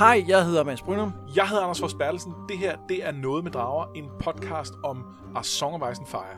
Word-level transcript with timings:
Hej, 0.00 0.24
jeg 0.28 0.44
hedder 0.44 0.64
Mads 0.64 0.82
Brynum. 0.82 1.12
Jeg 1.36 1.48
hedder 1.48 1.62
Anders 1.62 1.80
Fors 1.80 1.94
Bertelsen. 1.94 2.32
Det 2.48 2.58
her, 2.58 2.76
det 2.88 3.04
er 3.04 3.12
Noget 3.12 3.44
med 3.44 3.52
Drager, 3.52 3.92
en 3.92 4.10
podcast 4.20 4.74
om 4.84 5.04
A 5.36 5.42
Song 5.42 5.82
of 5.82 5.92
Ice 5.92 6.00
and 6.00 6.08
Fire. 6.08 6.36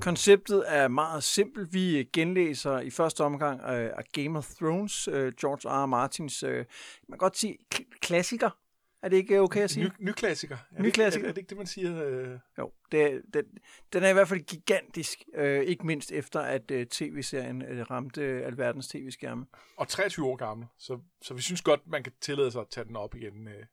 Konceptet 0.00 0.64
er 0.66 0.88
meget 0.88 1.22
simpelt. 1.22 1.74
Vi 1.74 2.08
genlæser 2.12 2.80
i 2.80 2.90
første 2.90 3.24
omgang 3.24 3.60
uh, 3.60 3.88
Game 4.12 4.38
of 4.38 4.48
Thrones, 4.60 5.08
uh, 5.08 5.14
George 5.14 5.68
R. 5.68 5.82
R. 5.82 5.86
Martins, 5.86 6.44
uh, 6.44 6.50
man 6.50 6.64
kan 7.10 7.18
godt 7.18 7.38
sige, 7.38 7.58
klassiker. 8.00 8.50
Er 9.02 9.08
det 9.08 9.16
ikke 9.16 9.40
okay 9.40 9.60
at 9.60 9.70
sige? 9.70 9.84
Ny, 9.84 9.90
ny 9.98 10.12
klassiker. 10.12 10.56
Er 10.76 10.82
Ny 10.82 10.86
det, 10.86 10.94
klassiker. 10.94 11.24
Er, 11.24 11.28
er 11.28 11.32
det 11.32 11.38
ikke 11.38 11.48
det, 11.48 11.56
man 11.56 11.66
siger? 11.66 12.04
Øh? 12.04 12.38
Jo, 12.58 12.72
det, 12.92 13.22
det, 13.34 13.44
den 13.92 14.02
er 14.02 14.08
i 14.08 14.12
hvert 14.12 14.28
fald 14.28 14.40
gigantisk, 14.40 15.24
uh, 15.38 15.44
ikke 15.44 15.86
mindst 15.86 16.12
efter 16.12 16.40
at 16.40 16.70
uh, 16.70 16.82
tv-serien 16.82 17.62
uh, 17.62 17.90
ramte 17.90 18.20
uh, 18.20 18.46
alverdens 18.46 18.88
tv-skærme. 18.88 19.46
Og 19.76 19.88
23 19.88 20.26
år 20.26 20.36
gammel, 20.36 20.66
så, 20.78 20.98
så 21.22 21.34
vi 21.34 21.42
synes 21.42 21.62
godt, 21.62 21.80
man 21.86 22.02
kan 22.02 22.12
tillade 22.20 22.50
sig 22.50 22.60
at 22.60 22.66
tage 22.70 22.84
den 22.84 22.96
op 22.96 23.14
igen. 23.14 23.48
Øh. 23.48 23.64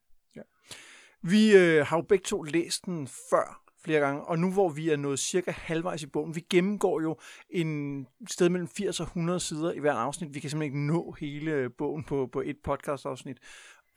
Vi 1.21 1.55
øh, 1.55 1.85
har 1.85 1.97
jo 1.97 2.01
begge 2.01 2.23
to 2.23 2.41
læst 2.41 2.85
den 2.85 3.07
før 3.07 3.63
flere 3.83 3.99
gange, 3.99 4.21
og 4.21 4.39
nu 4.39 4.51
hvor 4.51 4.69
vi 4.69 4.89
er 4.89 4.97
nået 4.97 5.19
cirka 5.19 5.51
halvvejs 5.51 6.03
i 6.03 6.07
bogen, 6.07 6.35
vi 6.35 6.45
gennemgår 6.49 7.01
jo 7.01 7.17
en 7.49 8.07
sted 8.29 8.49
mellem 8.49 8.67
80 8.67 8.99
og 8.99 9.05
100 9.05 9.39
sider 9.39 9.71
i 9.71 9.79
hver 9.79 9.93
afsnit. 9.93 10.33
Vi 10.33 10.39
kan 10.39 10.49
simpelthen 10.49 10.73
ikke 10.73 10.93
nå 10.93 11.15
hele 11.19 11.69
bogen 11.69 12.03
på, 12.03 12.29
på 12.31 12.41
et 12.41 12.57
podcast-afsnit. 12.63 13.37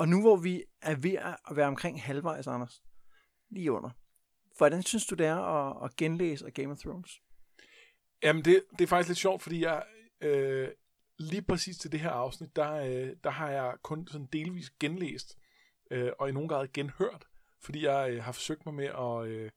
Og 0.01 0.09
nu 0.09 0.21
hvor 0.21 0.37
vi 0.37 0.65
er 0.83 0.97
ved 0.97 1.15
at 1.49 1.57
være 1.57 1.67
omkring 1.67 2.03
halvvejs, 2.03 2.47
Anders, 2.47 2.83
lige 3.51 3.73
under, 3.73 3.91
hvordan 4.57 4.83
synes 4.83 5.07
du 5.07 5.15
det 5.15 5.27
er 5.27 5.37
at, 5.37 5.85
at 5.85 5.97
genlæse 5.97 6.47
af 6.47 6.53
Game 6.55 6.73
of 6.73 6.79
Thrones? 6.79 7.21
Jamen, 8.23 8.45
det, 8.45 8.65
det 8.71 8.81
er 8.81 8.87
faktisk 8.87 9.09
lidt 9.09 9.19
sjovt, 9.19 9.43
fordi 9.43 9.63
jeg 9.65 9.85
øh, 10.21 10.69
lige 11.19 11.43
præcis 11.43 11.79
til 11.79 11.93
det 11.93 12.01
her 12.01 12.11
afsnit, 12.11 12.57
der, 12.57 12.73
øh, 12.73 13.17
der 13.25 13.31
har 13.31 13.51
jeg 13.51 13.75
kun 13.83 14.07
sådan 14.07 14.29
delvis 14.33 14.71
genlæst, 14.71 15.39
øh, 15.91 16.13
og 16.19 16.29
i 16.29 16.33
nogen 16.33 16.49
grad 16.49 16.69
genhørt, 16.73 17.27
fordi 17.63 17.85
jeg 17.85 18.11
øh, 18.11 18.23
har 18.23 18.33
forsøgt 18.33 18.67
mig 18.67 18.75
med 18.75 18.87
at, 18.87 19.27
øh, 19.27 19.51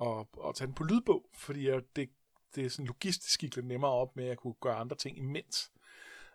at, 0.00 0.26
at 0.48 0.54
tage 0.54 0.66
den 0.66 0.74
på 0.74 0.84
lydbog, 0.84 1.30
fordi 1.34 1.68
jeg, 1.68 1.82
det, 1.96 2.10
det 2.54 2.64
er 2.64 2.70
sådan 2.70 2.86
logistisk 2.86 3.40
gik 3.40 3.56
lidt 3.56 3.66
nemmere 3.66 3.92
op 3.92 4.16
med, 4.16 4.24
at 4.24 4.28
jeg 4.28 4.36
kunne 4.36 4.54
gøre 4.60 4.76
andre 4.76 4.96
ting 4.96 5.18
imens. 5.18 5.72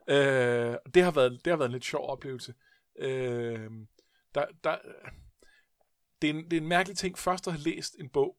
Øh, 0.07 0.75
det 0.93 1.03
har, 1.03 1.11
været, 1.11 1.45
det 1.45 1.51
har 1.51 1.57
været 1.57 1.69
en 1.69 1.73
lidt 1.73 1.85
sjov 1.85 2.09
oplevelse. 2.09 2.51
Øh, 2.51 2.70
der, 4.35 4.45
der, 4.63 4.77
det, 6.21 6.29
er 6.29 6.33
en, 6.33 6.43
det 6.43 6.53
er 6.53 6.61
en 6.61 6.67
mærkelig 6.67 6.97
ting 6.97 7.17
først 7.17 7.47
at 7.47 7.53
have 7.53 7.63
læst 7.63 7.95
en 7.99 8.09
bog, 8.09 8.37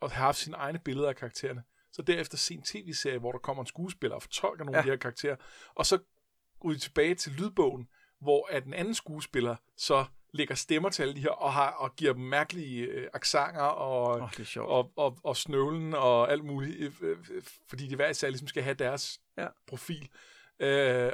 og 0.00 0.10
have 0.10 0.24
haft 0.24 0.38
sine 0.38 0.56
egne 0.56 0.78
billeder 0.78 1.08
af 1.08 1.16
karaktererne, 1.16 1.62
så 1.92 2.02
derefter 2.02 2.36
se 2.36 2.54
en 2.54 2.62
tv-serie, 2.62 3.18
hvor 3.18 3.32
der 3.32 3.38
kommer 3.38 3.62
en 3.62 3.66
skuespiller 3.66 4.16
og 4.16 4.22
fortolker 4.22 4.64
nogle 4.64 4.76
ja. 4.76 4.80
af 4.80 4.84
de 4.84 4.90
her 4.90 4.96
karakterer, 4.96 5.36
og 5.74 5.86
så 5.86 5.98
ryge 6.64 6.78
tilbage 6.78 7.14
til 7.14 7.32
lydbogen, 7.32 7.88
hvor 8.20 8.48
at 8.50 8.64
den 8.64 8.74
anden 8.74 8.94
skuespiller 8.94 9.56
så 9.76 10.04
lægger 10.32 10.54
stemmer 10.54 10.88
til 10.90 11.02
alle 11.02 11.14
de 11.14 11.20
her, 11.20 11.30
og, 11.30 11.52
har, 11.52 11.70
og 11.70 11.96
giver 11.96 12.12
dem 12.12 12.22
mærkelige 12.22 12.82
øh, 12.82 13.08
aksanger, 13.12 13.62
og, 13.62 14.30
sjovt. 14.44 14.68
og, 14.70 14.92
og, 14.96 15.18
og 15.24 15.36
snøvlen, 15.36 15.94
og 15.94 16.32
alt 16.32 16.44
muligt, 16.44 16.78
øh, 16.80 16.92
øh, 17.00 17.42
fordi 17.68 17.88
de 17.88 17.96
hver 17.96 18.08
især 18.08 18.28
ligesom 18.28 18.48
skal 18.48 18.62
have 18.62 18.74
deres 18.74 19.20
Ja. 19.38 19.46
profil. 19.66 20.08
Øh, 20.60 21.12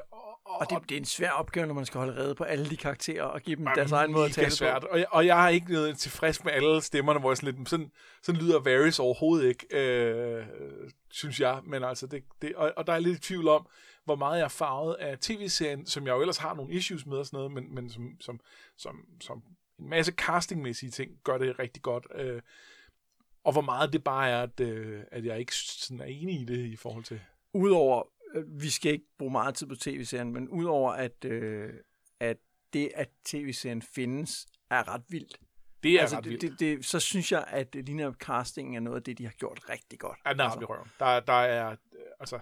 og, 0.48 0.70
det, 0.70 0.88
det 0.88 0.94
er 0.94 0.98
en 0.98 1.04
svær 1.04 1.30
opgave, 1.30 1.66
når 1.66 1.74
man 1.74 1.86
skal 1.86 1.98
holde 1.98 2.16
rede 2.16 2.34
på 2.34 2.44
alle 2.44 2.70
de 2.70 2.76
karakterer 2.76 3.22
og 3.22 3.40
give 3.40 3.56
dem 3.56 3.66
Ej, 3.66 3.74
deres 3.74 3.92
egen 3.92 4.12
måde 4.12 4.24
at 4.24 4.32
tale 4.32 4.50
svært. 4.50 4.82
på. 4.82 4.88
Og 4.90 4.98
jeg, 4.98 5.06
og 5.10 5.26
jeg 5.26 5.36
har 5.36 5.48
ikke 5.48 5.72
noget 5.72 5.98
tilfreds 5.98 6.44
med 6.44 6.52
alle 6.52 6.82
stemmerne, 6.82 7.20
hvor 7.20 7.30
jeg 7.30 7.36
sådan 7.36 7.54
lidt, 7.54 7.68
sådan, 7.68 7.90
sådan 8.22 8.40
lyder 8.40 8.60
Varys 8.60 8.98
overhovedet 8.98 9.48
ikke, 9.48 9.76
øh, 9.76 10.46
synes 11.10 11.40
jeg. 11.40 11.60
Men 11.64 11.84
altså, 11.84 12.06
det, 12.06 12.24
det, 12.42 12.54
og, 12.54 12.72
og 12.76 12.86
der 12.86 12.92
er 12.92 12.98
lidt 12.98 13.22
tvivl 13.22 13.48
om, 13.48 13.66
hvor 14.04 14.16
meget 14.16 14.38
jeg 14.38 14.44
er 14.44 14.48
farvet 14.48 14.94
af 14.94 15.18
tv-serien, 15.18 15.86
som 15.86 16.06
jeg 16.06 16.12
jo 16.12 16.20
ellers 16.20 16.36
har 16.36 16.54
nogle 16.54 16.72
issues 16.72 17.06
med 17.06 17.18
og 17.18 17.26
sådan 17.26 17.36
noget, 17.36 17.52
men, 17.52 17.74
men 17.74 17.90
som, 17.90 18.16
som, 18.20 18.40
som, 18.78 19.04
som 19.20 19.42
en 19.78 19.88
masse 19.88 20.12
castingmæssige 20.12 20.90
ting 20.90 21.10
gør 21.24 21.38
det 21.38 21.58
rigtig 21.58 21.82
godt. 21.82 22.06
Øh, 22.14 22.42
og 23.44 23.52
hvor 23.52 23.60
meget 23.60 23.92
det 23.92 24.04
bare 24.04 24.28
er, 24.28 24.42
at, 24.42 24.60
øh, 24.60 25.02
at 25.12 25.24
jeg 25.24 25.38
ikke 25.38 25.54
sådan 25.54 26.00
er 26.00 26.04
enig 26.04 26.40
i 26.40 26.44
det 26.44 26.66
i 26.66 26.76
forhold 26.76 27.04
til... 27.04 27.20
udover, 27.52 28.02
vi 28.46 28.70
skal 28.70 28.92
ikke 28.92 29.06
bruge 29.18 29.32
meget 29.32 29.54
tid 29.54 29.66
på 29.66 29.74
tv-serien, 29.74 30.32
men 30.32 30.48
udover 30.48 30.92
at, 30.92 31.24
øh, 31.24 31.74
at 32.20 32.36
det, 32.72 32.90
at 32.94 33.08
tv-serien 33.24 33.82
findes, 33.82 34.46
er 34.70 34.94
ret 34.94 35.02
vildt. 35.08 35.36
Det 35.82 35.94
er 35.94 36.00
altså, 36.00 36.16
ret 36.16 36.24
vildt. 36.24 36.42
det, 36.42 36.50
det, 36.50 36.60
det, 36.60 36.84
så 36.84 37.00
synes 37.00 37.32
jeg, 37.32 37.44
at 37.48 37.74
lige 37.74 37.96
netop 37.96 38.14
castingen 38.14 38.74
er 38.74 38.80
noget 38.80 38.96
af 38.96 39.02
det, 39.02 39.18
de 39.18 39.24
har 39.24 39.32
gjort 39.32 39.60
rigtig 39.68 39.98
godt. 39.98 40.18
Ja, 40.26 40.32
den 40.32 40.40
er 40.40 40.44
altså. 40.44 40.88
Der, 40.98 41.20
der 41.20 41.32
er, 41.32 41.70
øh, 41.70 41.76
altså, 42.20 42.38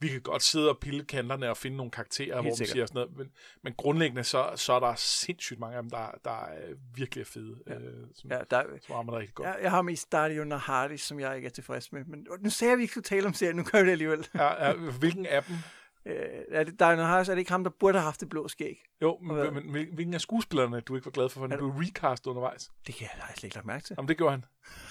vi 0.00 0.08
kan 0.08 0.20
godt 0.20 0.42
sidde 0.42 0.68
og 0.70 0.78
pille 0.78 1.04
kanterne 1.04 1.50
og 1.50 1.56
finde 1.56 1.76
nogle 1.76 1.90
karakterer, 1.90 2.34
hvor 2.40 2.50
vi 2.50 2.56
sikkert. 2.56 2.72
siger 2.72 2.86
sådan 2.86 3.00
noget, 3.00 3.16
men, 3.18 3.30
men 3.62 3.74
grundlæggende, 3.76 4.24
så, 4.24 4.52
så 4.56 4.72
er 4.72 4.80
der 4.80 4.94
sindssygt 4.94 5.60
mange 5.60 5.76
af 5.76 5.82
dem, 5.82 5.90
der, 5.90 6.10
der 6.24 6.44
er 6.44 6.74
virkelig 6.94 7.22
er 7.22 7.26
fede, 7.26 7.56
ja. 7.66 7.74
øh, 7.74 8.06
som, 8.14 8.30
ja, 8.30 8.38
der, 8.50 8.62
som 8.86 8.94
rammer 8.94 9.12
det 9.12 9.20
rigtig 9.20 9.34
godt. 9.34 9.46
jeg, 9.48 9.56
jeg 9.62 9.70
har 9.70 9.82
mest 9.82 10.12
Dario 10.12 10.44
Nahardis, 10.44 11.00
som 11.00 11.20
jeg 11.20 11.36
ikke 11.36 11.46
er 11.46 11.50
tilfreds 11.50 11.92
med. 11.92 12.04
Men 12.04 12.26
nu 12.40 12.50
sagde 12.50 12.68
jeg, 12.68 12.72
at 12.72 12.78
vi 12.78 12.82
ikke 12.82 12.92
skulle 12.92 13.04
tale 13.04 13.26
om 13.26 13.34
serien, 13.34 13.56
nu 13.56 13.62
gør 13.62 13.78
vi 13.80 13.86
det 13.86 13.92
alligevel. 13.92 14.26
Ja. 14.34 14.66
Ja, 14.66 14.72
hvilken 14.72 15.26
af 15.26 15.44
dem? 15.44 15.56
Øh, 16.06 16.14
er 16.50 16.64
det 16.64 16.80
Dario 16.80 16.96
Nahardis, 16.96 17.28
er 17.28 17.34
det 17.34 17.38
ikke 17.38 17.50
ham, 17.50 17.64
der 17.64 17.70
burde 17.80 17.98
have 17.98 18.04
haft 18.04 18.20
det 18.20 18.28
blå 18.28 18.48
skæg? 18.48 18.82
Jo, 19.02 19.18
men, 19.22 19.54
men 19.54 19.62
hvil- 19.70 19.94
hvilken 19.94 20.14
af 20.14 20.20
skuespillerne, 20.20 20.80
du 20.80 20.94
ikke 20.96 21.04
var 21.04 21.10
glad 21.10 21.28
for, 21.28 21.40
for 21.40 21.44
Er 21.46 21.56
blev 21.56 21.68
recast 21.68 22.26
undervejs? 22.26 22.70
Det 22.86 22.94
kan 22.94 23.08
jeg, 23.14 23.24
jeg 23.28 23.34
slet 23.36 23.44
ikke 23.44 23.56
lagt 23.56 23.66
mærke 23.66 23.84
til. 23.84 23.94
Jamen, 23.98 24.08
det 24.08 24.16
gjorde 24.16 24.30
han. 24.30 24.44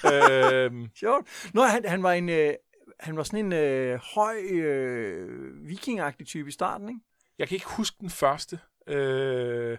øhm, 0.53 0.89
Sjovt. 0.95 1.49
Nå, 1.53 1.63
han, 1.63 1.85
han 1.85 2.03
var 2.03 2.11
en... 2.13 2.29
Øh, 2.29 2.53
han 2.99 3.17
var 3.17 3.23
sådan 3.23 3.45
en 3.45 3.53
øh, 3.53 3.99
høj 4.15 4.37
øh, 4.51 5.67
vikingagtig 5.67 6.27
type 6.27 6.49
i 6.49 6.51
starten, 6.51 6.89
ikke? 6.89 7.01
jeg 7.37 7.47
kan 7.47 7.55
ikke 7.55 7.75
huske 7.77 7.97
den 7.99 8.09
første. 8.09 8.59
Øh, 8.87 9.77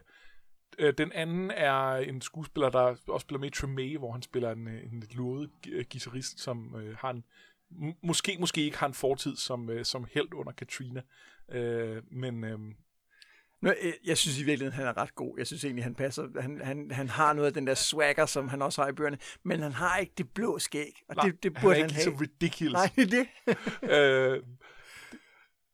øh, 0.79 0.95
den 0.99 1.13
anden 1.13 1.51
er 1.51 1.97
en 1.97 2.21
skuespiller, 2.21 2.71
der 2.71 2.97
også 3.09 3.25
spiller 3.25 3.41
med 3.41 3.49
i 3.49 3.57
Tremé, 3.57 3.99
hvor 3.99 4.13
han 4.13 4.23
spiller 4.23 4.51
en, 4.53 4.69
øh, 4.69 4.93
en 4.93 5.01
lidt 5.01 5.15
luret 5.15 5.51
øh, 5.69 5.85
guitarist, 5.93 6.41
som 6.41 6.77
øh, 6.77 6.97
har 6.97 7.11
en, 7.11 7.25
måske, 8.03 8.37
måske 8.41 8.61
ikke 8.61 8.79
har 8.79 8.87
en 8.87 8.95
fortid 8.95 9.37
som, 9.37 9.71
øh, 9.71 9.85
som 9.85 10.07
held 10.13 10.35
under 10.35 10.53
Katrina. 10.53 11.03
Øh, 11.49 12.03
men 12.11 12.45
øh, 12.45 12.59
Nå, 13.63 13.71
øh, 13.83 13.93
jeg 14.05 14.19
synes 14.19 14.39
i 14.39 14.45
virkeligheden, 14.45 14.77
han 14.77 14.87
er 14.87 14.97
ret 14.97 15.15
god. 15.15 15.35
Jeg 15.39 15.47
synes 15.47 15.65
egentlig, 15.65 15.85
han 15.85 15.95
passer. 15.95 16.41
Han, 16.41 16.61
han, 16.65 16.91
han 16.91 17.09
har 17.09 17.33
noget 17.33 17.47
af 17.47 17.55
den 17.55 17.67
der 17.67 17.75
swagger, 17.75 18.27
som 18.27 18.49
han 18.49 18.63
også 18.63 18.83
har 18.83 18.89
i 18.89 18.93
bøgerne, 18.93 19.19
men 19.45 19.63
han 19.63 19.73
har 19.73 19.99
ikke 19.99 20.13
det 20.19 20.35
blå 20.35 20.59
skæg, 20.59 21.03
og 21.09 21.17
nej, 21.17 21.25
det, 21.25 21.43
det 21.43 21.57
han 21.57 21.63
burde 21.63 21.77
er 21.77 21.81
han, 21.81 21.91
ikke 21.91 22.05
have. 22.05 22.17
så 22.17 22.23
ridiculous. 22.23 22.73
Nej, 22.73 22.91
det 22.97 23.03
er 23.03 23.07
det. 23.07 23.27
øh, 23.97 24.43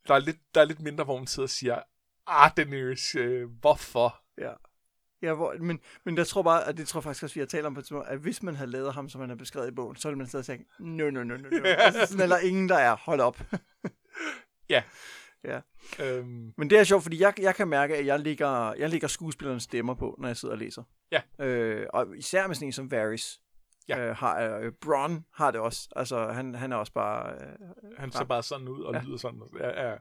der, 0.09 0.15
er 0.15 0.19
lidt, 0.19 0.39
der 0.55 0.61
er 0.61 0.65
lidt 0.65 0.81
mindre, 0.81 1.05
hvor 1.05 1.19
man 1.19 1.27
sidder 1.27 1.47
og 1.47 1.51
siger, 1.51 1.79
ah, 2.27 2.51
Daenerys, 2.57 3.15
øh, 3.15 3.49
hvorfor? 3.61 4.23
ja. 4.39 4.53
Ja, 5.23 5.35
hvor, 5.35 5.55
men, 5.61 5.81
men 6.05 6.17
jeg 6.17 6.27
tror 6.27 6.43
bare, 6.43 6.69
at 6.69 6.77
det 6.77 6.89
tror 6.89 6.99
jeg 6.99 7.05
faktisk 7.05 7.23
også, 7.23 7.35
vi 7.35 7.41
har 7.41 7.47
talt 7.47 7.67
om 7.67 7.75
på 7.75 7.81
et 7.81 7.85
tidspunkt, 7.85 8.09
at 8.09 8.19
hvis 8.19 8.43
man 8.43 8.57
havde 8.57 8.71
lavet 8.71 8.95
ham, 8.95 9.09
som 9.09 9.21
han 9.21 9.31
har 9.31 9.37
beskrevet 9.37 9.69
i 9.69 9.75
bogen, 9.75 9.97
så 9.97 10.09
ville 10.09 10.19
man 10.19 10.27
stadig 10.27 10.45
sige, 10.45 10.65
no, 10.79 11.11
no, 11.11 11.25
no, 11.25 11.37
no, 11.37 11.49
no. 11.49 11.65
altså, 11.65 12.07
sådan 12.07 12.21
er 12.21 12.37
der 12.37 12.39
ingen, 12.39 12.69
der 12.69 12.77
er. 12.77 12.97
Hold 12.97 13.21
op. 13.21 13.43
Ja. 14.69 14.83
Ja. 15.45 15.61
Øhm, 16.03 16.53
Men 16.57 16.71
det 16.71 16.79
er 16.79 16.85
sjovt, 16.85 17.03
fordi 17.03 17.21
jeg, 17.21 17.35
jeg 17.39 17.55
kan 17.55 17.69
mærke, 17.69 17.97
at 17.97 18.07
jeg 18.07 18.21
lægger, 18.21 18.73
jeg 18.75 18.91
lægger 18.91 19.09
skuespillernes 19.09 19.63
stemmer 19.63 19.95
på, 19.95 20.17
når 20.19 20.29
jeg 20.29 20.37
sidder 20.37 20.55
og 20.55 20.59
læser. 20.59 20.83
Ja. 21.13 21.23
Øh, 21.47 21.87
og 21.93 22.07
især 22.17 22.47
med 22.47 22.55
sådan 22.55 22.69
en 22.69 22.73
som 22.73 22.91
Varys. 22.91 23.41
Ja. 23.89 24.09
Øh, 24.09 24.17
har, 24.17 24.41
øh, 24.59 24.73
Bron 24.81 25.25
har 25.35 25.51
det 25.51 25.61
også. 25.61 25.89
Altså, 25.97 26.27
han, 26.33 26.55
han 26.55 26.73
er 26.73 26.77
også 26.77 26.93
bare... 26.93 27.33
Øh, 27.35 27.49
Han 27.99 28.13
ser 28.13 28.25
bare 28.25 28.43
sådan 28.43 28.69
ud 28.69 28.83
og 28.83 28.93
Ja. 28.93 28.99
ja. 28.99 29.05
lyder 29.05 29.17
sådan. 29.17 29.43
Ja, 29.61 29.89
ja. 29.91 29.97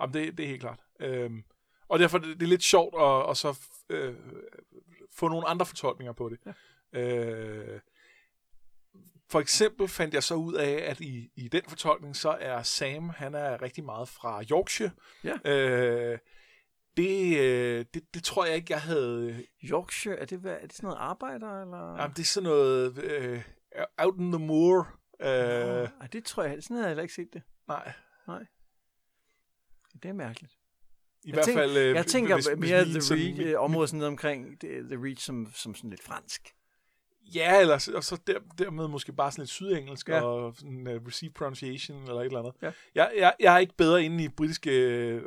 Jamen, 0.00 0.14
det, 0.14 0.38
det 0.38 0.44
er 0.44 0.48
helt 0.48 0.60
klart. 0.60 0.80
Øhm, 1.00 1.42
og 1.88 1.98
derfor 1.98 2.18
det, 2.18 2.40
det 2.40 2.42
er 2.42 2.48
lidt 2.50 2.62
sjovt 2.62 2.94
at, 3.02 3.30
at 3.30 3.36
så 3.36 3.58
øh, 3.90 4.14
få 5.18 5.28
nogle 5.28 5.48
andre 5.48 5.66
fortolkninger 5.66 6.12
på 6.12 6.28
det. 6.28 6.38
Ja. 6.92 7.00
Øh, 7.00 7.80
for 9.32 9.40
eksempel 9.40 9.88
fandt 9.88 10.14
jeg 10.14 10.22
så 10.22 10.34
ud 10.34 10.54
af, 10.54 10.72
at 10.90 11.00
i, 11.00 11.30
i 11.36 11.48
den 11.48 11.62
fortolkning, 11.68 12.16
så 12.16 12.30
er 12.40 12.62
Sam, 12.62 13.08
han 13.08 13.34
er 13.34 13.62
rigtig 13.62 13.84
meget 13.84 14.08
fra 14.08 14.42
Yorkshire. 14.50 14.90
Ja. 15.24 15.50
Øh, 15.50 16.18
det, 16.96 17.38
øh, 17.38 17.84
det, 17.94 18.14
det 18.14 18.24
tror 18.24 18.44
jeg 18.46 18.54
ikke, 18.56 18.72
jeg 18.72 18.80
havde... 18.82 19.46
Yorkshire, 19.64 20.16
er 20.16 20.24
det, 20.24 20.38
hvad, 20.38 20.52
er 20.52 20.66
det 20.66 20.72
sådan 20.72 20.86
noget 20.86 20.98
arbejder, 21.00 21.62
eller? 21.62 21.96
Jamen, 22.00 22.16
det 22.16 22.22
er 22.22 22.26
sådan 22.26 22.48
noget... 22.48 22.98
Øh, 23.04 23.42
out 23.98 24.14
in 24.18 24.32
the 24.32 24.46
moor. 24.46 25.00
Øh, 25.22 25.28
Ej, 25.28 26.06
det 26.12 26.24
tror 26.24 26.42
jeg, 26.42 26.62
sådan 26.62 26.74
havde 26.76 26.84
jeg 26.86 26.90
heller 26.90 27.02
ikke 27.02 27.14
set 27.14 27.28
det. 27.32 27.42
nej, 27.68 27.92
Det 30.02 30.08
er 30.08 30.12
mærkeligt. 30.12 30.52
i 31.24 31.28
Jeg 31.28 31.34
hvert 31.34 31.44
tænker- 31.44 31.62
fald... 31.62 31.76
Øh, 31.76 31.94
Jeg 31.94 32.06
tænker 32.06 32.34
hvis- 32.34 32.48
mere 32.58 32.84
The 32.84 33.14
Reach, 33.14 33.40
øh, 33.40 33.60
området 33.60 33.90
sådan 33.90 33.98
noget 33.98 34.10
omkring 34.12 34.60
The, 34.60 34.68
The 34.68 34.96
Reach 35.04 35.24
som, 35.26 35.52
som 35.54 35.74
sådan 35.74 35.90
lidt 35.90 36.02
fransk. 36.02 36.48
Ja, 37.34 37.60
eller 37.60 37.78
så- 37.78 37.92
og 37.96 38.04
så 38.04 38.20
der, 38.26 38.38
dermed 38.58 38.88
måske 38.88 39.12
bare 39.12 39.32
sådan 39.32 39.42
lidt 39.42 39.50
sydengelsk 39.50 40.08
Ja. 40.08 40.20
og 40.22 40.54
sådan 40.56 40.86
uh, 40.86 41.06
received 41.06 41.34
pronunciation 41.34 42.02
eller 42.02 42.20
et 42.20 42.24
eller 42.26 42.38
andet. 42.38 42.52
Ja. 42.62 42.70
Jeg, 42.94 43.12
jeg, 43.18 43.34
jeg 43.40 43.54
er 43.54 43.58
ikke 43.58 43.76
bedre 43.76 44.04
inde 44.04 44.24
i 44.24 44.28
britiske 44.28 44.70
øh, 44.70 45.22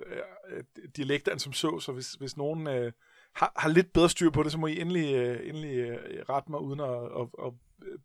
dialekter 0.96 1.32
end 1.32 1.40
som 1.40 1.54
så, 1.54 1.80
så 1.80 1.92
hvis, 1.92 2.12
hvis 2.14 2.38
nogen 2.38 2.68
øh, 2.68 2.92
har, 3.34 3.52
har 3.56 3.70
lidt 3.70 3.94
bedre 3.94 4.10
styr 4.10 4.30
på 4.30 4.44
det, 4.44 4.52
så 4.52 4.58
må 4.58 4.68
I 4.68 4.80
endelig, 4.82 5.16
øh, 5.16 5.50
endelig 5.50 5.76
øh, 5.78 5.98
rette 6.30 6.52
mig, 6.52 6.60
uden 6.60 6.80
at, 6.80 6.90
at, 7.22 7.46
at 7.48 7.54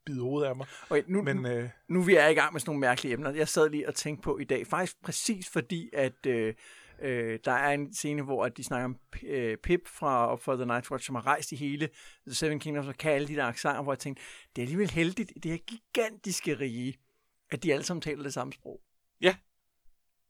bide 0.07 0.21
hovedet 0.21 0.49
af 0.49 0.57
mig. 0.57 0.67
Okay, 0.91 1.03
nu, 1.07 1.23
Men 1.23 1.37
nu, 1.37 1.49
øh, 1.49 1.69
nu 1.89 2.03
vi 2.03 2.15
er 2.15 2.29
i 2.29 2.35
gang 2.35 2.53
med 2.53 2.61
sådan 2.61 2.71
nogle 2.71 2.81
mærkelige 2.81 3.13
emner. 3.13 3.31
Jeg 3.31 3.49
sad 3.49 3.69
lige 3.71 3.89
og 3.89 3.95
tænkte 3.95 4.23
på 4.23 4.39
i 4.39 4.45
dag, 4.45 4.67
faktisk 4.67 5.03
præcis 5.05 5.51
fordi, 5.51 5.91
at 5.93 6.27
øh, 6.27 6.55
øh, 7.02 7.38
der 7.44 7.52
er 7.52 7.75
en 7.75 7.94
scene, 7.94 8.23
hvor 8.23 8.44
at 8.44 8.56
de 8.56 8.64
snakker 8.64 8.85
om 8.85 8.97
øh, 9.23 9.56
Pip 9.56 9.88
fra 9.88 10.35
for 10.35 10.56
the 10.56 10.67
Night 10.67 10.91
Watch, 10.91 11.06
som 11.06 11.14
har 11.14 11.26
rejst 11.26 11.52
i 11.52 11.56
hele 11.56 11.88
The 12.26 12.35
Seven 12.35 12.58
Kingdoms 12.58 12.88
og 12.88 12.94
kan 12.94 13.12
alle 13.12 13.29
de 13.29 13.37
der 13.37 13.44
accenter, 13.44 13.82
hvor 13.82 13.93
jeg 13.93 13.99
tænkte, 13.99 14.23
det 14.56 14.62
er 14.62 14.64
alligevel 14.64 14.91
heldigt 14.91 15.32
i 15.37 15.38
det 15.38 15.50
her 15.50 15.58
gigantiske 15.58 16.55
rige, 16.55 16.99
at 17.50 17.62
de 17.62 17.73
alle 17.73 17.85
sammen 17.85 18.00
taler 18.02 18.23
det 18.23 18.35
samme 18.35 18.52
sprog. 18.52 18.81
Ja. 19.20 19.37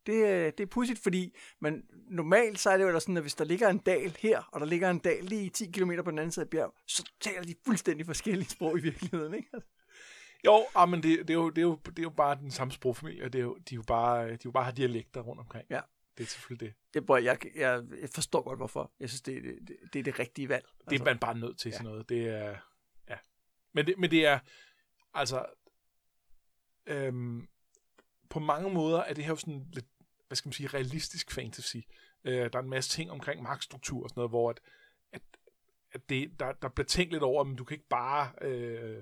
Det, 0.06 0.12
øh, 0.12 0.52
det 0.58 0.61
er 0.61 0.67
pudsigt, 0.67 0.99
fordi 0.99 1.37
man, 1.61 1.84
normalt 2.11 2.58
så 2.58 2.70
er 2.70 2.76
det 2.76 2.84
jo 2.84 3.00
sådan, 3.00 3.16
at 3.16 3.23
hvis 3.23 3.34
der 3.34 3.44
ligger 3.44 3.69
en 3.69 3.78
dal 3.78 4.16
her, 4.20 4.43
og 4.52 4.61
der 4.61 4.66
ligger 4.66 4.90
en 4.90 4.99
dal 4.99 5.25
lige 5.25 5.50
10 5.50 5.66
km 5.66 5.93
på 6.05 6.11
den 6.11 6.19
anden 6.19 6.32
side 6.32 6.44
af 6.44 6.50
bjerg, 6.50 6.75
så 6.87 7.11
taler 7.20 7.43
de 7.43 7.55
fuldstændig 7.66 8.06
forskellige 8.06 8.49
sprog 8.49 8.78
i 8.78 8.82
virkeligheden, 8.82 9.34
ikke? 9.34 9.50
jo, 10.44 10.66
ah, 10.75 10.88
men 10.88 11.02
det, 11.02 11.19
det, 11.19 11.31
er 11.31 11.34
jo, 11.34 11.50
det, 11.50 11.58
er 11.58 11.62
jo, 11.62 11.78
det 11.87 11.99
er 11.99 12.02
jo 12.02 12.11
bare 12.11 12.34
den 12.34 12.50
samme 12.50 12.73
sprogfamilie, 12.73 13.25
og 13.25 13.32
det 13.32 13.38
er 13.38 13.43
jo, 13.43 13.55
de, 13.55 13.75
er 13.75 13.76
jo 13.76 13.82
bare, 13.87 14.26
de 14.26 14.32
er 14.32 14.38
jo 14.44 14.50
bare 14.50 14.64
har 14.64 14.73
dialekter 14.73 15.20
rundt 15.20 15.40
omkring. 15.40 15.66
Ja. 15.70 15.81
Det 16.20 16.26
er 16.26 16.31
selvfølgelig 16.31 16.69
det. 16.69 16.75
Det, 16.94 17.06
bror, 17.06 17.17
jeg, 17.17 17.38
jeg, 17.56 17.82
jeg 18.00 18.08
forstår 18.08 18.43
godt, 18.43 18.58
hvorfor. 18.58 18.93
Jeg 19.00 19.08
synes, 19.08 19.22
det, 19.22 19.37
er- 19.37 19.43
det, 19.43 19.76
det 19.93 19.99
er 19.99 20.02
det 20.02 20.19
rigtige 20.19 20.49
valg. 20.49 20.64
Det 20.90 21.00
er 21.00 21.05
man 21.05 21.19
bare 21.19 21.38
nødt 21.38 21.58
til 21.58 21.69
ja. 21.69 21.76
sådan 21.76 21.90
noget. 21.90 22.08
Det 22.08 22.28
er, 22.28 22.56
ja. 23.08 23.17
Men 23.72 23.87
det, 23.87 23.94
men 23.99 24.11
det 24.11 24.26
er, 24.26 24.38
altså, 25.14 25.46
øhm, 26.87 27.49
på 28.31 28.38
mange 28.38 28.70
måder 28.70 28.99
er 29.00 29.14
det 29.14 29.25
her 29.25 29.31
jo 29.32 29.37
sådan 29.37 29.67
lidt, 29.72 29.87
hvad 30.26 30.37
skal 30.37 30.49
man 30.49 30.52
sige, 30.52 30.67
realistisk 30.67 31.31
fantasy. 31.31 31.76
Øh, 32.25 32.52
der 32.52 32.58
er 32.58 32.62
en 32.62 32.70
masse 32.70 32.90
ting 32.90 33.11
omkring 33.11 33.43
magtstruktur 33.43 34.02
og 34.02 34.08
sådan 34.08 34.19
noget, 34.20 34.31
hvor 34.31 34.50
at, 34.50 34.61
at, 35.12 35.23
at 35.93 36.08
det, 36.08 36.40
der, 36.40 36.52
der 36.52 36.69
bliver 36.69 36.87
tænkt 36.87 37.12
lidt 37.12 37.23
over, 37.23 37.44
men 37.44 37.56
du 37.56 37.64
kan 37.64 37.75
ikke 37.75 37.88
bare, 37.88 38.32
øh, 38.40 38.96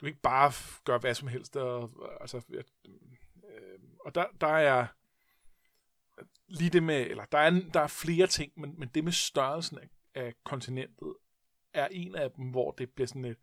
du 0.00 0.04
kan 0.04 0.08
ikke 0.08 0.20
bare 0.22 0.52
gøre 0.84 0.98
hvad 0.98 1.14
som 1.14 1.28
helst. 1.28 1.56
Og, 1.56 1.92
altså, 2.20 2.42
øh, 2.48 2.64
og 4.00 4.14
der, 4.14 4.24
der 4.40 4.46
er 4.46 4.86
lige 6.48 6.70
det 6.70 6.82
med, 6.82 7.06
eller 7.06 7.24
der 7.24 7.38
er, 7.38 7.50
der 7.74 7.80
er 7.80 7.86
flere 7.86 8.26
ting, 8.26 8.52
men, 8.56 8.74
men 8.78 8.88
det 8.94 9.04
med 9.04 9.12
størrelsen 9.12 9.78
af, 9.78 9.88
af 10.14 10.34
kontinentet 10.44 11.14
er 11.74 11.88
en 11.90 12.14
af 12.14 12.30
dem, 12.30 12.50
hvor 12.50 12.70
det 12.70 12.90
bliver 12.90 13.06
sådan 13.06 13.24
et, 13.24 13.36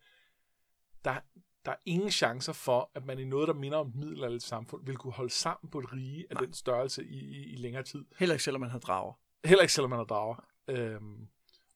der, 1.06 1.20
der 1.66 1.72
er 1.72 1.78
ingen 1.86 2.12
chancer 2.12 2.54
for, 2.54 2.92
at 2.96 3.06
man 3.06 3.20
i 3.20 3.26
noget, 3.26 3.48
der 3.48 3.54
minder 3.54 3.78
om 3.78 3.88
et 3.88 3.96
middelalderligt 3.96 4.44
samfund, 4.44 4.86
vil 4.86 4.98
kunne 4.98 5.14
holde 5.14 5.34
sammen 5.34 5.72
på 5.72 5.80
et 5.80 5.94
rige 5.94 6.26
af 6.30 6.36
Nej. 6.36 6.44
den 6.44 6.54
størrelse 6.54 7.06
i, 7.06 7.20
i, 7.20 7.54
i 7.54 7.56
længere 7.56 7.84
tid. 7.84 8.06
Heller 8.18 8.34
ikke 8.34 8.44
selvom 8.44 8.62
man 8.62 8.70
har 8.70 8.80
drager. 8.80 9.14
Heller 9.46 9.62
ikke 9.62 9.74
selvom 9.74 9.90
man 9.90 10.00
har 10.00 10.06
drager. 10.06 10.48
Øhm, 10.68 11.28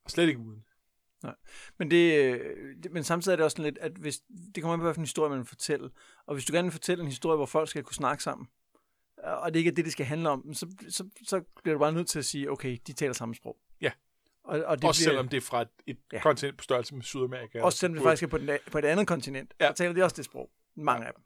og 0.03 0.11
slet 0.11 0.27
ikke 0.27 0.39
uden. 0.39 0.63
Men, 1.77 1.91
det, 1.91 2.17
øh, 2.17 2.75
det, 2.83 2.91
men 2.91 3.03
samtidig 3.03 3.33
er 3.33 3.35
det 3.35 3.43
også 3.43 3.55
sådan 3.55 3.73
lidt, 3.73 3.77
at 3.77 3.91
hvis, 3.91 4.21
det 4.55 4.63
kommer 4.63 4.73
an 4.73 4.79
på, 4.79 4.83
hvilken 4.83 5.03
historie 5.03 5.29
man 5.29 5.39
vil 5.39 5.45
fortælle. 5.47 5.89
Og 6.25 6.33
hvis 6.33 6.45
du 6.45 6.53
gerne 6.53 6.65
vil 6.65 6.71
fortælle 6.71 7.01
en 7.01 7.07
historie, 7.07 7.35
hvor 7.35 7.45
folk 7.45 7.69
skal 7.69 7.83
kunne 7.83 7.95
snakke 7.95 8.23
sammen, 8.23 8.47
og 9.23 9.53
det 9.53 9.59
ikke 9.59 9.71
er 9.71 9.75
det, 9.75 9.85
det 9.85 9.91
skal 9.93 10.05
handle 10.05 10.29
om, 10.29 10.53
så, 10.53 10.75
så, 10.89 11.09
så 11.27 11.41
bliver 11.63 11.73
du 11.75 11.79
bare 11.79 11.91
nødt 11.91 12.07
til 12.07 12.19
at 12.19 12.25
sige, 12.25 12.51
okay, 12.51 12.77
de 12.87 12.93
taler 12.93 13.13
samme 13.13 13.35
sprog. 13.35 13.57
Ja. 13.81 13.91
Og, 14.43 14.59
og 14.63 14.77
Det 14.77 14.87
også 14.87 15.01
bliver, 15.01 15.09
selvom 15.11 15.27
det 15.29 15.37
er 15.37 15.41
fra 15.41 15.61
et, 15.61 15.67
et 15.87 15.97
Ja. 16.13 16.21
kontinent 16.21 16.57
på 16.57 16.63
størrelse 16.63 16.95
med 16.95 17.03
Sydamerika. 17.03 17.61
også 17.61 17.77
selvom 17.79 17.93
det 17.95 18.03
faktisk 18.03 18.23
er 18.23 18.27
på, 18.27 18.37
den, 18.37 18.49
på 18.71 18.77
et 18.77 18.85
andet 18.85 19.07
kontinent, 19.07 19.53
ja. 19.59 19.67
Så 19.67 19.73
taler 19.73 19.93
de 19.93 20.03
også 20.03 20.15
det 20.15 20.25
sprog. 20.25 20.51
Mange 20.75 21.01
Ja. 21.03 21.07
af 21.07 21.13
dem. 21.13 21.23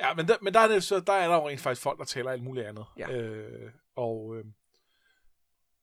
Ja, 0.00 0.14
men 0.14 0.28
der, 0.28 0.36
men 0.42 0.54
der 0.54 0.60
er, 0.60 0.68
det, 0.68 0.84
så, 0.84 1.00
der 1.00 1.12
er 1.12 1.28
der 1.28 1.34
jo 1.34 1.48
rent 1.48 1.60
faktisk 1.60 1.82
folk, 1.82 1.98
der 1.98 2.04
taler 2.04 2.30
alt 2.30 2.42
muligt 2.42 2.66
andet. 2.66 2.84
Ja. 2.98 3.10
Øh, 3.16 3.72
og, 3.96 4.36
øh, 4.36 4.44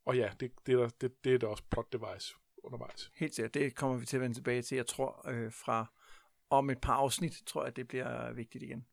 og 0.05 0.17
ja, 0.17 0.29
det, 0.39 0.51
det, 0.65 0.73
er 0.73 0.77
der, 0.77 0.89
det, 1.01 1.23
det 1.23 1.33
er 1.33 1.37
der 1.37 1.47
også 1.47 1.63
plot 1.71 1.93
device 1.93 2.35
undervejs. 2.63 3.11
Helt 3.15 3.35
sikkert. 3.35 3.53
Det 3.53 3.75
kommer 3.75 3.97
vi 3.97 4.05
til 4.05 4.17
at 4.17 4.21
vende 4.21 4.35
tilbage 4.37 4.61
til. 4.61 4.75
Jeg 4.75 4.87
tror, 4.87 5.29
øh, 5.29 5.51
fra 5.51 5.91
om 6.49 6.69
et 6.69 6.81
par 6.81 6.93
afsnit, 6.93 7.41
tror 7.45 7.63
jeg, 7.63 7.75
det 7.75 7.87
bliver 7.87 8.33
vigtigt 8.33 8.63
igen. 8.63 8.85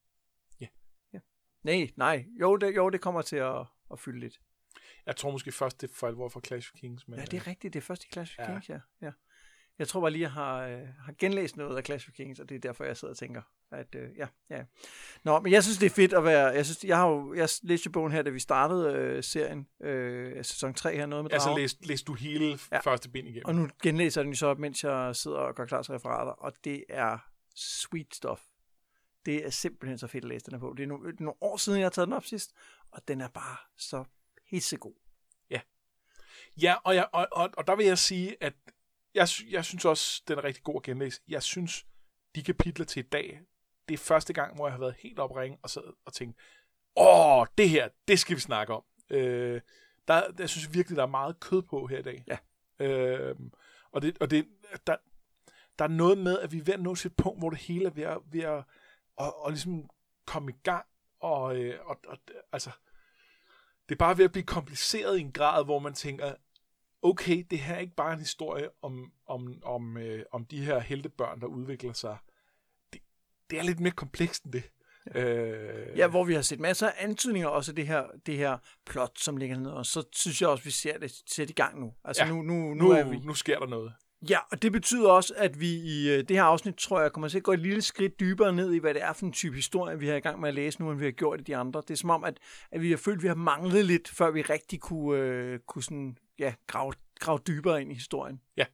Nej, 1.62 1.90
nej. 1.96 2.24
Jo 2.40 2.56
det, 2.56 2.76
jo, 2.76 2.90
det 2.90 3.00
kommer 3.00 3.22
til 3.22 3.36
at, 3.36 3.64
at 3.92 3.98
fylde 3.98 4.20
lidt. 4.20 4.40
Jeg 5.06 5.16
tror 5.16 5.30
måske 5.30 5.52
først, 5.52 5.80
det 5.80 5.90
er 5.90 5.94
for 5.94 6.06
alvor 6.06 6.28
fra 6.28 6.40
Clash 6.46 6.70
of 6.74 6.80
Kings. 6.80 7.08
Men, 7.08 7.18
Ja, 7.18 7.24
det 7.24 7.34
er 7.34 7.46
rigtigt. 7.46 7.74
Det 7.74 7.80
er 7.80 7.84
først 7.84 8.04
i 8.04 8.08
Clash 8.12 8.36
of 8.38 8.44
Ja. 8.48 8.52
Kings, 8.52 8.68
ja. 8.68 8.78
ja. 9.02 9.10
Jeg 9.78 9.88
tror 9.88 10.00
bare 10.00 10.10
lige, 10.10 10.22
jeg 10.22 10.32
har, 10.32 10.66
øh, 10.66 10.88
har 11.04 11.12
genlæst 11.18 11.56
noget 11.56 11.76
af 11.76 11.84
Clash 11.84 12.08
of 12.08 12.12
Kings, 12.14 12.40
og 12.40 12.48
det 12.48 12.54
er 12.54 12.58
derfor, 12.58 12.84
jeg 12.84 12.96
sidder 12.96 13.12
og 13.14 13.18
tænker, 13.18 13.42
at 13.70 13.94
øh, 13.94 14.08
ja, 14.16 14.26
ja. 14.50 14.64
Nå, 15.24 15.40
men 15.40 15.52
jeg 15.52 15.62
synes, 15.64 15.78
det 15.78 15.86
er 15.86 15.90
fedt 15.90 16.12
at 16.12 16.24
være... 16.24 16.46
Jeg, 16.46 16.64
synes, 16.66 16.84
jeg 16.84 16.96
har 16.96 17.08
jo 17.08 17.34
jeg 17.34 17.48
læste 17.62 17.90
bogen 17.90 18.12
her, 18.12 18.22
da 18.22 18.30
vi 18.30 18.38
startede 18.38 18.92
øh, 18.94 19.22
serien, 19.24 19.68
øh, 19.80 20.44
sæson 20.44 20.74
3 20.74 20.96
her, 20.96 21.06
noget 21.06 21.24
med 21.24 21.30
drager. 21.30 21.58
læste, 21.58 21.86
læste 21.86 22.04
du 22.04 22.14
hele 22.14 22.58
Ja. 22.72 22.78
første 22.80 23.08
bind 23.08 23.28
igennem. 23.28 23.44
Og 23.46 23.54
nu 23.54 23.68
genlæser 23.82 24.20
jeg 24.20 24.26
den 24.26 24.36
så 24.36 24.46
op, 24.46 24.58
mens 24.58 24.84
jeg 24.84 25.16
sidder 25.16 25.36
og 25.38 25.54
gør 25.54 25.64
klar 25.66 25.82
til 25.82 25.92
referater, 25.94 26.32
og 26.32 26.52
det 26.64 26.84
er 26.88 27.18
sweet 27.56 28.14
stuff. 28.14 28.40
Det 29.26 29.46
er 29.46 29.50
simpelthen 29.50 29.98
så 29.98 30.06
fedt 30.06 30.24
at 30.24 30.28
læse 30.28 30.44
den 30.44 30.54
her 30.54 30.60
på. 30.60 30.74
Det 30.76 30.82
er 30.82 30.86
nogle, 30.86 31.12
det 31.12 31.20
er 31.20 31.24
nogle 31.24 31.42
år 31.42 31.56
siden, 31.56 31.78
jeg 31.78 31.84
har 31.84 31.90
taget 31.90 32.06
den 32.06 32.12
op 32.12 32.24
sidst, 32.24 32.52
og 32.90 33.08
den 33.08 33.20
er 33.20 33.28
bare 33.28 33.56
så 33.76 34.04
hissegod. 34.46 34.94
Ja, 36.60 36.74
og, 36.84 36.94
jeg, 36.94 37.08
og, 37.12 37.28
og, 37.32 37.50
og 37.56 37.66
der 37.66 37.76
vil 37.76 37.86
jeg 37.86 37.98
sige, 37.98 38.36
at 38.40 38.54
jeg, 39.14 39.28
jeg 39.50 39.64
synes 39.64 39.84
også, 39.84 40.22
den 40.28 40.38
er 40.38 40.44
rigtig 40.44 40.64
god 40.64 40.76
at 40.76 40.82
genlæse. 40.82 41.20
Jeg 41.28 41.42
synes, 41.42 41.86
de 42.34 42.42
kapitler 42.42 42.84
til 42.84 43.04
i 43.04 43.08
dag, 43.08 43.40
det 43.88 43.94
er 43.94 43.98
første 43.98 44.32
gang, 44.32 44.54
hvor 44.54 44.66
jeg 44.66 44.72
har 44.72 44.80
været 44.80 44.94
helt 44.98 45.18
opringet 45.18 45.60
og 45.62 45.70
sad 45.70 45.94
og 46.04 46.12
tænkt, 46.12 46.36
åh, 46.96 47.46
det 47.58 47.68
her, 47.68 47.88
det 48.08 48.18
skal 48.18 48.36
vi 48.36 48.40
snakke 48.40 48.74
om. 48.74 48.84
Øh, 49.10 49.60
der, 50.08 50.22
jeg 50.38 50.48
synes 50.48 50.74
virkelig, 50.74 50.96
der 50.96 51.02
er 51.02 51.06
meget 51.06 51.40
kød 51.40 51.62
på 51.62 51.86
her 51.86 51.98
i 51.98 52.02
dag. 52.02 52.24
Ja. 52.26 52.38
Øh, 52.86 53.36
og 53.92 54.02
det, 54.02 54.18
og 54.20 54.30
det, 54.30 54.48
der, 54.86 54.96
der 55.78 55.84
er 55.84 55.88
noget 55.88 56.18
med, 56.18 56.38
at 56.38 56.52
vi 56.52 56.58
er 56.58 56.64
ved 56.64 56.74
at 56.74 56.82
nå 56.82 56.94
til 56.94 57.08
et 57.08 57.16
punkt, 57.16 57.40
hvor 57.40 57.50
det 57.50 57.58
hele 57.58 57.86
er 57.86 57.90
ved 57.90 58.02
at, 58.02 58.18
ved 58.30 58.42
at 58.42 58.64
og, 59.16 59.42
og 59.42 59.50
ligesom 59.50 59.90
komme 60.26 60.50
i 60.52 60.54
gang. 60.62 60.86
Og, 61.20 61.56
øh, 61.56 61.78
og, 61.86 62.00
og 62.08 62.18
altså, 62.52 62.70
det 63.88 63.94
er 63.94 63.98
bare 63.98 64.18
ved 64.18 64.24
at 64.24 64.32
blive 64.32 64.44
kompliceret 64.46 65.18
i 65.18 65.20
en 65.20 65.32
grad, 65.32 65.64
hvor 65.64 65.78
man 65.78 65.94
tænker, 65.94 66.34
okay, 67.02 67.46
det 67.50 67.58
her 67.58 67.74
er 67.74 67.78
ikke 67.78 67.94
bare 67.94 68.12
en 68.12 68.18
historie 68.18 68.68
om, 68.82 69.12
om, 69.26 69.62
om, 69.62 69.96
øh, 69.96 70.24
om 70.32 70.44
de 70.44 70.64
her 70.64 70.78
heltebørn, 70.78 71.40
der 71.40 71.46
udvikler 71.46 71.92
sig. 71.92 72.16
Det, 72.92 73.00
det 73.50 73.58
er 73.58 73.62
lidt 73.62 73.80
mere 73.80 73.92
komplekst 73.92 74.44
end 74.44 74.52
det. 74.52 74.70
Ja. 75.14 75.20
Øh, 75.24 75.98
Ja, 75.98 76.06
hvor 76.08 76.24
vi 76.24 76.34
har 76.34 76.42
set 76.42 76.60
masser 76.60 76.88
af 76.88 76.94
antydninger 76.98 77.48
også 77.48 77.70
af 77.72 77.76
det 77.76 77.86
her, 77.86 78.06
det 78.26 78.36
her 78.36 78.58
plot, 78.86 79.18
som 79.18 79.36
ligger 79.36 79.56
nede, 79.58 79.76
og 79.76 79.86
så 79.86 80.04
synes 80.12 80.40
jeg 80.40 80.48
også, 80.48 80.64
vi 80.64 80.70
ser 80.70 80.98
det 80.98 81.22
sætte 81.26 81.50
i 81.50 81.54
gang 81.54 81.80
nu. 81.80 81.94
Altså 82.04 82.24
Ja. 82.24 82.28
nu, 82.28 82.42
nu, 82.42 82.54
nu, 82.54 82.74
nu, 82.74 82.90
er 82.90 83.04
vi... 83.04 83.18
nu 83.18 83.34
sker 83.34 83.58
der 83.58 83.66
noget. 83.66 83.94
Ja, 84.28 84.38
og 84.50 84.62
det 84.62 84.72
betyder 84.72 85.10
også, 85.10 85.34
at 85.36 85.60
vi 85.60 85.74
i 85.74 86.10
øh, 86.10 86.18
det 86.18 86.30
her 86.30 86.42
afsnit, 86.42 86.74
tror 86.74 87.00
jeg, 87.00 87.12
kommer 87.12 87.28
til 87.28 87.38
at 87.38 87.44
gå 87.44 87.52
et 87.52 87.58
lille 87.58 87.82
skridt 87.82 88.20
dybere 88.20 88.52
ned 88.52 88.72
i, 88.72 88.78
hvad 88.78 88.94
det 88.94 89.02
er 89.02 89.12
for 89.12 89.26
en 89.26 89.32
type 89.32 89.56
historie, 89.56 89.98
vi 89.98 90.06
har 90.06 90.14
i 90.14 90.20
gang 90.20 90.40
med 90.40 90.48
at 90.48 90.54
læse 90.54 90.80
nu, 90.80 90.90
end 90.90 90.98
vi 90.98 91.04
har 91.04 91.12
gjort 91.12 91.40
i 91.40 91.44
de 91.44 91.56
andre. 91.56 91.80
Det 91.80 91.90
er 91.90 91.96
som 91.96 92.10
om, 92.10 92.24
at, 92.24 92.38
at 92.70 92.82
vi 92.82 92.90
har 92.90 92.96
følt, 92.96 93.16
at 93.16 93.22
vi 93.22 93.28
har 93.28 93.34
manglet 93.34 93.84
lidt, 93.84 94.08
før 94.08 94.30
vi 94.30 94.42
rigtig 94.42 94.80
kunne, 94.80 95.18
øh, 95.18 95.58
kunne 95.58 95.82
sådan, 95.82 96.18
ja, 96.38 96.54
grave, 96.66 96.92
grave 97.20 97.38
dybere 97.46 97.82
ind 97.82 97.90
i 97.90 97.94
historien. 97.94 98.40
Ja. 98.56 98.64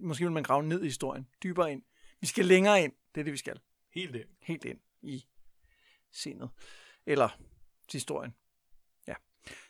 Måske 0.00 0.24
vil 0.24 0.32
man 0.32 0.42
grave 0.42 0.62
ned 0.62 0.82
i 0.82 0.86
historien, 0.86 1.26
dybere 1.42 1.72
ind. 1.72 1.82
Vi 2.20 2.26
skal 2.26 2.44
længere 2.44 2.82
ind, 2.82 2.92
det 3.14 3.20
er 3.20 3.24
det, 3.24 3.32
vi 3.32 3.38
skal. 3.38 3.60
Helt 3.94 4.14
det. 4.14 4.24
Helt 4.42 4.64
ind 4.64 4.78
i 5.02 5.24
scenet. 6.12 6.50
Eller 7.06 7.28
historien. 7.92 8.34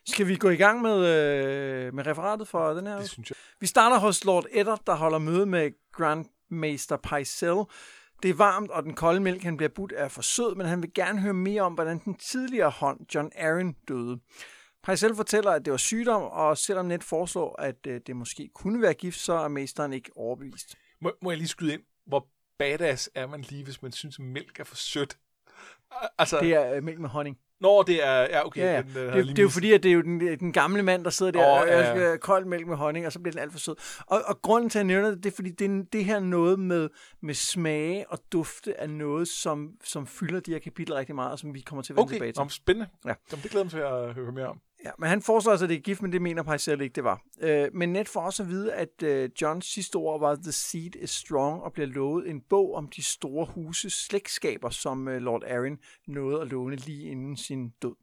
Skal 0.06 0.28
vi 0.28 0.36
gå 0.36 0.48
i 0.48 0.56
gang 0.56 0.82
med, 0.82 1.06
øh, 1.06 1.94
med 1.94 2.06
referatet 2.06 2.48
for 2.48 2.68
den 2.68 2.86
her? 2.86 2.98
Det 2.98 3.10
synes 3.10 3.30
jeg. 3.30 3.36
Vi 3.60 3.66
starter 3.66 3.98
hos 3.98 4.24
Lord 4.24 4.46
Eddard, 4.50 4.80
der 4.86 4.94
holder 4.94 5.18
møde 5.18 5.46
med 5.46 5.70
Grandmaster 5.92 6.96
Pycelle. 6.96 7.64
Det 8.22 8.30
er 8.30 8.34
varmt, 8.34 8.70
og 8.70 8.82
den 8.82 8.94
kolde 8.94 9.20
mælk, 9.20 9.42
han 9.42 9.56
bliver 9.56 9.70
budt, 9.70 9.92
er 9.96 10.08
for 10.08 10.22
sød, 10.22 10.54
men 10.54 10.66
han 10.66 10.82
vil 10.82 10.94
gerne 10.94 11.20
høre 11.20 11.34
mere 11.34 11.62
om, 11.62 11.74
hvordan 11.74 11.98
den 11.98 12.14
tidligere 12.14 12.70
hånd, 12.70 13.00
John 13.14 13.30
Arryn, 13.38 13.72
døde. 13.88 14.20
Pycelle 14.82 15.16
fortæller, 15.16 15.50
at 15.50 15.64
det 15.64 15.70
var 15.70 15.76
sygdom, 15.76 16.22
og 16.22 16.58
selvom 16.58 16.86
Ned 16.86 17.00
foreslår, 17.00 17.60
at 17.62 17.86
øh, 17.86 18.00
det 18.06 18.16
måske 18.16 18.50
kunne 18.54 18.82
være 18.82 18.94
gift, 18.94 19.18
så 19.18 19.32
er 19.32 19.48
mesteren 19.48 19.92
ikke 19.92 20.10
overbevist. 20.16 20.78
Må, 21.00 21.12
må 21.22 21.30
jeg 21.30 21.38
lige 21.38 21.48
skyde 21.48 21.72
ind? 21.72 21.82
Hvor 22.06 22.26
badass 22.58 23.10
er 23.14 23.26
man 23.26 23.40
lige, 23.40 23.64
hvis 23.64 23.82
man 23.82 23.92
synes, 23.92 24.18
at 24.18 24.24
mælk 24.24 24.60
er 24.60 24.64
for 24.64 24.76
sødt? 24.76 25.18
Altså, 26.18 26.40
Det 26.40 26.54
er 26.54 26.74
øh, 26.74 26.82
mælk 26.82 26.98
med 26.98 27.08
honning. 27.08 27.38
Når 27.60 27.82
det 27.82 28.06
er... 28.06 28.20
Ja, 28.20 28.46
okay. 28.46 28.60
Ja, 28.60 28.72
ja. 28.72 28.82
Den, 28.82 28.94
den 28.94 29.16
Det, 29.16 29.26
det, 29.26 29.38
er 29.38 29.42
jo 29.42 29.48
fordi, 29.48 29.72
at 29.72 29.82
det 29.82 29.88
er 29.88 29.92
jo 29.92 30.00
den, 30.00 30.20
den 30.20 30.52
gamle 30.52 30.82
mand, 30.82 31.04
der 31.04 31.10
sidder 31.10 31.32
der 31.32 31.52
Åh, 31.52 31.60
og 31.60 31.66
ja, 31.66 31.94
skal 31.94 32.18
kold 32.18 32.44
mælk 32.44 32.66
med 32.66 32.76
honning, 32.76 33.06
og 33.06 33.12
så 33.12 33.18
bliver 33.18 33.32
den 33.32 33.40
alt 33.42 33.52
for 33.52 33.58
sød. 33.58 33.76
Og, 34.06 34.22
og 34.26 34.42
grunden 34.42 34.70
til, 34.70 34.78
at 34.78 34.80
jeg 34.80 34.86
nævner 34.86 35.10
det, 35.10 35.24
det 35.24 35.30
er, 35.30 35.34
fordi 35.34 35.50
det, 35.50 35.92
det 35.92 36.04
her 36.04 36.20
noget 36.20 36.58
med, 36.58 36.88
med 37.22 37.34
smage 37.34 38.10
og 38.10 38.18
dufte 38.32 38.72
er 38.72 38.86
noget, 38.86 39.28
som, 39.28 39.70
som 39.84 40.06
fylder 40.06 40.40
de 40.40 40.50
her 40.52 40.58
kapitler 40.58 40.96
rigtig 40.96 41.14
meget, 41.14 41.32
og 41.32 41.38
som 41.38 41.54
vi 41.54 41.60
kommer 41.60 41.82
til 41.82 41.92
at 41.92 41.96
vende 41.96 42.06
Okay, 42.06 42.14
tilbage 42.14 42.32
til. 42.32 42.42
Nå, 42.42 42.48
spændende. 42.48 42.88
Ja. 43.04 43.14
Jamen, 43.32 43.42
det 43.42 43.50
glæder 43.50 43.64
mig 43.64 43.70
til 43.70 43.78
at 43.78 44.14
høre 44.14 44.32
mere 44.32 44.46
om. 44.46 44.60
Ja, 44.84 44.90
men 44.99 45.08
han 45.08 45.22
foreslår 45.22 45.50
altså, 45.52 45.64
at 45.64 45.68
det 45.68 45.76
er 45.76 45.80
gift, 45.80 46.02
men 46.02 46.12
det 46.12 46.22
mener 46.22 46.42
Pycelle 46.42 46.84
ikke, 46.84 46.94
det 46.94 47.04
var. 47.04 47.22
Øh, 47.40 47.68
men 47.75 47.92
net 47.92 48.08
for 48.08 48.20
også 48.20 48.42
at 48.42 48.49
vide, 48.49 48.72
at 48.72 49.02
øh, 49.02 49.30
Johns 49.42 49.66
sidste 49.66 49.96
ord 49.96 50.20
var 50.20 50.34
The 50.34 50.52
Seed 50.52 50.96
is 50.96 51.10
Strong, 51.10 51.62
og 51.62 51.72
bliver 51.72 51.87
lovet 51.87 52.30
en 52.30 52.40
bog 52.40 52.75
om 52.75 52.88
de 52.88 53.02
store 53.02 53.46
huses 53.54 53.92
slægtskaber, 53.92 54.70
som 54.70 55.08
øh, 55.08 55.20
Lord 55.20 55.44
Arryn 55.44 55.76
nåede 56.06 56.40
at 56.40 56.49
låne 56.49 56.76
lige 56.76 57.10
inden 57.10 57.37
sin 57.37 57.68
død. 57.82 57.94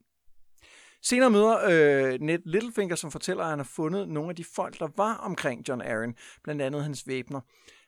Senere 1.02 1.30
møder 1.30 1.58
øh, 1.66 2.20
Ned 2.22 2.40
Littlefinger, 2.46 2.96
som 2.96 3.12
fortæller, 3.12 3.44
at 3.44 3.50
han 3.50 3.60
har 3.60 3.70
fundet 3.76 4.10
nogle 4.10 4.30
af 4.30 4.36
de 4.36 4.44
folk, 4.56 4.80
der 4.80 4.88
var 4.98 5.16
omkring 5.16 5.68
John 5.70 5.82
Arryn, 5.82 6.14
blandt 6.44 6.62
andet 6.62 6.84
hans 6.84 7.08
væbner. 7.08 7.42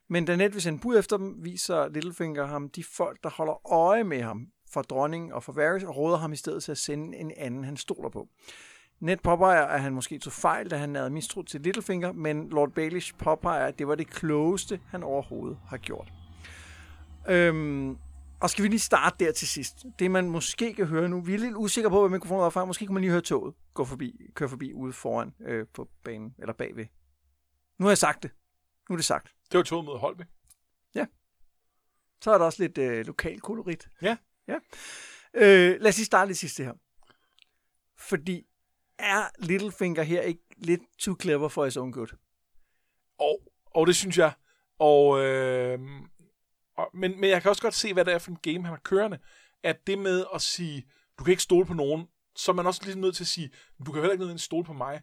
Men 0.09 0.25
da 0.25 0.35
Ned 0.35 0.49
vil 0.49 0.61
sende 0.61 0.79
bud 0.79 0.97
efter 0.97 1.17
dem, 1.17 1.35
viser 1.43 1.89
Littlefinger 1.89 2.45
ham 2.45 2.69
de 2.69 2.83
folk, 2.83 3.23
der 3.23 3.29
holder 3.29 3.71
øje 3.71 4.03
med 4.03 4.21
ham 4.21 4.47
for 4.73 4.81
dronningen 4.81 5.31
og 5.31 5.43
for 5.43 5.53
Varys, 5.53 5.83
og 5.83 5.97
råder 5.97 6.17
ham 6.17 6.33
i 6.33 6.35
stedet 6.35 6.63
til 6.63 6.71
at 6.71 6.77
sende 6.77 7.17
en 7.17 7.31
anden, 7.37 7.63
han 7.63 7.77
stoler 7.77 8.09
på. 8.09 8.27
Ned 8.99 9.17
påpeger, 9.17 9.65
at 9.65 9.81
han 9.81 9.93
måske 9.93 10.19
tog 10.19 10.33
fejl, 10.33 10.71
da 10.71 10.77
han 10.77 10.95
havde 10.95 11.09
mistro 11.09 11.41
til 11.41 11.61
Littlefinger, 11.61 12.11
men 12.11 12.49
Lord 12.49 12.71
Baelish 12.71 13.13
påpeger, 13.17 13.65
at 13.65 13.79
det 13.79 13.87
var 13.87 13.95
det 13.95 14.09
klogeste, 14.09 14.79
han 14.87 15.03
overhovedet 15.03 15.59
har 15.67 15.77
gjort. 15.77 16.13
Øhm, 17.29 17.97
og 18.41 18.49
skal 18.49 18.63
vi 18.63 18.67
lige 18.67 18.79
starte 18.79 19.25
der 19.25 19.31
til 19.31 19.47
sidst. 19.47 19.85
Det 19.99 20.11
man 20.11 20.29
måske 20.29 20.73
kan 20.73 20.85
høre 20.85 21.09
nu, 21.09 21.21
vi 21.21 21.33
er 21.33 21.37
lidt 21.37 21.55
usikre 21.55 21.89
på, 21.89 21.99
hvad 21.99 22.09
mikrofonen 22.09 22.45
er 22.45 22.49
fra. 22.49 22.65
Måske 22.65 22.85
kan 22.85 22.93
man 22.93 23.01
lige 23.01 23.11
høre 23.11 23.21
toget 23.21 23.55
gå 23.73 23.85
forbi, 23.85 24.29
køre 24.33 24.49
forbi 24.49 24.73
ude 24.73 24.93
foran 24.93 25.33
øh, 25.39 25.65
på 25.73 25.89
banen, 26.03 26.35
eller 26.39 26.53
bagved. 26.53 26.85
Nu 27.79 27.85
har 27.85 27.91
jeg 27.91 27.97
sagt 27.97 28.23
det. 28.23 28.31
Nu 28.89 28.93
er 28.93 28.97
det 28.97 29.05
sagt. 29.05 29.33
Det 29.51 29.57
var 29.57 29.63
toget 29.63 29.85
mod 29.85 29.99
Holby. 29.99 30.23
Så 32.21 32.31
er 32.31 32.37
der 32.37 32.45
også 32.45 32.63
lidt 32.63 32.77
øh, 32.77 33.05
lokal 33.05 33.39
kolorit. 33.39 33.89
Ja. 34.01 34.17
ja. 34.47 34.55
Øh, 35.33 35.81
lad 35.81 35.89
os 35.89 35.97
lige 35.97 36.05
starte 36.05 36.29
lidt 36.29 36.37
sidste 36.37 36.63
her. 36.63 36.73
Fordi 37.97 38.47
er 38.99 39.29
Littlefinger 39.39 40.03
her 40.03 40.21
ikke 40.21 40.43
lidt 40.57 40.81
too 40.97 41.15
clever 41.21 41.47
for 41.47 41.65
his 41.65 41.77
own 41.77 41.91
good? 41.91 42.17
Og, 43.19 43.39
og 43.65 43.87
det 43.87 43.95
synes 43.95 44.17
jeg. 44.17 44.31
Og, 44.79 45.19
øh, 45.25 45.79
og, 46.77 46.89
men, 46.93 47.19
men 47.19 47.29
jeg 47.29 47.41
kan 47.41 47.49
også 47.49 47.61
godt 47.61 47.73
se, 47.73 47.93
hvad 47.93 48.05
det 48.05 48.13
er 48.13 48.19
for 48.19 48.31
en 48.31 48.37
game, 48.41 48.65
han 48.65 48.73
har 48.73 48.81
kørende. 48.83 49.19
At 49.63 49.87
det 49.87 49.99
med 49.99 50.25
at 50.33 50.41
sige, 50.41 50.87
du 51.19 51.23
kan 51.23 51.31
ikke 51.31 51.43
stole 51.43 51.65
på 51.65 51.73
nogen, 51.73 52.07
så 52.35 52.51
er 52.51 52.55
man 52.55 52.67
også 52.67 52.81
lige 52.85 52.99
nødt 52.99 53.15
til 53.15 53.23
at 53.23 53.27
sige, 53.27 53.51
du 53.85 53.91
kan 53.91 54.01
heller 54.01 54.11
ikke 54.11 54.25
nødt 54.25 54.41
stole 54.41 54.65
på 54.65 54.73
mig. 54.73 55.01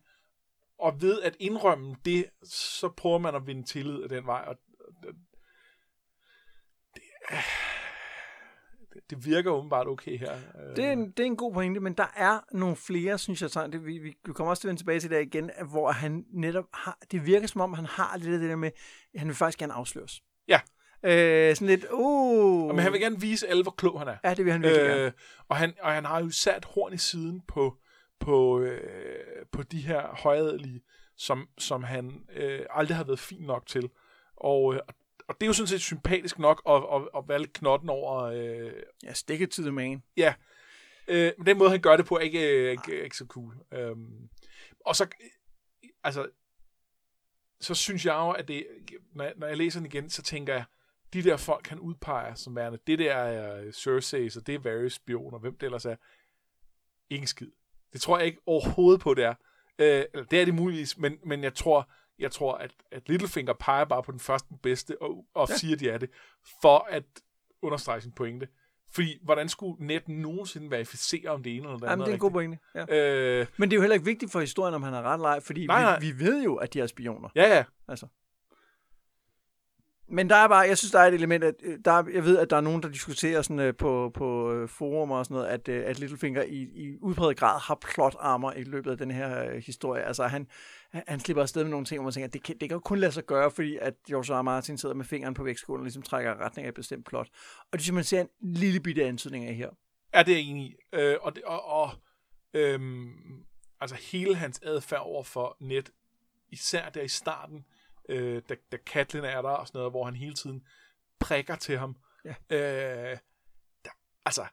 Og 0.78 1.02
ved 1.02 1.22
at 1.22 1.36
indrømme 1.40 1.96
det, 2.04 2.26
så 2.44 2.88
prøver 2.88 3.18
man 3.18 3.34
at 3.34 3.46
vinde 3.46 3.62
tillid 3.62 4.02
af 4.02 4.08
den 4.08 4.26
vej. 4.26 4.44
Og, 4.46 4.56
og, 4.80 5.12
det, 6.94 7.02
det 9.10 9.26
virker 9.26 9.50
åbenbart 9.50 9.88
okay 9.88 10.18
her. 10.18 10.32
Det 10.76 10.84
er, 10.84 10.92
en, 10.92 11.10
det 11.10 11.20
er 11.20 11.26
en 11.26 11.36
god 11.36 11.52
pointe, 11.52 11.80
men 11.80 11.92
der 11.92 12.06
er 12.16 12.40
nogle 12.52 12.76
flere, 12.76 13.18
synes 13.18 13.42
jeg, 13.42 13.50
sådan, 13.50 13.72
det, 13.72 13.86
vi, 13.86 13.98
vi, 13.98 14.14
kommer 14.34 14.50
også 14.50 14.60
til 14.60 14.68
at 14.68 14.68
vende 14.68 14.80
tilbage 14.80 15.00
til 15.00 15.10
det 15.10 15.22
igen, 15.22 15.50
hvor 15.70 15.90
han 15.90 16.24
netop 16.32 16.64
har, 16.74 16.98
det 17.10 17.26
virker 17.26 17.46
som 17.46 17.60
om, 17.60 17.72
han 17.72 17.86
har 17.86 18.16
lidt 18.16 18.34
af 18.34 18.38
det 18.40 18.50
der 18.50 18.56
med, 18.56 18.70
at 19.14 19.20
han 19.20 19.28
vil 19.28 19.36
faktisk 19.36 19.58
gerne 19.58 19.72
afsløres. 19.72 20.22
Ja. 20.48 20.60
Øh, 21.04 21.56
sådan 21.56 21.68
lidt, 21.68 21.86
uh. 21.92 22.66
Men 22.66 22.78
han 22.78 22.92
vil 22.92 23.00
gerne 23.00 23.20
vise 23.20 23.48
alle, 23.48 23.62
hvor 23.62 23.74
klog 23.78 23.98
han 23.98 24.08
er. 24.08 24.16
Ja, 24.24 24.34
det 24.34 24.44
vil 24.44 24.52
han 24.52 24.62
virkelig 24.62 24.82
øh, 24.82 24.90
gerne. 24.90 25.04
Øh, 25.04 25.12
og, 25.48 25.56
han, 25.56 25.74
og 25.82 25.92
han 25.92 26.04
har 26.04 26.20
jo 26.20 26.30
sat 26.30 26.64
horn 26.64 26.92
i 26.92 26.98
siden 26.98 27.42
på, 27.48 27.76
på, 28.20 28.60
øh, 28.60 29.46
på 29.52 29.62
de 29.62 29.80
her 29.80 30.20
højadelige, 30.22 30.80
som, 31.16 31.48
som 31.58 31.82
han 31.82 32.24
øh, 32.36 32.60
aldrig 32.70 32.96
har 32.96 33.04
været 33.04 33.18
fin 33.18 33.42
nok 33.42 33.66
til. 33.66 33.90
Og, 34.36 34.74
øh, 34.74 34.80
og 35.28 35.34
det 35.34 35.42
er 35.42 35.46
jo 35.46 35.52
sådan 35.52 35.66
set 35.66 35.80
sympatisk 35.80 36.38
nok 36.38 36.62
at, 36.68 36.74
at, 36.74 37.08
at 37.16 37.28
valge 37.28 37.46
knotten 37.46 37.88
over... 37.88 38.22
Øh, 38.22 38.72
ja, 39.02 39.12
stick 39.12 39.40
it 39.40 39.50
to 39.50 39.62
the 39.62 39.72
man. 39.72 40.02
Ja. 40.16 40.34
Øh, 41.08 41.32
men 41.38 41.46
den 41.46 41.58
måde, 41.58 41.70
han 41.70 41.80
gør 41.80 41.96
det 41.96 42.06
på, 42.06 42.14
er 42.14 42.20
ikke, 42.20 42.70
ikke, 42.70 43.04
ikke 43.04 43.16
så 43.16 43.26
cool. 43.26 43.56
Øhm, 43.72 44.28
og 44.80 44.96
så... 44.96 45.06
Altså... 46.04 46.28
Så 47.60 47.74
synes 47.74 48.06
jeg 48.06 48.12
jo, 48.12 48.30
at 48.30 48.48
det... 48.48 48.66
Når 49.12 49.24
jeg, 49.24 49.32
når 49.36 49.46
jeg 49.46 49.56
læser 49.56 49.80
den 49.80 49.86
igen, 49.86 50.10
så 50.10 50.22
tænker 50.22 50.54
jeg, 50.54 50.64
de 51.12 51.22
der 51.22 51.36
folk, 51.36 51.66
han 51.66 51.78
udpeger 51.78 52.34
som 52.34 52.56
værende, 52.56 52.78
det 52.86 52.98
der 52.98 53.14
er 53.14 53.72
Cersei, 53.72 54.30
så 54.30 54.40
det 54.40 54.54
er 54.54 54.58
Varys 54.58 54.94
spioner, 54.94 55.38
hvem 55.38 55.56
det 55.56 55.66
ellers 55.66 55.84
er, 55.84 55.96
ingen 57.10 57.26
skid. 57.26 57.50
Det 57.92 58.00
tror 58.00 58.18
jeg 58.18 58.26
ikke 58.26 58.40
overhovedet 58.46 59.00
på, 59.00 59.14
det 59.14 59.24
er. 59.24 59.34
Øh, 59.78 60.04
det 60.30 60.40
er 60.40 60.44
det 60.44 60.54
muligvis, 60.54 60.98
men, 60.98 61.18
men 61.24 61.42
jeg 61.42 61.54
tror, 61.54 61.90
jeg 62.18 62.30
tror, 62.30 62.54
at, 62.54 62.70
at 62.92 63.08
Littlefinger 63.08 63.52
peger 63.52 63.84
bare 63.84 64.02
på 64.02 64.12
den 64.12 64.20
første 64.20 64.48
den 64.48 64.58
bedste, 64.62 65.02
og, 65.02 65.24
og 65.34 65.48
ja. 65.50 65.56
siger, 65.56 65.74
at 65.74 65.80
de 65.80 65.88
er 65.90 65.98
det, 65.98 66.10
for 66.62 66.86
at 66.90 67.04
understrege 67.62 68.00
sin 68.00 68.12
pointe. 68.12 68.48
Fordi, 68.90 69.18
hvordan 69.24 69.48
skulle 69.48 69.86
net 69.86 70.08
nogensinde 70.08 70.70
verificere, 70.70 71.30
om 71.30 71.42
det 71.42 71.56
ene 71.56 71.64
eller 71.68 71.78
det 71.78 71.82
andet 71.86 71.90
Jamen, 71.90 72.04
det 72.04 72.10
er 72.10 72.14
en 72.14 72.20
god 72.20 72.30
pointe. 72.30 72.58
Ja. 72.74 73.40
Øh, 73.40 73.46
Men 73.56 73.70
det 73.70 73.74
er 73.74 73.78
jo 73.78 73.82
heller 73.82 73.94
ikke 73.94 74.06
vigtigt 74.06 74.32
for 74.32 74.40
historien, 74.40 74.74
om 74.74 74.82
han 74.82 74.92
har 74.92 75.02
ret 75.02 75.14
eller 75.14 75.28
ej, 75.28 75.40
fordi 75.40 75.66
Nej, 75.66 75.82
nej. 75.82 76.00
vi, 76.00 76.10
vi 76.10 76.24
ved 76.24 76.42
jo, 76.44 76.56
at 76.56 76.74
de 76.74 76.80
er 76.80 76.86
spioner. 76.86 77.28
ja, 77.34 77.56
ja. 77.56 77.64
Altså. 77.88 78.06
Men 80.08 80.30
der 80.30 80.36
er 80.36 80.48
bare, 80.48 80.58
jeg 80.58 80.78
synes, 80.78 80.92
der 80.92 80.98
er 81.00 81.06
et 81.06 81.14
element, 81.14 81.44
at 81.44 81.54
øh, 81.62 81.78
der, 81.84 81.90
er- 81.90 82.08
jeg 82.14 82.24
ved, 82.24 82.38
at 82.38 82.50
der 82.50 82.56
er 82.56 82.60
nogen, 82.60 82.82
der 82.82 82.88
diskuterer 82.88 83.42
sådan, 83.42 83.58
øh, 83.58 83.74
på, 83.74 84.10
på 84.14 84.52
øh, 84.52 84.68
og 84.80 85.24
sådan 85.26 85.34
noget, 85.34 85.46
at, 85.48 85.68
øh, 85.68 85.82
at 85.86 85.98
Littlefinger 85.98 86.42
i, 86.42 86.56
i 86.62 86.96
udpræget 87.00 87.36
grad 87.36 87.60
har 87.60 87.74
plot 87.74 88.16
armer 88.18 88.52
i 88.52 88.64
løbet 88.64 88.90
af 88.90 88.98
den 88.98 89.10
her 89.10 89.44
øh, 89.50 89.56
historie. 89.62 90.02
Altså, 90.02 90.26
han, 90.26 90.46
han 90.92 91.20
slipper 91.20 91.42
afsted 91.42 91.64
med 91.64 91.70
nogle 91.70 91.86
ting, 91.86 91.98
hvor 92.00 92.04
man 92.04 92.12
tænker, 92.12 92.26
at 92.26 92.32
det 92.32 92.42
kan, 92.42 92.54
det 92.60 92.68
kan 92.68 92.76
jo 92.76 92.80
kun 92.80 92.98
lade 92.98 93.12
sig 93.12 93.24
gøre, 93.26 93.50
fordi 93.50 93.78
at 93.80 93.94
George 94.08 94.34
R. 94.34 94.38
R. 94.38 94.42
Martin 94.42 94.78
sidder 94.78 94.94
med 94.94 95.04
fingeren 95.04 95.34
på 95.34 95.44
vægtskålen 95.44 95.80
og 95.80 95.84
ligesom 95.84 96.02
trækker 96.02 96.30
i 96.30 96.34
retning 96.34 96.64
af 96.64 96.68
et 96.68 96.74
bestemt 96.74 97.06
plot. 97.06 97.28
Og 97.60 97.68
det 97.72 97.80
synes 97.80 97.94
man 97.94 98.04
ser 98.04 98.20
en 98.20 98.28
lille 98.40 98.80
bitte 98.80 99.04
antydning 99.04 99.44
af 99.44 99.54
her. 99.54 99.70
Ja, 100.14 100.22
det 100.22 100.32
er 100.32 100.36
jeg 100.36 100.44
enig 100.46 100.64
i. 100.66 100.74
Øh, 100.92 101.16
og, 101.22 101.34
det, 101.36 101.42
og, 101.44 101.64
og 101.64 101.90
øhm, 102.54 103.08
altså 103.80 103.96
hele 104.12 104.34
hans 104.34 104.60
adfærd 104.62 105.00
over 105.00 105.22
for 105.22 105.56
net, 105.60 105.90
især 106.52 106.88
der 106.88 107.02
i 107.02 107.08
starten, 107.08 107.64
øh, 108.08 108.42
da, 108.48 108.54
da 108.72 108.76
Catelyn 108.86 109.24
er 109.24 109.42
der 109.42 109.48
og 109.48 109.66
sådan 109.66 109.78
noget, 109.78 109.92
hvor 109.92 110.04
han 110.04 110.14
hele 110.14 110.34
tiden 110.34 110.66
prikker 111.20 111.56
til 111.56 111.78
ham. 111.78 111.96
Ja. 112.24 112.34
Øh, 112.50 113.18
der, 113.84 113.90
altså, 114.24 114.46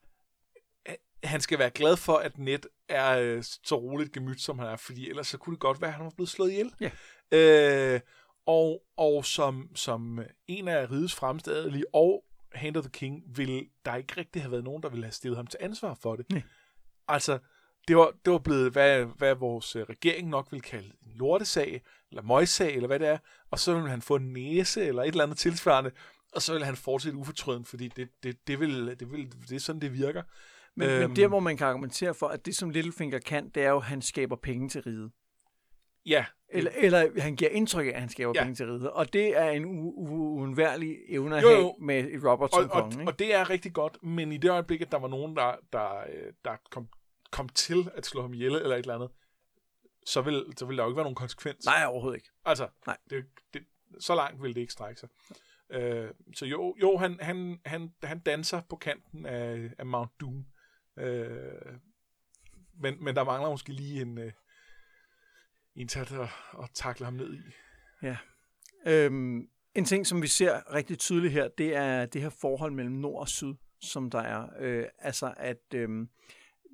øh, 0.90 0.96
han 1.24 1.42
skal 1.42 1.60
være 1.60 1.70
glad 1.70 1.98
for, 1.98 2.18
at 2.18 2.38
Net 2.38 2.68
er 2.90 3.18
øh, 3.20 3.44
så 3.44 3.76
roligt 3.76 4.12
gemyt, 4.12 4.42
som 4.42 4.60
han 4.60 4.68
er, 4.68 4.76
fordi 4.76 5.10
ellers 5.10 5.28
så 5.28 5.38
kunne 5.38 5.54
det 5.54 5.62
godt 5.62 5.82
være, 5.82 5.90
at 5.90 5.96
han 5.96 6.06
var 6.06 6.12
blevet 6.16 6.30
slået 6.30 6.52
ihjel. 6.52 6.74
Ja. 6.80 6.92
Øh, 7.32 8.00
og, 8.46 8.84
og 8.98 9.26
som, 9.26 9.76
som 9.76 10.20
en 10.48 10.68
af 10.68 10.92
rigets 10.92 11.16
fremste 11.16 11.52
adelige 11.52 11.86
og 11.94 12.24
Hand 12.54 12.78
of 12.78 12.84
the 12.84 12.92
King, 12.92 13.24
vil 13.38 13.70
der 13.86 13.96
ikke 13.96 14.14
rigtig 14.18 14.42
have 14.42 14.52
været 14.52 14.64
nogen, 14.64 14.84
der 14.84 14.90
ville 14.90 15.06
have 15.06 15.12
stillet 15.12 15.38
ham 15.38 15.48
til 15.48 15.60
ansvar 15.62 15.94
for 15.94 16.16
det. 16.16 16.26
Nej. 16.32 16.42
Altså, 17.08 17.40
det 17.88 17.98
var, 17.98 18.12
det 18.26 18.34
var 18.34 18.40
blevet, 18.40 18.72
hvad, 18.72 19.06
hvad 19.06 19.36
vores 19.36 19.76
øh, 19.76 19.84
regering 19.84 20.30
nok 20.30 20.48
vil 20.52 20.62
kalde 20.62 20.86
en 21.06 21.12
lortesag, 21.16 21.82
eller 22.12 22.22
møgssag, 22.24 22.76
eller 22.76 22.88
hvad 22.88 23.00
det 23.00 23.08
er, 23.08 23.18
og 23.52 23.60
så 23.60 23.80
vil 23.80 23.90
han 23.90 24.02
få 24.02 24.16
en 24.16 24.34
næse, 24.34 24.86
eller 24.86 25.02
et 25.04 25.08
eller 25.08 25.24
andet 25.24 25.38
tilsvarende, 25.38 25.92
og 26.34 26.42
så 26.42 26.54
vil 26.54 26.64
han 26.64 26.76
fortsætte 26.76 27.18
ufortrøden, 27.18 27.66
fordi 27.66 27.88
det, 27.88 28.10
det, 28.24 28.48
det, 28.48 28.60
vil, 28.60 28.96
det, 29.00 29.12
vil, 29.12 29.32
det 29.50 29.56
er 29.56 29.60
sådan, 29.60 29.82
det 29.82 29.94
virker. 29.94 30.24
Men, 30.76 30.90
øhm, 30.90 31.10
men 31.10 31.16
der, 31.16 31.28
hvor 31.28 31.40
man 31.40 31.58
kan 31.58 31.68
argumentere 31.68 32.14
for, 32.14 32.28
at 32.28 32.46
det, 32.46 32.56
som 32.56 32.70
Littlefinger 32.70 33.20
kan, 33.20 33.50
det 33.50 33.64
er 33.64 33.70
jo, 33.70 33.78
at 33.78 33.84
han 33.84 34.02
skaber 34.02 34.36
penge 34.36 34.70
til 34.70 34.82
riget. 34.82 35.12
Ja, 36.06 36.26
Eller, 36.50 36.72
eller 36.76 37.22
han 37.22 37.36
giver 37.36 37.52
indtryk 37.52 37.86
af, 37.88 37.90
at 37.92 38.00
han 38.00 38.10
skaber 38.10 38.32
Ja. 38.36 38.42
penge 38.44 38.56
til 38.56 38.66
riget. 38.66 38.90
Og 38.90 39.14
det 39.14 39.38
er 39.38 39.50
en 39.50 39.66
uundværlig 39.66 40.98
evne 41.10 41.38
at 41.38 41.44
Jo, 41.44 41.48
have 41.48 41.60
jo. 41.60 41.76
med 41.82 42.00
et 42.12 42.24
Robert 42.26 42.50
som 42.54 42.64
og, 42.64 42.76
og, 42.76 42.82
konge. 42.82 43.02
ikke? 43.02 43.12
og 43.12 43.20
det 43.20 43.34
er 43.36 43.50
rigtig 43.50 43.74
godt, 43.74 43.98
men 44.04 44.32
i 44.32 44.38
det 44.38 44.52
øjeblik, 44.52 44.82
at 44.82 44.92
der 44.92 45.00
var 45.00 45.08
nogen, 45.08 45.36
der, 45.36 45.56
der, 45.74 46.00
øh, 46.00 46.34
der 46.46 46.52
kom, 46.72 46.88
kom 47.34 47.50
til 47.50 47.92
at 47.96 48.06
slå 48.06 48.22
ham 48.22 48.34
ihjel, 48.34 48.56
eller 48.56 48.76
et 48.76 48.80
eller 48.80 48.96
andet, 48.96 49.10
så 50.06 50.22
vil, 50.22 50.54
så 50.58 50.66
vil 50.66 50.78
der 50.78 50.84
jo 50.84 50.90
ikke 50.90 50.98
være 50.98 51.06
nogen 51.06 51.16
konsekvens. 51.16 51.66
Nej, 51.66 51.86
overhovedet 51.86 52.18
ikke. 52.18 52.30
Altså, 52.46 52.70
Nej. 52.88 52.98
Det, 53.10 53.26
det, 53.54 53.66
så 54.00 54.16
langt 54.16 54.44
vil 54.44 54.56
det 54.56 54.62
ikke 54.62 54.74
strække 54.74 55.00
sig. 55.00 55.10
Øh, 55.70 56.10
så 56.36 56.46
jo, 56.46 56.76
jo 56.82 56.98
han, 56.98 57.20
han, 57.22 57.60
han, 57.66 57.94
han 58.04 58.20
danser 58.20 58.62
på 58.70 58.76
kanten 58.76 59.26
af, 59.26 59.72
af 59.78 59.86
Mount 59.86 60.12
Doom. 60.20 60.46
Øh, 60.98 61.78
men, 62.80 63.04
men 63.04 63.16
der 63.16 63.24
mangler 63.24 63.50
måske 63.50 63.74
lige 63.74 64.02
en, 64.02 64.18
øh, 64.18 64.32
en 65.76 65.88
til 65.88 66.00
at, 66.00 66.20
at 66.64 66.70
takle 66.74 67.06
ham 67.06 67.14
ned 67.14 67.34
i. 67.34 67.42
Øhm, 68.86 69.50
en 69.76 69.86
ting, 69.86 70.08
som 70.08 70.22
vi 70.22 70.28
ser 70.28 70.74
rigtig 70.74 71.00
tydeligt 71.00 71.34
her, 71.34 71.48
det 71.48 71.76
er 71.76 72.06
det 72.06 72.22
her 72.22 72.30
forhold 72.30 72.72
mellem 72.72 72.96
nord 72.96 73.20
og 73.20 73.30
syd, 73.30 73.54
som 73.82 74.10
der 74.10 74.20
er. 74.20 74.50
Øh, 74.60 74.86
altså 75.00 75.34
at 75.38 75.74
øhm, 75.74 76.10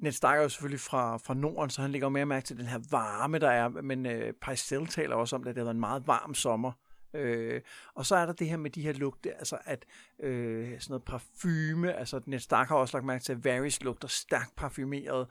ned 0.01 0.11
Stark 0.11 0.37
er 0.37 0.43
jo 0.43 0.49
selvfølgelig 0.49 0.79
fra, 0.79 1.17
fra 1.17 1.33
Norden, 1.33 1.69
så 1.69 1.81
han 1.81 1.91
lægger 1.91 2.09
mere 2.09 2.25
mærke 2.25 2.45
til 2.45 2.57
den 2.57 2.65
her 2.65 2.79
varme, 2.91 3.39
der 3.39 3.49
er. 3.49 3.69
Men 3.69 4.05
øh, 4.05 4.33
Pycelle 4.33 4.87
taler 4.87 5.15
også 5.15 5.35
om, 5.35 5.41
at 5.41 5.45
det 5.47 5.57
har 5.57 5.63
været 5.63 5.73
en 5.73 5.79
meget 5.79 6.07
varm 6.07 6.33
sommer. 6.33 6.71
Øh, 7.13 7.61
og 7.95 8.05
så 8.05 8.15
er 8.15 8.25
der 8.25 8.33
det 8.33 8.49
her 8.49 8.57
med 8.57 8.69
de 8.69 8.81
her 8.81 8.93
lugte, 8.93 9.33
altså 9.33 9.57
at 9.65 9.85
øh, 10.19 10.65
sådan 10.65 10.79
noget 10.89 11.03
parfume, 11.03 11.93
altså 11.93 12.21
Ned 12.25 12.39
Stark 12.39 12.67
har 12.67 12.75
også 12.75 12.97
lagt 12.97 13.05
mærke 13.05 13.23
til, 13.23 13.33
at 13.33 13.45
Varys 13.45 13.83
lugter 13.83 14.07
stærkt 14.07 14.55
parfumeret, 14.55 15.27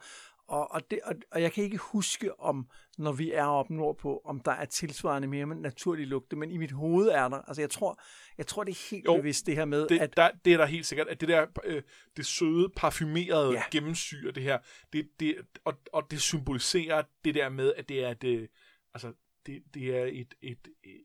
og, 0.49 0.71
og, 0.71 0.91
det, 0.91 0.99
og, 1.03 1.15
og 1.31 1.41
jeg 1.41 1.51
kan 1.51 1.63
ikke 1.63 1.77
huske, 1.77 2.39
om 2.39 2.69
når 2.97 3.11
vi 3.11 3.31
er 3.31 3.43
oppe 3.43 3.73
nordpå, 3.73 4.21
om 4.25 4.39
der 4.39 4.51
er 4.51 4.65
tilsvarende 4.65 5.27
mere 5.27 5.45
naturlige 5.45 6.05
lugte, 6.05 6.35
men 6.35 6.51
i 6.51 6.57
mit 6.57 6.71
hoved 6.71 7.07
er 7.07 7.27
der. 7.27 7.37
Altså 7.37 7.61
jeg 7.61 7.69
tror, 7.69 8.01
jeg 8.37 8.47
tror 8.47 8.63
det 8.63 8.71
er 8.71 8.89
helt 8.91 9.05
Jo, 9.05 9.15
bevidst 9.15 9.45
det 9.45 9.55
her 9.55 9.65
med, 9.65 9.87
Det, 9.87 9.99
at 9.99 10.17
der, 10.17 10.31
det 10.45 10.53
er 10.53 10.57
der 10.57 10.65
helt 10.65 10.85
sikkert, 10.85 11.07
at 11.07 11.21
det 11.21 11.29
der 11.29 11.45
øh, 11.63 11.83
det 12.17 12.25
søde, 12.25 12.69
parfumerede 12.75 13.53
ja. 13.53 13.63
Gennemsyre 13.71 14.31
det 14.31 14.43
her, 14.43 14.59
det, 14.93 15.09
det, 15.19 15.35
og, 15.65 15.73
og 15.93 16.11
det 16.11 16.21
symboliserer 16.21 17.03
det 17.25 17.35
der 17.35 17.49
med, 17.49 17.73
at 17.77 17.89
det 17.89 18.03
er 18.03 18.13
det, 18.13 18.49
altså, 18.93 19.13
det, 19.45 19.63
det 19.73 19.97
er 19.97 20.05
et, 20.05 20.33
et, 20.41 20.67
et, 20.83 21.03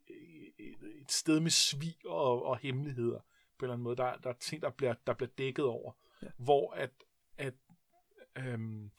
et, 0.59 1.13
sted 1.13 1.41
med 1.41 1.51
svig 1.51 1.97
og, 2.07 2.45
og 2.47 2.59
hemmeligheder 2.59 3.19
på 3.59 3.65
en 3.65 3.65
eller 3.65 3.73
anden 3.73 3.85
måde. 3.85 3.97
Der, 3.97 4.17
der 4.17 4.31
er 4.31 4.35
ting, 4.41 4.63
der 4.63 4.71
bliver, 4.71 4.95
der 5.07 5.15
bliver 5.15 5.31
dækket 5.39 5.65
over. 5.65 5.93
Ja. 6.23 6.29
hvor 6.39 6.73
at, 6.73 6.91
at 7.39 7.55
øhm, 8.39 8.91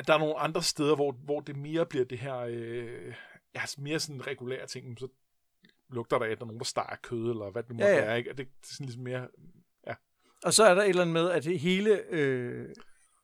at 0.00 0.06
der 0.06 0.14
er 0.14 0.18
nogle 0.18 0.38
andre 0.38 0.62
steder, 0.62 0.94
hvor, 0.94 1.12
hvor 1.12 1.40
det 1.40 1.56
mere 1.56 1.86
bliver 1.86 2.04
det 2.04 2.18
her, 2.18 2.36
øh, 2.36 3.14
ja, 3.54 3.60
mere 3.78 3.98
sådan 4.00 4.26
regulære 4.26 4.66
ting, 4.66 4.98
så 4.98 5.08
lugter 5.88 6.18
der 6.18 6.26
af, 6.26 6.30
at 6.30 6.38
der 6.38 6.44
er 6.44 6.46
nogen, 6.46 6.60
der 6.60 6.64
steger 6.64 6.96
kød, 7.02 7.30
eller 7.30 7.50
hvad 7.50 7.62
det 7.62 7.74
må 7.76 7.82
Ja, 7.82 7.88
ja. 7.88 8.04
være, 8.04 8.18
ikke? 8.18 8.30
Og 8.30 8.38
det, 8.38 8.46
det 8.46 8.70
er 8.70 8.74
sådan 8.74 8.86
ligesom 8.86 9.02
mere, 9.02 9.28
Og 10.44 10.54
så 10.54 10.64
er 10.64 10.74
der 10.74 10.82
et 10.82 10.88
eller 10.88 11.02
andet 11.02 11.12
med, 11.12 11.30
at 11.30 11.44
det 11.44 11.60
hele 11.60 12.02
øh, 12.10 12.68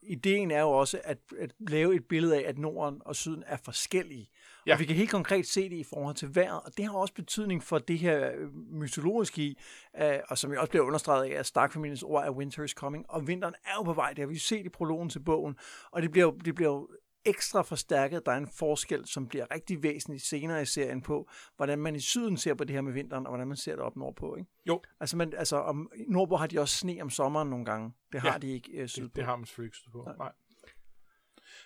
ideen 0.03 0.51
er 0.51 0.61
jo 0.61 0.71
også 0.71 1.01
at, 1.05 1.19
at 1.39 1.55
lave 1.59 1.97
et 1.97 2.05
billede 2.09 2.37
af, 2.37 2.49
at 2.49 2.59
Norden 2.59 3.03
og 3.05 3.17
Syden 3.17 3.45
er 3.47 3.57
forskellige. 3.57 4.31
Ja. 4.67 4.73
Og 4.75 4.81
vi 4.81 4.85
kan 4.85 4.97
helt 4.97 5.11
konkret 5.11 5.47
se 5.47 5.71
det 5.71 5.77
i 5.77 5.85
forhold 5.85 6.15
til 6.15 6.35
vejret, 6.35 6.61
og 6.65 6.77
det 6.77 6.85
har 6.85 6.93
også 6.93 7.15
betydning 7.15 7.63
for 7.63 7.79
det 7.79 7.99
her 7.99 8.31
øh, 8.35 8.55
mytologiske 8.55 9.43
i, 9.43 9.59
øh, 10.03 10.19
og 10.29 10.39
som 10.39 10.53
jo 10.53 10.61
også 10.61 10.71
bliver 10.71 10.85
understreget 10.85 11.25
af, 11.33 11.39
at 11.39 11.47
Stark-familiens 11.47 12.03
ord 12.03 12.25
er 12.27 12.31
winter 12.31 12.63
is 12.63 12.71
coming, 12.71 13.05
og 13.09 13.27
vinteren 13.27 13.55
er 13.65 13.71
jo 13.79 13.83
på 13.83 13.93
vej, 13.93 14.11
det 14.11 14.19
har 14.19 14.27
vi 14.27 14.39
set 14.39 14.67
i 14.67 14.69
prologen 14.69 15.09
til 15.11 15.21
bogen, 15.21 15.57
og 15.91 16.03
det 16.03 16.11
bliver 16.11 16.25
jo, 16.27 16.39
det 16.45 16.55
bliver 16.55 16.71
jo 16.71 16.89
ekstra 17.25 17.63
forstærket. 17.63 18.27
Der 18.27 18.33
er 18.33 18.37
en 18.37 18.49
forskel, 18.49 19.07
som 19.07 19.29
bliver 19.29 19.47
rigtig 19.55 19.83
væsentlig 19.83 20.21
senere 20.21 20.63
i 20.63 20.65
serien 20.65 21.03
på, 21.03 21.29
hvordan 21.57 21.79
man 21.79 21.97
i 21.97 22.01
syden 22.01 22.37
ser 22.37 22.55
på 22.55 22.65
det 22.65 22.75
her 22.75 22.81
med 22.81 22.93
vinteren, 22.93 23.27
og 23.27 23.31
hvordan 23.31 23.49
man 23.49 23.57
ser 23.57 23.73
det 23.73 23.81
op 23.81 23.97
nordpå. 23.97 24.37
Ikke? 24.37 24.51
jo, 24.67 24.83
Altså, 25.01 25.17
man, 25.17 25.33
altså 25.37 25.57
om, 25.57 25.91
nordpå 26.09 26.37
har 26.37 26.47
de 26.47 26.61
også 26.61 26.77
sne 26.77 26.99
om 27.03 27.11
sommeren 27.11 27.51
nogle 27.51 27.65
gange. 27.65 27.93
Det 28.13 28.21
har 28.21 28.33
Ja, 28.33 28.39
de 28.39 28.49
ikke 28.53 28.71
øh, 28.73 28.89
sydpå. 28.89 29.07
det, 29.09 29.17
det 29.17 29.25
har 29.25 29.37
man 29.37 29.47
selvfølgelig 29.47 29.69
ikke 29.69 29.77
stødt 29.77 29.93
på. 29.93 30.03
Nej. 30.07 30.15
Nej. 30.19 30.33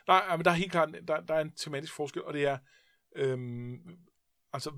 Nej, 0.09 0.37
men 0.37 0.45
der 0.45 0.51
er 0.51 0.55
helt 0.55 0.73
klart, 0.73 0.89
der, 1.09 1.21
der 1.21 1.35
er 1.35 1.41
en 1.41 1.53
tematisk 1.53 1.93
forskel, 1.93 2.23
og 2.25 2.35
det 2.35 2.47
er, 2.47 2.59
øhm, 3.17 3.99
altså, 4.53 4.73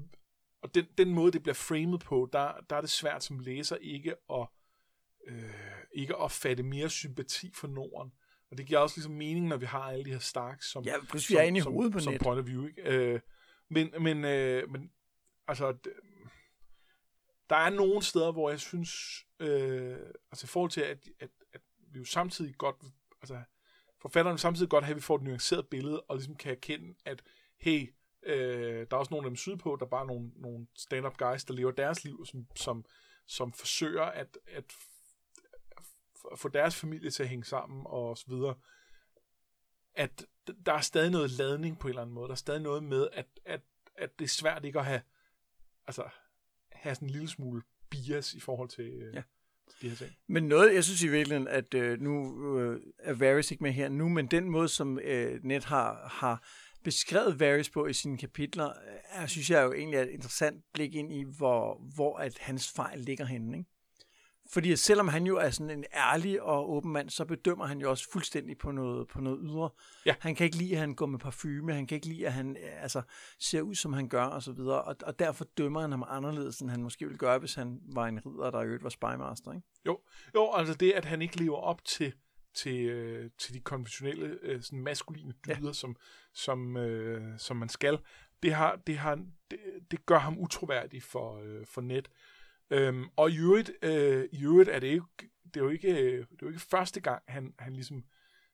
og 0.62 0.74
den, 0.74 0.86
den 0.98 1.14
måde, 1.14 1.32
det 1.32 1.42
bliver 1.42 1.54
framet 1.54 2.00
på, 2.00 2.28
der, 2.32 2.52
der 2.70 2.76
er 2.76 2.80
det 2.80 2.90
svært 2.90 3.24
som 3.24 3.38
læser 3.38 3.76
ikke 3.76 4.14
at, 4.32 4.46
øh, 5.26 5.50
ikke 5.94 6.16
at 6.16 6.32
fatte 6.32 6.62
mere 6.62 6.90
sympati 6.90 7.52
for 7.54 7.68
Norden. 7.68 8.12
Og 8.50 8.58
det 8.58 8.66
giver 8.66 8.80
også 8.80 8.96
ligesom 8.96 9.12
mening, 9.12 9.46
når 9.46 9.56
vi 9.56 9.66
har 9.66 9.82
alle 9.82 10.04
de 10.04 10.10
her 10.10 10.18
Starks 10.18 10.70
som, 10.70 10.84
Ja, 10.84 10.94
plus 11.08 11.30
vi 11.30 11.34
er 11.34 11.42
inde 11.42 11.58
i 11.58 11.62
som, 11.62 11.92
på 11.92 11.98
som 11.98 12.12
net. 12.12 12.22
point 12.22 12.40
of 12.40 12.46
view. 12.46 12.66
Ikke? 12.66 12.82
Øh, 12.82 13.20
men, 13.68 13.94
men, 14.00 14.24
øh, 14.24 14.70
men 14.70 14.92
altså, 15.48 15.76
der 17.50 17.56
er 17.56 17.70
nogle 17.70 18.02
steder, 18.02 18.32
hvor 18.32 18.50
jeg 18.50 18.60
synes, 18.60 18.90
øh, 19.40 19.96
altså 20.30 20.44
i 20.44 20.46
forhold 20.46 20.70
til, 20.70 20.80
at, 20.80 21.08
at, 21.20 21.30
at 21.52 21.60
vi 21.92 21.98
jo 21.98 22.04
samtidig 22.04 22.54
godt, 22.54 22.76
altså 23.22 23.42
forfatteren 24.02 24.34
vil 24.34 24.40
samtidig 24.40 24.70
godt 24.70 24.84
have, 24.84 24.92
at 24.92 24.96
vi 24.96 25.00
får 25.00 25.16
et 25.16 25.22
nuanceret 25.22 25.68
billede, 25.68 26.00
og 26.00 26.16
ligesom 26.16 26.36
kan 26.36 26.52
erkende, 26.52 26.94
at 27.04 27.22
hey, 27.58 27.94
øh, 28.22 28.86
der 28.90 28.96
er 28.96 29.00
også 29.00 29.10
nogle 29.14 29.26
af 29.26 29.30
dem 29.30 29.36
sydpå, 29.36 29.76
der 29.80 29.86
er 29.86 29.90
bare 29.90 30.06
nogle, 30.06 30.30
nogle 30.36 30.66
stand-up 30.76 31.16
guys, 31.18 31.44
der 31.44 31.54
lever 31.54 31.70
deres 31.70 32.04
liv, 32.04 32.26
som, 32.26 32.46
som, 32.56 32.84
som 33.26 33.52
forsøger 33.52 34.02
at, 34.02 34.38
at 34.46 34.64
f- 36.18 36.36
få 36.36 36.48
deres 36.48 36.76
familie 36.76 37.10
til 37.10 37.22
at 37.22 37.28
hænge 37.28 37.44
sammen, 37.44 37.82
og 37.86 38.18
så 38.18 38.24
videre. 38.28 38.54
At 39.94 40.26
der 40.66 40.72
er 40.72 40.80
stadig 40.80 41.10
noget 41.10 41.30
ladning 41.30 41.78
på 41.78 41.86
en 41.88 41.90
eller 41.90 42.02
anden 42.02 42.14
måde. 42.14 42.26
Der 42.28 42.32
er 42.32 42.36
stadig 42.36 42.60
noget 42.62 42.82
med, 42.84 43.08
at, 43.12 43.26
at, 43.44 43.60
at 43.94 44.18
det 44.18 44.24
er 44.24 44.28
svært 44.28 44.64
ikke 44.64 44.78
at 44.78 44.84
have, 44.84 45.02
altså, 45.86 46.04
have 46.72 46.94
sådan 46.94 47.08
en 47.08 47.12
lille 47.12 47.28
smule 47.28 47.62
bias 47.90 48.34
i 48.34 48.40
forhold 48.40 48.68
til 48.68 48.84
øh, 48.84 49.14
Ja. 49.14 49.22
de 49.82 49.88
her 49.88 49.96
ting. 49.96 50.10
Men 50.26 50.48
noget, 50.48 50.74
jeg 50.74 50.84
synes 50.84 51.02
i 51.02 51.08
virkeligheden, 51.08 51.48
at 51.48 51.74
øh, 51.74 52.00
nu 52.00 52.58
øh, 52.58 52.80
er 52.98 53.12
Varys 53.14 53.50
ikke 53.50 53.62
med 53.62 53.72
her 53.72 53.88
nu, 53.88 54.08
men 54.08 54.26
den 54.26 54.48
måde, 54.50 54.68
som 54.68 54.98
øh, 54.98 55.44
Net 55.44 55.64
har, 55.64 56.08
har 56.08 56.44
beskrevet 56.84 57.40
Varys 57.40 57.70
på 57.70 57.86
i 57.86 57.92
sine 57.92 58.18
kapitler, 58.18 58.72
er, 59.08 59.26
synes 59.26 59.50
jeg 59.50 59.64
jo 59.64 59.72
egentlig 59.72 59.98
er 59.98 60.02
et 60.02 60.10
interessant 60.10 60.64
blik 60.74 60.94
ind 60.94 61.12
i, 61.12 61.24
hvor, 61.36 61.80
hvor 61.94 62.16
at 62.16 62.38
hans 62.38 62.72
fejl 62.72 62.98
ligger 62.98 63.24
henne. 63.24 63.58
Ikke? 63.58 63.70
Fordi 64.52 64.76
selvom 64.76 65.08
han 65.08 65.26
jo 65.26 65.36
er 65.36 65.50
sådan 65.50 65.78
en 65.78 65.84
ærlig 65.94 66.42
og 66.42 66.70
åben 66.70 66.92
mand, 66.92 67.10
så 67.10 67.24
bedømmer 67.24 67.66
han 67.66 67.80
jo 67.80 67.90
også 67.90 68.10
fuldstændig 68.12 68.58
på 68.58 68.70
noget, 68.70 69.08
på 69.08 69.20
noget 69.20 69.38
ydre. 69.42 69.70
Ja. 70.06 70.14
Han 70.20 70.34
kan 70.34 70.44
ikke 70.44 70.56
lide, 70.56 70.72
at 70.72 70.78
han 70.78 70.94
går 70.94 71.06
med 71.06 71.18
parfume, 71.18 71.74
han 71.74 71.86
kan 71.86 71.94
ikke 71.94 72.06
lide, 72.06 72.26
at 72.26 72.32
han 72.32 72.56
altså, 72.80 73.02
ser 73.38 73.60
ud, 73.60 73.74
som 73.74 73.92
han 73.92 74.08
gør, 74.08 74.24
og 74.24 74.42
så 74.42 74.52
videre. 74.52 74.82
Og, 74.82 74.96
og 75.02 75.18
derfor 75.18 75.44
dømmer 75.58 75.80
han 75.80 75.90
ham 75.90 76.04
anderledes, 76.08 76.60
end 76.60 76.70
han 76.70 76.82
måske 76.82 77.04
ville 77.04 77.18
gøre, 77.18 77.38
hvis 77.38 77.54
han 77.54 77.80
var 77.94 78.06
en 78.06 78.26
ridder, 78.26 78.50
der 78.50 78.62
i 78.62 78.64
øvrigt 78.64 78.84
var 78.84 78.90
spymaster. 78.90 79.52
Ikke? 79.52 79.66
Jo, 79.86 80.00
jo, 80.34 80.52
altså 80.52 80.74
det, 80.74 80.92
at 80.92 81.04
han 81.04 81.22
ikke 81.22 81.36
lever 81.36 81.56
op 81.56 81.84
til, 81.84 82.12
til, 82.54 82.84
øh, 82.84 83.30
til 83.38 83.54
de 83.54 83.60
konventionelle 83.60 84.38
øh, 84.42 84.62
sådan 84.62 84.82
maskuline 84.82 85.34
dyder, 85.46 85.66
ja. 85.66 85.72
som, 85.72 85.96
som, 86.34 86.76
øh, 86.76 87.38
som 87.38 87.56
man 87.56 87.68
skal, 87.68 87.98
det, 88.42 88.54
har, 88.54 88.76
det, 88.76 88.98
har, 88.98 89.14
det, 89.50 89.58
det 89.90 90.06
gør 90.06 90.18
ham 90.18 90.38
utroværdig 90.38 91.02
for, 91.02 91.40
øh, 91.42 91.66
for 91.66 91.80
net. 91.80 92.08
Øhm, 92.70 93.08
og 93.16 93.30
i 93.30 93.38
øvrigt, 93.38 93.70
øh, 93.82 94.28
i 94.32 94.44
øvrigt 94.44 94.68
er 94.68 94.80
det, 94.80 94.86
ikke, 94.86 95.04
det, 95.44 95.56
er 95.56 95.64
jo 95.64 95.68
ikke, 95.68 95.88
øh, 95.88 96.18
det 96.18 96.32
er 96.32 96.36
jo 96.42 96.48
ikke 96.48 96.60
første 96.60 97.00
gang, 97.00 97.22
han, 97.28 97.54
han 97.58 97.72
ligesom 97.72 98.04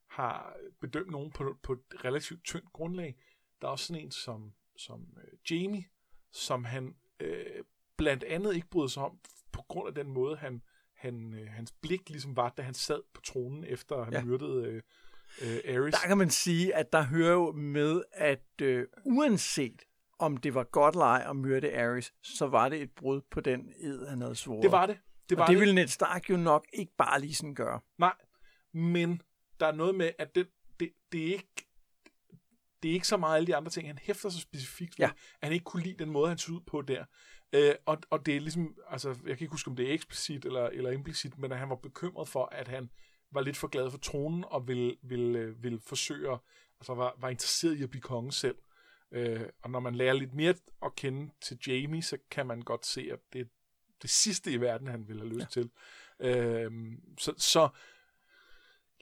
har 0.06 0.56
bedømt 0.80 1.11
nogen 1.11 1.32
på, 1.32 1.58
på 1.62 1.72
et 1.72 2.04
relativt 2.04 2.44
tyndt 2.44 2.72
grundlag. 2.72 3.16
Der 3.61 3.66
er 3.66 3.72
også 3.72 3.87
sådan 3.87 4.02
en 4.02 4.11
som, 4.11 4.52
som 4.76 5.16
øh, 5.16 5.38
Jamie, 5.50 5.84
som 6.32 6.64
han 6.64 6.96
øh, 7.20 7.64
blandt 7.96 8.24
andet 8.24 8.54
ikke 8.54 8.68
bryder 8.68 8.88
sig 8.88 9.02
om, 9.02 9.18
på 9.52 9.62
grund 9.68 9.88
af 9.88 9.94
den 9.94 10.08
måde, 10.08 10.37
han, 10.37 10.62
han, 10.98 11.34
øh, 11.34 11.48
hans 11.48 11.72
blik 11.82 12.11
ligesom 12.11 12.37
var, 12.37 12.48
da 12.56 12.62
han 12.62 12.74
sad 12.74 13.00
på 13.14 13.20
tronen, 13.20 13.64
efter 13.64 14.04
han 14.04 14.12
Ja. 14.12 14.22
myrdede 14.24 14.66
øh, 14.66 14.82
øh, 15.42 15.76
Ares. 15.76 15.94
Der 15.94 16.06
kan 16.08 16.18
man 16.18 16.30
sige, 16.30 16.74
at 16.74 16.92
der 16.92 17.02
hører 17.02 17.32
jo 17.32 17.52
med, 17.52 18.02
at 18.12 18.44
øh, 18.62 18.87
uanset 19.04 19.82
om 20.18 20.37
det 20.37 20.54
var 20.54 20.64
godt 20.64 20.94
eller 20.94 21.04
ej 21.06 21.26
at 21.30 21.37
myrde 21.37 21.78
Ares, 21.80 22.12
så 22.22 22.46
var 22.46 22.68
det 22.68 22.82
et 22.82 22.90
brud 22.92 23.20
på 23.30 23.40
den 23.40 23.72
ed, 23.80 24.06
han 24.06 24.20
havde 24.20 24.34
svoret. 24.34 24.62
Det 24.62 24.72
var 24.72 24.87
det. 24.87 24.98
Det 25.28 25.37
var 25.38 25.42
og 25.42 25.48
det 25.48 25.54
det. 25.54 25.61
ville 25.61 25.74
Ned 25.74 25.88
Stark 25.88 26.30
jo 26.30 26.37
nok 26.37 26.66
ikke 26.72 26.92
bare 26.98 27.20
lige 27.20 27.34
sådan 27.34 27.54
gøre. 27.54 27.80
Nej, 27.98 28.14
men 28.72 29.22
der 29.61 29.66
er 29.66 29.72
noget 29.72 29.94
med, 29.94 30.11
at 30.18 30.34
det, 30.34 30.48
det, 30.80 30.90
det 31.12 31.20
er 31.28 31.32
ikke 31.32 31.68
det 32.82 32.88
er 32.88 32.92
ikke 32.92 33.06
så 33.08 33.16
meget 33.16 33.37
alle 33.37 33.46
de 33.46 33.56
andre 33.56 33.70
ting. 33.70 33.88
Han 33.88 33.98
hæfter 34.02 34.28
sig 34.28 34.40
specifikt 34.42 34.98
ved, 34.98 35.06
Ja. 35.06 35.11
at 35.11 35.16
han 35.42 35.52
ikke 35.52 35.64
kunne 35.64 35.82
lide 35.82 35.98
den 35.98 36.11
måde, 36.11 36.28
han 36.28 36.38
så 36.38 36.52
ud 36.52 36.61
på 36.66 36.82
der. 36.82 37.04
Øh, 37.52 37.74
og, 37.87 37.98
og 38.11 38.26
det 38.26 38.37
er 38.37 38.40
ligesom, 38.40 38.76
altså, 38.90 39.08
jeg 39.08 39.38
kan 39.38 39.44
ikke 39.44 39.52
huske, 39.52 39.70
om 39.70 39.76
det 39.76 39.88
er 39.88 39.92
eksplicit 39.92 40.44
eller, 40.44 40.66
eller 40.66 40.90
implicit, 40.90 41.38
men 41.38 41.52
at 41.52 41.58
han 41.58 41.68
var 41.68 41.76
bekymret 41.76 42.28
for, 42.28 42.48
at 42.52 42.68
han 42.68 42.90
var 43.32 43.40
lidt 43.40 43.56
for 43.56 43.68
glad 43.68 43.90
for 43.90 43.98
tronen, 43.98 44.44
og 44.46 44.68
ville, 44.68 44.96
ville, 45.02 45.38
øh, 45.38 45.62
ville 45.62 45.80
forsøge, 45.80 46.38
altså 46.80 46.94
var, 46.94 47.16
var 47.20 47.28
interesseret 47.28 47.76
i 47.78 47.82
at 47.82 47.90
blive 47.90 48.02
konge 48.02 48.32
selv. 48.32 48.56
Øh, 49.12 49.46
og 49.62 49.70
når 49.70 49.80
man 49.80 49.94
lærer 49.94 50.12
lidt 50.12 50.34
mere 50.34 50.54
at 50.82 50.94
kende 50.96 51.30
til 51.40 51.58
Jamie, 51.66 52.02
så 52.02 52.18
kan 52.30 52.46
man 52.46 52.61
godt 52.61 52.87
se, 52.87 53.08
at 53.12 53.18
det 53.32 53.40
er 53.40 53.44
det 54.02 54.11
sidste 54.11 54.52
i 54.52 54.61
verden, 54.61 54.87
han 54.87 55.08
ville 55.08 55.22
have 55.22 55.34
lyst 55.34 55.56
ja. 55.56 55.62
til. 55.62 55.70
Øh, 56.20 56.72
så, 57.18 57.34
så 57.37 57.68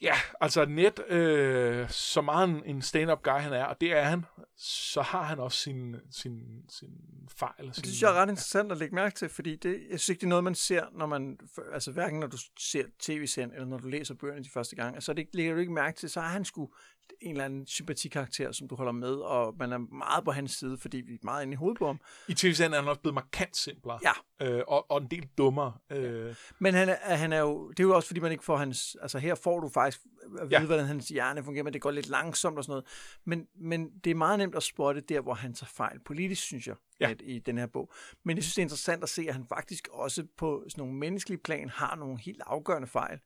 ja, 0.02 0.14
altså 0.40 0.64
net, 0.64 1.00
øh, 1.08 1.90
så 1.90 2.20
meget 2.20 2.48
en, 2.48 2.64
en 2.64 2.82
stand-up 2.82 3.22
guy 3.22 3.40
han 3.40 3.52
er, 3.52 3.64
og 3.64 3.80
det 3.80 3.92
er 3.92 4.02
han, 4.02 4.24
så 4.56 5.02
har 5.02 5.22
han 5.22 5.38
også 5.38 5.58
sin, 5.58 5.96
sin, 6.10 6.64
sin 6.68 6.90
fejl. 7.28 7.68
Og 7.68 7.74
Sin, 7.74 7.82
det 7.82 7.86
synes 7.86 8.02
jeg 8.02 8.10
er 8.10 8.14
ret 8.14 8.28
interessant 8.28 8.72
at 8.72 8.78
lægge 8.78 8.94
mærke 8.94 9.14
til, 9.14 9.28
fordi 9.28 9.56
det, 9.56 9.72
jeg 9.90 10.00
synes 10.00 10.08
ikke, 10.08 10.20
det 10.20 10.26
er 10.26 10.28
noget, 10.28 10.44
man 10.44 10.54
ser, 10.54 10.84
når 10.92 11.06
man, 11.06 11.38
altså 11.72 11.92
hverken 11.92 12.20
når 12.20 12.26
du 12.26 12.38
ser 12.58 12.84
tv-serien, 12.98 13.52
eller 13.52 13.66
når 13.66 13.78
du 13.78 13.88
læser 13.88 14.14
bøgerne 14.14 14.44
de 14.44 14.50
første 14.50 14.76
gang, 14.76 15.02
så 15.02 15.12
det 15.12 15.28
lægger 15.32 15.54
du 15.54 15.60
ikke 15.60 15.72
mærke 15.72 15.98
til, 15.98 16.10
så 16.10 16.20
er 16.20 16.24
han 16.24 16.44
sgu 16.44 16.74
en 17.20 17.30
eller 17.30 17.44
anden 17.44 17.66
sympatikarakter, 17.66 18.52
som 18.52 18.68
du 18.68 18.74
holder 18.74 18.92
med, 18.92 19.14
og 19.14 19.54
man 19.58 19.72
er 19.72 19.78
meget 19.78 20.24
på 20.24 20.30
hans 20.32 20.50
side, 20.52 20.78
fordi 20.78 20.96
vi 21.00 21.14
er 21.14 21.18
meget 21.22 21.42
inde 21.42 21.52
i 21.52 21.56
hovedet 21.56 21.78
på 21.78 21.86
ham. 21.86 22.00
I 22.28 22.34
tv-serien 22.34 22.72
er 22.74 22.80
han 22.80 22.88
også 22.88 23.00
blevet 23.00 23.14
markant 23.14 23.56
simplere, 23.56 23.98
Ja. 24.40 24.46
øh, 24.46 24.62
og, 24.68 24.90
og 24.90 25.02
en 25.02 25.08
del 25.10 25.28
dummere. 25.38 25.72
Øh, 25.90 26.34
Men 26.58 26.74
han 26.74 26.88
er, 26.88 27.16
han 27.16 27.32
er 27.32 27.40
jo, 27.40 27.68
det 27.70 27.80
er 27.80 27.84
jo 27.84 27.94
også 27.96 28.06
fordi, 28.06 28.20
man 28.20 28.32
ikke 28.32 28.44
får 28.44 28.56
hans, 28.56 28.96
altså 29.02 29.18
her 29.18 29.34
får 29.34 29.60
du 29.60 29.68
faktisk 29.68 30.00
at 30.04 30.30
vide, 30.30 30.48
ja. 30.50 30.60
Ja. 30.60 30.66
hvordan 30.66 30.86
hans 30.86 31.08
hjerne 31.08 31.44
fungerer, 31.44 31.64
men 31.64 31.72
det 31.72 31.80
går 31.82 31.90
lidt 31.90 32.08
langsomt 32.08 32.58
og 32.58 32.64
sådan 32.64 32.70
noget. 32.72 32.84
Men, 33.24 33.46
men 33.70 33.90
det 34.04 34.10
er 34.10 34.14
meget 34.14 34.38
nemt 34.38 34.54
at 34.54 34.62
spotte 34.62 35.00
der, 35.00 35.20
hvor 35.20 35.34
han 35.34 35.54
tager 35.54 35.68
fejl 35.74 36.00
politisk, 36.04 36.42
synes 36.42 36.66
jeg, 36.66 36.74
Ja. 37.00 37.08
lidt 37.08 37.22
i 37.24 37.38
den 37.38 37.58
her 37.58 37.66
bog. 37.66 37.92
Men 38.24 38.36
jeg 38.36 38.44
synes, 38.44 38.54
det 38.54 38.62
er 38.62 38.64
interessant 38.64 39.02
at 39.02 39.08
se, 39.08 39.24
at 39.28 39.34
han 39.34 39.46
faktisk 39.46 39.88
også 39.92 40.26
på 40.36 40.64
sådan 40.68 40.82
nogle 40.82 40.98
menneskelige 40.98 41.38
plan 41.42 41.68
har 41.68 41.96
nogle 41.96 42.18
helt 42.20 42.42
afgørende 42.46 42.88
fejl. 42.88 43.20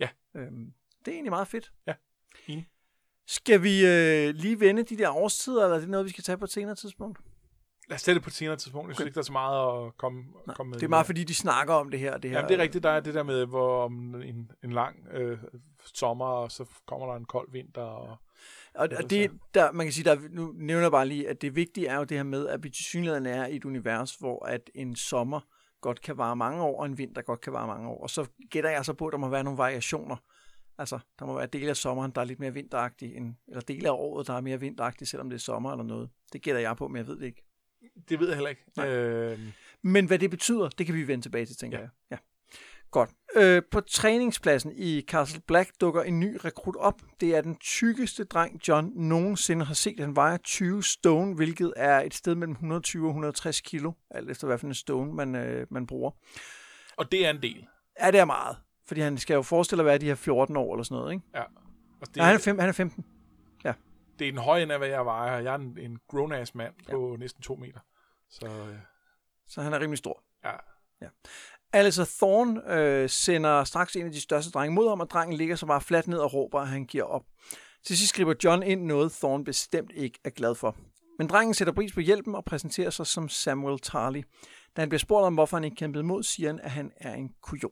Ja. 0.00 0.08
Øhm, 0.36 0.72
det 1.04 1.08
er 1.08 1.12
egentlig 1.12 1.30
meget 1.32 1.48
fedt. 1.48 1.72
Ja, 1.86 1.94
enig. 2.46 2.68
Skal 3.26 3.62
vi 3.62 3.86
øh, 3.86 4.34
lige 4.34 4.60
vende 4.60 4.82
de 4.82 4.96
der 4.98 5.10
årstider, 5.10 5.64
eller 5.64 5.76
er 5.76 5.80
det 5.80 5.88
noget, 5.88 6.06
vi 6.06 6.10
skal 6.10 6.24
tage 6.24 6.38
på 6.38 6.44
et 6.44 6.50
senere 6.50 6.74
tidspunkt? 6.74 7.18
lad 7.88 7.94
os 7.94 8.02
tage 8.02 8.14
det 8.14 8.22
på 8.22 8.28
et 8.30 8.34
senere 8.34 8.56
tidspunkt. 8.56 8.88
Jeg 8.88 8.94
synes 8.94 9.00
Okay. 9.00 9.08
ikke, 9.08 9.14
der 9.14 9.20
er 9.20 9.24
så 9.24 9.32
meget 9.32 9.86
at 9.86 9.96
komme, 9.98 10.22
Nej, 10.46 10.54
komme 10.56 10.70
med. 10.70 10.78
Det 10.78 10.84
er 10.84 10.88
meget, 10.88 11.06
fordi 11.06 11.24
de 11.24 11.34
snakker 11.34 11.74
om 11.74 11.90
det 11.90 12.00
her. 12.00 12.12
og 12.14 12.22
Det 12.22 12.30
her 12.30 12.36
Jamen, 12.36 12.48
det 12.48 12.58
er 12.58 12.62
rigtigt. 12.62 12.82
Der 12.84 12.90
er 12.90 13.00
det 13.00 13.14
der 13.14 13.22
med, 13.22 13.46
hvor 13.46 13.84
om 13.84 14.14
en, 14.22 14.50
en 14.64 14.72
lang 14.72 14.96
øh, 15.12 15.38
sommer, 15.94 16.26
og 16.26 16.52
så 16.52 16.64
kommer 16.86 17.06
der 17.06 17.14
en 17.14 17.24
kold 17.24 17.52
vinter. 17.52 17.82
Og, 17.82 18.16
Og, 18.74 18.90
Det 18.90 18.98
og 18.98 19.04
er 19.04 19.08
det, 19.08 19.30
der, 19.54 19.72
man 19.72 19.86
kan 19.86 19.92
sige, 19.92 20.04
der, 20.04 20.16
nu 20.30 20.52
nævner 20.56 20.82
jeg 20.82 20.90
bare 20.90 21.06
lige, 21.08 21.28
at 21.28 21.42
det 21.42 21.56
vigtige 21.56 21.86
er 21.86 21.96
jo 21.96 22.04
det 22.04 22.16
her 22.16 22.24
med, 22.24 22.48
at 22.48 22.62
vi 22.64 22.70
til 22.70 22.84
synligheden 22.84 23.26
er 23.26 23.46
i 23.46 23.56
et 23.56 23.64
univers, 23.64 24.14
hvor 24.14 24.46
at 24.46 24.70
en 24.74 24.96
sommer 24.96 25.40
godt 25.80 26.00
kan 26.00 26.18
vare 26.18 26.36
mange 26.36 26.62
år, 26.62 26.80
og 26.80 26.86
en 26.86 26.98
vinter 26.98 27.22
godt 27.22 27.40
kan 27.40 27.52
vare 27.52 27.66
mange 27.66 27.88
år. 27.88 28.02
Og 28.02 28.10
så 28.10 28.26
gætter 28.50 28.70
jeg 28.70 28.84
så 28.84 28.92
på, 28.92 29.06
at 29.06 29.12
der 29.12 29.18
må 29.18 29.28
være 29.28 29.44
nogle 29.44 29.58
variationer. 29.58 30.16
Altså, 30.78 30.98
der 31.18 31.26
må 31.26 31.34
være 31.34 31.46
dele 31.46 31.70
af 31.70 31.76
sommeren, 31.76 32.10
der 32.14 32.20
er 32.20 32.24
lidt 32.24 32.40
mere 32.40 32.54
vinteragtige, 32.54 33.16
end, 33.16 33.34
eller 33.48 33.60
dele 33.60 33.88
af 33.88 33.92
året, 33.92 34.26
der 34.26 34.34
er 34.34 34.40
mere 34.40 34.60
vinteragtige, 34.60 35.08
selvom 35.08 35.30
det 35.30 35.36
er 35.36 35.40
sommer 35.40 35.72
eller 35.72 35.84
noget. 35.84 36.10
Det 36.32 36.42
gætter 36.42 36.60
jeg 36.60 36.76
på, 36.76 36.88
men 36.88 36.96
jeg 36.96 37.06
ved 37.06 37.16
det 37.18 37.26
ikke. 37.26 37.42
det 38.08 38.20
ved 38.20 38.26
jeg 38.28 38.36
heller 38.36 38.50
ikke. 38.50 38.64
Nej. 38.76 38.88
Øh, 38.88 39.38
Men 39.82 40.06
hvad 40.06 40.18
det 40.18 40.30
betyder, 40.30 40.68
det 40.68 40.86
kan 40.86 40.94
vi 40.94 41.06
vende 41.08 41.24
tilbage 41.24 41.46
til, 41.46 41.56
tænker 41.56 41.78
Ja. 41.78 41.82
jeg. 41.82 41.90
Ja. 42.10 42.16
Godt. 42.90 43.10
Øh, 43.36 43.62
på 43.70 43.80
træningspladsen 43.80 44.72
i 44.76 45.00
Castle 45.08 45.40
Black 45.46 45.70
dukker 45.80 46.02
en 46.02 46.20
ny 46.20 46.38
rekrut 46.44 46.76
op. 46.76 47.02
Det 47.20 47.36
er 47.36 47.40
den 47.40 47.56
tykkeste 47.56 48.24
dreng, 48.24 48.68
John 48.68 48.90
nogensinde 48.94 49.64
har 49.64 49.74
set. 49.74 50.00
Han 50.00 50.16
vejer 50.16 50.36
20 50.36 50.82
stone, 50.82 51.34
hvilket 51.34 51.72
er 51.76 52.00
et 52.00 52.14
sted 52.14 52.34
mellem 52.34 52.52
120 52.52 53.04
og 53.06 53.08
160 53.10 53.60
kilo, 53.60 53.92
alt 54.10 54.30
efter 54.30 54.46
hvad 54.46 54.58
for 54.58 54.66
en 54.66 54.74
stone 54.74 55.12
man, 55.12 55.34
øh, 55.34 55.66
man 55.70 55.86
bruger. 55.86 56.10
Og 56.96 57.12
det 57.12 57.26
er 57.26 57.30
en 57.30 57.42
del. 57.42 57.66
Ja, 58.00 58.10
det 58.10 58.20
er 58.20 58.24
meget. 58.24 58.56
Fordi 58.88 59.00
han 59.00 59.18
skal 59.18 59.34
jo 59.34 59.42
forestille 59.42 59.82
at 59.82 59.86
være 59.86 59.98
de 59.98 60.06
her 60.06 60.14
14 60.14 60.56
år 60.56 60.74
eller 60.74 60.84
sådan 60.84 60.94
noget, 61.00 61.12
ikke? 61.12 61.24
Ja. 61.34 61.42
Og 62.00 62.08
det, 62.08 62.16
Ja, 62.16 62.22
han, 62.22 62.34
er 62.34 62.38
fem, 62.38 62.58
han 62.58 62.68
er 62.68 62.72
15. 62.72 63.04
det 64.18 64.28
er 64.28 64.32
den 64.32 64.40
høje 64.40 64.62
ende 64.62 64.74
af, 64.74 64.80
hvad 64.80 64.88
jeg 64.88 65.04
vejer. 65.04 65.38
Jeg 65.38 65.52
er 65.52 65.58
en, 65.58 65.78
en 65.78 65.98
grown-ass 66.12 66.50
mand 66.54 66.74
på 66.90 67.10
ja. 67.10 67.16
næsten 67.16 67.42
to 67.42 67.54
meter. 67.54 67.80
Så 68.30 68.46
øh, 68.46 68.76
Så 69.48 69.62
han 69.62 69.72
er 69.72 69.80
rimelig 69.80 69.98
stor. 69.98 70.22
ja. 71.02 71.08
Alistair 71.72 72.06
Thorne 72.18 72.74
øh, 72.74 73.08
sender 73.08 73.64
straks 73.64 73.96
en 73.96 74.06
af 74.06 74.12
de 74.12 74.20
største 74.20 74.50
drenge 74.50 74.74
mod 74.74 74.88
ham, 74.88 75.00
og 75.00 75.10
drengen 75.10 75.36
ligger 75.36 75.56
så 75.56 75.66
bare 75.66 75.80
fladt 75.80 76.08
ned 76.08 76.18
og 76.18 76.34
råber, 76.34 76.60
at 76.60 76.68
han 76.68 76.84
giver 76.84 77.04
op. 77.04 77.22
Til 77.86 77.98
sidst 77.98 78.14
griber 78.14 78.34
John 78.44 78.62
ind 78.62 78.82
noget, 78.84 79.12
Thorne 79.12 79.44
bestemt 79.44 79.90
ikke 79.94 80.18
er 80.24 80.30
glad 80.30 80.54
for. 80.54 80.76
Men 81.18 81.26
drengen 81.26 81.54
sætter 81.54 81.72
pris 81.74 81.92
på 81.92 82.00
hjælpen 82.00 82.34
og 82.34 82.44
præsenterer 82.44 82.90
sig 82.90 83.06
som 83.06 83.28
Samuel 83.28 83.78
Tarly. 83.78 84.22
Da 84.76 84.82
han 84.82 84.88
bliver 84.88 84.98
spurgt 84.98 85.24
om, 85.26 85.34
hvorfor 85.34 85.56
han 85.56 85.64
ikke 85.64 85.74
kæmpede 85.76 86.02
imod, 86.02 86.22
siger 86.22 86.48
han, 86.48 86.60
at 86.62 86.70
han 86.70 86.92
er 86.96 87.14
en 87.14 87.34
kujon. 87.42 87.70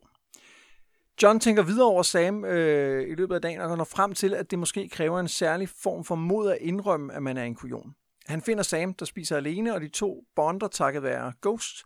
John 1.23 1.41
tænker 1.41 1.63
videre 1.63 1.87
over 1.87 2.03
Sam 2.03 2.45
øh, 2.45 3.11
i 3.11 3.15
løbet 3.15 3.35
af 3.35 3.43
dagen 3.43 3.61
og 3.61 3.77
når 3.77 3.85
frem 3.85 4.15
til, 4.15 4.35
at 4.35 4.51
det 4.51 4.59
måske 4.59 4.89
kræver 4.89 5.21
en 5.21 5.29
særlig 5.29 5.69
form 5.69 6.05
for 6.05 6.15
mod 6.15 6.51
at 6.51 6.59
indrømme, 6.61 7.15
at 7.15 7.23
man 7.23 7.37
er 7.37 7.45
en 7.45 7.55
kujon. 7.55 7.95
Han 8.27 8.43
finder 8.43 8.63
Sam, 8.63 8.95
der 8.95 9.05
spiser 9.05 9.37
alene, 9.37 9.75
og 9.75 9.81
de 9.81 9.89
to 9.89 10.25
bonder 10.37 10.69
takket 10.69 11.03
være 11.03 11.33
Ghost. 11.43 11.85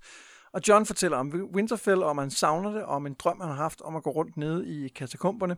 Og 0.53 0.61
John 0.69 0.87
fortæller 0.87 1.17
om 1.17 1.49
Winterfell, 1.55 2.03
om 2.03 2.19
han 2.19 2.31
savner 2.31 2.73
det, 2.73 2.83
og 2.83 2.97
om 2.97 3.07
en 3.07 3.15
drøm, 3.15 3.41
han 3.41 3.49
har 3.49 3.57
haft 3.57 3.81
om 3.81 3.97
at 3.97 4.03
gå 4.03 4.11
rundt 4.11 4.37
nede 4.37 4.69
i 4.69 4.89
katakomberne. 4.89 5.57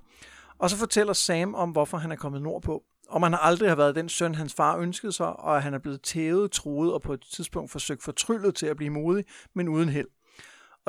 Og 0.59 0.71
så 0.71 0.77
fortæller 0.77 1.13
Sam 1.13 1.55
om, 1.55 1.71
hvorfor 1.71 1.99
han 1.99 2.13
er 2.13 2.17
kommet 2.17 2.43
nordpå. 2.43 2.83
Om 3.09 3.23
han 3.23 3.37
aldrig 3.41 3.69
har 3.71 3.77
været 3.77 3.95
den 3.95 4.09
søn, 4.09 4.35
hans 4.35 4.55
far 4.55 4.77
ønskede 4.77 5.13
sig, 5.13 5.27
og 5.27 5.57
at 5.57 5.63
han 5.63 5.75
er 5.75 5.79
blevet 5.79 6.03
tævet, 6.03 6.51
troet 6.51 6.93
og 6.93 7.03
på 7.03 7.13
et 7.13 7.27
tidspunkt 7.33 7.71
forsøgt 7.71 8.03
fortryllet 8.03 8.55
til 8.55 8.67
at 8.67 8.77
blive 8.77 8.91
modig, 8.91 9.25
men 9.55 9.69
uden 9.69 9.89
held. 9.89 10.09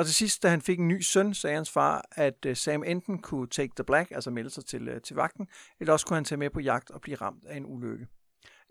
Og 0.01 0.05
til 0.05 0.15
sidst, 0.15 0.43
da 0.43 0.49
han 0.49 0.61
fik 0.61 0.79
en 0.79 0.87
ny 0.87 1.01
søn, 1.01 1.33
sagde 1.33 1.55
hans 1.55 1.71
far, 1.71 2.05
at 2.11 2.45
øh, 2.45 2.55
Sam 2.57 2.83
enten 2.83 3.21
kunne 3.21 3.47
take 3.47 3.73
the 3.75 3.83
black, 3.83 4.11
altså 4.11 4.31
melde 4.31 4.49
sig 4.49 4.65
til, 4.65 4.87
øh, 4.87 5.01
til 5.01 5.15
vagten, 5.15 5.47
eller 5.79 5.93
også 5.93 6.05
kunne 6.05 6.17
han 6.17 6.25
tage 6.25 6.37
med 6.37 6.49
på 6.49 6.59
jagt 6.59 6.91
og 6.91 7.01
blive 7.01 7.15
ramt 7.17 7.45
af 7.45 7.57
en 7.57 7.65
ulykke. 7.65 8.07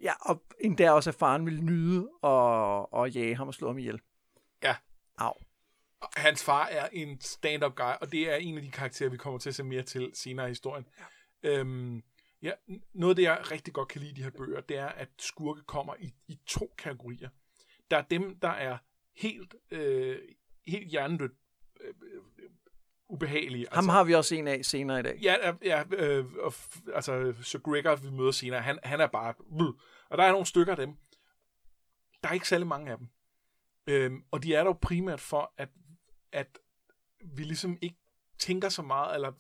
Ja, 0.03 0.13
og 0.21 0.43
endda 0.61 0.91
også, 0.91 1.11
at 1.11 1.15
faren 1.15 1.47
ville 1.47 1.61
nyde 1.61 2.09
og, 2.23 2.93
og 2.93 3.11
jage 3.11 3.37
ham 3.37 3.49
og 3.49 3.55
slå 3.55 3.67
ham 3.67 3.79
ihjel. 3.79 4.01
Ja. 4.63 4.77
Au. 5.19 5.33
Hans 6.17 6.45
far 6.45 6.67
er 6.67 6.89
en 6.93 7.21
stand-up 7.21 7.75
guy, 7.75 7.93
og 8.01 8.13
det 8.13 8.33
er 8.33 8.37
en 8.37 8.57
af 8.57 8.63
de 8.63 8.71
karakterer, 8.71 9.11
vi 9.11 9.17
kommer 9.17 9.39
til 9.39 9.49
at 9.49 9.55
se 9.55 9.65
mere 9.65 9.83
til 9.83 10.11
senere 10.15 10.47
i 10.47 10.49
historien. 10.49 10.87
Ja. 11.43 11.59
Øhm, 11.59 12.03
ja, 12.43 12.53
noget 12.93 13.13
af 13.13 13.17
det, 13.17 13.23
jeg 13.23 13.51
rigtig 13.51 13.75
godt 13.75 13.89
kan 13.89 14.01
lide 14.01 14.11
i 14.11 14.15
de 14.15 14.23
her 14.23 14.31
bøger, 14.31 14.61
det 14.61 14.79
er, 14.79 14.89
at 14.89 15.09
skurke 15.19 15.63
kommer 15.63 15.95
i, 15.99 16.15
i 16.29 16.39
to 16.47 16.75
kategorier. 16.79 17.29
Der 17.91 17.97
er 17.97 18.03
dem, 18.03 18.39
der 18.43 18.49
er 18.49 18.79
helt, 19.17 19.55
øh, 19.71 20.19
helt 20.67 20.89
hjernedødt 20.89 21.33
øh, 21.81 21.95
øh, 22.03 22.51
ubehagelige. 23.09 23.67
Ham 23.73 23.89
har 23.89 24.05
vi 24.05 24.15
også 24.15 24.35
en 24.35 24.49
af 24.49 24.65
senere 24.65 25.01
i 25.01 25.03
dag. 25.03 25.19
Ja, 25.23 25.55
ja, 25.63 25.85
øh, 25.93 26.27
og, 26.35 26.55
altså 26.95 27.35
Sir 27.43 27.59
Gregor, 27.59 27.97
vi 27.97 28.11
møder 28.11 28.31
senere, 28.31 28.63
han, 28.63 28.79
han 28.83 29.01
er 29.01 29.07
bare... 29.07 29.35
Blød. 29.57 29.75
Og 30.11 30.19
der 30.19 30.25
er 30.25 30.33
nogle 30.33 30.47
stykker 30.47 30.73
af 30.73 30.77
dem. 30.77 30.97
Der 32.23 32.29
er 32.29 32.33
ikke 32.33 32.49
særlig 32.49 32.67
mange 32.67 32.91
af 32.93 32.99
dem. 32.99 33.09
Øhm, 33.87 34.25
og 34.31 34.43
de 34.43 34.55
er 34.55 34.65
dog 34.65 34.81
primært 34.81 35.21
for, 35.21 35.55
at, 35.57 35.69
at 36.33 36.59
vi 37.25 37.43
ligesom 37.43 37.79
ikke 37.83 37.97
tænker 38.39 38.69
så 38.69 38.83
meget, 38.83 39.15
eller 39.15 39.33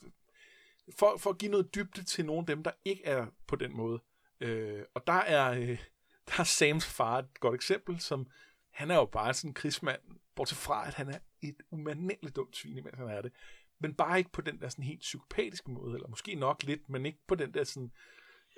for, 0.98 1.16
for 1.18 1.30
at 1.30 1.38
give 1.38 1.50
noget 1.50 1.74
dybde 1.74 2.04
til 2.04 2.26
nogle 2.26 2.40
af 2.40 2.46
dem, 2.46 2.62
der 2.62 2.70
ikke 2.84 3.04
er 3.04 3.26
på 3.46 3.56
den 3.56 3.76
måde. 3.76 4.02
Øh, 4.40 4.82
og 4.94 5.06
der 5.06 5.12
er, 5.12 5.50
øh, 5.50 5.78
der 6.26 6.40
er 6.40 6.44
Sams 6.44 6.86
far 6.86 7.18
et 7.18 7.40
godt 7.40 7.54
eksempel, 7.54 8.00
som 8.00 8.26
han 8.70 8.90
er 8.90 8.94
jo 8.94 9.04
bare 9.04 9.34
sådan 9.34 9.50
en 9.50 9.54
krigsmand, 9.54 10.00
bortset 10.40 10.58
fra, 10.58 10.86
at 10.86 10.94
han 10.94 11.08
er 11.08 11.18
et 11.42 11.56
umanerligt 11.70 12.36
dumt 12.36 12.56
svin, 12.56 12.76
imens 12.78 12.96
han 12.98 13.08
er 13.08 13.22
det. 13.22 13.32
Men 13.80 13.94
bare 13.94 14.18
ikke 14.18 14.32
på 14.32 14.40
den 14.40 14.60
der 14.60 14.68
sådan 14.68 14.84
helt 14.84 15.00
psykopatiske 15.00 15.70
måde, 15.70 15.94
eller 15.94 16.08
måske 16.08 16.34
nok 16.34 16.62
lidt, 16.62 16.88
men 16.88 17.06
ikke 17.06 17.18
på 17.28 17.34
den 17.34 17.54
der 17.54 17.64
sådan 17.64 17.90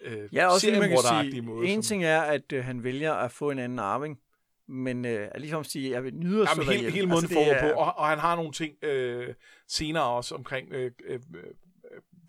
øh, 0.03 0.35
Ja, 0.35 0.47
også 0.47 0.71
man 0.71 0.89
kan 0.89 0.99
sige, 1.31 1.43
måde. 1.43 1.67
en 1.69 1.83
som- 1.83 1.89
ting 1.89 2.05
er, 2.05 2.21
at 2.21 2.53
øh, 2.53 2.65
han 2.65 2.85
vælger 2.85 3.13
at 3.15 3.33
få 3.33 3.51
en 3.51 3.59
anden 3.59 3.79
arving, 3.79 4.21
men 4.67 5.05
øh, 5.05 5.29
at 5.33 5.41
ligesom 5.41 5.65
sige, 5.65 5.87
at 5.87 5.93
jeg 5.93 6.05
vil 6.05 6.15
nyde 6.15 6.43
at 6.43 6.49
Jamen, 6.57 6.67
hele, 6.73 6.91
hele 6.91 7.07
måden 7.07 7.25
Altså, 7.25 7.39
altså, 7.39 7.51
det 7.51 7.61
foregår 7.61 7.69
er- 7.71 7.75
på, 7.75 7.81
og, 7.81 7.99
og 7.99 8.09
han 8.09 8.19
har 8.19 8.37
nogle 8.37 8.53
ting 8.53 8.85
øh, 8.85 9.35
senere 9.69 10.05
også 10.05 10.35
omkring 10.35 10.73
øh, 10.73 10.93
øh, 11.05 11.21
øh, 11.35 11.51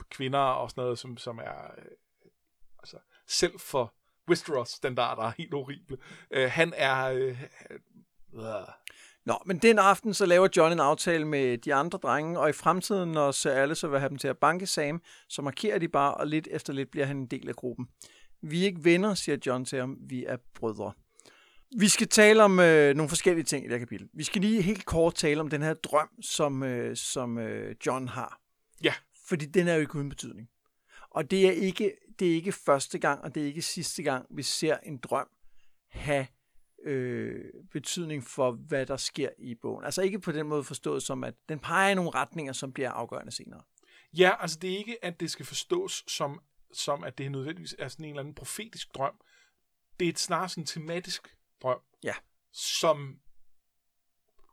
kvinder 0.10 0.39
og 0.39 0.70
sådan 0.70 0.82
noget, 0.82 1.00
som, 1.00 1.18
som 1.18 1.38
er 1.38 1.72
øh, 1.78 1.86
altså, 2.80 2.98
selv 3.28 3.60
for 3.60 3.94
Westeros-standarder 4.30 5.32
helt 5.38 5.54
horrible. 5.54 5.98
Øh, 6.32 6.50
han 6.52 6.74
er... 6.76 7.06
Øh, 7.12 7.42
øh, 8.34 8.39
Nå, 9.25 9.39
men 9.45 9.57
den 9.57 9.79
aften, 9.79 10.13
så 10.13 10.25
laver 10.25 10.47
John 10.57 10.71
en 10.71 10.79
aftale 10.79 11.25
med 11.25 11.57
de 11.57 11.73
andre 11.73 11.97
drenge, 11.97 12.39
og 12.39 12.49
i 12.49 12.53
fremtiden, 12.53 13.12
når 13.12 13.31
Sir 13.31 13.51
Alice 13.51 13.89
vil 13.89 13.99
have 13.99 14.09
dem 14.09 14.17
til 14.17 14.27
at 14.27 14.38
banke 14.38 14.67
Sam, 14.67 15.01
så 15.29 15.41
markerer 15.41 15.79
de 15.79 15.88
bare, 15.88 16.13
og 16.13 16.27
lidt 16.27 16.47
efter 16.51 16.73
lidt 16.73 16.91
bliver 16.91 17.05
han 17.05 17.17
en 17.17 17.25
del 17.25 17.49
af 17.49 17.55
gruppen. 17.55 17.88
Vi 18.41 18.62
er 18.62 18.65
ikke 18.65 18.83
venner, 18.83 19.13
siger 19.13 19.38
John 19.45 19.65
til 19.65 19.79
ham, 19.79 19.97
vi 20.09 20.25
er 20.25 20.38
brødre. 20.55 20.91
Vi 21.79 21.88
skal 21.88 22.07
tale 22.07 22.43
om 22.43 22.59
øh, 22.59 22.95
nogle 22.95 23.09
forskellige 23.09 23.45
ting 23.45 23.65
i 23.65 23.67
det 23.67 23.73
her 23.73 23.79
kapitel. 23.79 24.07
Vi 24.13 24.23
skal 24.23 24.41
lige 24.41 24.62
helt 24.62 24.86
kort 24.86 25.15
tale 25.15 25.41
om 25.41 25.49
den 25.49 25.62
her 25.62 25.73
drøm, 25.73 26.09
som, 26.21 26.63
øh, 26.63 26.95
som 26.95 27.38
øh, 27.38 27.75
John 27.86 28.07
har. 28.07 28.39
Ja. 28.83 28.93
Fordi 29.27 29.45
den 29.45 29.67
er 29.67 29.73
jo 29.73 29.79
ikke 29.79 29.95
uden 29.95 30.09
betydning. 30.09 30.49
Og 31.09 31.31
det 31.31 31.47
er 31.47 31.51
ikke, 31.51 31.91
det 32.19 32.31
er 32.31 32.36
ikke 32.36 32.51
første 32.51 32.99
gang, 32.99 33.21
og 33.21 33.36
det 33.36 33.43
er 33.43 33.47
ikke 33.47 33.62
sidste 33.62 34.03
gang, 34.03 34.25
vi 34.29 34.43
ser 34.43 34.77
en 34.83 34.97
drøm 34.97 35.27
have 35.93 36.27
øh, 36.84 37.46
betydning 37.72 38.24
for, 38.24 38.52
hvad 38.52 38.86
der 38.86 38.98
sker 38.98 39.30
i 39.38 39.56
bogen. 39.56 39.86
Altså 39.86 40.02
ikke 40.02 40.19
på 40.19 40.32
den 40.32 40.48
måde 40.48 40.63
forstået 40.63 41.04
som, 41.04 41.24
at 41.24 41.34
den 41.50 41.60
peger 41.60 41.89
i 41.89 41.96
nogle 41.96 42.10
retninger, 42.12 42.54
som 42.54 42.74
bliver 42.74 42.91
afgørende 42.91 43.32
senere. 43.32 43.62
Ja, 44.17 44.32
altså 44.39 44.60
det 44.60 44.74
er 44.74 44.78
ikke, 44.78 45.06
at 45.06 45.19
det 45.19 45.32
skal 45.32 45.46
forstås 45.46 46.04
som, 46.08 46.41
som 46.74 47.04
at 47.04 47.17
det 47.17 47.32
nødvendigvis 47.32 47.76
er 47.80 47.88
sådan 47.88 48.06
en 48.06 48.10
eller 48.10 48.19
anden 48.19 48.36
profetisk 48.36 48.96
drøm. 48.96 49.22
Det 50.00 50.06
er 50.06 50.10
et 50.10 50.19
snarere 50.19 50.50
sådan 50.50 50.62
en 50.62 50.67
tematisk 50.67 51.36
drøm, 51.62 51.80
Ja. 52.04 52.13
som 52.52 53.19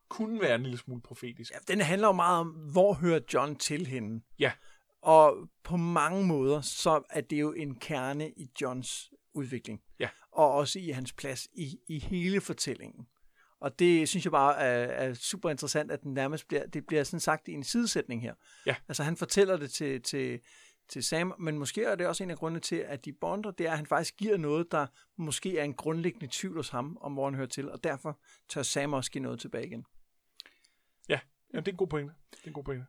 kunne 0.09 0.41
være 0.41 0.55
en 0.55 0.63
lille 0.63 0.79
smule 0.79 1.03
profetisk. 1.03 1.53
Ja, 1.53 1.59
den 1.69 1.81
handler 1.81 2.09
jo 2.09 2.13
meget 2.13 2.39
om, 2.41 2.49
hvor 2.49 2.95
hører 2.95 3.21
John 3.35 3.57
til 3.57 3.87
hende. 3.87 4.25
Ja. 4.39 4.53
Og 5.03 5.49
på 5.65 5.77
mange 5.77 6.27
måder, 6.27 6.61
så 6.61 7.03
er 7.11 7.21
det 7.21 7.41
jo 7.41 7.53
en 7.53 7.75
kerne 7.75 8.31
i 8.31 8.51
Johns 8.61 9.11
udvikling. 9.35 9.83
Ja. 9.99 10.09
Og 10.33 10.53
også 10.53 10.79
i 10.79 10.89
hans 10.89 11.13
plads 11.13 11.49
i, 11.53 11.79
i 11.89 11.99
hele 11.99 12.41
fortællingen. 12.41 13.07
Og 13.61 13.79
det 13.79 14.09
synes 14.09 14.25
jeg 14.25 14.31
bare 14.31 14.59
er, 14.59 15.09
er 15.09 15.15
super 15.15 15.51
interessant, 15.51 15.91
at 15.91 16.03
den 16.03 16.15
nærmest 16.15 16.49
bliver, 16.49 16.67
det 16.67 16.87
bliver 16.87 17.05
sådan 17.05 17.21
sagt 17.21 17.49
i 17.49 17.53
en 17.53 17.65
sidesætning 17.65 18.23
her. 18.23 18.35
Ja. 18.67 18.75
Altså 18.89 19.03
han 19.03 19.17
fortæller 19.17 19.57
det 19.57 19.71
til, 19.71 20.03
til, 20.03 20.41
til 20.89 21.03
Sam, 21.03 21.35
men 21.39 21.59
måske 21.59 21.85
er 21.85 21.95
det 21.95 22.07
også 22.07 22.23
en 22.23 22.31
af 22.31 22.39
grundene 22.39 22.61
til, 22.61 22.77
at 22.77 23.05
de 23.05 23.13
bonder, 23.13 23.51
det 23.51 23.67
er, 23.67 23.71
at 23.71 23.77
han 23.77 23.87
faktisk 23.87 24.17
giver 24.17 24.37
noget, 24.37 24.73
der 24.73 24.87
måske 25.17 25.59
er 25.59 25.65
en 25.65 25.75
grundlæggende 25.75 26.29
tvivl 26.31 26.57
hos 26.57 26.69
ham, 26.69 26.99
om 27.01 27.13
hvor 27.13 27.25
han 27.25 27.35
hører 27.35 27.47
til, 27.47 27.71
og 27.71 27.85
derfor 27.85 28.21
tør 28.49 28.63
Sam 28.63 28.93
også 28.93 29.11
give 29.11 29.23
noget 29.23 29.41
tilbage 29.41 29.67
igen. 29.67 29.85
Ja, 31.09 31.21
det 31.61 31.69
er 31.69 31.73
en 31.73 31.77
god 31.77 31.89
pointe. 31.89 32.15
Det 32.31 32.39
er 32.45 32.47
en 32.47 32.53
god 32.53 32.65
pointe. 32.65 32.87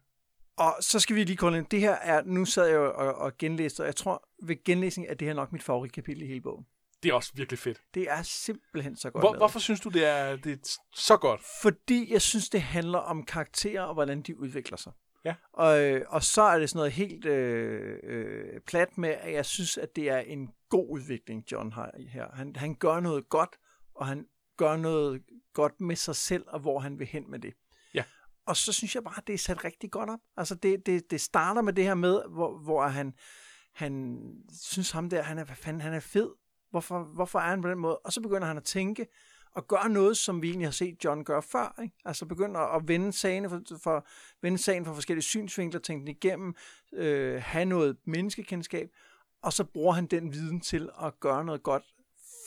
Og 0.57 0.75
så 0.81 0.99
skal 0.99 1.15
vi 1.15 1.23
lige 1.23 1.37
kolde 1.37 1.57
ind. 1.57 1.65
Det 1.65 1.79
her 1.79 1.91
er, 1.93 2.21
nu 2.25 2.45
sad 2.45 2.67
jeg 2.67 2.79
og, 2.79 3.15
og 3.15 3.37
genlæste, 3.37 3.81
og 3.81 3.85
jeg 3.85 3.95
tror 3.95 4.29
ved 4.43 4.63
genlæsning, 4.63 5.09
at 5.09 5.19
det 5.19 5.25
her 5.25 5.31
er 5.31 5.35
nok 5.35 5.51
mit 5.51 5.63
favoritkapitel 5.63 6.21
i 6.21 6.27
hele 6.27 6.41
bogen. 6.41 6.65
Det 7.03 7.09
er 7.09 7.13
også 7.13 7.31
virkelig 7.35 7.59
fedt. 7.59 7.81
Det 7.93 8.09
er 8.09 8.21
simpelthen 8.21 8.95
så 8.95 9.09
godt 9.09 9.21
Hvor, 9.21 9.29
lavet. 9.29 9.39
hvorfor 9.39 9.59
synes 9.59 9.79
du, 9.79 9.89
det 9.89 10.05
er, 10.05 10.35
det 10.35 10.51
er 10.51 10.77
så 10.95 11.17
godt? 11.17 11.41
Fordi 11.61 12.13
jeg 12.13 12.21
synes, 12.21 12.49
det 12.49 12.61
handler 12.61 12.99
om 12.99 13.25
karakterer 13.25 13.81
og 13.81 13.93
hvordan 13.93 14.21
de 14.21 14.39
udvikler 14.39 14.77
sig. 14.77 14.91
Ja. 15.25 15.35
Og, 15.53 15.81
øh, 15.83 16.05
og 16.07 16.23
så 16.23 16.41
er 16.41 16.59
det 16.59 16.69
sådan 16.69 16.77
noget 16.77 16.91
helt 16.91 17.25
øh, 17.25 17.99
øh, 18.03 18.61
plat 18.67 18.97
med, 18.97 19.09
at 19.09 19.33
jeg 19.33 19.45
synes, 19.45 19.77
at 19.77 19.95
det 19.95 20.09
er 20.09 20.19
en 20.19 20.49
god 20.69 20.87
udvikling, 20.89 21.43
John 21.51 21.71
har 21.71 21.91
her. 22.09 22.27
Han, 22.33 22.55
han 22.55 22.75
gør 22.75 22.99
noget 22.99 23.29
godt, 23.29 23.55
og 23.95 24.07
han 24.07 24.25
gør 24.57 24.77
noget 24.77 25.21
godt 25.53 25.81
med 25.81 25.95
sig 25.95 26.15
selv, 26.15 26.43
og 26.47 26.59
hvor 26.59 26.79
han 26.79 26.99
vil 26.99 27.07
hen 27.07 27.31
med 27.31 27.39
det. 27.39 27.53
Ja. 27.93 28.03
Og 28.45 28.57
så 28.57 28.73
synes 28.73 28.95
jeg 28.95 29.03
bare, 29.03 29.13
at 29.17 29.27
det 29.27 29.33
er 29.33 29.37
sat 29.37 29.63
rigtig 29.63 29.91
godt 29.91 30.09
op. 30.09 30.19
Altså 30.37 30.55
det, 30.55 30.85
det, 30.85 31.11
det 31.11 31.21
starter 31.21 31.61
med 31.61 31.73
det 31.73 31.83
her 31.83 31.95
med, 31.95 32.21
hvor, 32.29 32.57
hvor 32.57 32.87
han, 32.87 33.13
han 33.73 34.21
synes 34.61 34.91
ham 34.91 35.09
der, 35.09 35.21
han 35.21 35.37
er, 35.37 35.43
hvad 35.43 35.55
fanden, 35.55 35.81
han 35.81 35.93
er 35.93 35.99
fed. 35.99 36.29
Hvorfor, 36.71 37.03
hvorfor 37.03 37.39
er 37.39 37.49
han 37.49 37.61
på 37.61 37.69
den 37.69 37.77
måde? 37.77 37.97
Og 37.97 38.13
så 38.13 38.21
begynder 38.21 38.47
han 38.47 38.57
at 38.57 38.63
tænke, 38.63 39.07
og 39.55 39.67
gøre 39.67 39.89
noget, 39.89 40.17
som 40.17 40.41
vi 40.41 40.49
egentlig 40.49 40.67
har 40.67 40.71
set 40.71 41.05
John 41.05 41.23
gøre 41.23 41.41
før. 41.41 41.81
Ikke? 41.81 41.95
Altså 42.05 42.25
begynder 42.25 42.59
at, 42.59 42.87
vende, 42.87 43.13
sagen 43.13 43.49
for, 43.49 43.61
for, 43.83 44.07
vende 44.41 44.57
sagen 44.57 44.85
fra 44.85 44.93
forskellige 44.93 45.23
synsvinkler, 45.23 45.79
tænke 45.79 46.01
den 46.01 46.07
igennem, 46.07 46.55
øh, 46.93 47.41
have 47.45 47.65
noget 47.65 47.97
menneskekendskab, 48.05 48.89
og 49.43 49.53
så 49.53 49.63
bruger 49.63 49.93
han 49.93 50.05
den 50.05 50.33
viden 50.33 50.61
til 50.61 50.89
at 51.01 51.19
gøre 51.19 51.45
noget 51.45 51.63
godt 51.63 51.83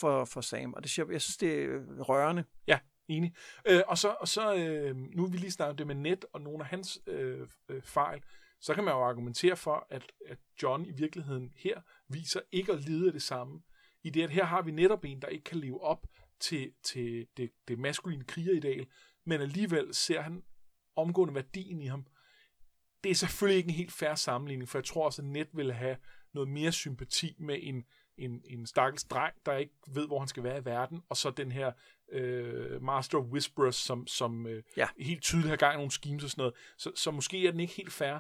for, 0.00 0.24
for 0.24 0.40
Sam. 0.40 0.74
Og 0.74 0.82
det, 0.82 0.90
synes 0.90 1.10
jeg 1.10 1.20
synes, 1.20 1.36
det 1.36 1.62
er 1.62 1.68
øh, 1.68 2.00
rørende. 2.00 2.44
Ja, 2.66 2.78
Enig. 3.08 3.34
Øh, 3.68 3.80
og 3.86 3.98
så, 3.98 4.08
og 4.20 4.28
så 4.28 4.54
øh, 4.54 4.96
nu 4.96 5.26
vi 5.26 5.36
lige 5.36 5.50
snakket 5.50 5.78
det 5.78 5.86
med 5.86 5.94
net 5.94 6.24
og 6.32 6.40
nogle 6.40 6.64
af 6.64 6.66
hans 6.66 7.00
øh, 7.06 7.48
øh, 7.68 7.82
fejl, 7.82 8.22
så 8.60 8.74
kan 8.74 8.84
man 8.84 8.94
jo 8.94 9.04
argumentere 9.04 9.56
for, 9.56 9.86
at, 9.90 10.12
at 10.26 10.38
John 10.62 10.86
i 10.86 10.90
virkeligheden 10.90 11.52
her 11.56 11.80
viser 12.08 12.40
ikke 12.52 12.72
at 12.72 12.80
lide 12.80 13.06
af 13.06 13.12
det 13.12 13.22
samme. 13.22 13.62
I 14.04 14.10
det, 14.10 14.22
at 14.22 14.30
her 14.30 14.44
har 14.44 14.62
vi 14.62 14.70
netop 14.70 15.04
en, 15.04 15.22
der 15.22 15.28
ikke 15.28 15.44
kan 15.44 15.58
leve 15.58 15.82
op 15.82 16.06
til, 16.40 16.72
til 16.82 17.26
det, 17.36 17.50
det 17.68 17.78
maskuline 17.78 18.24
krigerideal, 18.24 18.86
men 19.24 19.40
alligevel 19.40 19.94
ser 19.94 20.20
han 20.20 20.42
omgående 20.96 21.34
værdien 21.34 21.80
i 21.80 21.86
ham. 21.86 22.06
Det 23.04 23.10
er 23.10 23.14
selvfølgelig 23.14 23.56
ikke 23.56 23.68
en 23.68 23.74
helt 23.74 23.92
færre 23.92 24.16
sammenligning, 24.16 24.68
for 24.68 24.78
jeg 24.78 24.84
tror 24.84 25.04
også, 25.04 25.22
at 25.22 25.28
Net 25.28 25.48
vil 25.52 25.72
have 25.72 25.96
noget 26.34 26.48
mere 26.48 26.72
sympati 26.72 27.36
med 27.38 27.58
en, 27.62 27.84
en, 28.18 28.42
en 28.44 28.66
stakkels 28.66 29.04
dreng, 29.04 29.34
der 29.46 29.56
ikke 29.56 29.74
ved, 29.86 30.06
hvor 30.06 30.18
han 30.18 30.28
skal 30.28 30.42
være 30.42 30.58
i 30.58 30.64
verden, 30.64 31.02
og 31.08 31.16
så 31.16 31.30
den 31.30 31.52
her 31.52 31.72
øh, 32.12 32.82
Master 32.82 33.18
of 33.18 33.24
Whisperers, 33.24 33.76
som, 33.76 34.06
som 34.06 34.46
øh, 34.46 34.62
ja. 34.76 34.88
helt 34.98 35.22
tydeligt 35.22 35.48
har 35.48 35.56
gang 35.56 35.74
i 35.74 35.76
nogle 35.76 35.90
schemes 35.90 36.24
og 36.24 36.30
sådan 36.30 36.42
noget. 36.42 36.54
Så, 36.78 36.92
så 36.94 37.10
måske 37.10 37.46
er 37.46 37.50
den 37.50 37.60
ikke 37.60 37.74
helt 37.74 37.92
fair. 37.92 38.18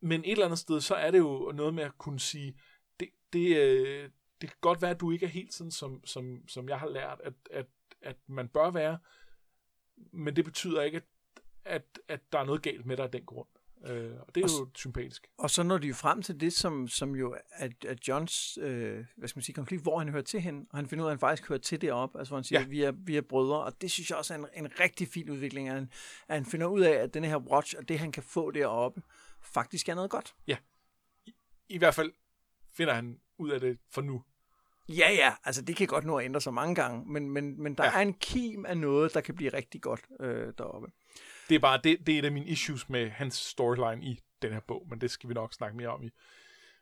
Men 0.00 0.20
et 0.20 0.30
eller 0.30 0.44
andet 0.44 0.58
sted, 0.58 0.80
så 0.80 0.94
er 0.94 1.10
det 1.10 1.18
jo 1.18 1.52
noget 1.54 1.74
med 1.74 1.84
at 1.84 1.98
kunne 1.98 2.20
sige, 2.20 2.58
det, 3.00 3.08
det, 3.32 3.56
øh, 3.56 4.10
det 4.42 4.50
kan 4.50 4.58
godt 4.60 4.82
være, 4.82 4.90
at 4.90 5.00
du 5.00 5.10
ikke 5.10 5.26
er 5.26 5.30
helt 5.30 5.54
sådan, 5.54 5.70
som, 5.70 6.04
som, 6.04 6.48
som 6.48 6.68
jeg 6.68 6.78
har 6.78 6.88
lært, 6.88 7.20
at, 7.24 7.34
at, 7.50 7.66
at 8.02 8.16
man 8.26 8.48
bør 8.48 8.70
være, 8.70 8.98
men 10.12 10.36
det 10.36 10.44
betyder 10.44 10.82
ikke, 10.82 10.96
at, 10.96 11.04
at, 11.64 12.00
at 12.08 12.20
der 12.32 12.38
er 12.38 12.44
noget 12.44 12.62
galt 12.62 12.86
med 12.86 12.96
dig 12.96 13.04
af 13.04 13.10
den 13.10 13.24
grund. 13.24 13.48
Øh, 13.86 14.20
og 14.20 14.34
det 14.34 14.40
er 14.40 14.44
og, 14.44 14.60
jo 14.60 14.70
sympatisk. 14.74 15.26
Og 15.38 15.50
så 15.50 15.62
når 15.62 15.78
de 15.78 15.86
jo 15.86 15.94
frem 15.94 16.22
til 16.22 16.40
det, 16.40 16.52
som, 16.52 16.88
som 16.88 17.16
jo 17.16 17.36
er, 17.52 17.68
er 17.86 17.94
Johns 18.08 18.58
øh, 18.62 19.04
hvad 19.16 19.28
skal 19.28 19.38
man 19.38 19.42
sige, 19.42 19.54
konflikt, 19.54 19.82
hvor 19.82 19.98
han 19.98 20.08
hører 20.08 20.22
til 20.22 20.40
hen, 20.40 20.66
og 20.70 20.78
han 20.78 20.86
finder 20.86 21.04
ud 21.04 21.08
af, 21.08 21.12
at 21.12 21.14
han 21.14 21.20
faktisk 21.20 21.48
hører 21.48 21.58
til 21.58 21.80
det 21.80 21.92
op, 21.92 22.16
altså 22.16 22.30
hvor 22.30 22.36
han 22.36 22.44
siger, 22.44 22.60
ja. 22.60 22.66
vi, 22.66 22.82
er, 22.82 22.92
vi 22.92 23.16
er 23.16 23.20
brødre, 23.20 23.64
og 23.64 23.80
det 23.80 23.90
synes 23.90 24.10
jeg 24.10 24.18
også 24.18 24.34
er 24.34 24.38
en, 24.38 24.46
en 24.56 24.80
rigtig 24.80 25.08
fin 25.08 25.30
udvikling, 25.30 25.68
at 25.68 25.74
han, 25.74 25.90
at 26.28 26.34
han 26.34 26.46
finder 26.46 26.66
ud 26.66 26.80
af, 26.80 26.92
at 26.92 27.14
den 27.14 27.24
her 27.24 27.36
watch, 27.36 27.74
og 27.78 27.88
det 27.88 27.98
han 27.98 28.12
kan 28.12 28.22
få 28.22 28.50
deroppe, 28.50 29.02
faktisk 29.40 29.88
er 29.88 29.94
noget 29.94 30.10
godt. 30.10 30.34
Ja. 30.46 30.56
I, 31.26 31.34
i 31.68 31.78
hvert 31.78 31.94
fald 31.94 32.12
finder 32.72 32.94
han 32.94 33.20
ud 33.38 33.50
af 33.50 33.60
det 33.60 33.78
for 33.90 34.02
nu. 34.02 34.22
Ja, 34.96 35.10
ja, 35.12 35.32
altså 35.44 35.62
det 35.62 35.76
kan 35.76 35.86
godt 35.86 36.04
nå 36.04 36.18
at 36.18 36.24
ændre 36.24 36.40
sig 36.40 36.54
mange 36.54 36.74
gange, 36.74 37.12
men, 37.12 37.30
men, 37.30 37.62
men 37.62 37.74
der 37.74 37.84
ja. 37.84 37.90
er 37.90 37.98
en 37.98 38.14
kim 38.14 38.66
af 38.66 38.76
noget, 38.76 39.14
der 39.14 39.20
kan 39.20 39.34
blive 39.34 39.52
rigtig 39.52 39.82
godt 39.82 40.00
øh, 40.20 40.52
deroppe. 40.58 40.88
Det 41.48 41.54
er 41.54 41.58
bare, 41.58 41.80
det, 41.84 42.06
det 42.06 42.14
er 42.14 42.18
et 42.18 42.24
af 42.24 42.32
mine 42.32 42.46
issues 42.46 42.88
med 42.88 43.10
hans 43.10 43.34
storyline 43.34 44.04
i 44.04 44.20
den 44.42 44.52
her 44.52 44.60
bog, 44.68 44.86
men 44.90 45.00
det 45.00 45.10
skal 45.10 45.28
vi 45.28 45.34
nok 45.34 45.52
snakke 45.52 45.76
mere 45.76 45.88
om 45.88 46.02
i 46.02 46.10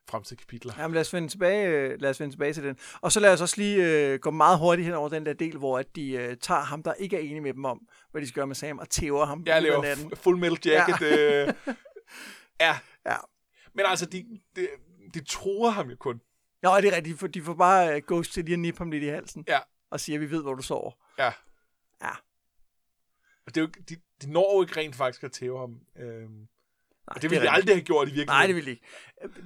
fremtidige 0.09 0.39
kapitler. 0.41 0.73
Jamen 0.79 0.95
lad 0.95 1.01
os 1.01 1.15
vende 1.15 1.29
tilbage, 1.29 1.69
øh, 1.69 2.01
lad 2.01 2.11
os 2.11 2.21
vende 2.21 2.35
tilbage 2.35 2.53
til 2.53 2.63
den. 2.65 2.77
Og 3.01 3.13
så 3.13 3.21
lad 3.21 3.33
os 3.33 3.41
også 3.41 3.55
lige 3.59 4.07
øh, 4.13 4.19
gå 4.19 4.31
meget 4.31 4.59
hurtigt 4.59 4.87
hen 4.87 4.95
over 4.95 5.09
den 5.09 5.27
der 5.27 5.33
del, 5.33 5.57
hvor 5.59 5.79
at 5.79 5.97
de 5.97 6.13
øh, 6.13 6.37
tager 6.37 6.61
ham, 6.61 6.83
der 6.83 6.95
ikke 6.95 7.17
er 7.17 7.21
enig 7.21 7.43
med 7.43 7.55
dem 7.55 7.65
om, 7.65 7.89
hvad 8.11 8.23
de 8.23 8.27
skal 8.27 8.35
gøre 8.35 8.47
med 8.47 8.55
Sam, 8.55 8.79
og 8.79 8.89
tæver 8.91 9.25
ham. 9.25 9.43
Ja, 9.47 9.59
laver 9.59 9.83
f- 9.83 10.15
full 10.15 10.39
metal 10.39 10.59
jacket. 10.65 11.01
Ja. 11.01 11.47
øh, 11.47 11.55
ja. 12.61 12.79
ja. 13.07 13.17
Men 13.75 13.85
altså, 13.89 14.07
de, 14.07 14.27
de, 14.57 14.69
de 15.15 15.25
tror 15.25 15.71
ham 15.71 15.91
jo 15.91 15.97
kun. 15.97 16.21
Nå, 16.63 16.77
det 16.77 16.85
er 16.85 16.97
rigtigt, 16.97 17.19
for 17.19 17.27
de 17.27 17.43
får 17.43 17.55
bare 17.55 17.97
uh, 17.97 18.03
Ghost 18.07 18.33
til 18.33 18.45
lige 18.45 18.53
at 18.53 18.59
nippe 18.59 18.79
ham 18.79 18.91
lidt 18.91 19.05
i 19.05 19.07
halsen. 19.07 19.45
Ja. 19.49 19.59
Og 19.91 20.01
siger, 20.01 20.17
at 20.17 20.21
vi 20.21 20.31
ved, 20.31 20.43
hvor 20.43 20.55
du 20.55 20.63
sover. 20.63 20.93
Ja. 21.19 21.33
Ja. 22.03 22.11
Og 23.47 23.55
det 23.55 23.57
er 23.57 23.61
jo, 23.61 23.69
de, 23.89 23.97
de 24.23 24.33
når 24.33 24.57
jo 24.57 24.63
ikke 24.63 24.77
rent 24.81 24.97
faktisk 24.97 25.25
at 25.25 25.33
tæve 25.33 25.59
ham. 25.59 25.81
Øhm, 25.97 26.49
Nej, 27.11 27.15
og 27.17 27.23
det 27.23 27.31
ville 27.31 27.45
de 27.45 27.51
aldrig 27.51 27.77
have 27.77 27.85
gjort 27.85 28.09
i 28.09 28.11
virkeligheden. 28.11 28.29
Nej, 28.29 28.47
det 28.47 28.55
ville 28.57 28.71
ikke. 28.71 28.83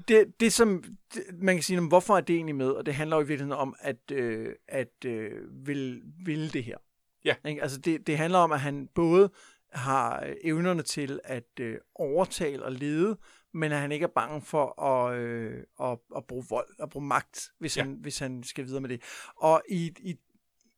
Det, 0.08 0.40
det 0.40 0.52
som, 0.52 0.84
det, 1.14 1.22
man 1.32 1.56
kan 1.56 1.62
sige, 1.62 1.80
hvorfor 1.80 2.16
er 2.16 2.20
det 2.20 2.36
egentlig 2.36 2.56
med? 2.56 2.70
Og 2.70 2.86
det 2.86 2.94
handler 2.94 3.16
jo 3.16 3.22
i 3.22 3.26
virkeligheden 3.26 3.60
om, 3.60 3.74
at, 3.78 4.10
øh, 4.12 4.54
at 4.68 5.04
øh, 5.06 5.66
vil, 5.66 6.02
vil 6.24 6.52
det 6.52 6.64
her. 6.64 6.76
Ja. 7.24 7.34
Ikke? 7.46 7.62
Altså 7.62 7.78
det, 7.78 8.06
det 8.06 8.16
handler 8.18 8.38
om, 8.38 8.52
at 8.52 8.60
han 8.60 8.88
både 8.94 9.30
har 9.72 10.34
evnerne 10.42 10.82
til 10.82 11.20
at 11.24 11.60
øh, 11.60 11.78
overtale 11.94 12.62
og 12.62 12.72
lede, 12.72 13.18
men 13.54 13.72
at 13.72 13.78
han 13.78 13.92
ikke 13.92 14.04
er 14.04 14.08
bange 14.08 14.42
for 14.42 14.82
at, 14.82 15.18
øh, 15.18 15.64
at, 15.80 15.98
at 16.16 16.26
bruge 16.26 16.44
vold 16.50 16.78
og 16.78 16.90
bruge 16.90 17.06
magt, 17.06 17.48
hvis, 17.58 17.76
ja. 17.76 17.82
han, 17.82 17.98
hvis 18.00 18.18
han 18.18 18.42
skal 18.42 18.64
videre 18.64 18.80
med 18.80 18.88
det. 18.88 19.02
Og 19.36 19.62
i, 19.68 19.94
i, 19.98 20.16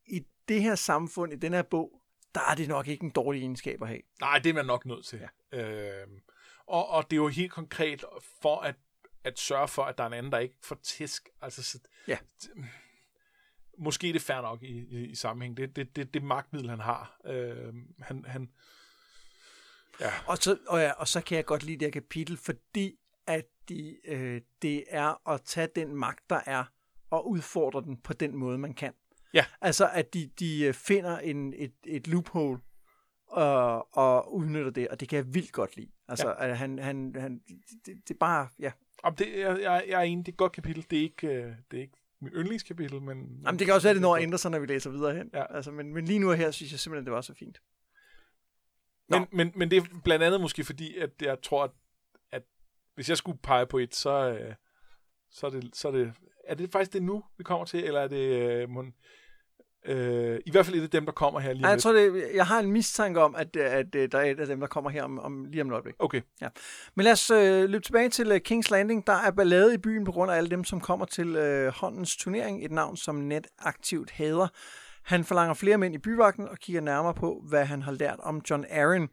i 0.06 0.26
det 0.48 0.62
her 0.62 0.74
samfund, 0.74 1.32
i 1.32 1.36
den 1.36 1.52
her 1.52 1.62
bog, 1.62 2.02
der 2.34 2.40
er 2.50 2.54
det 2.54 2.68
nok 2.68 2.88
ikke 2.88 3.04
en 3.04 3.10
dårlig 3.10 3.40
egenskab 3.40 3.82
at 3.82 3.88
have. 3.88 4.00
Nej, 4.20 4.38
det 4.38 4.50
er 4.50 4.54
man 4.54 4.66
nok 4.66 4.86
nødt 4.86 5.06
til. 5.06 5.20
Ja. 5.52 6.02
Øhm, 6.02 6.20
og, 6.66 6.88
og 6.88 7.10
det 7.10 7.12
er 7.12 7.20
jo 7.20 7.28
helt 7.28 7.52
konkret 7.52 8.04
for 8.42 8.60
at, 8.60 8.74
at 9.24 9.38
sørge 9.38 9.68
for, 9.68 9.82
at 9.82 9.98
der 9.98 10.04
er 10.04 10.08
en 10.08 10.14
anden, 10.14 10.32
der 10.32 10.38
ikke 10.38 10.56
får 10.62 10.78
tisk. 10.82 11.28
Altså, 11.42 11.62
så, 11.62 11.78
ja. 12.08 12.18
måske 13.78 14.08
er 14.08 14.12
det 14.12 14.22
fair 14.22 14.40
nok 14.40 14.62
i, 14.62 14.78
i, 14.78 15.04
i 15.04 15.14
sammenhæng. 15.14 15.56
Det, 15.56 15.76
det, 15.76 15.96
det, 15.96 16.14
det 16.14 16.22
magtmiddel, 16.22 16.70
han 16.70 16.80
har. 16.80 17.20
Øhm, 17.26 17.94
han, 18.02 18.24
han, 18.24 18.50
Ja. 20.00 20.10
Og, 20.26 20.38
så, 20.38 20.58
og, 20.68 20.80
ja, 20.80 20.92
og 20.92 21.08
så 21.08 21.20
kan 21.20 21.36
jeg 21.36 21.44
godt 21.44 21.62
lide 21.62 21.76
det 21.78 21.86
her 21.86 22.00
kapitel, 22.00 22.36
fordi 22.36 22.98
at 23.26 23.46
de, 23.68 23.96
øh, 24.08 24.40
det 24.62 24.84
er 24.88 25.28
at 25.30 25.42
tage 25.42 25.68
den 25.76 25.96
magt, 25.96 26.30
der 26.30 26.40
er, 26.46 26.64
og 27.10 27.30
udfordre 27.30 27.82
den 27.82 27.96
på 27.96 28.12
den 28.12 28.36
måde, 28.36 28.58
man 28.58 28.74
kan. 28.74 28.92
Ja. 29.34 29.44
Altså, 29.60 29.90
at 29.92 30.14
de, 30.14 30.30
de 30.38 30.64
øh, 30.64 30.74
finder 30.74 31.18
en, 31.18 31.54
et, 31.56 31.72
et 31.84 32.08
loophole 32.08 32.60
og, 33.26 33.96
og 33.96 34.34
udnytter 34.34 34.70
det, 34.70 34.88
og 34.88 35.00
det 35.00 35.08
kan 35.08 35.16
jeg 35.16 35.34
vildt 35.34 35.52
godt 35.52 35.76
lide. 35.76 35.90
Altså, 36.08 36.28
ja. 36.28 36.48
at 36.48 36.58
han, 36.58 36.78
han, 36.78 37.14
han 37.18 37.40
det, 37.86 37.94
det 38.08 38.10
er 38.10 38.18
bare, 38.18 38.48
ja. 38.58 38.72
Om 39.02 39.16
det, 39.16 39.38
jeg, 39.38 39.60
jeg, 39.62 39.84
jeg 39.88 39.98
er 39.98 40.02
enig, 40.02 40.26
det 40.26 40.32
er 40.32 40.34
et 40.34 40.38
godt 40.38 40.52
kapitel. 40.52 40.86
Det 40.90 40.98
er 40.98 41.02
ikke, 41.02 41.26
øh, 41.26 41.52
det 41.70 41.76
er 41.76 41.80
ikke 41.80 41.98
mit 42.20 42.32
yndlingskapitel, 42.36 43.02
men... 43.02 43.40
Jamen, 43.46 43.58
det 43.58 43.66
kan 43.66 43.74
også 43.74 43.86
være, 43.86 43.94
det 43.94 44.02
når 44.02 44.16
at 44.16 44.22
ændre 44.22 44.38
sig, 44.38 44.50
når 44.50 44.58
vi 44.58 44.66
læser 44.66 44.90
videre 44.90 45.14
hen. 45.14 45.30
Ja. 45.34 45.54
Altså, 45.54 45.70
men, 45.70 45.94
men 45.94 46.04
lige 46.04 46.18
nu 46.18 46.30
her, 46.30 46.50
synes 46.50 46.72
jeg 46.72 46.80
simpelthen, 46.80 47.06
det 47.06 47.12
var 47.12 47.20
så 47.20 47.34
fint. 47.34 47.60
Men, 49.08 49.26
men, 49.32 49.52
men 49.54 49.70
det 49.70 49.76
er 49.76 49.82
blandt 50.04 50.24
andet 50.24 50.40
måske 50.40 50.64
fordi, 50.64 50.96
at 50.98 51.10
jeg 51.20 51.36
tror, 51.42 51.64
at, 51.64 51.70
at 52.32 52.42
hvis 52.94 53.08
jeg 53.08 53.16
skulle 53.16 53.38
pege 53.42 53.66
på 53.66 53.78
et, 53.78 53.94
så, 53.94 54.30
øh, 54.30 54.54
så, 55.30 55.46
er 55.46 55.50
det, 55.50 55.76
så 55.76 55.88
er 55.88 55.92
det... 55.92 56.12
Er 56.44 56.54
det 56.54 56.72
faktisk 56.72 56.92
det 56.92 57.02
nu, 57.02 57.24
vi 57.38 57.44
kommer 57.44 57.64
til, 57.64 57.84
eller 57.84 58.00
er 58.00 58.08
det... 58.08 58.52
Øh, 58.52 58.68
mon, 58.68 58.94
øh, 59.86 60.40
I 60.46 60.50
hvert 60.50 60.66
fald 60.66 60.76
et 60.76 60.82
af 60.82 60.90
dem, 60.90 61.04
der 61.04 61.12
kommer 61.12 61.40
her 61.40 61.52
lige 61.52 61.62
Nej, 61.62 61.70
jeg 61.70 61.82
tror, 61.82 61.92
det, 61.92 62.30
jeg 62.34 62.46
har 62.46 62.60
en 62.60 62.72
mistanke 62.72 63.20
om, 63.20 63.34
at, 63.34 63.56
at, 63.56 63.94
at 63.94 64.12
der 64.12 64.18
er 64.18 64.30
et 64.30 64.40
af 64.40 64.46
dem, 64.46 64.60
der 64.60 64.66
kommer 64.66 64.90
her 64.90 65.02
om, 65.02 65.18
om 65.18 65.44
lige 65.44 65.62
om 65.62 65.68
et 65.68 65.72
øjeblik. 65.72 65.94
Okay. 65.98 66.20
Ja. 66.40 66.48
Men 66.94 67.04
lad 67.04 67.12
os 67.12 67.30
øh, 67.30 67.70
løbe 67.70 67.84
tilbage 67.84 68.08
til 68.08 68.32
uh, 68.32 68.38
King's 68.48 68.70
Landing. 68.70 69.06
Der 69.06 69.12
er 69.12 69.30
ballade 69.30 69.74
i 69.74 69.78
byen 69.78 70.04
på 70.04 70.12
grund 70.12 70.30
af 70.30 70.36
alle 70.36 70.50
dem, 70.50 70.64
som 70.64 70.80
kommer 70.80 71.06
til 71.06 71.36
øh, 71.36 71.72
håndens 71.72 72.16
turnering. 72.16 72.64
Et 72.64 72.70
navn, 72.70 72.96
som 72.96 73.14
net 73.14 73.46
aktivt 73.58 74.10
hader. 74.10 74.48
Han 75.06 75.24
forlanger 75.24 75.54
flere 75.54 75.78
mænd 75.78 75.94
i 75.94 75.98
byvagten 75.98 76.48
og 76.48 76.58
kigger 76.58 76.80
nærmere 76.80 77.14
på, 77.14 77.44
hvad 77.48 77.64
han 77.64 77.82
har 77.82 77.92
lært 77.92 78.20
om 78.20 78.42
John 78.50 78.64
Arryn. 78.70 79.08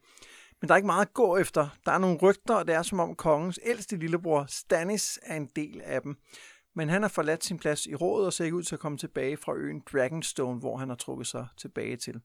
Men 0.62 0.68
der 0.68 0.74
er 0.74 0.76
ikke 0.76 0.86
meget 0.86 1.06
at 1.06 1.14
gå 1.14 1.38
efter. 1.38 1.70
Der 1.86 1.92
er 1.92 1.98
nogle 1.98 2.18
rygter, 2.18 2.56
og 2.56 2.68
det 2.68 2.76
er 2.76 2.82
som 2.82 3.00
om 3.00 3.16
kongens 3.16 3.60
ældste 3.64 3.98
lillebror, 3.98 4.46
Stannis, 4.50 5.20
er 5.24 5.36
en 5.36 5.50
del 5.56 5.82
af 5.84 6.02
dem. 6.02 6.18
Men 6.76 6.90
han 6.90 7.02
har 7.02 7.10
forladt 7.10 7.44
sin 7.44 7.60
plads 7.60 7.86
i 7.86 7.96
rådet 7.96 8.26
og 8.26 8.34
ser 8.34 8.46
ikke 8.46 8.58
ud 8.58 8.64
til 8.64 8.76
at 8.76 8.80
komme 8.80 8.98
tilbage 8.98 9.38
fra 9.38 9.56
øen 9.56 9.84
Dragonstone, 9.92 10.60
hvor 10.60 10.78
han 10.78 10.90
har 10.90 10.96
trukket 10.96 11.28
sig 11.28 11.48
tilbage 11.58 11.98
til. 11.98 12.22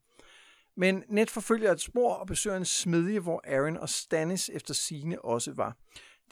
Men 0.77 1.05
Ned 1.09 1.27
forfølger 1.27 1.73
et 1.73 1.81
spor 1.81 2.15
og 2.15 2.27
besøger 2.27 2.57
en 2.57 2.65
smedje, 2.65 3.19
hvor 3.19 3.43
Aaron 3.47 3.77
og 3.77 3.89
Stannis 3.89 4.51
efter 4.55 4.75
sine 4.75 5.25
også 5.25 5.53
var. 5.53 5.77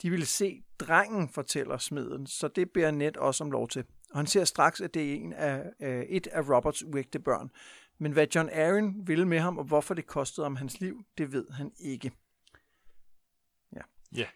De 0.01 0.09
ville 0.09 0.25
se 0.25 0.63
drengen, 0.79 1.29
fortæller 1.29 1.77
smeden, 1.77 2.27
så 2.27 2.47
det 2.47 2.71
beder 2.73 2.91
Ned 2.91 3.17
også 3.17 3.43
om 3.43 3.51
lov 3.51 3.67
til. 3.67 3.85
Og 4.17 4.21
han 4.21 4.27
ser 4.27 4.45
straks, 4.45 4.81
at 4.81 4.93
det 4.93 5.11
er 5.11 5.15
en 5.15 5.33
af, 5.33 5.63
øh, 5.79 6.01
et 6.01 6.27
af 6.27 6.49
Roberts 6.49 6.83
uægte 6.83 7.19
børn. 7.19 7.51
Men 7.97 8.11
hvad 8.11 8.27
John 8.35 8.49
Aaron 8.49 9.07
ville 9.07 9.25
med 9.25 9.39
ham, 9.39 9.57
og 9.57 9.63
hvorfor 9.63 9.93
det 9.93 10.07
kostede 10.07 10.45
ham 10.45 10.55
hans 10.55 10.79
liv, 10.79 11.03
det 11.17 11.31
ved 11.31 11.45
han 11.51 11.71
ikke. 11.79 12.11
Ja. 13.75 13.81
Ja. 14.15 14.27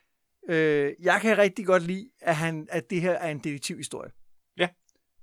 Øh, 0.50 0.94
jeg 1.00 1.20
kan 1.22 1.38
rigtig 1.38 1.66
godt 1.66 1.84
lide, 1.84 2.10
at, 2.20 2.36
han, 2.36 2.68
at 2.72 2.90
det 2.90 3.02
her 3.02 3.12
er 3.12 3.32
en 3.32 3.40
detektivhistorie. 3.40 4.12
Ja. 4.58 4.70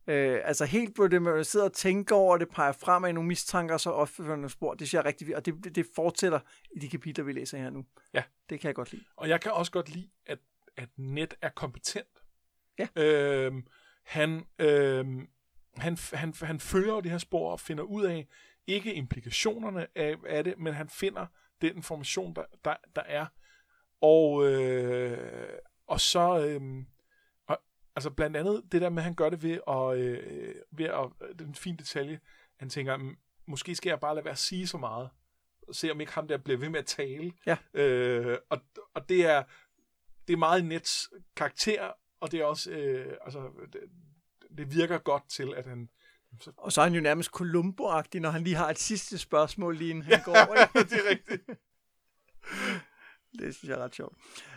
Øh, 0.07 0.41
altså 0.45 0.65
helt 0.65 0.97
på 0.97 1.09
det, 1.09 1.23
man 1.23 1.45
sidder 1.45 1.67
og 1.67 1.73
tænker 1.73 2.17
over 2.17 2.37
det, 2.39 2.49
peger 2.49 2.73
frem 2.73 3.05
af 3.05 3.15
nogle 3.15 3.29
mistanker, 3.29 3.77
så 3.77 3.91
opfører 3.91 4.37
nogle 4.37 4.51
spor. 4.51 4.75
Det 4.75 4.89
synes 4.89 4.95
jeg 4.95 5.01
er 5.01 5.07
rigtig 5.07 5.27
vildt, 5.27 5.37
og 5.37 5.47
det, 5.47 5.75
det 5.75 5.87
fortsætter 5.95 6.41
i 6.77 6.79
de 6.79 6.89
kapitler, 6.89 7.25
vi 7.25 7.33
læser 7.33 7.59
her 7.59 7.71
nu. 7.71 7.85
Ja. 8.15 8.23
Det 8.51 8.61
kan 8.61 8.69
jeg 8.69 8.75
godt 8.75 8.93
lide. 8.93 9.05
Og 9.17 9.29
jeg 9.29 9.41
kan 9.41 9.53
også 9.53 9.73
godt 9.73 9.89
lide, 9.89 10.11
at, 10.27 10.39
at 10.77 10.89
Net 10.97 11.35
er 11.43 11.49
kompetent. 11.49 12.23
Ja. 12.79 12.89
Øh, 12.97 13.53
han, 14.09 14.47
øh, 14.59 15.07
han, 15.77 15.99
han, 16.13 16.35
han 16.43 16.61
følger 16.61 17.01
det 17.01 17.11
her 17.11 17.19
spor 17.19 17.53
og 17.53 17.61
finder 17.61 17.85
ud 17.85 18.05
af, 18.05 18.27
ikke 18.67 18.95
implikationerne 18.95 19.87
af, 19.95 20.17
af 20.27 20.45
det, 20.45 20.59
men 20.59 20.75
han 20.75 20.89
finder 20.89 21.27
den 21.61 21.77
information, 21.77 22.35
der, 22.35 22.45
der, 22.65 22.75
der 22.97 23.03
er. 23.03 23.27
Og, 24.01 24.47
øh, 24.47 25.49
og 25.87 26.01
så, 26.01 26.47
øh, 26.47 26.85
og, 27.47 27.59
altså 27.97 28.11
blandt 28.11 28.37
andet 28.37 28.63
det 28.73 28.81
der 28.81 28.89
med, 28.91 28.99
at 28.99 29.05
han 29.05 29.15
gør 29.15 29.31
det 29.31 29.43
ved 29.43 29.61
at, 29.69 29.99
øh, 29.99 30.55
ved 30.71 30.87
at, 30.87 31.39
den 31.39 31.55
fine 31.55 31.77
detalje, 31.77 32.21
han 32.59 32.69
tænker, 32.69 33.15
måske 33.47 33.75
skal 33.75 33.91
jeg 33.91 34.01
bare 34.01 34.15
lade 34.15 34.25
være 34.25 34.33
at 34.33 34.39
sige 34.39 34.67
så 34.67 34.79
meget, 34.79 35.11
og 35.69 35.75
se 35.75 35.91
om 35.91 36.01
ikke 36.01 36.13
ham 36.13 36.29
der 36.29 36.39
bliver 36.39 36.59
ved 36.59 36.69
med 36.69 36.79
at 36.79 36.87
tale. 36.87 37.33
Ja. 37.47 37.57
Øh, 37.75 38.39
og, 38.51 38.61
og 38.95 39.09
det 39.09 39.27
er, 39.27 39.43
det 40.29 40.33
er 40.33 40.39
meget 40.39 40.65
Nets 40.65 41.11
karakter, 41.37 41.93
og 42.21 42.33
det 42.33 42.41
er 42.41 42.45
også, 42.45 42.71
øh, 42.71 43.17
altså, 43.25 43.51
det, 43.73 43.81
det 44.59 44.75
virker 44.75 44.99
godt 44.99 45.29
til, 45.29 45.55
at 45.57 45.67
han 45.67 45.89
Så... 46.41 46.53
Og 46.57 46.73
så 46.73 46.81
er 46.81 46.85
han 46.85 46.95
jo 46.95 47.01
nærmest 47.01 47.31
columbo 47.31 47.85
når 48.15 48.31
han 48.31 48.45
lige 48.45 48.57
har 48.57 48.71
et 48.71 48.79
sidste 48.79 49.19
spørgsmål, 49.19 49.77
lige 49.77 49.91
inden 49.91 50.05
han 50.13 50.23
går. 50.25 50.55
Ikke? 50.55 50.91
det 50.91 51.07
er 51.07 51.11
rigtigt. 51.11 51.43
Det 53.39 53.55
synes 53.55 53.69
jeg 53.71 53.79
er 53.79 53.85
ret 53.85 53.95
sjovt. 53.95 54.17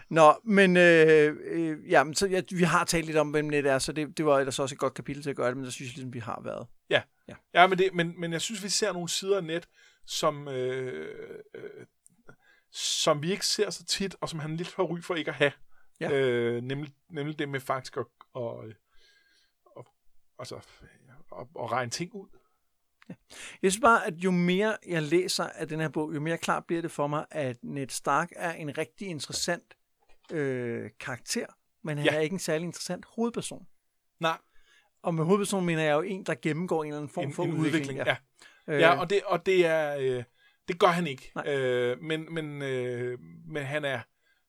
Nå, 0.09 0.39
men 0.43 0.77
øh, 0.77 1.37
øh, 1.43 1.91
ja, 1.91 2.03
men 2.03 2.15
så, 2.15 2.27
ja, 2.27 2.41
vi 2.51 2.63
har 2.63 2.85
talt 2.85 3.05
lidt 3.05 3.17
om, 3.17 3.29
hvem 3.29 3.45
net 3.45 3.65
er, 3.65 3.79
så 3.79 3.91
det, 3.91 4.17
det 4.17 4.25
var 4.25 4.39
ellers 4.39 4.59
også 4.59 4.75
et 4.75 4.79
godt 4.79 4.93
kapitel 4.93 5.23
til 5.23 5.29
at 5.29 5.35
gøre 5.35 5.47
det, 5.47 5.57
men 5.57 5.65
der 5.65 5.71
synes 5.71 5.89
jeg 5.89 5.95
ligesom, 5.95 6.13
vi 6.13 6.19
har 6.19 6.41
været. 6.43 6.67
Ja, 6.89 7.01
ja. 7.27 7.35
ja 7.53 7.67
men, 7.67 7.77
det, 7.77 7.93
men, 7.93 8.19
men 8.19 8.33
jeg 8.33 8.41
synes, 8.41 8.63
vi 8.63 8.69
ser 8.69 8.93
nogle 8.93 9.09
sider 9.09 9.37
af 9.37 9.43
net, 9.43 9.67
som, 10.05 10.47
øh, 10.47 11.35
øh, 11.55 11.85
som 12.71 13.23
vi 13.23 13.31
ikke 13.31 13.45
ser 13.45 13.69
så 13.69 13.85
tit, 13.85 14.15
og 14.21 14.29
som 14.29 14.39
han 14.39 14.57
lidt 14.57 14.75
har 14.75 14.83
ry 14.83 15.01
for 15.01 15.15
ikke 15.15 15.31
at 15.31 15.37
have. 15.37 15.51
Ja. 16.01 16.11
Øh, 16.11 16.63
nemlig, 16.63 16.93
nemlig 17.09 17.39
det 17.39 17.49
med 17.49 17.59
faktisk 17.59 17.97
at, 17.97 18.05
og, 18.33 18.65
og, 19.65 19.87
altså, 20.39 20.55
at, 20.55 21.47
at 21.59 21.71
regne 21.71 21.91
ting 21.91 22.13
ud. 22.13 22.27
Ja. 23.09 23.13
Jeg 23.61 23.71
synes 23.71 23.81
bare, 23.81 24.07
at 24.07 24.13
jo 24.13 24.31
mere 24.31 24.77
jeg 24.87 25.03
læser 25.03 25.43
af 25.43 25.67
den 25.67 25.79
her 25.79 25.89
bog, 25.89 26.15
jo 26.15 26.19
mere 26.19 26.37
klart 26.37 26.65
bliver 26.65 26.81
det 26.81 26.91
for 26.91 27.07
mig, 27.07 27.25
at 27.31 27.57
Ned 27.63 27.89
Stark 27.89 28.29
er 28.35 28.53
en 28.53 28.77
rigtig 28.77 29.07
interessant 29.07 29.73
øh, 30.31 30.89
karakter, 30.99 31.45
men 31.83 31.97
han 31.97 32.05
ja. 32.05 32.15
er 32.15 32.19
ikke 32.19 32.33
en 32.33 32.39
særlig 32.39 32.65
interessant 32.65 33.05
hovedperson. 33.15 33.67
Nej. 34.19 34.37
Og 35.03 35.13
med 35.13 35.23
hovedperson 35.23 35.65
mener 35.65 35.83
jeg 35.83 35.93
jo 35.93 36.01
en, 36.01 36.23
der 36.23 36.35
gennemgår 36.41 36.83
en 36.83 36.87
eller 36.87 36.97
anden 36.97 37.13
form 37.13 37.25
en, 37.25 37.33
for 37.33 37.43
en 37.43 37.51
udvikling. 37.51 37.75
udvikling 37.75 37.97
ja. 37.97 38.15
Ja, 38.67 38.73
øh, 38.73 38.81
ja 38.81 38.99
og, 38.99 39.09
det, 39.09 39.23
og 39.23 39.45
det 39.45 39.65
er... 39.65 39.97
Øh, 39.99 40.23
det 40.67 40.79
gør 40.79 40.87
han 40.87 41.07
ikke. 41.07 41.31
Øh, 41.47 42.01
men 42.01 42.33
men, 42.33 42.61
øh, 42.61 43.19
men 43.47 43.63
han, 43.63 43.85
er, 43.85 43.99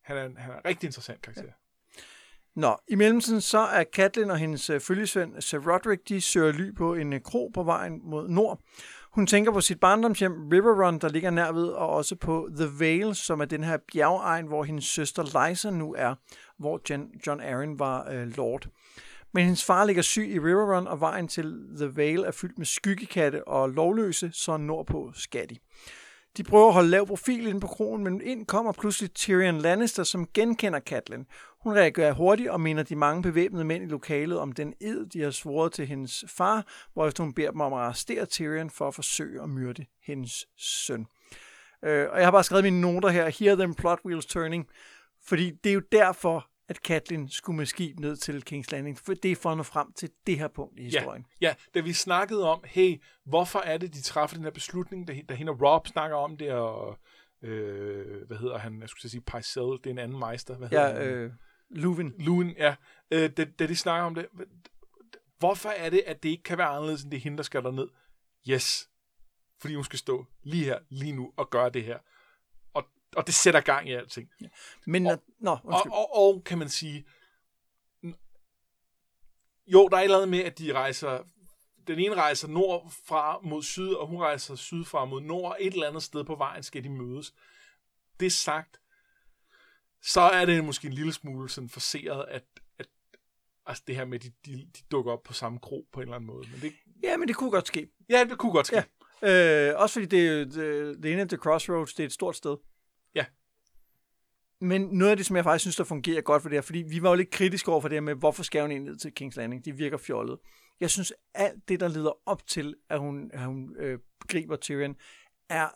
han, 0.04 0.16
er, 0.16 0.24
en, 0.24 0.36
han 0.36 0.50
er 0.50 0.56
en 0.56 0.64
rigtig 0.64 0.86
interessant 0.86 1.22
karakter. 1.22 1.42
Ja. 1.42 1.52
Nå, 2.56 2.76
i 2.88 2.94
mellemtiden 2.94 3.40
så 3.40 3.58
er 3.58 3.84
Katlin 3.84 4.30
og 4.30 4.38
hendes 4.38 4.70
øh, 4.70 4.80
følgesvend 4.80 5.36
øh, 5.36 5.42
Sir 5.42 5.72
Roderick, 5.72 6.08
de 6.08 6.20
søger 6.20 6.52
ly 6.52 6.74
på 6.74 6.94
en 6.94 7.12
øh, 7.12 7.20
kro 7.20 7.50
på 7.54 7.62
vejen 7.62 8.00
mod 8.04 8.28
nord. 8.28 8.60
Hun 9.12 9.26
tænker 9.26 9.52
på 9.52 9.60
sit 9.60 9.80
barndomshjem 9.80 10.48
River 10.48 10.86
Run, 10.86 10.98
der 10.98 11.08
ligger 11.08 11.30
nærved, 11.30 11.68
og 11.68 11.88
også 11.88 12.16
på 12.16 12.48
The 12.56 12.68
Vale, 12.78 13.14
som 13.14 13.40
er 13.40 13.44
den 13.44 13.64
her 13.64 13.78
bjergegn, 13.92 14.46
hvor 14.46 14.64
hendes 14.64 14.84
søster 14.84 15.48
Liza 15.48 15.70
nu 15.70 15.94
er, 15.94 16.14
hvor 16.58 16.80
John, 16.90 17.08
John 17.26 17.40
Arryn 17.40 17.78
var 17.78 18.10
øh, 18.10 18.36
lord. 18.36 18.68
Men 19.34 19.44
hendes 19.44 19.64
far 19.64 19.84
ligger 19.84 20.02
syg 20.02 20.28
i 20.28 20.38
River 20.38 20.76
Run, 20.76 20.86
og 20.86 21.00
vejen 21.00 21.28
til 21.28 21.54
The 21.76 21.96
Vale 21.96 22.26
er 22.26 22.30
fyldt 22.30 22.58
med 22.58 22.66
skyggekatte 22.66 23.48
og 23.48 23.70
lovløse, 23.70 24.30
så 24.32 24.56
nordpå 24.56 25.12
skal 25.14 25.50
de. 25.50 25.58
De 26.36 26.42
prøver 26.42 26.66
at 26.68 26.74
holde 26.74 26.88
lav 26.88 27.06
profil 27.06 27.46
inde 27.46 27.60
på 27.60 27.66
kronen, 27.66 28.04
men 28.04 28.20
ind 28.20 28.46
kommer 28.46 28.72
pludselig 28.72 29.14
Tyrion 29.14 29.58
Lannister, 29.58 30.04
som 30.04 30.28
genkender 30.34 30.80
Catelyn. 30.80 31.24
Hun 31.60 31.74
reagerer 31.74 32.12
hurtigt 32.12 32.50
og 32.50 32.60
minder 32.60 32.82
de 32.82 32.96
mange 32.96 33.22
bevæbnede 33.22 33.64
mænd 33.64 33.84
i 33.84 33.86
lokalet 33.86 34.38
om 34.38 34.52
den 34.52 34.74
ed, 34.80 35.06
de 35.06 35.22
har 35.22 35.30
svoret 35.30 35.72
til 35.72 35.86
hendes 35.86 36.24
far, 36.28 36.66
hvorefter 36.92 37.24
hun 37.24 37.32
beder 37.32 37.50
dem 37.50 37.60
om 37.60 37.72
at 37.72 37.78
arrestere 37.78 38.26
Tyrion 38.26 38.70
for 38.70 38.88
at 38.88 38.94
forsøge 38.94 39.42
at 39.42 39.48
myrde 39.48 39.84
hendes 40.06 40.46
søn. 40.58 41.06
Øh, 41.84 42.08
og 42.10 42.16
jeg 42.16 42.26
har 42.26 42.30
bare 42.30 42.44
skrevet 42.44 42.64
mine 42.64 42.80
noter 42.80 43.08
her, 43.08 43.28
Hear 43.28 43.54
them 43.54 43.74
plot 43.74 43.98
wheels 44.06 44.26
turning, 44.26 44.68
fordi 45.24 45.50
det 45.64 45.70
er 45.70 45.74
jo 45.74 45.82
derfor, 45.92 46.48
at 46.68 46.82
Katlin 46.82 47.28
skulle 47.28 47.56
med 47.56 47.66
skib 47.66 48.00
ned 48.00 48.16
til 48.16 48.44
King's 48.50 48.72
Landing, 48.72 48.98
for 48.98 49.14
det 49.14 49.32
er 49.32 49.36
for 49.36 49.50
at 49.50 49.56
nå 49.56 49.62
frem 49.62 49.92
til 49.92 50.10
det 50.26 50.38
her 50.38 50.48
punkt 50.48 50.78
i 50.78 50.82
historien. 50.82 51.26
Ja, 51.40 51.46
ja 51.46 51.54
da 51.74 51.80
vi 51.80 51.92
snakkede 51.92 52.48
om, 52.48 52.64
hey, 52.64 53.02
hvorfor 53.24 53.58
er 53.58 53.78
det, 53.78 53.94
de 53.94 54.02
træffer 54.02 54.36
den 54.36 54.44
her 54.44 54.50
beslutning, 54.50 55.08
da, 55.08 55.20
da 55.28 55.34
hende 55.34 55.52
og 55.52 55.62
Rob 55.62 55.86
snakker 55.86 56.16
om 56.16 56.36
det, 56.36 56.52
og 56.52 56.98
øh, 57.42 58.26
hvad 58.26 58.36
hedder 58.36 58.58
han, 58.58 58.80
jeg 58.80 58.88
skulle 58.88 59.10
sige 59.10 59.20
Pycelle, 59.20 59.78
det 59.78 59.86
er 59.86 59.90
en 59.90 59.98
anden 59.98 60.18
meister. 60.18 60.56
Hvad 60.56 60.68
ja, 60.72 61.04
øh, 61.04 61.32
Luvin. 61.70 62.12
Luvin, 62.18 62.50
ja. 62.50 62.74
Øh, 63.10 63.30
da, 63.30 63.44
da 63.44 63.66
de 63.66 63.76
snakker 63.76 64.06
om 64.06 64.14
det, 64.14 64.26
hvorfor 65.38 65.68
er 65.68 65.90
det, 65.90 66.02
at 66.06 66.22
det 66.22 66.28
ikke 66.28 66.42
kan 66.42 66.58
være 66.58 66.66
anderledes, 66.66 67.02
end 67.02 67.10
det 67.10 67.16
er 67.16 67.20
hende, 67.20 67.36
der 67.36 67.42
skal 67.42 67.62
ned? 67.62 67.88
Yes, 68.48 68.88
fordi 69.60 69.74
hun 69.74 69.84
skal 69.84 69.98
stå 69.98 70.26
lige 70.42 70.64
her, 70.64 70.78
lige 70.88 71.12
nu, 71.12 71.32
og 71.36 71.50
gøre 71.50 71.70
det 71.70 71.84
her 71.84 71.98
og 73.16 73.26
det 73.26 73.34
sætter 73.34 73.60
gang 73.60 73.88
i 73.88 73.92
alting. 73.92 74.28
Ja. 74.40 74.46
Men, 74.86 75.06
og, 75.06 75.22
nå, 75.38 75.50
og, 75.64 75.86
og, 75.90 76.16
og, 76.16 76.44
kan 76.44 76.58
man 76.58 76.68
sige, 76.68 77.04
jo, 79.66 79.88
der 79.88 79.96
er 79.96 80.00
et 80.00 80.04
eller 80.04 80.16
andet 80.16 80.28
med, 80.28 80.38
at 80.38 80.58
de 80.58 80.72
rejser, 80.72 81.22
den 81.86 81.98
ene 81.98 82.14
rejser 82.14 82.48
nordfra 82.48 83.40
mod 83.42 83.62
syd, 83.62 83.92
og 83.92 84.06
hun 84.06 84.20
rejser 84.20 84.54
sydfra 84.54 85.04
mod 85.04 85.20
nord, 85.20 85.56
et 85.60 85.72
eller 85.72 85.88
andet 85.88 86.02
sted 86.02 86.24
på 86.24 86.34
vejen 86.34 86.62
skal 86.62 86.84
de 86.84 86.88
mødes. 86.88 87.34
Det 88.20 88.32
sagt, 88.32 88.80
så 90.02 90.20
er 90.20 90.44
det 90.44 90.64
måske 90.64 90.86
en 90.86 90.92
lille 90.92 91.12
smule 91.12 91.48
sådan 91.48 91.68
forseret, 91.68 92.24
at, 92.28 92.44
at 92.78 92.86
altså 93.66 93.82
det 93.86 93.96
her 93.96 94.04
med, 94.04 94.18
at 94.18 94.22
de, 94.22 94.32
de, 94.46 94.56
de 94.56 94.82
dukker 94.90 95.12
op 95.12 95.22
på 95.22 95.32
samme 95.32 95.58
kro 95.58 95.88
på 95.92 96.00
en 96.00 96.02
eller 96.02 96.16
anden 96.16 96.26
måde. 96.26 96.48
Men 96.50 96.60
det, 96.60 96.72
ja, 97.02 97.16
men 97.16 97.28
det 97.28 97.36
kunne 97.36 97.50
godt 97.50 97.66
ske. 97.66 97.88
Ja, 98.08 98.24
det 98.24 98.38
kunne 98.38 98.52
godt 98.52 98.66
ske. 98.66 98.76
Ja. 98.76 99.70
Øh, 99.70 99.80
også 99.80 99.92
fordi 99.92 100.06
det, 100.06 100.54
det, 100.54 101.02
det 101.02 101.12
ene 101.12 101.28
The 101.28 101.36
Crossroads, 101.36 101.94
det 101.94 102.02
er 102.02 102.06
et 102.06 102.12
stort 102.12 102.36
sted. 102.36 102.56
Ja. 103.14 103.24
Men 104.60 104.82
noget 104.82 105.10
af 105.10 105.16
det, 105.16 105.26
som 105.26 105.36
jeg 105.36 105.44
faktisk 105.44 105.62
synes, 105.62 105.76
der 105.76 105.84
fungerer 105.84 106.20
godt 106.20 106.42
for 106.42 106.48
det 106.48 106.56
her, 106.56 106.62
fordi 106.62 106.78
vi 106.78 107.02
var 107.02 107.08
jo 107.08 107.14
lidt 107.14 107.30
kritiske 107.30 107.70
over 107.70 107.80
for 107.80 107.88
det 107.88 107.96
her 107.96 108.00
med, 108.00 108.14
hvorfor 108.14 108.42
skal 108.42 108.62
hun 108.62 108.70
ind 108.70 108.84
ned 108.84 108.96
til 108.96 109.12
King's 109.20 109.36
Landing? 109.36 109.64
Det 109.64 109.78
virker 109.78 109.96
fjollet. 109.96 110.38
Jeg 110.80 110.90
synes, 110.90 111.12
alt 111.34 111.68
det, 111.68 111.80
der 111.80 111.88
leder 111.88 112.28
op 112.28 112.46
til, 112.46 112.74
at 112.88 112.98
hun, 112.98 113.30
at 113.32 113.44
hun 113.44 113.76
øh, 113.76 113.98
griber 114.28 114.56
Tyrion, 114.56 114.96
er 115.48 115.68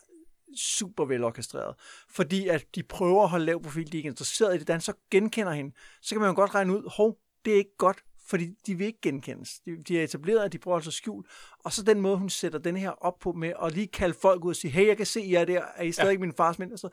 super 0.55 1.05
velorkestreret. 1.05 1.75
Fordi 2.09 2.47
at 2.47 2.65
de 2.75 2.83
prøver 2.83 3.23
at 3.23 3.29
holde 3.29 3.45
lav 3.45 3.63
profil, 3.63 3.91
de 3.91 3.97
er 3.97 3.99
ikke 3.99 4.07
interesseret 4.07 4.55
i 4.55 4.59
det, 4.59 4.67
da 4.67 4.73
han 4.73 4.81
så 4.81 4.93
genkender 5.11 5.51
hende, 5.51 5.75
så 6.01 6.15
kan 6.15 6.21
man 6.21 6.29
jo 6.29 6.35
godt 6.35 6.55
regne 6.55 6.77
ud, 6.77 6.91
hov, 6.97 7.17
det 7.45 7.53
er 7.53 7.57
ikke 7.57 7.77
godt, 7.77 8.03
fordi 8.27 8.53
de 8.67 8.75
vil 8.75 8.87
ikke 8.87 9.01
genkendes. 9.01 9.59
De, 9.59 9.83
de 9.83 9.99
er 9.99 10.03
etableret, 10.03 10.45
at 10.45 10.53
de 10.53 10.57
prøver 10.57 10.77
altså 10.77 10.91
skjul. 10.91 11.25
Og 11.59 11.73
så 11.73 11.83
den 11.83 12.01
måde, 12.01 12.17
hun 12.17 12.29
sætter 12.29 12.59
den 12.59 12.77
her 12.77 12.89
op 12.89 13.19
på 13.19 13.31
med 13.31 13.53
at 13.63 13.73
lige 13.73 13.87
kalde 13.87 14.13
folk 14.13 14.45
ud 14.45 14.49
og 14.49 14.55
sige, 14.55 14.71
hey, 14.71 14.87
jeg 14.87 14.97
kan 14.97 15.05
se, 15.05 15.21
I 15.21 15.33
er 15.33 15.45
der, 15.45 15.61
er 15.75 15.83
I 15.83 15.91
stadig 15.91 16.13
ja. 16.13 16.19
min 16.19 16.33
fars 16.33 16.59
mænd? 16.59 16.71
Altså, 16.71 16.89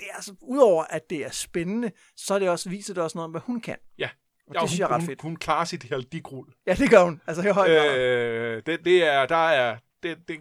det, 0.00 0.06
er 0.10 0.14
altså, 0.14 0.34
udover 0.40 0.84
at 0.84 1.10
det 1.10 1.24
er 1.24 1.30
spændende, 1.30 1.90
så 2.16 2.34
er 2.34 2.38
det 2.38 2.48
også, 2.48 2.70
viser 2.70 2.94
det 2.94 3.02
også 3.02 3.18
noget 3.18 3.24
om, 3.24 3.30
hvad 3.30 3.40
hun 3.40 3.60
kan. 3.60 3.76
Ja. 3.98 4.08
Og 4.46 4.54
ja, 4.54 4.60
det 4.60 4.68
synes 4.68 4.80
jeg 4.80 4.90
er 4.90 4.94
ret 4.94 5.02
fedt. 5.02 5.22
Hun, 5.22 5.30
hun 5.30 5.36
klarer 5.36 5.64
sit 5.64 5.82
haldigrull. 5.82 6.52
Ja, 6.66 6.74
det 6.74 6.90
gør 6.90 7.04
hun. 7.04 7.20
Altså, 7.26 7.42
i 7.42 7.52
høj 7.52 7.68
grad. 7.68 7.98
Øh, 7.98 8.62
det, 8.66 8.84
det, 8.84 9.04
er, 9.04 9.26
der 9.26 9.48
er, 9.48 9.78
det, 10.02 10.28
det 10.28 10.36
er 10.36 10.40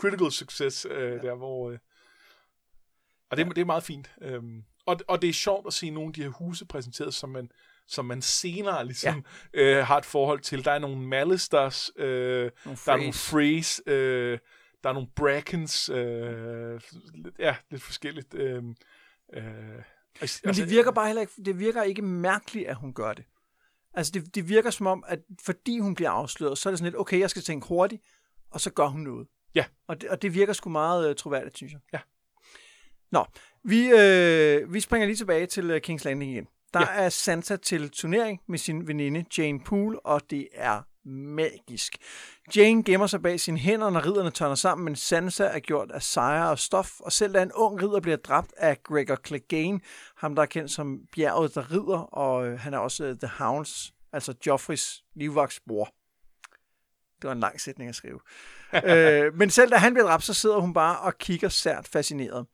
critical 0.00 0.30
success, 0.32 0.86
øh, 0.90 1.12
ja. 1.12 1.18
der 1.18 1.34
hvor... 1.34 1.70
Øh, 1.70 1.78
og 3.30 3.36
det, 3.36 3.44
ja. 3.44 3.48
det 3.48 3.58
er 3.58 3.64
meget 3.64 3.84
fint. 3.84 4.10
Øhm, 4.22 4.64
og, 4.86 5.00
og 5.08 5.22
det 5.22 5.28
er 5.28 5.32
sjovt 5.32 5.66
at 5.66 5.72
se 5.72 5.90
nogle 5.90 6.08
af 6.08 6.14
de 6.14 6.22
her 6.22 6.28
huse 6.28 6.66
præsenteret, 6.66 7.14
som 7.14 7.28
man, 7.28 7.50
som 7.88 8.04
man 8.04 8.22
senere 8.22 8.86
ligesom 8.86 9.24
ja. 9.54 9.60
øh, 9.60 9.86
har 9.86 9.98
et 9.98 10.04
forhold 10.04 10.40
til. 10.40 10.64
Der 10.64 10.72
er 10.72 10.78
nogle 10.78 11.00
Malisters, 11.00 11.90
øh, 11.96 12.50
nogle 12.64 12.78
der 12.86 12.92
er 12.92 12.96
nogle 12.96 13.12
Freys, 13.12 13.80
øh, 13.86 14.38
der 14.84 14.90
er 14.90 14.94
nogle 14.94 15.08
Brackens, 15.16 15.88
øh, 15.88 16.80
ja, 17.38 17.56
lidt 17.70 17.82
forskelligt. 17.82 18.34
Øh, 18.34 18.62
øh, 19.34 19.44
altså, 20.20 20.40
Men 20.44 20.54
det 20.54 20.70
virker 20.70 20.90
bare 20.90 21.06
heller 21.06 21.20
ikke, 21.20 21.32
det 21.44 21.58
virker 21.58 21.82
ikke 21.82 22.02
mærkeligt, 22.02 22.68
at 22.68 22.76
hun 22.76 22.94
gør 22.94 23.12
det. 23.12 23.24
Altså, 23.94 24.12
det, 24.12 24.34
det 24.34 24.48
virker 24.48 24.70
som 24.70 24.86
om, 24.86 25.04
at 25.06 25.18
fordi 25.42 25.78
hun 25.78 25.94
bliver 25.94 26.10
afsløret, 26.10 26.58
så 26.58 26.68
er 26.68 26.70
det 26.70 26.78
sådan 26.78 26.92
lidt, 26.92 27.00
okay, 27.00 27.20
jeg 27.20 27.30
skal 27.30 27.42
tænke 27.42 27.66
hurtigt, 27.66 28.02
og 28.50 28.60
så 28.60 28.70
gør 28.70 28.86
hun 28.86 29.00
noget. 29.00 29.28
Ja. 29.54 29.64
Og 29.88 30.00
det, 30.00 30.08
og 30.10 30.22
det 30.22 30.34
virker 30.34 30.52
sgu 30.52 30.70
meget 30.70 31.10
uh, 31.10 31.14
troværdigt, 31.14 31.56
synes 31.56 31.72
jeg. 31.72 31.80
Ja. 31.92 31.98
Nå, 33.12 33.24
vi, 33.64 33.90
øh, 33.90 34.72
vi 34.72 34.80
springer 34.80 35.06
lige 35.06 35.16
tilbage 35.16 35.46
til 35.46 35.70
uh, 35.70 35.76
King's 35.76 36.04
Landing 36.04 36.32
igen. 36.32 36.46
Der 36.74 36.80
ja. 36.80 37.04
er 37.04 37.08
Sansa 37.08 37.56
til 37.56 37.90
turnering 37.90 38.40
med 38.48 38.58
sin 38.58 38.88
veninde 38.88 39.24
Jane 39.38 39.60
Poole, 39.60 40.06
og 40.06 40.30
det 40.30 40.48
er 40.52 40.82
magisk. 41.04 41.96
Jane 42.56 42.84
gemmer 42.84 43.06
sig 43.06 43.22
bag 43.22 43.40
sine 43.40 43.58
hænder, 43.58 43.90
når 43.90 44.06
ridderne 44.06 44.30
tørner 44.30 44.54
sammen, 44.54 44.84
men 44.84 44.96
Sansa 44.96 45.44
er 45.44 45.58
gjort 45.58 45.90
af 45.90 46.02
sejre 46.02 46.50
og 46.50 46.58
stof, 46.58 47.00
og 47.00 47.12
selv 47.12 47.34
da 47.34 47.42
en 47.42 47.52
ung 47.52 47.82
ridder 47.82 48.00
bliver 48.00 48.16
dræbt 48.16 48.52
af 48.56 48.82
Gregor 48.82 49.18
Clegane, 49.26 49.80
ham 50.16 50.34
der 50.34 50.42
er 50.42 50.46
kendt 50.46 50.70
som 50.70 51.00
bjerget 51.12 51.54
der 51.54 51.72
ridder, 51.72 51.98
og 51.98 52.46
øh, 52.46 52.58
han 52.58 52.74
er 52.74 52.78
også 52.78 53.10
uh, 53.10 53.16
The 53.18 53.30
Hounds, 53.38 53.94
altså 54.12 54.34
Joffreys 54.46 55.04
livvagtsbror. 55.14 55.84
Det 57.22 57.28
var 57.28 57.32
en 57.32 57.40
lang 57.40 57.60
sætning 57.60 57.88
at 57.88 57.94
skrive. 57.94 58.20
øh, 58.90 59.34
men 59.34 59.50
selv 59.50 59.70
da 59.70 59.76
han 59.76 59.94
bliver 59.94 60.06
dræbt, 60.06 60.24
så 60.24 60.34
sidder 60.34 60.58
hun 60.58 60.74
bare 60.74 60.98
og 60.98 61.18
kigger 61.18 61.48
sært 61.48 61.88
fascineret. 61.88 62.46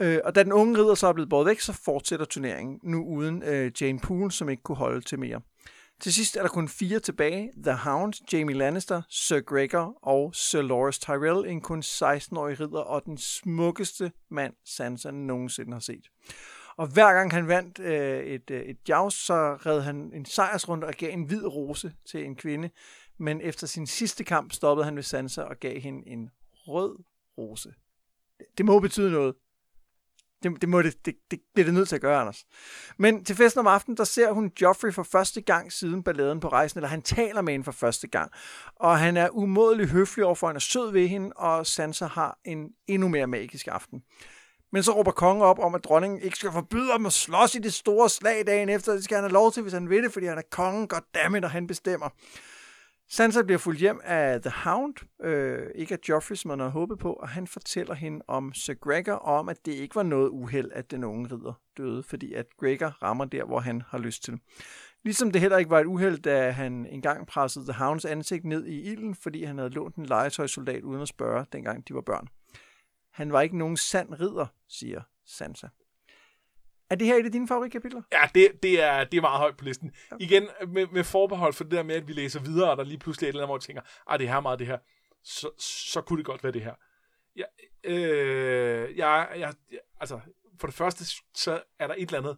Øh, 0.00 0.18
og 0.24 0.34
da 0.34 0.42
den 0.42 0.52
unge 0.52 0.78
ridder 0.78 0.94
så 0.94 1.06
er 1.06 1.12
blevet 1.12 1.30
båret 1.30 1.46
væk, 1.46 1.60
så 1.60 1.72
fortsætter 1.72 2.26
turneringen, 2.26 2.80
nu 2.82 3.04
uden 3.04 3.42
øh, 3.42 3.72
Jane 3.80 4.00
Poole, 4.00 4.32
som 4.32 4.48
ikke 4.48 4.62
kunne 4.62 4.76
holde 4.76 5.00
til 5.00 5.18
mere. 5.18 5.40
Til 6.00 6.12
sidst 6.12 6.36
er 6.36 6.42
der 6.42 6.48
kun 6.48 6.68
fire 6.68 7.00
tilbage. 7.00 7.52
The 7.62 7.74
Hound, 7.74 8.12
Jamie 8.32 8.56
Lannister, 8.56 9.02
Sir 9.08 9.40
Gregor 9.40 9.98
og 10.02 10.34
Sir 10.34 10.62
Loras 10.62 10.98
Tyrell, 10.98 11.50
en 11.50 11.60
kun 11.60 11.80
16-årig 11.80 12.60
ridder 12.60 12.80
og 12.80 13.04
den 13.04 13.18
smukkeste 13.18 14.12
mand, 14.30 14.54
Sansa 14.64 15.10
nogensinde 15.10 15.72
har 15.72 15.80
set. 15.80 16.10
Og 16.76 16.86
hver 16.86 17.12
gang 17.14 17.32
han 17.32 17.48
vandt 17.48 17.78
øh, 17.78 18.24
et, 18.24 18.50
øh, 18.50 18.62
et 18.62 18.76
joust, 18.88 19.26
så 19.26 19.54
red 19.54 19.80
han 19.80 20.12
en 20.14 20.24
sejrsrunde 20.24 20.86
og 20.86 20.94
gav 20.94 21.12
en 21.12 21.24
hvid 21.24 21.46
rose 21.46 21.92
til 22.10 22.24
en 22.24 22.36
kvinde. 22.36 22.70
Men 23.18 23.40
efter 23.40 23.66
sin 23.66 23.86
sidste 23.86 24.24
kamp 24.24 24.52
stoppede 24.52 24.84
han 24.84 24.96
ved 24.96 25.02
Sansa 25.02 25.42
og 25.42 25.56
gav 25.60 25.80
hende 25.80 26.08
en 26.08 26.30
rød 26.50 26.98
rose. 27.38 27.74
Det 28.58 28.66
må 28.66 28.80
betyde 28.80 29.10
noget. 29.10 29.34
Det, 30.42 30.60
det, 30.60 30.68
må 30.68 30.82
det, 30.82 31.06
det, 31.06 31.14
det 31.30 31.40
bliver 31.54 31.64
det 31.64 31.74
nødt 31.74 31.88
til 31.88 31.94
at 31.94 32.00
gøre, 32.02 32.20
Anders. 32.20 32.44
Men 32.98 33.24
til 33.24 33.36
festen 33.36 33.58
om 33.58 33.66
aftenen, 33.66 33.96
der 33.96 34.04
ser 34.04 34.32
hun 34.32 34.52
Joffrey 34.60 34.92
for 34.92 35.02
første 35.02 35.40
gang 35.40 35.72
siden 35.72 36.02
balladen 36.02 36.40
på 36.40 36.48
rejsen, 36.48 36.78
eller 36.78 36.88
han 36.88 37.02
taler 37.02 37.42
med 37.42 37.52
hende 37.52 37.64
for 37.64 37.72
første 37.72 38.08
gang. 38.08 38.30
Og 38.76 38.98
han 38.98 39.16
er 39.16 39.28
umådelig 39.28 39.88
høflig 39.88 40.24
overfor, 40.24 40.46
han 40.46 40.56
er 40.56 40.60
sød 40.60 40.92
ved 40.92 41.08
hende, 41.08 41.32
og 41.36 41.66
Sansa 41.66 42.06
har 42.06 42.38
en 42.44 42.68
endnu 42.86 43.08
mere 43.08 43.26
magisk 43.26 43.68
aften. 43.68 44.02
Men 44.72 44.82
så 44.82 44.92
råber 44.92 45.10
kongen 45.10 45.42
op 45.42 45.58
om, 45.58 45.74
at 45.74 45.84
dronningen 45.84 46.20
ikke 46.20 46.36
skal 46.36 46.52
forbyde 46.52 46.92
ham 46.92 47.06
at 47.06 47.12
slås 47.12 47.54
i 47.54 47.58
det 47.58 47.74
store 47.74 48.08
slag 48.08 48.46
dagen 48.46 48.68
efter. 48.68 48.92
Det 48.92 49.04
skal 49.04 49.14
han 49.14 49.24
have 49.24 49.32
lov 49.32 49.52
til, 49.52 49.62
hvis 49.62 49.72
han 49.72 49.90
vil 49.90 50.02
det, 50.02 50.12
fordi 50.12 50.26
han 50.26 50.38
er 50.38 50.42
kongen. 50.50 50.88
Goddammit, 50.88 51.44
og 51.44 51.50
han 51.50 51.66
bestemmer. 51.66 52.08
Sansa 53.10 53.42
bliver 53.42 53.58
fuldt 53.58 53.80
hjem 53.80 54.00
af 54.04 54.42
The 54.42 54.50
Hound, 54.50 54.94
øh, 55.22 55.70
ikke 55.74 55.94
af 55.94 55.98
Joffrey, 56.08 56.36
som 56.36 56.48
man 56.48 56.58
havde 56.58 56.70
håbet 56.70 56.98
på, 56.98 57.12
og 57.12 57.28
han 57.28 57.46
fortæller 57.46 57.94
hende 57.94 58.24
om 58.28 58.54
Sir 58.54 58.74
Gregor, 58.74 59.12
og 59.12 59.38
om, 59.38 59.48
at 59.48 59.66
det 59.66 59.72
ikke 59.72 59.94
var 59.94 60.02
noget 60.02 60.28
uheld, 60.28 60.70
at 60.72 60.90
den 60.90 61.04
unge 61.04 61.34
ridder 61.34 61.60
døde, 61.76 62.02
fordi 62.02 62.32
at 62.32 62.46
Gregor 62.60 62.86
rammer 62.86 63.24
der, 63.24 63.44
hvor 63.44 63.60
han 63.60 63.82
har 63.88 63.98
lyst 63.98 64.24
til. 64.24 64.38
Ligesom 65.04 65.30
det 65.30 65.40
heller 65.40 65.58
ikke 65.58 65.70
var 65.70 65.80
et 65.80 65.86
uheld, 65.86 66.18
da 66.18 66.50
han 66.50 66.86
engang 66.86 67.26
pressede 67.26 67.64
The 67.64 67.72
Hounds 67.72 68.04
ansigt 68.04 68.44
ned 68.44 68.66
i 68.66 68.82
ilden, 68.82 69.14
fordi 69.14 69.44
han 69.44 69.58
havde 69.58 69.70
lånt 69.70 69.96
en 69.96 70.06
legetøjsoldat 70.06 70.82
uden 70.82 71.02
at 71.02 71.08
spørge, 71.08 71.46
dengang 71.52 71.88
de 71.88 71.94
var 71.94 72.00
børn. 72.00 72.28
Han 73.12 73.32
var 73.32 73.40
ikke 73.40 73.58
nogen 73.58 73.76
sand 73.76 74.20
ridder, 74.20 74.46
siger 74.68 75.02
Sansa. 75.26 75.66
Er 76.90 76.94
det 76.94 77.06
her 77.06 77.14
et 77.14 77.24
af 77.24 77.32
dine 77.32 77.48
favoritkapitler? 77.48 78.02
Ja, 78.12 78.28
det, 78.34 78.62
det, 78.62 78.82
er, 78.82 79.04
det 79.04 79.16
er 79.16 79.20
meget 79.20 79.38
højt 79.38 79.56
på 79.56 79.64
listen. 79.64 79.92
Ja. 80.10 80.16
Igen, 80.20 80.48
med, 80.68 80.86
med 80.86 81.04
forbehold 81.04 81.52
for 81.52 81.64
det 81.64 81.72
der 81.72 81.82
med, 81.82 81.94
at 81.94 82.08
vi 82.08 82.12
læser 82.12 82.40
videre, 82.40 82.70
og 82.70 82.76
der 82.76 82.84
lige 82.84 82.98
pludselig 82.98 83.26
er 83.26 83.28
et 83.28 83.32
eller 83.32 83.42
andet, 83.42 83.48
hvor 83.48 83.56
vi 83.58 83.62
tænker, 83.62 83.82
ah, 84.06 84.18
det 84.18 84.26
er 84.26 84.32
her 84.32 84.40
meget 84.40 84.58
det 84.58 84.66
her, 84.66 84.78
så, 85.24 85.50
så 85.58 86.00
kunne 86.00 86.16
det 86.16 86.26
godt 86.26 86.44
være 86.44 86.52
det 86.52 86.62
her. 86.62 86.74
Ja, 87.36 87.44
øh, 87.84 88.98
jeg, 88.98 89.28
jeg, 89.38 89.54
altså, 90.00 90.20
for 90.60 90.66
det 90.66 90.76
første, 90.76 91.04
så 91.34 91.62
er 91.78 91.86
der 91.86 91.94
et 91.98 92.06
eller 92.06 92.18
andet, 92.18 92.36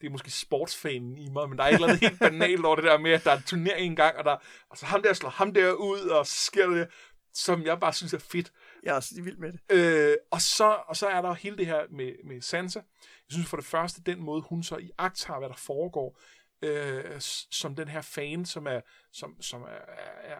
det 0.00 0.06
er 0.06 0.10
måske 0.10 0.30
sportsfanen 0.30 1.18
i 1.18 1.28
mig, 1.28 1.48
men 1.48 1.58
der 1.58 1.64
er 1.64 1.68
et 1.68 1.74
eller 1.74 1.88
andet 1.88 2.00
helt 2.00 2.18
banalt 2.18 2.64
over 2.64 2.76
det 2.76 2.84
der 2.84 2.98
med, 2.98 3.10
at 3.10 3.24
der 3.24 3.30
er 3.30 3.36
en 3.36 3.42
turnering 3.42 3.86
engang, 3.86 4.16
og 4.16 4.24
der, 4.24 4.36
altså 4.70 4.86
ham 4.86 5.02
der 5.02 5.12
slår 5.12 5.30
ham 5.30 5.54
der 5.54 5.72
ud, 5.72 6.00
og 6.00 6.26
sker 6.26 6.66
det, 6.66 6.88
som 7.34 7.62
jeg 7.62 7.80
bare 7.80 7.92
synes 7.92 8.14
er 8.14 8.18
fedt. 8.18 8.52
Jeg 8.82 8.90
er 8.90 8.94
også 8.94 9.22
vild 9.22 9.36
med 9.36 9.52
det. 9.52 9.60
Øh, 9.70 10.16
og, 10.30 10.40
så, 10.40 10.82
og 10.86 10.96
så 10.96 11.06
er 11.06 11.22
der 11.22 11.34
hele 11.34 11.56
det 11.56 11.66
her 11.66 11.80
med, 11.90 12.12
med 12.24 12.40
Sansa. 12.40 12.78
Jeg 12.78 13.32
synes 13.32 13.48
for 13.48 13.56
det 13.56 13.66
første, 13.66 14.02
den 14.02 14.22
måde, 14.22 14.42
hun 14.42 14.62
så 14.62 14.76
i 14.76 14.90
akt 14.98 15.24
har, 15.24 15.38
hvad 15.38 15.48
der 15.48 15.54
foregår, 15.54 16.20
øh, 16.62 17.20
som 17.50 17.74
den 17.74 17.88
her 17.88 18.00
fan, 18.00 18.44
som 18.44 18.66
er, 18.66 18.80
som, 19.12 19.42
som 19.42 19.62
er, 19.62 19.66
er, 19.66 20.34
er 20.34 20.38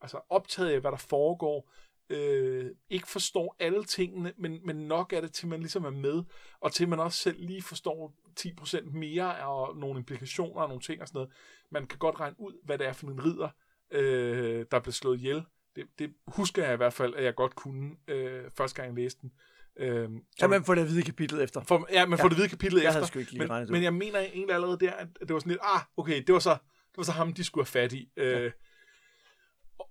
altså 0.00 0.20
optaget 0.28 0.70
af, 0.70 0.80
hvad 0.80 0.90
der 0.90 0.96
foregår, 0.96 1.70
øh, 2.10 2.70
ikke 2.90 3.08
forstår 3.08 3.56
alle 3.58 3.84
tingene, 3.84 4.32
men, 4.36 4.60
men 4.64 4.76
nok 4.76 5.12
er 5.12 5.20
det 5.20 5.32
til, 5.32 5.48
man 5.48 5.60
ligesom 5.60 5.84
er 5.84 5.90
med, 5.90 6.24
og 6.60 6.72
til 6.72 6.88
man 6.88 7.00
også 7.00 7.18
selv 7.18 7.40
lige 7.40 7.62
forstår 7.62 8.14
10% 8.40 8.90
mere 8.96 9.38
af 9.40 9.76
nogle 9.76 9.98
implikationer 9.98 10.62
og 10.62 10.68
nogle 10.68 10.82
ting 10.82 11.02
og 11.02 11.08
sådan 11.08 11.18
noget. 11.18 11.32
Man 11.70 11.86
kan 11.86 11.98
godt 11.98 12.20
regne 12.20 12.40
ud, 12.40 12.52
hvad 12.64 12.78
det 12.78 12.86
er 12.86 12.92
for 12.92 13.06
en 13.06 13.24
ridder, 13.24 13.48
øh, 13.90 14.66
der 14.70 14.80
bliver 14.80 14.92
slået 14.92 15.18
ihjel. 15.18 15.44
Det, 15.78 15.86
det 15.98 16.14
husker 16.26 16.64
jeg 16.64 16.74
i 16.74 16.76
hvert 16.76 16.92
fald, 16.92 17.14
at 17.14 17.24
jeg 17.24 17.34
godt 17.34 17.54
kunne, 17.54 17.96
øh, 18.08 18.44
første 18.56 18.76
gang 18.76 18.96
jeg 18.96 19.04
læste 19.04 19.20
den. 19.20 19.32
Øh, 19.76 20.10
kan 20.40 20.50
man 20.50 20.64
få 20.64 20.74
det 20.74 20.84
hvide 20.84 21.02
kapitel 21.02 21.40
efter? 21.40 21.62
For, 21.62 21.86
ja, 21.92 22.06
man 22.06 22.18
får 22.18 22.24
ja. 22.24 22.28
det 22.28 22.36
hvide 22.36 22.48
kapitel 22.48 22.80
jeg 22.82 23.02
efter. 23.02 23.18
Ikke 23.18 23.32
lige 23.32 23.46
men, 23.46 23.72
men 23.72 23.82
jeg 23.82 23.94
mener 23.94 24.18
egentlig 24.18 24.54
allerede 24.54 24.78
der, 24.80 24.92
at 24.92 25.08
det 25.20 25.32
var 25.32 25.38
sådan 25.38 25.50
lidt, 25.50 25.60
ah, 25.62 25.80
okay, 25.96 26.22
det 26.26 26.32
var 26.32 26.38
så, 26.38 26.50
det 26.90 26.96
var 26.96 27.02
så 27.02 27.12
ham, 27.12 27.32
de 27.32 27.44
skulle 27.44 27.64
have 27.64 27.70
fat 27.82 27.92
i. 27.92 28.12
Øh, 28.16 28.42
ja. 28.42 28.50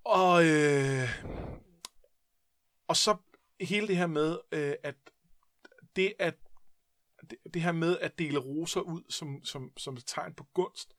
Og, 0.05 0.45
øh, 0.45 1.09
og 2.87 2.97
så 2.97 3.17
hele 3.61 3.87
det 3.87 3.97
her 3.97 4.07
med, 4.07 4.37
øh, 4.51 4.73
at 4.83 4.95
det 5.95 6.13
at 6.19 6.35
det, 7.29 7.37
det 7.53 7.61
her 7.61 7.71
med 7.71 7.99
at 7.99 8.19
dele 8.19 8.39
roser 8.39 8.81
ud 8.81 9.01
som, 9.09 9.43
som, 9.43 9.71
som 9.77 9.93
et 9.93 10.03
tegn 10.07 10.33
på 10.33 10.43
gunst, 10.53 10.93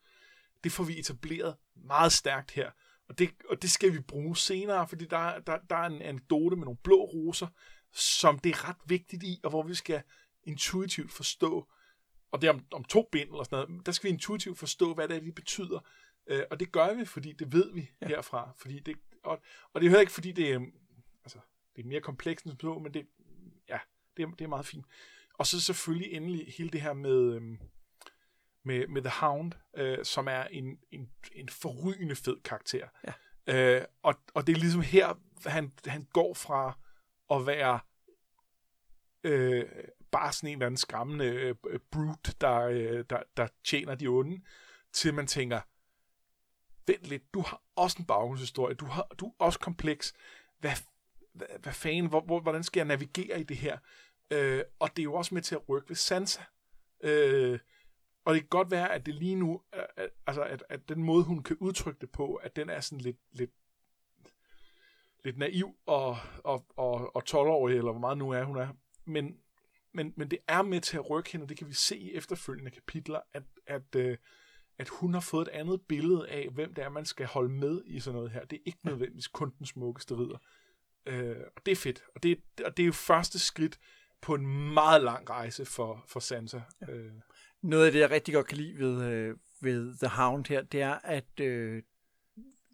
det 0.65 0.73
får 0.73 0.85
vi 0.85 0.99
etableret 0.99 1.57
meget 1.75 2.13
stærkt 2.13 2.51
her. 2.51 2.71
Og 3.09 3.19
det, 3.19 3.31
og 3.49 3.63
det 3.63 3.71
skal 3.71 3.93
vi 3.93 4.01
bruge 4.01 4.37
senere, 4.37 4.89
fordi 4.89 5.05
der, 5.05 5.41
der, 5.41 5.59
der 5.71 5.77
er 5.77 5.87
en 5.87 6.03
anekdote 6.03 6.57
med 6.57 6.65
nogle 6.65 6.79
blå 6.85 7.05
roser, 7.05 7.47
som 7.93 8.39
det 8.39 8.51
er 8.51 8.69
ret 8.69 8.77
vigtigt 8.87 9.23
i, 9.23 9.41
og 9.45 9.51
hvor 9.51 9.63
vi 9.63 9.75
skal 9.75 10.03
intuitivt 10.45 11.13
forstå, 11.13 11.69
og 12.31 12.43
det 12.43 12.49
er 12.49 12.53
om, 12.53 12.65
om 12.73 12.85
to 12.85 13.09
bind 13.13 13.29
eller 13.29 13.45
sådan 13.45 13.69
noget, 13.69 13.87
der 13.87 13.93
skal 13.93 14.09
vi 14.09 14.13
intuitivt 14.13 14.59
forstå, 14.59 14.95
hvad 14.95 15.09
det 15.09 15.17
er, 15.17 15.21
de 15.21 15.33
betyder. 15.33 15.81
Øh, 16.27 16.43
og 16.51 16.61
det 16.61 16.73
gør 16.73 16.95
vi, 16.95 17.05
fordi 17.05 17.33
det 17.33 17.53
ved 17.53 17.73
vi 17.73 17.91
ja. 18.01 18.09
herfra. 18.09 18.53
Fordi 18.57 18.81
det, 18.81 18.97
og, 19.25 19.43
og 19.73 19.81
det 19.81 19.87
er 19.87 19.91
heller 19.91 20.01
ikke, 20.01 20.13
fordi 20.13 20.33
det 20.33 20.53
er, 20.53 20.61
altså, 21.25 21.39
det 21.77 21.83
er 21.83 21.89
mere 21.89 22.01
komplekst 22.01 22.45
end 22.45 22.57
så, 22.61 22.79
men 22.79 22.95
det, 22.95 23.07
ja, 23.69 23.79
det, 24.17 24.23
er, 24.23 24.31
det 24.31 24.45
er 24.45 24.49
meget 24.49 24.67
fint. 24.67 24.87
Og 25.35 25.47
så 25.47 25.61
selvfølgelig 25.61 26.13
endelig 26.13 26.55
hele 26.59 26.71
det 26.71 26.81
her 26.81 26.93
med, 26.93 27.35
øhm, 27.35 27.59
med, 28.69 28.87
med 28.87 29.03
The 29.03 29.11
Hound, 29.11 29.53
øh, 29.77 30.05
som 30.05 30.29
er 30.29 30.45
en, 30.45 30.79
en, 30.91 31.11
en 31.33 31.49
forrygende 31.49 32.17
fed 32.17 32.37
karakter. 32.45 32.89
Ja. 33.07 33.13
Øh, 33.79 33.85
og, 34.03 34.15
og 34.35 34.47
det 34.47 34.53
er 34.53 34.59
ligesom 34.59 34.83
her, 34.83 35.21
han, 35.47 35.73
han 35.87 36.07
går 36.13 36.35
fra 36.35 36.79
at 37.31 37.47
være 37.47 37.81
øh, 39.25 39.65
bare 40.11 40.33
sådan 40.33 40.49
en 40.49 40.53
eller 40.53 40.67
anden 40.67 40.77
skræmmende 40.77 41.25
øh, 41.25 41.55
brute, 41.91 42.35
der, 42.41 42.61
øh, 42.61 43.05
der, 43.11 43.23
der 43.37 43.49
tjener 43.65 43.95
de 43.95 44.07
onde, 44.07 44.41
til 44.93 45.15
man 45.15 45.27
tænker, 45.27 45.61
vent 46.87 47.05
lidt, 47.05 47.35
du 47.35 47.41
har 47.41 47.63
også 47.77 47.97
en 47.99 48.05
baggrundshistorie, 48.05 48.75
du, 48.75 48.85
har, 48.85 49.07
du 49.19 49.27
er 49.27 49.33
også 49.39 49.59
kompleks, 49.59 50.15
hvad, 50.59 50.73
hvad, 51.33 51.47
hvad 51.63 51.73
fanden, 51.73 52.07
hvor, 52.07 52.21
hvor, 52.21 52.41
hvordan 52.41 52.65
skal 52.65 52.81
jeg 52.81 52.87
navigere 52.87 53.41
i 53.41 53.43
det 53.43 53.57
her? 53.57 53.79
Øh, 54.31 54.63
og 54.79 54.91
det 54.97 55.03
er 55.03 55.05
jo 55.05 55.15
også 55.15 55.35
med 55.35 55.43
til 55.43 55.55
at 55.55 55.69
rykke 55.69 55.89
ved 55.89 55.97
Sansa. 55.97 56.43
Øh, 57.01 57.59
og 58.29 58.35
det 58.35 58.43
kan 58.43 58.49
godt 58.49 58.71
være, 58.71 58.93
at 58.93 59.07
det 59.07 59.15
lige 59.15 59.35
nu, 59.35 59.63
at, 59.73 60.09
altså 60.27 60.43
at, 60.43 60.65
at 60.69 60.89
den 60.89 61.03
måde, 61.03 61.25
hun 61.25 61.43
kan 61.43 61.57
udtrykke 61.61 62.01
det 62.01 62.11
på, 62.11 62.35
at 62.35 62.57
den 62.57 62.71
er 62.71 62.81
sådan 62.81 63.01
lidt, 63.01 63.17
lidt, 63.33 63.51
lidt 65.25 65.39
naiv 65.39 65.77
og, 65.87 66.17
og, 66.45 66.67
og, 66.77 67.17
og 67.17 67.23
12-årig, 67.31 67.77
eller 67.77 67.91
hvor 67.91 68.01
meget 68.01 68.19
nu 68.19 68.31
er 68.31 68.45
hun 68.45 68.57
er. 68.57 68.69
Men, 69.05 69.37
men, 69.93 70.13
men 70.17 70.31
det 70.31 70.39
er 70.49 70.63
med 70.63 70.81
til 70.81 70.97
at 70.97 71.11
rykke 71.11 71.33
hende, 71.33 71.45
og 71.45 71.49
det 71.49 71.59
kan 71.59 71.69
vi 71.69 71.73
se 71.73 71.99
i 71.99 72.15
efterfølgende 72.15 72.71
kapitler, 72.71 73.21
at, 73.33 73.43
at, 73.67 73.95
øh, 73.97 74.17
at 74.79 74.89
hun 74.89 75.15
har 75.15 75.21
fået 75.21 75.49
et 75.49 75.53
andet 75.53 75.83
billede 75.89 76.29
af, 76.29 76.49
hvem 76.49 76.75
det 76.75 76.85
er, 76.85 76.89
man 76.89 77.05
skal 77.05 77.27
holde 77.27 77.51
med 77.51 77.83
i 77.87 78.01
sådan 78.01 78.15
noget 78.15 78.31
her. 78.31 78.45
Det 78.45 78.57
er 78.57 78.63
ikke 78.67 78.81
nødvendigvis 78.83 79.29
kun 79.29 79.55
den 79.59 79.67
smukkeste 79.67 80.15
ridder. 80.15 80.39
Øh, 81.07 81.37
og 81.57 81.67
det 81.67 81.73
er 81.73 81.77
fedt. 81.77 82.03
Og 82.15 82.23
det, 82.23 82.43
og 82.65 82.77
det 82.77 82.83
er 82.83 82.87
jo 82.87 82.93
første 82.93 83.39
skridt 83.39 83.79
på 84.21 84.35
en 84.35 84.75
meget 84.75 85.03
lang 85.03 85.31
rejse 85.31 85.65
for, 85.65 86.05
for 86.07 86.21
Sansa. 86.21 86.61
Ja. 86.81 86.93
Øh. 86.93 87.13
Noget 87.63 87.87
af 87.87 87.93
det, 87.93 88.01
jeg 88.01 88.11
rigtig 88.11 88.35
godt 88.35 88.47
kan 88.47 88.57
lide 88.57 88.79
ved, 88.79 89.05
øh, 89.05 89.35
ved 89.61 89.99
The 89.99 90.09
Hound 90.09 90.45
her, 90.49 90.63
det 90.63 90.83
er, 90.83 90.95
at 91.05 91.41
øh, 91.41 91.83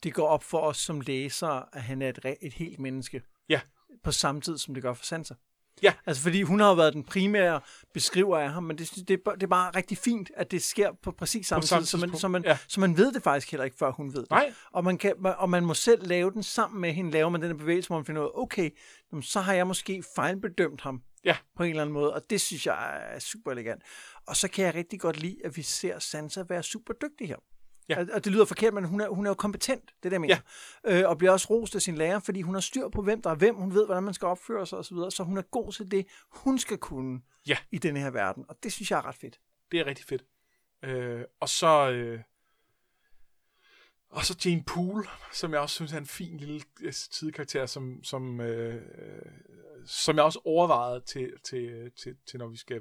det 0.02 0.14
går 0.14 0.26
op 0.26 0.44
for 0.44 0.58
os 0.58 0.76
som 0.76 1.00
læsere, 1.00 1.64
at 1.72 1.82
han 1.82 2.02
er 2.02 2.08
et, 2.08 2.36
et 2.42 2.52
helt 2.52 2.78
menneske. 2.78 3.22
Ja. 3.48 3.60
På 4.04 4.12
samme 4.12 4.40
tid, 4.40 4.58
som 4.58 4.74
det 4.74 4.82
gør 4.82 4.94
for 4.94 5.04
Sansa. 5.04 5.34
Ja. 5.82 5.92
Altså, 6.06 6.22
fordi 6.22 6.42
hun 6.42 6.60
har 6.60 6.68
jo 6.68 6.74
været 6.74 6.94
den 6.94 7.04
primære 7.04 7.60
beskriver 7.94 8.38
af 8.38 8.50
ham, 8.50 8.62
men 8.62 8.78
det, 8.78 8.90
det, 9.08 9.08
det 9.08 9.42
er 9.42 9.46
bare 9.46 9.70
rigtig 9.70 9.98
fint, 9.98 10.30
at 10.36 10.50
det 10.50 10.62
sker 10.62 10.92
på 11.02 11.12
præcis 11.12 11.46
samme, 11.46 11.62
tid, 11.62 11.84
så 11.84 11.96
man, 11.96 12.16
så, 12.16 12.28
man, 12.28 12.44
ja. 12.44 12.58
så 12.68 12.80
man 12.80 12.96
ved 12.96 13.12
det 13.12 13.22
faktisk 13.22 13.50
heller 13.50 13.64
ikke, 13.64 13.76
før 13.76 13.90
hun 13.90 14.14
ved 14.14 14.20
det. 14.20 14.30
Nej. 14.30 14.54
Og 14.72 14.84
man, 14.84 14.98
kan, 14.98 15.14
og 15.38 15.50
man 15.50 15.64
må 15.64 15.74
selv 15.74 16.06
lave 16.06 16.30
den 16.30 16.42
sammen 16.42 16.80
med 16.80 16.92
hende, 16.92 17.10
laver 17.10 17.28
man 17.28 17.42
den 17.42 17.50
her 17.50 17.56
bevægelse, 17.56 17.88
hvor 17.88 17.96
man 17.96 18.04
finder 18.04 18.22
ud 18.22 18.26
af, 18.26 18.42
okay, 18.42 18.70
så 19.22 19.40
har 19.40 19.52
jeg 19.52 19.66
måske 19.66 20.02
fejlbedømt 20.16 20.80
ham 20.80 21.02
ja. 21.24 21.36
på 21.56 21.62
en 21.62 21.70
eller 21.70 21.82
anden 21.82 21.92
måde, 21.92 22.14
og 22.14 22.30
det 22.30 22.40
synes 22.40 22.66
jeg 22.66 23.02
er 23.14 23.18
super 23.18 23.52
elegant. 23.52 23.82
Og 24.26 24.36
så 24.36 24.48
kan 24.48 24.64
jeg 24.64 24.74
rigtig 24.74 25.00
godt 25.00 25.20
lide, 25.20 25.36
at 25.44 25.56
vi 25.56 25.62
ser 25.62 25.98
Sansa 25.98 26.44
være 26.48 26.62
super 26.62 26.94
dygtig 26.94 27.28
her. 27.28 27.36
Ja. 27.88 28.04
Og 28.14 28.24
det 28.24 28.32
lyder 28.32 28.44
forkert, 28.44 28.74
men 28.74 28.84
hun 28.84 29.00
er, 29.00 29.08
hun 29.08 29.26
er 29.26 29.30
jo 29.30 29.34
kompetent, 29.34 29.90
det 30.02 30.12
der 30.12 30.18
mener. 30.18 30.36
Ja. 30.84 31.00
Øh, 31.00 31.08
og 31.08 31.18
bliver 31.18 31.32
også 31.32 31.46
rost 31.50 31.74
af 31.74 31.82
sin 31.82 31.94
lærer, 31.94 32.18
fordi 32.18 32.40
hun 32.40 32.54
har 32.54 32.60
styr 32.60 32.88
på, 32.88 33.02
hvem 33.02 33.22
der 33.22 33.30
er 33.30 33.34
hvem. 33.34 33.54
Hun 33.54 33.74
ved, 33.74 33.86
hvordan 33.86 34.02
man 34.02 34.14
skal 34.14 34.26
opføre 34.26 34.66
sig 34.66 34.78
osv. 34.78 34.96
Så, 34.96 35.10
så 35.10 35.22
hun 35.22 35.38
er 35.38 35.42
god 35.42 35.72
til 35.72 35.90
det, 35.90 36.06
hun 36.30 36.58
skal 36.58 36.78
kunne 36.78 37.20
ja. 37.48 37.56
i 37.72 37.78
denne 37.78 38.00
her 38.00 38.10
verden. 38.10 38.44
Og 38.48 38.56
det 38.62 38.72
synes 38.72 38.90
jeg 38.90 38.98
er 38.98 39.06
ret 39.06 39.14
fedt. 39.14 39.40
Det 39.72 39.80
er 39.80 39.86
rigtig 39.86 40.06
fedt. 40.06 40.24
Øh, 40.84 41.24
og 41.40 41.48
så... 41.48 41.90
Øh, 41.90 42.20
og 44.14 44.24
så 44.24 44.36
Jane 44.44 44.64
Poole, 44.66 45.04
som 45.32 45.52
jeg 45.52 45.60
også 45.60 45.74
synes 45.74 45.92
er 45.92 45.98
en 45.98 46.06
fin 46.06 46.36
lille 46.36 46.60
øh, 46.82 47.66
som, 47.66 48.04
som, 48.04 48.40
øh, 48.40 48.82
som 49.86 50.16
jeg 50.16 50.24
også 50.24 50.40
overvejede 50.44 51.00
til, 51.00 51.32
til, 51.44 51.90
til, 52.02 52.16
til, 52.30 52.38
når 52.38 52.48
vi 52.48 52.56
skal 52.56 52.80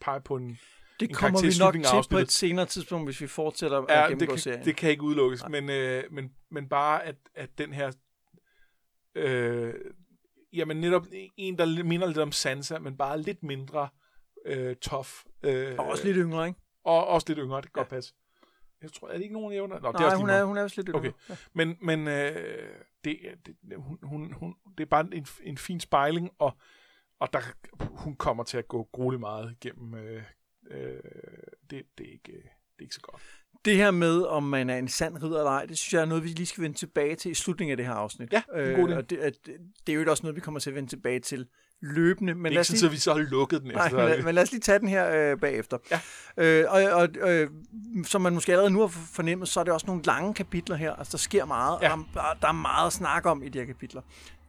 pege 0.00 0.20
på 0.20 0.36
en 0.36 0.58
det 1.00 1.16
kommer 1.16 1.40
vi 1.40 1.58
nok 1.58 2.04
til 2.04 2.10
på 2.10 2.18
et 2.18 2.32
senere 2.32 2.66
tidspunkt, 2.66 3.06
hvis 3.06 3.20
vi 3.20 3.26
fortsætter 3.26 3.84
ja, 3.88 4.02
at 4.02 4.08
gennemgå 4.08 4.20
det 4.20 4.28
kan, 4.28 4.38
serien. 4.38 4.64
det 4.64 4.76
kan 4.76 4.90
ikke 4.90 5.02
udelukkes, 5.02 5.48
men, 5.48 5.70
øh, 5.70 6.04
men, 6.10 6.32
men 6.50 6.68
bare 6.68 7.04
at, 7.04 7.16
at 7.34 7.58
den 7.58 7.72
her 7.72 7.92
øh, 9.14 9.74
jamen 10.52 10.76
netop 10.76 11.06
en, 11.36 11.58
der 11.58 11.84
minder 11.84 12.06
lidt 12.06 12.18
om 12.18 12.32
Sansa, 12.32 12.78
men 12.78 12.96
bare 12.96 13.22
lidt 13.22 13.42
mindre 13.42 13.88
øh, 14.46 14.76
tough. 14.76 15.08
Øh, 15.42 15.74
og 15.78 15.86
også 15.86 16.04
lidt 16.04 16.16
yngre, 16.16 16.48
ikke? 16.48 16.60
Og 16.84 17.06
også 17.06 17.24
lidt 17.28 17.38
yngre, 17.38 17.56
det 17.60 17.72
kan 17.72 17.72
ja. 17.76 17.80
godt 17.80 17.88
passe. 17.88 18.14
Jeg 18.82 18.92
tror, 18.92 19.08
er 19.08 19.12
det 19.12 19.22
ikke 19.22 19.34
nogen 19.34 19.52
jævner? 19.52 19.80
Nå, 19.80 19.92
Nej, 19.92 20.02
det 20.02 20.12
er 20.12 20.16
hun, 20.16 20.30
er, 20.30 20.44
hun 20.44 20.56
er 20.56 20.62
også 20.62 20.82
lidt. 20.82 20.94
Okay. 20.94 21.12
Ja. 21.28 21.36
Men, 21.52 21.76
men 21.80 22.08
øh, 22.08 22.68
det, 23.04 23.18
det, 23.46 23.56
hun, 23.76 23.98
hun, 24.02 24.32
hun, 24.32 24.54
det 24.78 24.84
er 24.84 24.88
bare 24.88 25.08
en, 25.12 25.26
en 25.42 25.58
fin 25.58 25.80
spejling, 25.80 26.30
og, 26.38 26.56
og 27.20 27.32
der, 27.32 27.40
hun 27.80 28.16
kommer 28.16 28.44
til 28.44 28.58
at 28.58 28.68
gå 28.68 28.88
grueligt 28.92 29.20
meget 29.20 29.56
igennem. 29.60 29.94
Øh, 29.94 30.22
øh, 30.70 31.00
det, 31.70 31.82
det, 31.98 32.06
er 32.08 32.12
ikke, 32.12 32.32
det 32.32 32.78
er 32.78 32.82
ikke 32.82 32.94
så 32.94 33.00
godt. 33.00 33.22
Det 33.64 33.76
her 33.76 33.90
med, 33.90 34.22
om 34.22 34.42
man 34.42 34.70
er 34.70 34.78
en 34.78 34.88
sand 34.88 35.22
ridder 35.22 35.38
eller 35.38 35.50
ej, 35.50 35.66
det 35.66 35.78
synes 35.78 35.94
jeg 35.94 36.00
er 36.00 36.06
noget, 36.06 36.24
vi 36.24 36.28
lige 36.28 36.46
skal 36.46 36.62
vende 36.62 36.76
tilbage 36.76 37.16
til 37.16 37.30
i 37.30 37.34
slutningen 37.34 37.70
af 37.70 37.76
det 37.76 37.86
her 37.86 37.92
afsnit. 37.92 38.32
Ja, 38.32 38.42
det 38.54 38.72
er 38.72 38.76
god 38.76 38.90
øh, 38.90 38.96
og 38.96 39.10
det, 39.10 39.18
at, 39.18 39.46
det 39.86 39.94
er 39.94 40.00
jo 40.00 40.10
også 40.10 40.22
noget, 40.22 40.36
vi 40.36 40.40
kommer 40.40 40.60
til 40.60 40.70
at 40.70 40.76
vende 40.76 40.88
tilbage 40.88 41.20
til 41.20 41.48
løbende. 41.82 42.34
Men 42.34 42.44
det 42.44 42.56
er 42.56 42.60
ikke 42.60 42.64
sådan, 42.64 42.80
lige... 42.80 42.86
at 42.86 42.92
vi 42.92 42.98
så 42.98 43.12
har 43.12 43.20
lukket 43.20 43.62
den. 43.62 43.70
Nej, 43.70 43.90
men, 43.90 44.24
men 44.24 44.34
lad 44.34 44.42
os 44.42 44.52
lige 44.52 44.60
tage 44.60 44.78
den 44.78 44.88
her 44.88 45.32
øh, 45.32 45.40
bagefter. 45.40 45.78
Ja. 45.90 46.00
Øh, 46.36 46.64
og 46.68 46.82
og 46.82 47.08
øh, 47.20 47.50
som 48.04 48.20
man 48.20 48.34
måske 48.34 48.52
allerede 48.52 48.70
nu 48.70 48.80
har 48.80 48.86
fornemmet, 49.12 49.48
så 49.48 49.60
er 49.60 49.64
det 49.64 49.72
også 49.72 49.86
nogle 49.86 50.02
lange 50.02 50.34
kapitler 50.34 50.76
her. 50.76 50.92
Altså, 50.92 51.12
der 51.12 51.18
sker 51.18 51.44
meget, 51.44 51.78
ja. 51.82 51.92
og 51.92 52.04
der, 52.14 52.22
der 52.42 52.48
er 52.48 52.52
meget 52.52 52.86
at 52.86 52.92
snakke 52.92 53.30
om 53.30 53.42
i 53.42 53.48
de 53.48 53.58
her 53.58 53.66
kapitler 53.66 54.00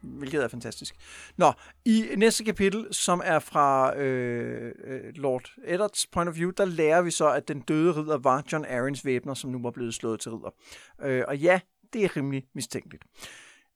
hvilket 0.02 0.44
er 0.44 0.48
fantastisk. 0.48 0.96
Nå, 1.38 1.54
i 1.86 2.06
næste 2.18 2.44
kapitel, 2.44 2.88
som 2.92 3.22
er 3.26 3.40
fra 3.40 3.98
øh, 3.98 4.72
øh, 4.84 5.02
Lord 5.16 5.52
Eddards 5.66 6.08
point 6.08 6.30
of 6.30 6.36
view, 6.36 6.52
der 6.52 6.66
lærer 6.66 7.02
vi 7.02 7.12
så, 7.12 7.30
at 7.32 7.48
den 7.48 7.60
døde 7.60 7.92
ridder 7.92 8.18
var 8.18 8.44
John 8.52 8.66
Arryns 8.66 9.06
væbner, 9.06 9.34
som 9.34 9.50
nu 9.50 9.62
var 9.62 9.72
blevet 9.72 9.94
slået 9.94 10.20
til 10.20 10.32
ridder. 10.32 10.50
Øh, 11.02 11.24
og 11.28 11.38
ja, 11.38 11.60
det 11.94 12.04
er 12.04 12.18
rimelig 12.18 12.44
mistænkeligt. 12.56 13.04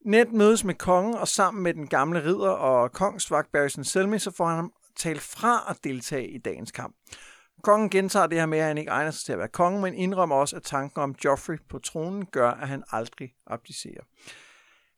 Ned 0.06 0.26
mødes 0.26 0.64
med 0.64 0.76
kongen, 0.76 1.16
og 1.16 1.28
sammen 1.28 1.64
med 1.64 1.74
den 1.74 1.88
gamle 1.88 2.24
ridder 2.24 2.50
og 2.50 2.92
kongsvagt 2.92 3.52
Barrison 3.52 3.84
Selmy, 3.84 4.18
så 4.18 4.32
får 4.32 4.46
han 4.48 4.56
ham 4.56 4.74
talt 4.96 5.22
fra 5.22 5.66
at 5.70 5.84
deltage 5.84 6.28
i 6.28 6.38
dagens 6.38 6.72
kamp. 6.72 6.96
Kongen 7.64 7.90
gentager 7.90 8.28
det 8.28 8.40
her 8.40 8.46
med, 8.46 8.60
at 8.60 8.66
han 8.66 8.78
ikke 8.78 8.92
egner 8.92 9.12
sig 9.12 9.26
til 9.26 9.34
at 9.34 9.40
være 9.40 9.48
konge, 9.48 9.82
men 9.82 9.94
indrømmer 9.94 10.36
også, 10.36 10.56
at 10.56 10.64
tanken 10.64 11.02
om 11.02 11.16
Joffrey 11.26 11.58
på 11.70 11.80
tronen 11.80 12.26
gør, 12.26 12.52
at 12.52 12.68
han 12.68 12.84
aldrig 12.92 13.34
abdicerer. 13.48 14.04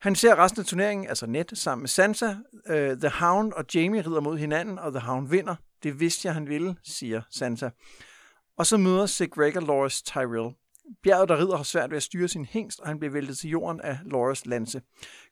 Han 0.01 0.16
ser 0.16 0.36
resten 0.36 0.60
af 0.62 0.66
turneringen, 0.66 1.08
altså 1.08 1.26
net, 1.26 1.51
sammen 1.58 1.82
med 1.82 1.89
Sansa. 1.89 2.36
Uh, 2.70 2.76
The 2.76 3.10
Hound 3.10 3.54
og 3.54 3.66
Jamie 3.76 4.01
rider 4.01 4.22
mod 4.22 4.38
hinanden, 4.38 4.80
og 4.80 4.91
The 4.91 4.99
Hound 4.99 5.30
vinder. 5.30 5.56
Det 5.84 5.99
vidste 5.99 6.28
jeg, 6.28 6.34
han 6.34 6.47
ville, 6.47 6.76
siger 6.84 7.22
Sansa. 7.32 7.70
Og 8.58 8.66
så 8.66 8.78
møder 8.78 9.06
Sig 9.06 9.38
Rhaegar 9.38 9.62
Loras 9.62 10.01
Tyrell. 10.01 10.56
Bjerget, 11.04 11.30
der 11.30 11.38
rider, 11.38 11.58
har 11.58 11.64
svært 11.64 11.90
ved 11.90 11.98
at 11.98 12.04
styre 12.04 12.28
sin 12.28 12.46
hængst, 12.46 12.80
og 12.80 12.88
han 12.88 13.00
bliver 13.00 13.12
væltet 13.12 13.38
til 13.38 13.50
jorden 13.50 13.82
af 13.82 13.98
Loras 14.06 14.46
lanse. 14.46 14.82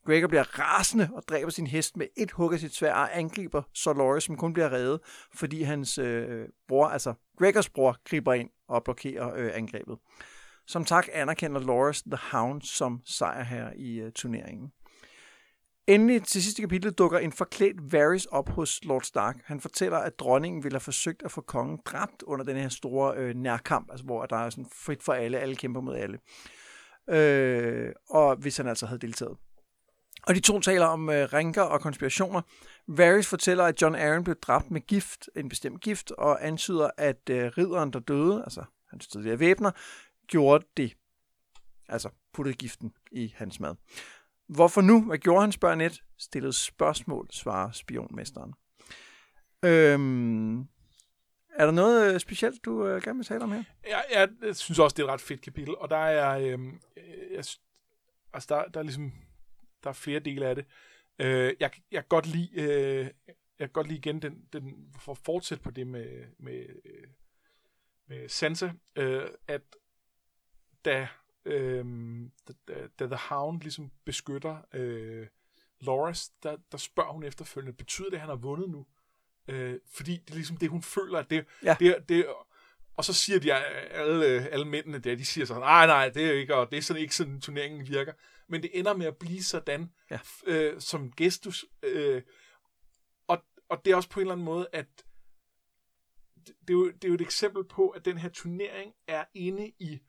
Gregor 0.05 0.27
bliver 0.27 0.59
rasende 0.59 1.09
og 1.13 1.23
dræber 1.29 1.51
sin 1.51 1.67
hest 1.67 1.97
med 1.97 2.07
et 2.17 2.31
hug 2.31 2.53
af 2.53 2.59
sit 2.59 2.75
svær 2.75 2.93
og 2.93 3.17
angriber 3.17 3.61
så 3.73 3.93
Loras, 3.93 4.23
som 4.23 4.37
kun 4.37 4.53
bliver 4.53 4.71
reddet, 4.71 4.99
fordi 5.33 5.61
hans 5.61 5.97
øh, 5.97 6.47
bror, 6.67 6.87
altså 6.87 7.13
Gregors 7.37 7.69
bror, 7.69 7.97
griber 8.09 8.33
ind 8.33 8.49
og 8.67 8.83
blokerer 8.83 9.33
øh, 9.35 9.51
angrebet. 9.53 9.97
Som 10.67 10.85
tak 10.85 11.07
anerkender 11.13 11.61
Loras 11.61 12.01
The 12.01 12.19
Hound 12.31 12.61
som 12.61 13.01
sejrherre 13.05 13.77
i 13.77 13.99
øh, 13.99 14.11
turneringen. 14.11 14.71
Endelig 15.91 16.23
til 16.23 16.43
sidste 16.43 16.61
kapitel 16.61 16.91
dukker 16.91 17.19
en 17.19 17.31
forklædt 17.31 17.91
Varys 17.93 18.25
op 18.25 18.49
hos 18.49 18.79
Lord 18.83 19.01
Stark. 19.01 19.37
Han 19.45 19.61
fortæller, 19.61 19.97
at 19.97 20.19
dronningen 20.19 20.63
ville 20.63 20.75
have 20.75 20.81
forsøgt 20.81 21.21
at 21.23 21.31
få 21.31 21.41
kongen 21.41 21.79
dræbt 21.85 22.23
under 22.23 22.45
den 22.45 22.57
her 22.57 22.69
store 22.69 23.17
øh, 23.17 23.35
nærkamp, 23.35 23.91
altså 23.91 24.05
hvor 24.05 24.25
der 24.25 24.35
er 24.35 24.49
sådan 24.49 24.65
frit 24.73 25.03
for 25.03 25.13
alle, 25.13 25.39
alle 25.39 25.55
kæmper 25.55 25.81
mod 25.81 25.95
alle. 25.95 26.19
Øh, 27.09 27.93
og 28.09 28.35
hvis 28.35 28.57
han 28.57 28.67
altså 28.67 28.85
havde 28.85 28.99
deltaget. 28.99 29.37
Og 30.27 30.35
de 30.35 30.39
to 30.39 30.59
taler 30.59 30.85
om 30.85 31.09
øh, 31.09 31.33
rænker 31.33 31.61
og 31.61 31.81
konspirationer. 31.81 32.41
Varys 32.87 33.27
fortæller, 33.27 33.63
at 33.63 33.81
John 33.81 33.95
Arryn 33.95 34.23
blev 34.23 34.35
dræbt 34.35 34.71
med 34.71 34.81
gift, 34.81 35.29
en 35.35 35.49
bestemt 35.49 35.81
gift, 35.81 36.11
og 36.11 36.47
antyder, 36.47 36.89
at 36.97 37.29
øh, 37.29 37.51
ridderen, 37.57 37.93
der 37.93 37.99
døde, 37.99 38.41
altså 38.43 38.63
hans 38.89 39.07
tidligere 39.07 39.39
væbner, 39.39 39.71
gjorde 40.27 40.65
det. 40.77 40.93
Altså 41.89 42.09
puttede 42.33 42.57
giften 42.57 42.91
i 43.11 43.33
hans 43.37 43.59
mad. 43.59 43.75
Hvorfor 44.55 44.81
nu? 44.81 45.03
Hvad 45.03 45.17
gjorde 45.17 45.41
han, 45.41 45.51
spørger 45.51 45.75
net? 45.75 46.03
Stillede 46.17 46.53
spørgsmål, 46.53 47.27
svarer 47.31 47.71
spionmesteren. 47.71 48.53
Øhm, 49.65 50.59
er 51.49 51.65
der 51.65 51.71
noget 51.71 52.13
øh, 52.13 52.19
specielt, 52.19 52.65
du 52.65 52.87
øh, 52.87 53.01
gerne 53.03 53.17
vil 53.17 53.25
tale 53.25 53.43
om 53.43 53.51
her? 53.51 53.63
Ja, 53.87 53.99
jeg, 54.19 54.29
jeg 54.41 54.55
synes 54.55 54.79
også, 54.79 54.93
det 54.95 55.03
er 55.03 55.07
et 55.07 55.13
ret 55.13 55.21
fedt 55.21 55.41
kapitel, 55.41 55.75
og 55.77 55.89
der 55.89 55.97
er, 55.97 56.37
øhm, 56.37 56.79
øh, 56.97 57.31
jeg, 57.31 57.43
altså 58.33 58.45
der, 58.49 58.67
der 58.67 58.79
er 58.79 58.83
ligesom, 58.83 59.11
der 59.83 59.89
er 59.89 59.93
flere 59.93 60.19
dele 60.19 60.47
af 60.47 60.55
det. 60.55 60.65
Øh, 61.19 61.53
jeg, 61.59 61.71
jeg 61.91 62.01
kan 62.01 62.09
godt 62.09 62.25
lide, 62.25 62.49
øh, 62.53 63.05
jeg 63.59 63.67
kan 63.67 63.69
godt 63.69 63.87
lide 63.87 63.97
igen 63.97 64.21
den, 64.21 64.45
den 64.53 64.93
for 64.99 65.11
at 65.11 65.17
fortsætte 65.17 65.63
på 65.63 65.71
det 65.71 65.87
med, 65.87 66.25
med, 66.39 66.65
øh, 66.85 67.07
med 68.07 68.29
Sansa, 68.29 68.71
øh, 68.95 69.27
at 69.47 69.61
da, 70.85 71.07
øh, 71.45 71.85
da, 72.67 72.87
da 72.99 73.05
The 73.05 73.19
Hound 73.29 73.61
ligesom 73.61 73.91
beskytter 74.05 74.57
øh, 74.73 75.27
Loras, 75.79 76.29
der, 76.43 76.57
der 76.71 76.77
spørger 76.77 77.11
hun 77.11 77.23
efterfølgende, 77.23 77.77
betyder 77.77 78.09
det, 78.09 78.15
at 78.15 78.21
han 78.21 78.29
har 78.29 78.35
vundet 78.35 78.69
nu? 78.69 78.85
Øh, 79.47 79.79
fordi 79.93 80.17
det 80.17 80.29
er 80.29 80.35
ligesom 80.35 80.57
det, 80.57 80.69
hun 80.69 80.81
føler, 80.81 81.19
at 81.19 81.29
det, 81.29 81.45
ja. 81.63 81.75
det, 81.79 82.09
det 82.09 82.25
og 82.95 83.05
så 83.05 83.13
siger 83.13 83.39
de 83.39 83.53
alle, 83.53 84.25
alle 84.25 84.65
mændene 84.65 84.99
der, 84.99 85.15
de 85.15 85.25
siger 85.25 85.45
så, 85.45 85.59
nej, 85.59 85.87
nej, 85.87 86.09
det 86.09 86.25
er 86.27 86.31
ikke, 86.31 86.55
og 86.55 86.71
det 86.71 86.77
er 86.77 86.81
sådan 86.81 87.01
ikke 87.01 87.15
sådan, 87.15 87.41
turneringen 87.41 87.87
virker. 87.87 88.13
Men 88.47 88.61
det 88.61 88.69
ender 88.73 88.93
med 88.93 89.05
at 89.05 89.17
blive 89.17 89.43
sådan, 89.43 89.91
ja. 90.11 90.19
øh, 90.45 90.81
som 90.81 91.11
gestus. 91.11 91.65
Øh, 91.83 92.21
og, 93.27 93.43
og 93.69 93.85
det 93.85 93.91
er 93.91 93.95
også 93.95 94.09
på 94.09 94.19
en 94.19 94.21
eller 94.21 94.33
anden 94.33 94.45
måde, 94.45 94.67
at 94.73 94.87
det, 96.35 96.55
det, 96.61 96.69
er 96.69 96.73
jo, 96.73 96.91
det 96.91 97.03
er 97.03 97.07
jo 97.07 97.13
et 97.13 97.21
eksempel 97.21 97.63
på, 97.63 97.89
at 97.89 98.05
den 98.05 98.17
her 98.17 98.29
turnering 98.29 98.93
er 99.07 99.25
inde 99.33 99.71
i 99.79 99.99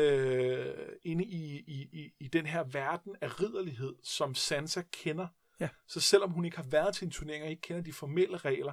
øh, 0.00 0.88
inde 1.02 1.24
i, 1.24 1.58
i, 1.58 1.88
i, 1.92 2.12
i 2.20 2.28
den 2.28 2.46
her 2.46 2.64
verden 2.64 3.16
af 3.20 3.40
ridderlighed, 3.40 3.94
som 4.02 4.34
Sansa 4.34 4.82
kender. 4.92 5.26
Ja. 5.60 5.68
Så 5.86 6.00
selvom 6.00 6.30
hun 6.30 6.44
ikke 6.44 6.56
har 6.56 6.68
været 6.70 6.94
til 6.94 7.04
en 7.04 7.10
turnering 7.10 7.44
og 7.44 7.50
ikke 7.50 7.62
kender 7.62 7.82
de 7.82 7.92
formelle 7.92 8.36
regler, 8.36 8.72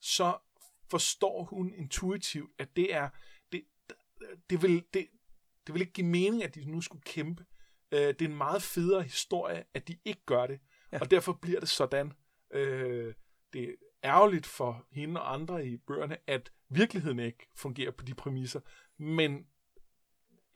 så 0.00 0.36
forstår 0.90 1.44
hun 1.44 1.74
intuitivt, 1.74 2.50
at 2.58 2.76
det 2.76 2.94
er 2.94 3.08
det, 3.52 3.64
det, 4.50 4.62
vil, 4.62 4.84
det, 4.94 5.06
det 5.66 5.74
vil 5.74 5.80
ikke 5.80 5.92
give 5.92 6.06
mening, 6.06 6.44
at 6.44 6.54
de 6.54 6.70
nu 6.70 6.80
skulle 6.80 7.02
kæmpe. 7.02 7.44
Øh, 7.92 7.98
det 8.00 8.22
er 8.22 8.28
en 8.28 8.36
meget 8.36 8.62
federe 8.62 9.02
historie, 9.02 9.64
at 9.74 9.88
de 9.88 9.98
ikke 10.04 10.24
gør 10.26 10.46
det. 10.46 10.60
Ja. 10.92 11.00
Og 11.00 11.10
derfor 11.10 11.32
bliver 11.32 11.60
det 11.60 11.68
sådan. 11.68 12.12
Øh, 12.50 13.14
det 13.52 13.62
er 13.64 13.72
ærgerligt 14.04 14.46
for 14.46 14.86
hende 14.90 15.20
og 15.20 15.34
andre 15.34 15.66
i 15.66 15.76
bøgerne, 15.76 16.16
at 16.26 16.52
virkeligheden 16.68 17.18
ikke 17.18 17.48
fungerer 17.56 17.90
på 17.90 18.04
de 18.04 18.14
præmisser. 18.14 18.60
Men 18.98 19.46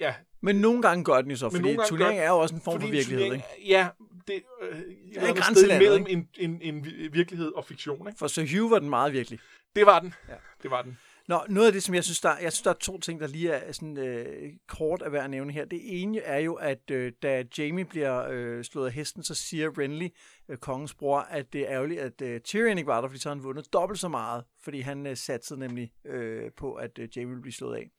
ja. 0.03 0.15
Men 0.41 0.57
nogle 0.57 0.83
gange 0.83 1.05
gør 1.05 1.23
den 1.23 1.31
jo 1.31 1.37
så, 1.37 1.49
Men 1.49 1.61
fordi 1.61 1.77
turnering 1.89 2.19
gør, 2.19 2.25
er 2.25 2.29
jo 2.29 2.39
også 2.39 2.55
en 2.55 2.61
form 2.61 2.81
for 2.81 2.89
virkelighed, 2.89 3.25
ikke? 3.25 3.45
Ja, 3.67 3.89
det, 4.27 4.43
øh, 4.63 4.79
det 4.79 5.17
er 5.17 5.35
et 5.35 5.57
sted 5.57 5.79
mellem 5.79 6.07
en, 6.09 6.29
en, 6.39 6.59
en 6.63 6.87
virkelighed 7.13 7.53
og 7.53 7.65
fiktion, 7.65 8.09
ikke? 8.09 8.19
For 8.19 8.27
så 8.27 8.41
Hugh 8.41 8.71
var 8.71 8.79
den 8.79 8.91
meget 8.91 9.13
virkelig. 9.13 9.39
Det 9.77 9.87
var 9.87 10.01
den. 10.01 10.15
Ja. 10.29 10.35
Det 10.63 10.71
var 10.71 10.83
den. 10.83 10.99
Nå, 11.29 11.41
noget 11.49 11.67
af 11.67 11.73
det, 11.73 11.83
som 11.83 11.95
jeg 11.95 12.05
synes, 12.05 12.21
der, 12.21 12.39
jeg 12.39 12.53
synes, 12.53 12.63
der 12.63 12.71
er 12.71 12.75
to 12.75 12.99
ting, 12.99 13.21
der 13.21 13.27
lige 13.27 13.51
er 13.51 13.73
sådan 13.73 13.99
øh, 13.99 14.53
kort 14.69 15.03
at 15.03 15.13
være 15.13 15.25
at 15.25 15.31
nævne 15.31 15.53
her. 15.53 15.65
Det 15.65 15.81
ene 16.03 16.21
er 16.21 16.39
jo, 16.39 16.55
at 16.55 16.91
øh, 16.91 17.13
da 17.23 17.45
Jamie 17.59 17.85
bliver 17.85 18.29
øh, 18.31 18.65
slået 18.65 18.87
af 18.87 18.93
hesten, 18.93 19.23
så 19.23 19.35
siger 19.35 19.79
Renly, 19.79 20.09
øh, 20.49 20.57
kongens 20.57 20.95
bror, 20.95 21.19
at 21.19 21.53
det 21.53 21.61
er 21.61 21.69
ærgerligt, 21.69 22.01
at 22.01 22.23
øh, 22.23 22.41
Tyrion 22.41 22.79
ikke 22.79 22.89
var 22.89 23.01
der, 23.01 23.09
fordi 23.09 23.21
så 23.21 23.29
har 23.29 23.35
han 23.35 23.45
vundet 23.45 23.73
dobbelt 23.73 24.01
så 24.01 24.09
meget, 24.09 24.45
fordi 24.63 24.81
han 24.81 25.07
øh, 25.07 25.17
satte 25.17 25.57
nemlig 25.57 25.93
øh, 26.07 26.51
på, 26.57 26.73
at 26.73 26.99
øh, 26.99 27.09
Jamie 27.17 27.29
ville 27.29 27.43
blive 27.43 27.53
slået 27.53 27.77
af. 27.77 27.91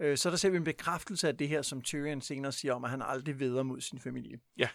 Øh, 0.00 0.16
så 0.16 0.30
der 0.30 0.36
ser 0.36 0.50
vi 0.50 0.56
en 0.56 0.64
bekræftelse 0.64 1.28
af 1.28 1.36
det 1.36 1.48
her, 1.48 1.62
som 1.62 1.82
Tyrion 1.82 2.20
senere 2.20 2.52
siger 2.52 2.74
om, 2.74 2.84
at 2.84 2.90
han 2.90 3.02
aldrig 3.02 3.40
veder 3.40 3.62
mod 3.62 3.80
sin 3.80 3.98
familie. 3.98 4.40
Ja. 4.58 4.68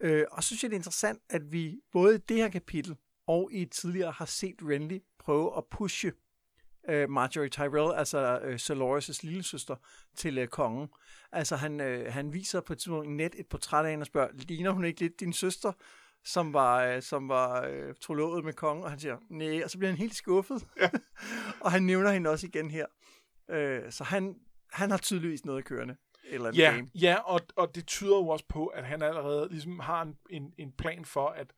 Øh, 0.00 0.24
og 0.30 0.42
så 0.42 0.46
synes 0.46 0.62
jeg, 0.62 0.70
det 0.70 0.76
er 0.76 0.78
interessant, 0.78 1.22
at 1.30 1.52
vi 1.52 1.80
både 1.92 2.14
i 2.14 2.18
det 2.18 2.36
her 2.36 2.48
kapitel 2.48 2.96
og 3.26 3.48
i 3.52 3.64
tidligere 3.64 4.12
har 4.12 4.24
set 4.24 4.56
Renly 4.62 4.98
prøve 5.18 5.56
at 5.56 5.64
pushe 5.70 6.12
øh, 6.88 7.10
Marjorie 7.10 7.48
Tyrell, 7.48 7.98
altså 7.98 8.40
øh, 8.42 9.22
lille 9.22 9.42
søster, 9.42 9.76
til 10.16 10.38
øh, 10.38 10.48
kongen. 10.48 10.88
Altså 11.32 11.56
han, 11.56 11.80
øh, 11.80 12.12
han 12.12 12.32
viser 12.32 12.60
på 12.60 12.72
et 12.72 12.78
tidspunkt 12.78 13.10
net 13.10 13.34
et 13.38 13.46
portræt 13.46 13.84
af 13.84 13.90
hende 13.90 14.02
og 14.02 14.06
spørger, 14.06 14.28
ligner 14.32 14.70
hun 14.70 14.84
ikke 14.84 15.00
lidt 15.00 15.20
din 15.20 15.32
søster? 15.32 15.72
som 16.24 16.52
var, 16.52 16.84
øh, 16.84 17.02
som 17.02 17.28
var 17.28 17.66
øh, 17.66 17.94
trolovet 18.00 18.44
med 18.44 18.52
kongen, 18.52 18.84
og 18.84 18.90
han 18.90 18.98
siger, 18.98 19.16
nej, 19.30 19.64
og 19.64 19.70
så 19.70 19.78
bliver 19.78 19.90
han 19.90 19.98
helt 19.98 20.14
skuffet. 20.14 20.66
Ja. 20.80 20.90
og 21.64 21.72
han 21.72 21.82
nævner 21.82 22.10
hende 22.10 22.30
også 22.30 22.46
igen 22.46 22.70
her. 22.70 22.86
Øh, 23.50 23.92
så 23.92 24.04
han, 24.04 24.36
han 24.72 24.90
har 24.90 24.98
tydeligvis 24.98 25.44
noget 25.44 25.64
kørende. 25.64 25.96
Eller 26.24 26.52
ja, 26.54 26.70
game. 26.74 26.90
ja 26.94 27.16
og, 27.24 27.40
og 27.56 27.74
det 27.74 27.86
tyder 27.86 28.16
jo 28.16 28.28
også 28.28 28.44
på, 28.48 28.66
at 28.66 28.86
han 28.86 29.02
allerede 29.02 29.48
ligesom 29.50 29.78
har 29.78 30.02
en, 30.02 30.18
en, 30.30 30.54
en 30.58 30.72
plan 30.72 31.04
for, 31.04 31.28
at 31.28 31.52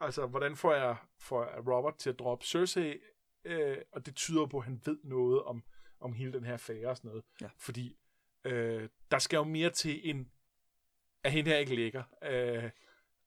altså, 0.00 0.26
hvordan 0.26 0.56
får 0.56 0.74
jeg, 0.74 0.96
får 1.18 1.44
jeg 1.44 1.68
Robert 1.68 1.96
til 1.96 2.10
at 2.10 2.18
droppe 2.18 2.44
Cersei, 2.46 2.98
øh, 3.44 3.78
og 3.92 4.06
det 4.06 4.16
tyder 4.16 4.46
på, 4.46 4.58
at 4.58 4.64
han 4.64 4.80
ved 4.84 4.98
noget 5.04 5.42
om, 5.42 5.62
om 6.00 6.12
hele 6.12 6.32
den 6.32 6.44
her 6.44 6.52
affære 6.52 6.88
og 6.88 6.96
sådan 6.96 7.08
noget. 7.08 7.24
Ja. 7.40 7.48
Fordi 7.58 7.96
øh, 8.44 8.88
der 9.10 9.18
skal 9.18 9.36
jo 9.36 9.44
mere 9.44 9.70
til 9.70 10.10
en, 10.10 10.30
at 11.24 11.32
hende 11.32 11.50
her 11.50 11.58
ikke 11.58 11.74
ligger. 11.74 12.02
Øh, 12.22 12.70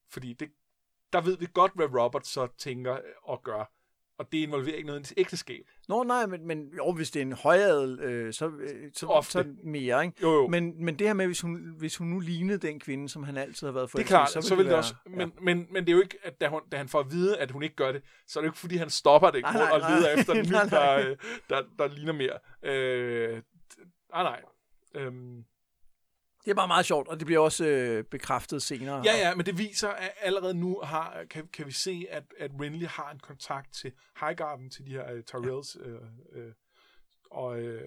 fordi 0.09 0.33
det, 0.33 0.51
der 1.13 1.21
ved 1.21 1.37
vi 1.37 1.47
godt, 1.53 1.71
hvad 1.75 1.85
Robert 1.99 2.27
så 2.27 2.47
tænker 2.57 2.99
og 3.23 3.43
gør. 3.43 3.71
Og 4.17 4.31
det 4.31 4.37
involverer 4.37 4.75
ikke 4.75 4.87
noget 4.87 5.11
i 5.11 5.13
ægteskab. 5.17 5.61
Nå 5.87 6.03
nej, 6.03 6.25
men, 6.25 6.47
men 6.47 6.69
jo, 6.77 6.91
hvis 6.91 7.11
det 7.11 7.19
er 7.19 7.25
en 7.25 7.31
højadel, 7.33 7.99
øh, 7.99 8.33
så, 8.33 8.47
øh, 8.47 8.91
så, 8.93 9.05
Ofte. 9.05 9.31
så 9.31 9.45
mere, 9.63 10.05
ikke? 10.05 10.17
Jo, 10.21 10.33
jo. 10.33 10.47
Men, 10.47 10.85
men 10.85 10.99
det 10.99 11.07
her 11.07 11.13
med, 11.13 11.25
hvis 11.25 11.41
hun, 11.41 11.75
hvis 11.77 11.97
hun 11.97 12.07
nu 12.07 12.19
lignede 12.19 12.67
den 12.67 12.79
kvinde, 12.79 13.09
som 13.09 13.23
han 13.23 13.37
altid 13.37 13.67
har 13.67 13.71
været 13.71 13.91
det 13.93 13.99
er 13.99 14.03
klart, 14.03 14.31
så, 14.31 14.41
så 14.41 14.55
vil 14.55 14.65
det 14.65 14.69
være- 14.69 14.79
også, 14.79 14.93
men, 15.09 15.31
men, 15.41 15.67
men 15.71 15.83
det 15.85 15.89
er 15.91 15.95
jo 15.95 16.01
ikke, 16.01 16.17
at 16.23 16.41
da, 16.41 16.47
hun, 16.47 16.61
da 16.71 16.77
han 16.77 16.87
får 16.89 16.99
at 16.99 17.11
vide, 17.11 17.37
at 17.37 17.51
hun 17.51 17.63
ikke 17.63 17.75
gør 17.75 17.91
det, 17.91 18.01
så 18.27 18.39
er 18.39 18.41
det 18.41 18.47
jo 18.47 18.51
ikke, 18.51 18.59
fordi 18.59 18.75
han 18.77 18.89
stopper 18.89 19.29
det 19.31 19.41
Nej, 19.41 19.53
nej, 19.53 19.61
nej, 19.61 19.71
og 19.71 19.79
nej. 19.79 19.95
leder 19.99 20.09
efter 20.17 20.33
den 20.33 20.45
Nej, 20.51 20.65
nej. 20.69 20.79
der, 21.01 21.09
øh, 21.09 21.17
der, 21.49 21.61
der 21.79 21.87
ligner 21.87 22.13
mere. 22.13 22.37
Øh, 22.63 23.41
nej, 24.11 24.23
nej. 24.23 24.41
Øhm, 24.95 25.43
Det 26.45 26.51
er 26.51 26.55
bare 26.55 26.67
meget 26.67 26.85
sjovt, 26.85 27.07
og 27.07 27.19
det 27.19 27.25
bliver 27.25 27.39
også 27.39 27.65
øh, 27.65 28.03
bekræftet 28.03 28.63
senere. 28.63 29.01
ja, 29.05 29.17
ja, 29.17 29.35
men 29.35 29.45
det 29.45 29.57
viser, 29.57 29.89
at 29.89 30.11
allerede 30.21 30.53
nu 30.53 30.79
har, 30.83 31.23
kan, 31.29 31.47
kan 31.53 31.67
vi 31.67 31.71
se, 31.71 32.07
at, 32.09 32.23
at 32.39 32.51
Renly 32.61 32.85
har 32.85 33.11
en 33.11 33.19
kontakt 33.19 33.73
til 33.73 33.91
Highgarden, 34.19 34.69
til 34.69 34.85
de 34.85 34.91
her 34.91 35.13
uh, 35.13 35.19
Tyrells, 35.21 35.77
øh, 35.79 35.93
øh, 36.33 36.51
og, 37.31 37.59
øh, 37.59 37.81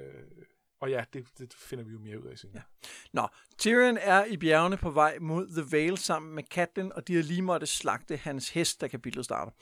og 0.81 0.91
ja, 0.91 1.05
det, 1.13 1.27
det 1.39 1.55
finder 1.55 1.85
vi 1.85 1.93
jo 1.93 1.99
mere 1.99 2.21
ud 2.21 2.27
af 2.27 2.39
senere. 2.39 2.63
Nå, 3.13 3.29
Tyrion 3.59 3.99
er 4.01 4.25
i 4.25 4.37
bjergene 4.37 4.77
på 4.77 4.91
vej 4.91 5.19
mod 5.21 5.49
The 5.49 5.77
Vale 5.77 5.97
sammen 5.97 6.35
med 6.35 6.43
Catelyn, 6.43 6.91
og 6.95 7.09
de 7.09 7.15
har 7.15 7.23
lige 7.23 7.43
måtte 7.43 7.67
slagte 7.67 8.17
hans 8.17 8.49
hest, 8.49 8.81
da 8.81 8.89
kapitlet 8.89 9.25
starter. 9.25 9.53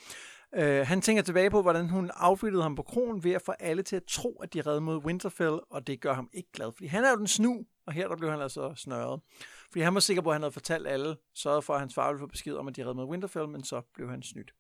Øh, 0.57 0.87
han 0.87 1.01
tænker 1.01 1.23
tilbage 1.23 1.51
på, 1.51 1.63
hvordan 1.63 1.89
hun 1.89 2.11
affyldede 2.15 2.63
ham 2.63 2.75
på 2.75 2.83
kronen 2.83 3.25
ved 3.25 3.33
at 3.33 3.43
få 3.43 3.53
alle 3.53 3.83
til 3.83 3.97
at 3.97 4.05
tro, 4.05 4.41
at 4.43 4.55
de 4.55 4.61
redde 4.61 4.81
mod 4.81 5.05
Winterfell, 5.05 5.61
og 5.71 5.87
det 5.87 6.01
gør 6.01 6.15
ham 6.15 6.29
ikke 6.33 6.53
glad, 6.53 6.73
fordi 6.73 6.87
han 6.87 7.05
er 7.05 7.11
jo 7.11 7.17
den 7.17 7.27
snu, 7.27 7.67
og 7.87 7.93
her 7.93 8.09
der 8.09 8.17
blev 8.17 8.31
han 8.31 8.41
altså 8.41 8.75
snørret. 8.77 9.21
Fordi 9.71 9.81
han 9.81 9.95
var 9.95 10.01
sikker 10.01 10.23
på, 10.23 10.29
at 10.29 10.35
han 10.35 10.43
havde 10.43 10.53
fortalt 10.53 10.87
alle, 10.87 11.17
sørget 11.35 11.65
for, 11.65 11.75
at 11.75 11.81
hans 11.81 11.95
far 11.95 12.09
ville 12.09 12.19
få 12.19 12.27
besked 12.27 12.55
om, 12.55 12.69
at 12.69 12.77
de 12.77 12.83
redde 12.83 12.95
mod 12.95 13.07
Winterfell, 13.07 13.49
men 13.49 13.65
så 13.65 13.83
blev 13.95 14.11
han 14.11 14.23
snydt. 14.23 14.53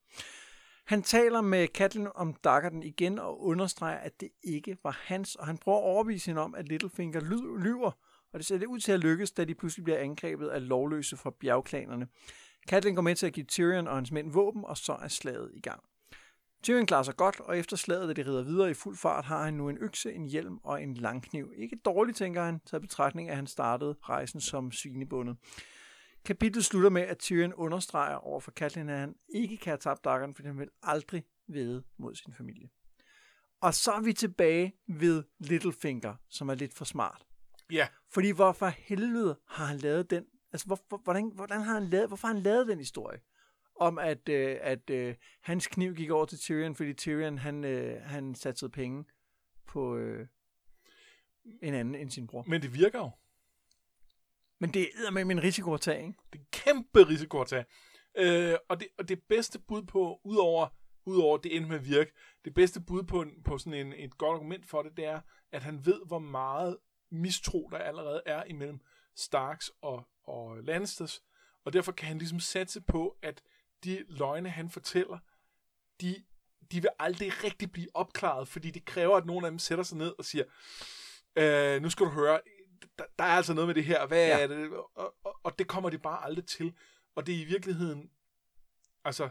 Han 0.86 1.02
taler 1.02 1.40
med 1.40 1.66
Catelyn 1.66 2.06
om 2.14 2.34
Daggerden 2.44 2.82
igen 2.82 3.18
og 3.18 3.42
understreger, 3.42 3.98
at 3.98 4.20
det 4.20 4.28
ikke 4.44 4.76
var 4.84 5.00
hans, 5.04 5.34
og 5.34 5.46
han 5.46 5.58
prøver 5.58 5.78
at 5.78 5.84
overbevise 5.84 6.26
hende 6.26 6.42
om, 6.42 6.54
at 6.54 6.68
Littlefinger 6.68 7.20
lyver, 7.58 7.90
og 8.32 8.38
det 8.38 8.46
ser 8.46 8.58
det 8.58 8.66
ud 8.66 8.78
til 8.78 8.92
at 8.92 9.00
lykkes, 9.00 9.30
da 9.32 9.44
de 9.44 9.54
pludselig 9.54 9.84
bliver 9.84 9.98
angrebet 9.98 10.48
af 10.48 10.68
lovløse 10.68 11.16
fra 11.16 11.32
bjergklanerne. 11.40 12.08
Catelyn 12.66 12.94
går 12.94 13.02
med 13.02 13.16
til 13.16 13.26
at 13.26 13.32
give 13.32 13.46
Tyrion 13.46 13.88
og 13.88 13.94
hans 13.94 14.12
mænd 14.12 14.32
våben, 14.32 14.64
og 14.64 14.76
så 14.76 14.92
er 14.92 15.08
slaget 15.08 15.50
i 15.54 15.60
gang. 15.60 15.82
Tyrion 16.62 16.86
klarer 16.86 17.02
sig 17.02 17.16
godt, 17.16 17.40
og 17.40 17.58
efter 17.58 17.76
slaget, 17.76 18.08
da 18.08 18.22
de 18.22 18.28
rider 18.28 18.42
videre 18.42 18.70
i 18.70 18.74
fuld 18.74 18.96
fart, 18.96 19.24
har 19.24 19.44
han 19.44 19.54
nu 19.54 19.68
en 19.68 19.78
økse, 19.78 20.12
en 20.12 20.26
hjelm 20.26 20.58
og 20.64 20.82
en 20.82 20.94
langkniv. 20.94 21.52
Ikke 21.56 21.76
dårligt, 21.76 22.16
tænker 22.16 22.42
han, 22.42 22.60
taget 22.60 22.82
betragtning, 22.82 23.30
at 23.30 23.36
han 23.36 23.46
startede 23.46 23.96
rejsen 24.02 24.40
som 24.40 24.72
svinebundet. 24.72 25.36
Kapitlet 26.24 26.64
slutter 26.64 26.90
med, 26.90 27.02
at 27.02 27.18
Tyrion 27.18 27.54
understreger 27.54 28.16
over 28.16 28.40
for 28.40 28.50
Catelyn, 28.50 28.88
at 28.88 28.98
han 28.98 29.14
ikke 29.28 29.56
kan 29.56 29.70
have 29.70 29.78
tabt 29.78 30.04
daggeren, 30.04 30.34
for 30.34 30.42
han 30.42 30.58
vil 30.58 30.68
aldrig 30.82 31.24
vede 31.48 31.82
mod 31.96 32.14
sin 32.14 32.34
familie. 32.34 32.68
Og 33.60 33.74
så 33.74 33.92
er 33.92 34.00
vi 34.00 34.12
tilbage 34.12 34.74
ved 34.88 35.22
Littlefinger, 35.38 36.14
som 36.28 36.48
er 36.48 36.54
lidt 36.54 36.74
for 36.74 36.84
smart. 36.84 37.26
Ja, 37.70 37.88
Fordi 38.10 38.30
hvorfor 38.30 38.66
helvede 38.66 39.38
har 39.48 39.64
han 39.64 39.78
lavet 39.78 40.10
den? 40.10 40.24
Altså, 40.52 40.66
hvor, 40.66 41.02
hvordan, 41.04 41.32
hvordan 41.34 41.60
har 41.60 41.74
han 41.74 41.86
lavet, 41.86 42.08
hvorfor 42.08 42.28
har 42.28 42.34
han 42.34 42.42
lavet 42.42 42.68
den 42.68 42.78
historie? 42.78 43.20
Om 43.80 43.98
at, 43.98 44.28
øh, 44.28 44.58
at 44.60 44.90
øh, 44.90 45.14
hans 45.42 45.66
kniv 45.66 45.94
gik 45.94 46.10
over 46.10 46.26
til 46.26 46.38
Tyrion, 46.38 46.74
fordi 46.74 46.92
Tyrion 46.92 47.38
han, 47.38 47.64
øh, 47.64 48.02
han 48.02 48.34
satte 48.34 48.68
penge 48.68 49.04
på 49.66 49.96
øh, 49.96 50.26
en 51.62 51.74
anden 51.74 51.94
end 51.94 52.10
sin 52.10 52.26
bror. 52.26 52.44
men 52.46 52.62
det 52.62 52.74
virker 52.74 52.98
jo. 52.98 53.10
Men 54.58 54.74
det 54.74 54.88
er 55.06 55.10
med 55.10 55.22
en 55.22 55.42
risiko 55.42 55.74
at 55.74 55.80
tage, 55.80 56.06
ikke? 56.06 56.18
Det 56.32 56.38
er 56.38 56.42
en 56.42 56.48
kæmpe 56.52 57.08
risiko 57.08 57.40
at 57.40 57.46
tage. 57.46 57.64
Øh, 58.18 58.58
og, 58.68 58.80
det, 58.80 58.88
og 58.98 59.08
det 59.08 59.22
bedste 59.28 59.58
bud 59.58 59.82
på, 59.82 60.20
udover, 60.24 60.68
udover 61.06 61.38
det 61.38 61.56
endte 61.56 61.70
med 61.70 61.78
at 61.78 61.84
virke, 61.84 62.12
det 62.44 62.54
bedste 62.54 62.80
bud 62.80 63.02
på, 63.02 63.22
en, 63.22 63.42
på 63.42 63.58
sådan 63.58 63.86
en, 63.86 63.92
et 63.92 64.18
godt 64.18 64.34
argument 64.34 64.66
for 64.66 64.82
det, 64.82 64.96
det 64.96 65.04
er, 65.04 65.20
at 65.52 65.62
han 65.62 65.86
ved, 65.86 66.06
hvor 66.06 66.18
meget 66.18 66.76
mistro 67.10 67.68
der 67.72 67.78
allerede 67.78 68.22
er 68.26 68.44
imellem 68.44 68.80
Starks 69.16 69.72
og, 69.80 70.08
og 70.26 70.56
Lannisters, 70.56 71.22
og 71.64 71.72
derfor 71.72 71.92
kan 71.92 72.08
han 72.08 72.18
ligesom 72.18 72.40
satse 72.40 72.80
på, 72.80 73.16
at 73.22 73.42
de 73.84 74.04
løgne, 74.08 74.48
han 74.50 74.70
fortæller, 74.70 75.18
de, 76.00 76.24
de 76.72 76.80
vil 76.80 76.90
aldrig 76.98 77.44
rigtig 77.44 77.72
blive 77.72 77.88
opklaret, 77.94 78.48
fordi 78.48 78.70
det 78.70 78.84
kræver, 78.84 79.16
at 79.16 79.26
nogen 79.26 79.44
af 79.44 79.50
dem 79.50 79.58
sætter 79.58 79.84
sig 79.84 79.98
ned 79.98 80.14
og 80.18 80.24
siger, 80.24 80.44
øh, 81.36 81.82
nu 81.82 81.90
skal 81.90 82.06
du 82.06 82.10
høre, 82.10 82.40
der, 82.98 83.04
der 83.18 83.24
er 83.24 83.28
altså 83.36 83.54
noget 83.54 83.68
med 83.68 83.74
det 83.74 83.84
her, 83.84 84.06
hvad 84.06 84.26
Ja. 84.26 84.38
er 84.42 84.46
det? 84.46 84.70
Og, 84.72 85.14
og, 85.24 85.40
og 85.42 85.58
det 85.58 85.68
kommer 85.68 85.90
de 85.90 85.98
bare 85.98 86.24
aldrig 86.24 86.46
til. 86.46 86.74
Og 87.14 87.26
det 87.26 87.34
er 87.34 87.38
i 87.40 87.44
virkeligheden, 87.44 88.10
altså, 89.04 89.28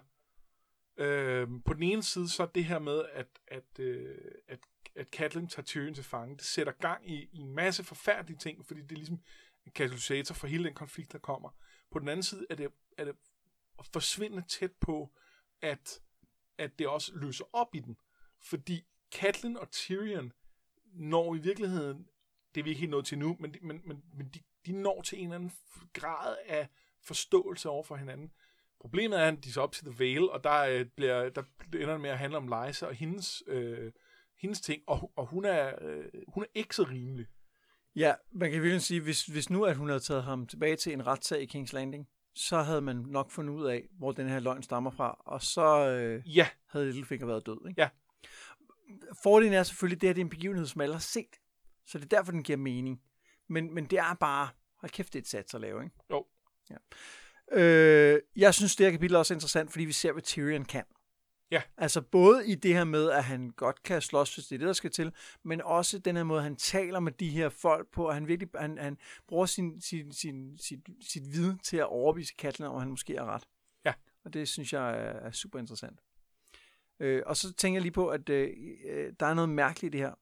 øh, 0.98 1.48
på 1.66 1.74
den 1.74 1.84
ene 1.84 2.04
side, 2.04 2.30
så 2.30 2.44
er 2.44 2.48
det 2.48 2.66
her 2.66 2.80
med, 2.80 3.06
at, 3.14 3.28
at, 3.48 3.80
øh, 3.80 4.18
at, 4.48 4.60
at 4.96 5.08
Catelyn 5.12 5.48
tager 5.48 5.64
Tyrion 5.66 5.94
til 5.94 6.04
fange, 6.04 6.36
det 6.38 6.46
sætter 6.46 6.74
gang 6.74 7.12
i, 7.12 7.30
i 7.32 7.38
en 7.38 7.56
masse 7.56 7.84
forfærdelige 7.84 8.38
ting, 8.38 8.66
fordi 8.66 8.82
det 8.82 8.92
er 8.92 8.96
ligesom 8.96 9.20
en 9.66 9.72
katalysator 9.72 10.36
for 10.36 10.48
hele 10.48 10.64
den 10.64 10.74
konflikt, 10.74 11.12
der 11.12 11.20
kommer. 11.20 11.50
På 11.92 12.00
den 12.00 12.08
anden 12.08 12.24
side 12.24 12.46
er 12.50 12.56
det, 12.56 12.72
er 12.98 13.06
det 13.06 13.16
forsvindende 13.94 14.44
tæt 14.48 14.72
på, 14.72 15.12
at, 15.62 16.02
at 16.58 16.80
det 16.80 16.88
også 16.88 17.12
løser 17.16 17.46
op 17.54 17.76
i 17.76 17.80
den. 17.80 17.98
Fordi 18.40 18.86
Catelyn 19.12 19.56
og 19.56 19.72
Tyrion 19.72 20.34
når 20.96 21.36
i 21.36 21.40
virkeligheden, 21.40 22.08
det 22.56 22.62
er 22.62 22.64
vi 22.64 22.70
ikke 22.70 22.80
helt 22.80 22.92
nået 22.92 23.06
til 23.06 23.18
nu, 23.18 23.38
men, 23.40 23.56
men, 23.62 23.82
men, 23.86 24.04
men 24.14 24.30
de, 24.34 24.40
de 24.66 24.72
når 24.74 25.02
til 25.02 25.18
en 25.18 25.24
eller 25.24 25.36
anden 25.36 25.52
grad 25.94 26.38
af 26.46 26.68
forståelse 27.02 27.70
over 27.70 27.84
for 27.84 27.96
hinanden. 27.96 28.32
Problemet 28.80 29.20
er, 29.20 29.28
at 29.28 29.44
de 29.44 29.50
er 29.50 29.54
så 29.54 29.62
op 29.62 29.72
til 29.72 29.86
The 29.86 30.00
Vale, 30.00 30.32
og 30.32 30.44
der, 30.44 30.62
øh, 30.62 30.86
bliver, 30.86 31.30
der 31.30 31.44
ender 31.74 31.92
det 31.92 32.02
med 32.02 32.10
at 32.10 32.18
handle 32.18 32.38
om 32.38 32.48
Lysa 32.48 32.86
og 32.86 32.94
hendes, 32.94 33.44
øh, 33.48 33.92
hendes 34.38 34.62
ting, 34.62 34.84
og, 34.88 35.12
og 35.16 35.26
hun, 35.26 35.46
er, 35.46 35.76
øh, 35.82 36.06
hun 36.28 36.44
er 36.44 36.48
ikke 36.54 36.76
så 36.76 36.84
rimelig. 36.84 37.28
Ja, 37.96 38.14
man 38.32 38.52
kan 38.52 38.62
virkelig 38.62 38.82
sige, 38.82 39.02
hvis, 39.02 39.26
hvis 39.26 39.50
nu 39.50 39.66
at 39.66 39.76
hun 39.76 39.88
havde 39.88 40.00
taget 40.00 40.24
ham 40.24 40.48
tilbage 40.48 40.76
til 40.76 40.94
en 40.94 41.08
retssag 41.08 41.42
i 41.42 41.58
King's 41.58 41.74
Landing, 41.74 42.08
så 42.36 42.62
havde 42.62 42.82
man 42.82 42.96
nok 42.96 43.32
fundet 43.32 43.54
ud 43.54 43.66
af, 43.66 43.88
hvor 43.98 44.12
den 44.12 44.30
her 44.30 44.40
løgn 44.40 44.64
stammer 44.64 44.92
fra, 44.92 45.22
og 45.26 45.42
så 45.42 45.88
øh, 45.90 46.38
Ja, 46.38 46.48
havde 46.70 46.86
Littlefinger 46.86 47.28
været 47.28 47.46
død. 47.46 47.68
Ikke? 47.70 47.82
Ja. 47.82 47.90
Fordelen 49.24 49.54
er 49.54 49.64
selvfølgelig, 49.64 50.02
det 50.02 50.10
her 50.10 50.14
det 50.14 50.22
er 50.22 50.26
en 50.26 50.30
begivenhed, 50.30 50.66
som 50.66 50.82
alle 50.82 50.96
har 50.96 51.00
set, 51.00 51.36
så 51.86 51.98
det 51.98 52.06
er 52.06 52.18
derfor, 52.18 52.32
den 52.32 52.44
giver 52.44 52.58
mening. 52.58 53.02
Men, 53.48 53.74
men 53.74 53.86
det 53.86 54.00
er 54.00 54.14
bare, 54.20 54.50
hold 54.76 54.92
kæft, 54.92 55.14
det 55.14 55.20
er 55.20 55.24
et 55.24 55.28
sats 55.28 55.54
at 55.54 55.62
lave, 55.62 55.84
ikke? 55.84 55.96
Jo. 56.12 56.26
Ja. 56.70 56.76
Øh, 57.52 58.22
jeg 58.36 58.54
synes, 58.54 58.76
det 58.76 58.86
her 58.86 58.92
kapitel 58.92 59.16
er 59.16 59.20
også 59.20 59.34
interessant, 59.34 59.72
fordi 59.72 59.86
vi 59.86 59.92
ser, 59.92 60.12
hvad 60.12 60.24
Tyrion 60.24 60.66
kan. 60.66 60.84
Ja. 61.52 61.62
Altså 61.78 62.02
både 62.02 62.48
i 62.48 62.56
det 62.56 62.74
her 62.74 62.84
med, 62.84 63.12
at 63.12 63.24
han 63.24 63.50
godt 63.50 63.84
kan 63.84 64.02
slås, 64.02 64.36
hvis 64.36 64.48
det 64.48 64.56
er 64.56 64.60
det, 64.60 64.68
der 64.68 64.74
skal 64.74 64.92
til, 64.92 65.14
men 65.44 65.62
også 65.62 66.00
den 66.00 66.16
her 66.16 66.24
måde, 66.24 66.42
han 66.42 66.56
taler 66.56 67.00
med 67.00 67.12
de 67.12 67.30
her 67.30 67.50
folk 67.50 67.92
på, 67.92 68.08
at 68.08 68.14
han 68.14 68.28
virkelig 68.28 68.50
han, 68.56 68.78
han 68.78 68.98
bruger 69.28 69.46
sin, 69.46 69.82
sin, 69.82 70.14
sin, 70.14 70.58
sit, 70.58 70.80
sit 71.02 71.24
vid 71.34 71.54
til 71.64 71.78
at 71.78 71.86
overbevise 71.86 72.34
Catelyn 72.38 72.66
om, 72.66 72.76
at 72.76 72.82
han 72.82 72.90
måske 72.90 73.16
er 73.16 73.26
ret. 73.26 73.44
Ja. 73.86 73.94
Og 74.24 74.34
det 74.34 74.48
synes 74.48 74.74
jeg 74.74 74.90
er, 74.90 75.12
er 75.12 75.32
super 75.32 75.60
interessant. 75.60 76.00
Øh, 77.00 77.24
og 77.26 77.38
så 77.38 77.54
tænker 77.54 77.76
jeg 77.76 77.82
lige 77.82 77.92
på, 77.92 78.10
at 78.10 78.30
øh, 78.30 78.50
øh, 78.86 79.14
der 79.20 79.26
er 79.26 79.34
noget 79.34 79.50
mærkeligt 79.50 79.96
i 79.96 79.98
det 79.98 80.06
her, 80.06 80.14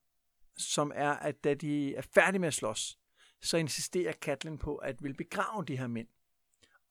som 0.56 0.92
er, 0.94 1.10
at 1.10 1.44
da 1.44 1.54
de 1.54 1.94
er 1.94 2.02
færdige 2.14 2.38
med 2.38 2.48
at 2.48 2.54
slås, 2.54 2.98
så 3.42 3.56
insisterer 3.56 4.12
Catelyn 4.12 4.58
på 4.58 4.76
at 4.76 5.02
vil 5.02 5.14
begrave 5.14 5.64
de 5.64 5.78
her 5.78 5.86
mænd. 5.86 6.08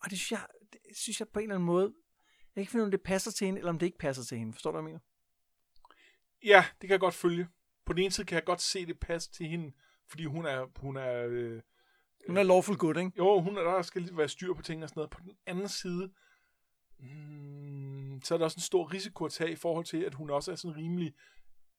Og 0.04 0.10
det 0.10 0.20
synes 0.20 0.32
jeg, 0.32 0.46
det 0.74 0.98
synes 0.98 1.20
jeg 1.20 1.28
på 1.28 1.40
en 1.40 1.44
eller 1.44 1.56
anden 1.56 1.66
måde, 1.66 1.94
jeg 2.56 2.60
kan 2.60 2.62
ikke 2.62 2.72
finde 2.72 2.82
ud 2.82 2.86
af, 2.86 2.88
om 2.88 2.92
det 2.92 3.02
passer 3.02 3.32
til 3.32 3.46
hende, 3.46 3.60
eller 3.60 3.70
om 3.70 3.80
det 3.80 3.86
ikke 3.86 3.98
passer 3.98 4.24
til 4.24 4.38
hende. 4.38 4.54
Forstår 4.54 4.72
du, 4.72 4.76
hvad 4.78 4.82
jeg 4.82 4.86
mener? 4.86 5.00
ja, 6.46 6.66
det 6.82 6.88
kan 6.88 6.92
jeg 6.92 7.00
godt 7.00 7.14
følge. 7.14 7.48
På 7.86 7.94
den 7.94 8.02
ene 8.04 8.12
side 8.12 8.28
kan 8.28 8.36
jeg 8.36 8.44
godt 8.46 8.62
se 8.62 8.86
det 8.86 9.00
passe 9.00 9.32
til 9.32 9.46
hende, 9.46 9.72
fordi 10.08 10.26
hun 10.26 10.46
er, 10.46 10.66
hun 10.80 10.98
er 10.98 11.26
øh, 11.30 11.62
Hun 12.28 12.38
er 12.38 12.44
lawful 12.44 12.76
good, 12.78 12.98
ikke? 12.98 13.12
Jo, 13.18 13.42
hun 13.42 13.58
er, 13.58 13.62
der 13.62 13.82
skal 13.82 14.02
lige 14.02 14.18
være 14.18 14.28
styr 14.30 14.54
på 14.54 14.62
ting 14.62 14.84
og 14.84 14.90
sådan 14.90 15.00
noget. 15.00 15.10
På 15.12 15.20
den 15.24 15.32
anden 15.46 15.70
side, 15.70 16.12
mm, 17.00 18.22
så 18.24 18.34
er 18.34 18.38
der 18.38 18.46
også 18.46 18.58
en 18.58 18.62
stor 18.62 18.94
risiko 18.94 19.26
at 19.26 19.32
tage 19.32 19.52
i 19.52 19.56
forhold 19.56 19.86
til, 19.86 19.98
at 20.04 20.14
hun 20.14 20.30
også 20.30 20.52
er 20.52 20.56
sådan 20.56 20.78
rimelig 20.78 21.14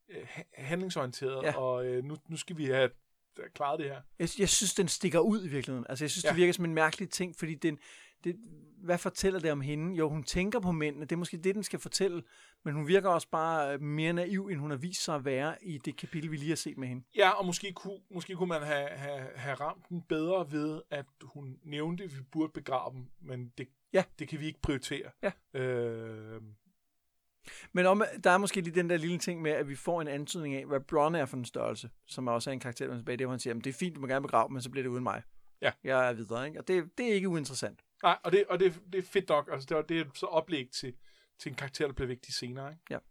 øh, 0.09 0.27
ha- 0.29 0.43
handlingsorienteret, 0.55 1.43
Ja. 1.43 1.57
og 1.59 1.87
øh, 1.87 2.05
nu, 2.05 2.17
nu 2.29 2.37
skal 2.37 2.57
vi 2.57 2.65
have 2.65 2.91
have 3.37 3.51
klaret 3.55 3.79
det 3.79 3.87
her. 3.89 4.01
Jeg, 4.19 4.29
jeg 4.39 4.49
synes, 4.49 4.75
den 4.75 4.89
stikker 4.89 5.19
ud 5.21 5.45
i 5.45 5.49
virkeligheden. 5.49 5.87
Altså, 5.89 6.05
jeg 6.05 6.11
synes, 6.11 6.25
ja. 6.25 6.29
det 6.29 6.37
virker 6.37 6.53
som 6.53 6.65
en 6.65 6.75
mærkelig 6.75 7.11
ting, 7.11 7.37
fordi 7.37 7.55
den, 7.55 7.79
det, 8.25 8.37
hvad 8.79 8.99
fortæller 8.99 9.41
det 9.41 9.53
om 9.53 9.61
hende? 9.61 9.97
Jo, 9.97 10.09
hun 10.09 10.23
tænker 10.23 10.61
på 10.61 10.73
mændene, 10.73 11.05
det 11.05 11.13
er 11.13 11.17
måske 11.17 11.37
det, 11.37 11.55
den 11.55 11.63
skal 11.63 11.79
fortælle, 11.79 12.23
men 12.65 12.75
hun 12.75 12.89
virker 12.89 13.09
også 13.09 13.29
bare 13.31 13.79
mere 13.79 14.13
naiv, 14.13 14.47
end 14.47 14.61
hun 14.61 14.71
har 14.71 14.77
vist 14.79 15.05
sig 15.05 15.15
at 15.15 15.25
være 15.25 15.55
i 15.65 15.79
det 15.79 15.97
kapitel, 15.97 16.31
vi 16.31 16.37
lige 16.37 16.49
har 16.49 16.57
set 16.57 16.79
med 16.79 16.89
hende. 16.89 17.05
Ja, 17.17 17.31
og 17.31 17.47
måske 17.47 17.73
kunne, 17.73 17.99
måske 18.11 18.35
kunne 18.35 18.49
man 18.49 18.63
have, 18.63 18.89
have, 18.89 19.27
have 19.35 19.55
ramt 19.55 19.89
den 19.89 20.03
bedre 20.03 20.53
ved, 20.53 20.83
at 20.91 21.07
hun 21.23 21.59
nævnte, 21.63 22.05
at 22.05 22.17
vi 22.17 22.21
burde 22.33 22.53
begrave 22.53 22.93
dem, 22.95 23.07
men 23.21 23.53
det, 23.59 23.69
Ja. 23.93 24.05
det 24.19 24.29
kan 24.29 24.41
vi 24.41 24.47
ikke 24.47 24.61
prioritere. 24.63 25.11
Ja. 25.23 25.61
Øh, 25.61 26.43
Men 27.73 27.87
om, 27.87 28.03
der 28.25 28.31
er 28.31 28.39
måske 28.39 28.61
lige 28.61 28.75
den 28.75 28.91
der 28.91 28.97
lille 28.97 29.19
ting 29.19 29.43
med, 29.43 29.51
at 29.51 29.69
vi 29.69 29.75
får 29.75 30.01
en 30.01 30.09
antydning 30.09 30.55
af, 30.55 30.67
hvad 30.67 30.81
Bronn 30.81 31.15
er 31.15 31.27
for 31.27 31.37
en 31.37 31.45
størrelse, 31.45 31.91
som 32.07 32.29
også 32.29 32.51
er 32.51 32.53
en 32.53 32.61
karakter, 32.61 32.87
der 32.87 32.95
er 32.95 32.99
tilbage, 32.99 33.17
det 33.17 33.27
hvor 33.27 33.33
han 33.33 33.41
siger, 33.41 33.51
"Jamen, 33.51 33.65
det 33.65 33.71
er 33.71 33.75
fint, 33.75 33.97
du 33.97 34.01
må 34.01 34.07
gerne 34.07 34.23
begrave, 34.23 34.49
men 34.49 34.63
så 34.63 34.71
bliver 34.71 34.83
det 34.83 34.91
uden 34.91 35.03
mig. 35.03 35.23
Ja. 35.61 35.73
Jeg 35.85 36.09
er 36.09 36.13
videre, 36.13 36.47
ikke? 36.47 36.59
Og 36.61 36.69
det, 36.69 36.99
det 36.99 37.11
er 37.11 37.15
ikke 37.15 37.29
uinteressant. 37.29 37.81
Nej, 38.05 38.19
og, 38.23 38.33
det, 38.33 38.45
og 38.49 38.61
det, 38.61 38.81
det 38.93 38.99
er 38.99 39.03
fedt 39.03 39.29
nok. 39.29 39.49
Altså, 39.53 39.67
det, 39.69 39.77
er, 39.77 39.83
det 39.83 40.01
er 40.01 40.05
så 40.15 40.27
oplæg 40.27 40.69
til, 40.71 40.95
til 41.39 41.49
en 41.51 41.55
karakter, 41.55 41.87
der 41.87 41.95
bliver 41.95 42.09
vigtig 42.09 42.35
senere. 42.35 42.71
Ikke? 42.73 43.05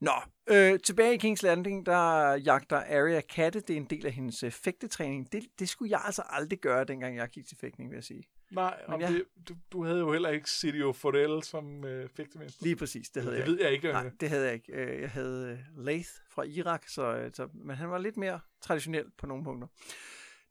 Nå, 0.00 0.12
øh, 0.50 0.80
tilbage 0.80 1.14
i 1.14 1.16
Kings 1.16 1.42
Landing, 1.42 1.86
der 1.86 2.32
jagter 2.34 2.76
Arya 2.76 3.20
katte. 3.20 3.60
Det 3.60 3.70
er 3.70 3.76
en 3.76 3.84
del 3.84 4.06
af 4.06 4.12
hendes 4.12 4.42
øh, 4.42 4.50
fægtetræning. 4.50 5.32
Det, 5.32 5.44
det 5.58 5.68
skulle 5.68 5.90
jeg 5.90 6.00
altså 6.04 6.22
aldrig 6.28 6.58
gøre, 6.58 6.84
dengang 6.84 7.16
jeg 7.16 7.28
gik 7.28 7.46
til 7.46 7.56
fægtning, 7.60 7.90
vil 7.90 7.96
jeg 7.96 8.04
sige. 8.04 8.24
Nej, 8.50 8.80
Men 8.86 8.94
og 8.94 9.00
ja. 9.00 9.08
det, 9.08 9.24
du, 9.48 9.54
du 9.72 9.84
havde 9.84 9.98
jo 9.98 10.12
heller 10.12 10.28
ikke 10.28 10.50
Sidio 10.50 10.92
Fordell 10.92 11.42
som 11.42 11.84
øh, 11.84 12.08
fægtemester. 12.08 12.64
Lige 12.64 12.76
præcis, 12.76 13.10
det 13.10 13.22
havde 13.22 13.34
det 13.34 13.40
jeg 13.40 13.48
ved 13.48 13.60
jeg 13.60 13.72
ikke. 13.72 13.92
Nej, 13.92 14.10
det 14.20 14.28
havde 14.28 14.44
jeg 14.44 14.54
ikke. 14.54 14.72
Øh, 14.72 15.00
Jeg 15.00 15.10
havde 15.10 15.58
øh, 15.78 15.84
Lath 15.84 16.08
fra 16.30 16.42
Irak, 16.42 16.88
så, 16.88 17.16
øh, 17.16 17.30
så, 17.34 17.48
men 17.54 17.76
han 17.76 17.90
var 17.90 17.98
lidt 17.98 18.16
mere 18.16 18.40
traditionel 18.60 19.10
på 19.18 19.26
nogle 19.26 19.44
punkter. 19.44 19.68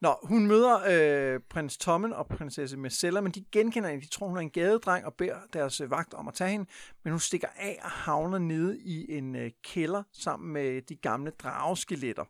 Nå, 0.04 0.16
hun 0.24 0.48
møder 0.48 0.80
øh, 0.90 1.40
prins 1.50 1.78
Tommen 1.78 2.14
og 2.14 2.28
prinsesse 2.28 2.78
Marcella, 2.78 3.22
men 3.22 3.32
de 3.32 3.46
genkender 3.52 3.90
hende. 3.90 4.06
De 4.06 4.10
tror, 4.10 4.28
hun 4.28 4.38
er 4.38 4.42
en 4.42 4.50
gadedreng 4.50 5.06
og 5.06 5.14
beder 5.14 5.38
deres 5.54 5.82
øh, 5.82 5.92
vagt 5.92 6.14
om 6.14 6.28
at 6.28 6.34
tage 6.34 6.50
hende, 6.50 6.66
men 7.04 7.12
hun 7.12 7.20
stikker 7.20 7.48
af 7.56 7.80
og 7.84 7.90
havner 7.90 8.38
nede 8.38 8.80
i 8.80 9.18
en 9.18 9.36
øh, 9.36 9.52
kælder 9.64 10.04
sammen 10.12 10.54
med 10.54 10.82
de 10.82 10.96
gamle 10.96 11.32
drageskeletter. 11.32 12.26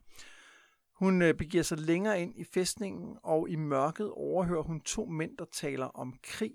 Hun 0.96 1.22
øh, 1.22 1.34
begiver 1.34 1.64
sig 1.64 1.78
længere 1.78 2.22
ind 2.22 2.34
i 2.36 2.44
fæstningen, 2.54 3.18
og 3.24 3.50
i 3.50 3.56
mørket 3.56 4.12
overhører 4.12 4.64
hun 4.64 4.82
to 4.82 5.06
mænd, 5.06 5.38
der 5.38 5.46
taler 5.54 5.86
om 5.86 6.14
krig. 6.24 6.54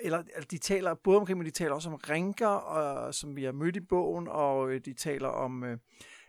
Eller 0.00 0.18
altså, 0.18 0.48
de 0.50 0.58
taler 0.58 0.94
både 0.94 1.18
om 1.18 1.26
krig, 1.26 1.36
men 1.36 1.46
de 1.46 1.50
taler 1.50 1.74
også 1.74 1.90
om 1.90 1.94
rinker, 1.94 2.46
og, 2.46 3.14
som 3.14 3.36
vi 3.36 3.44
har 3.44 3.52
mødt 3.52 3.76
i 3.76 3.80
bogen, 3.80 4.28
og 4.28 4.70
øh, 4.70 4.80
de 4.84 4.92
taler 4.94 5.28
om 5.28 5.64
øh, 5.64 5.78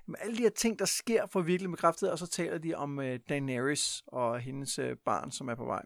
men 0.08 0.16
alle 0.20 0.38
de 0.38 0.41
her 0.41 0.49
ting, 0.49 0.80
der 0.80 0.86
sker 0.86 1.26
for 1.26 1.41
virkelig 1.41 1.70
med 1.70 2.12
og 2.12 2.20
så 2.20 2.28
taler 2.28 2.58
de 2.58 2.76
om 2.76 2.99
øh, 2.99 3.20
Daenerys 3.30 4.03
og 4.08 4.39
hendes 4.39 4.80
øh, 4.80 4.95
barn, 5.05 5.32
som 5.32 5.47
er 5.47 5.55
på 5.55 5.66
vej. 5.66 5.82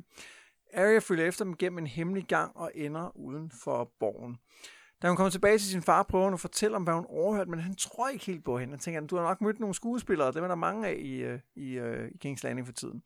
Arya 0.74 1.00
følger 1.00 1.26
efter 1.26 1.46
dem 1.46 1.58
gennem 1.58 1.80
en 1.80 1.88
hemmelig 1.88 2.26
gang 2.28 2.58
og 2.58 2.72
ender 2.76 3.18
uden 3.18 3.52
for 3.64 3.92
borgen. 4.00 4.38
Da 5.02 5.08
hun 5.08 5.18
kommer 5.18 5.30
tilbage 5.30 5.58
til 5.58 5.68
sin 5.68 5.82
far, 5.82 6.04
prøver 6.04 6.24
hun 6.24 6.34
at 6.34 6.40
fortælle 6.40 6.76
om, 6.76 6.84
hvad 6.84 6.94
hun 6.94 7.06
overhørte, 7.10 7.50
men 7.50 7.60
han 7.60 7.76
tror 7.76 8.10
ikke 8.10 8.26
helt 8.26 8.46
på 8.46 8.58
hende. 8.58 8.72
Han 8.72 8.80
tænker, 8.80 9.02
du 9.02 9.16
har 9.16 9.24
nok 9.24 9.42
mødt 9.42 9.60
nogle 9.60 9.76
skuespillere, 9.76 10.32
dem 10.32 10.44
er 10.44 10.48
der 10.48 10.56
mange 10.56 10.88
af 10.88 10.96
i, 11.00 11.16
øh, 11.16 11.40
i, 11.56 11.72
øh, 11.72 12.12
i 12.12 12.28
King's 12.28 12.40
Landing 12.44 12.68
for 12.68 12.74
tiden. 12.74 13.04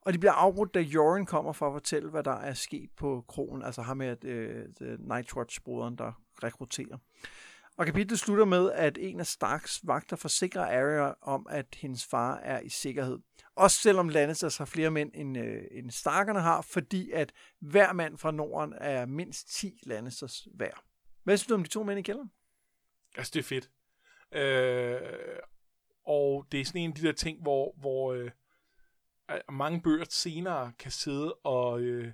Og 0.00 0.12
de 0.12 0.18
bliver 0.18 0.32
afbrudt, 0.32 0.74
da 0.74 0.80
Joran 0.80 1.26
kommer 1.26 1.52
for 1.52 1.66
at 1.66 1.72
fortælle, 1.72 2.10
hvad 2.10 2.22
der 2.22 2.36
er 2.36 2.54
sket 2.54 2.90
på 2.96 3.24
krogen, 3.28 3.62
altså 3.62 3.82
ham 3.82 3.96
med 3.96 4.24
uh, 4.24 4.88
øh, 4.88 4.98
Nightwatch-broderen, 4.98 5.96
der 5.96 6.12
rekrutterer. 6.42 6.98
Og 7.78 7.86
kapitlet 7.86 8.18
slutter 8.18 8.44
med, 8.44 8.72
at 8.72 8.98
en 9.00 9.20
af 9.20 9.26
Starks 9.26 9.80
vagter 9.82 10.16
forsikrer 10.16 10.62
Arya 10.62 11.14
om, 11.22 11.46
at 11.50 11.66
hendes 11.74 12.06
far 12.06 12.36
er 12.36 12.60
i 12.60 12.68
sikkerhed. 12.68 13.18
Også 13.54 13.80
selvom 13.80 14.08
Lannisters 14.08 14.56
har 14.56 14.64
flere 14.64 14.90
mænd, 14.90 15.10
end, 15.14 15.38
øh, 15.38 15.62
end 15.70 15.90
Starkerne 15.90 16.40
har, 16.40 16.62
fordi 16.62 17.10
at 17.10 17.32
hver 17.60 17.92
mand 17.92 18.18
fra 18.18 18.30
Norden 18.30 18.74
er 18.80 19.06
mindst 19.06 19.54
10 19.54 19.80
Lannisters 19.82 20.48
hver. 20.54 20.84
Hvad 21.24 21.36
synes 21.36 21.46
du 21.46 21.54
om 21.54 21.62
de 21.62 21.68
to 21.68 21.82
mænd 21.82 21.98
i 21.98 22.02
kælderen? 22.02 22.30
Altså, 23.16 23.30
det 23.34 23.38
er 23.38 23.44
fedt. 23.44 23.70
Øh, 24.32 25.38
og 26.04 26.46
det 26.52 26.60
er 26.60 26.64
sådan 26.64 26.80
en 26.80 26.90
af 26.90 26.96
de 26.96 27.06
der 27.06 27.12
ting, 27.12 27.42
hvor, 27.42 27.74
hvor 27.76 28.12
øh, 28.12 28.30
mange 29.52 29.82
bøger 29.82 30.04
senere 30.10 30.72
kan 30.78 30.90
sidde 30.90 31.34
og, 31.34 31.80
øh, 31.80 32.12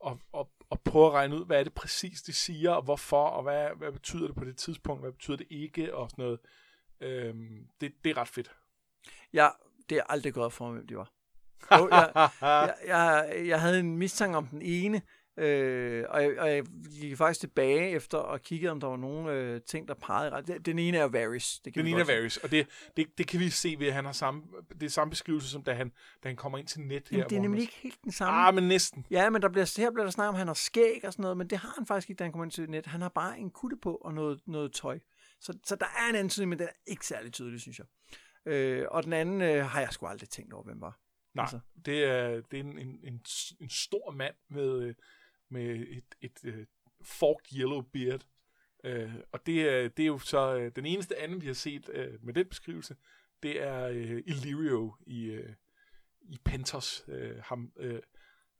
og, 0.00 0.20
og, 0.32 0.50
og 0.70 0.80
prøve 0.80 1.06
at 1.06 1.12
regne 1.12 1.36
ud, 1.36 1.46
hvad 1.46 1.60
er 1.60 1.64
det 1.64 1.74
præcis, 1.74 2.22
de 2.22 2.32
siger, 2.32 2.70
og 2.70 2.82
hvorfor, 2.82 3.24
og 3.24 3.42
hvad, 3.42 3.68
hvad 3.76 3.92
betyder 3.92 4.26
det 4.26 4.36
på 4.36 4.44
det 4.44 4.56
tidspunkt, 4.56 5.02
hvad 5.02 5.12
betyder 5.12 5.36
det 5.36 5.46
ikke, 5.50 5.94
og 5.94 6.10
sådan 6.10 6.24
noget. 6.24 6.38
Øh, 7.00 7.34
det, 7.80 7.92
det 8.04 8.10
er 8.10 8.16
ret 8.16 8.28
fedt. 8.28 8.50
Ja, 9.32 9.48
det 9.90 9.98
er 9.98 10.02
aldrig 10.08 10.36
op 10.36 10.52
for 10.52 10.70
hvem 10.70 10.86
de 10.86 10.96
var. 10.96 11.10
Jo, 11.78 11.88
jeg, 11.90 12.30
jeg, 12.40 12.74
jeg, 12.86 13.42
jeg 13.46 13.60
havde 13.60 13.80
en 13.80 13.96
mistanke 13.96 14.36
om 14.36 14.46
den 14.46 14.62
ene, 14.62 15.02
øh, 15.36 16.04
og, 16.08 16.22
jeg, 16.22 16.38
og 16.38 16.50
jeg 16.50 16.64
gik 17.00 17.16
faktisk 17.16 17.40
tilbage 17.40 17.90
efter 17.90 18.18
og 18.18 18.42
kiggede, 18.42 18.70
om 18.72 18.80
der 18.80 18.86
var 18.88 18.96
nogle 18.96 19.32
øh, 19.32 19.60
ting, 19.60 19.88
der 19.88 19.94
pegede 19.94 20.30
ret. 20.30 20.66
Den- 20.66 20.78
ene 20.78 20.98
er 20.98 21.04
Varys. 21.08 21.60
Det 21.64 21.74
kan 21.74 21.84
Den 21.84 21.92
ene 21.92 22.00
er. 22.00 22.04
Varys, 22.04 22.36
og 22.36 22.50
det, 22.50 22.66
det, 22.96 23.06
det 23.18 23.26
kan 23.28 23.40
vi 23.40 23.50
se 23.50 23.76
ved, 23.78 23.86
at 23.86 23.92
han 23.92 24.04
har 24.04 24.12
samme, 24.12 24.42
det 24.70 24.82
er 24.82 24.88
samme 24.90 25.10
beskrivelse, 25.10 25.48
som 25.50 25.62
da 25.62 25.72
han, 25.72 25.92
da 26.22 26.28
han 26.28 26.36
kommer 26.36 26.58
ind 26.58 26.66
til 26.66 26.80
net 26.80 27.08
her. 27.10 27.18
Jamen, 27.18 27.30
det 27.30 27.36
er 27.36 27.40
nemlig 27.42 27.60
ikke 27.60 27.74
helt 27.82 27.98
den 28.04 28.12
samme. 28.12 28.38
Ah, 28.40 28.54
men 28.54 28.68
næsten. 28.68 29.06
Ja, 29.10 29.30
men 29.30 29.42
der 29.42 29.48
bliver, 29.48 29.74
her 29.80 29.90
bliver 29.90 30.04
der 30.04 30.10
snakket 30.10 30.28
om, 30.28 30.34
at 30.34 30.38
han 30.38 30.46
har 30.46 30.54
skæg 30.54 31.00
og 31.04 31.12
sådan 31.12 31.22
noget, 31.22 31.36
men 31.36 31.50
det 31.50 31.58
har 31.58 31.72
han 31.76 31.86
faktisk 31.86 32.10
ikke, 32.10 32.18
da 32.18 32.24
han 32.24 32.32
kommer 32.32 32.44
ind 32.44 32.52
til 32.52 32.70
net. 32.70 32.86
Han 32.86 33.00
har 33.02 33.08
bare 33.08 33.38
en 33.38 33.50
kutte 33.50 33.76
på 33.76 33.94
og 33.94 34.14
noget, 34.14 34.40
noget 34.46 34.72
tøj. 34.72 34.98
Så, 35.40 35.58
så 35.66 35.76
der 35.76 35.86
er 35.86 36.10
en 36.10 36.16
antydning, 36.16 36.48
men 36.48 36.58
den 36.58 36.66
er 36.66 36.72
ikke 36.90 37.06
særlig 37.06 37.32
tydelig, 37.32 37.60
synes 37.60 37.78
jeg. 37.78 37.86
Øh, 38.46 38.86
og 38.90 39.04
den 39.04 39.12
anden 39.12 39.40
øh, 39.42 39.66
har 39.66 39.80
jeg 39.80 39.88
sgu 39.92 40.06
aldrig 40.06 40.28
tænkt 40.28 40.52
over, 40.52 40.64
hvem 40.64 40.80
var. 40.80 40.98
Nej, 41.34 41.42
Altså. 41.42 41.56
altså. 41.56 41.80
det 41.86 42.04
er, 42.04 42.28
det 42.50 42.58
er 42.60 42.64
en, 42.64 42.78
en, 42.78 42.98
en, 43.04 43.20
en 43.60 43.70
stor 43.70 44.10
mand 44.10 44.34
med, 44.50 44.82
øh, 44.82 44.94
med 45.50 45.64
et, 45.74 46.04
et, 46.20 46.44
et 46.44 46.66
forked 47.02 47.58
yellow 47.58 47.80
beard. 47.80 48.26
Øh, 48.84 49.14
og 49.32 49.46
det 49.46 49.68
er, 49.68 49.88
det 49.88 50.02
er 50.02 50.06
jo 50.06 50.18
så 50.18 50.56
øh, 50.56 50.72
den 50.76 50.86
eneste 50.86 51.18
anden, 51.18 51.40
vi 51.40 51.46
har 51.46 51.54
set 51.54 51.90
øh, 51.92 52.24
med 52.24 52.34
den 52.34 52.46
beskrivelse, 52.46 52.96
det 53.42 53.62
er 53.62 53.84
øh, 53.84 54.22
Illyrio 54.26 54.94
i, 55.06 55.24
øh, 55.24 55.54
i 56.20 56.38
Pentos, 56.44 57.04
øh, 57.08 57.36
ham, 57.42 57.72
øh, 57.76 58.00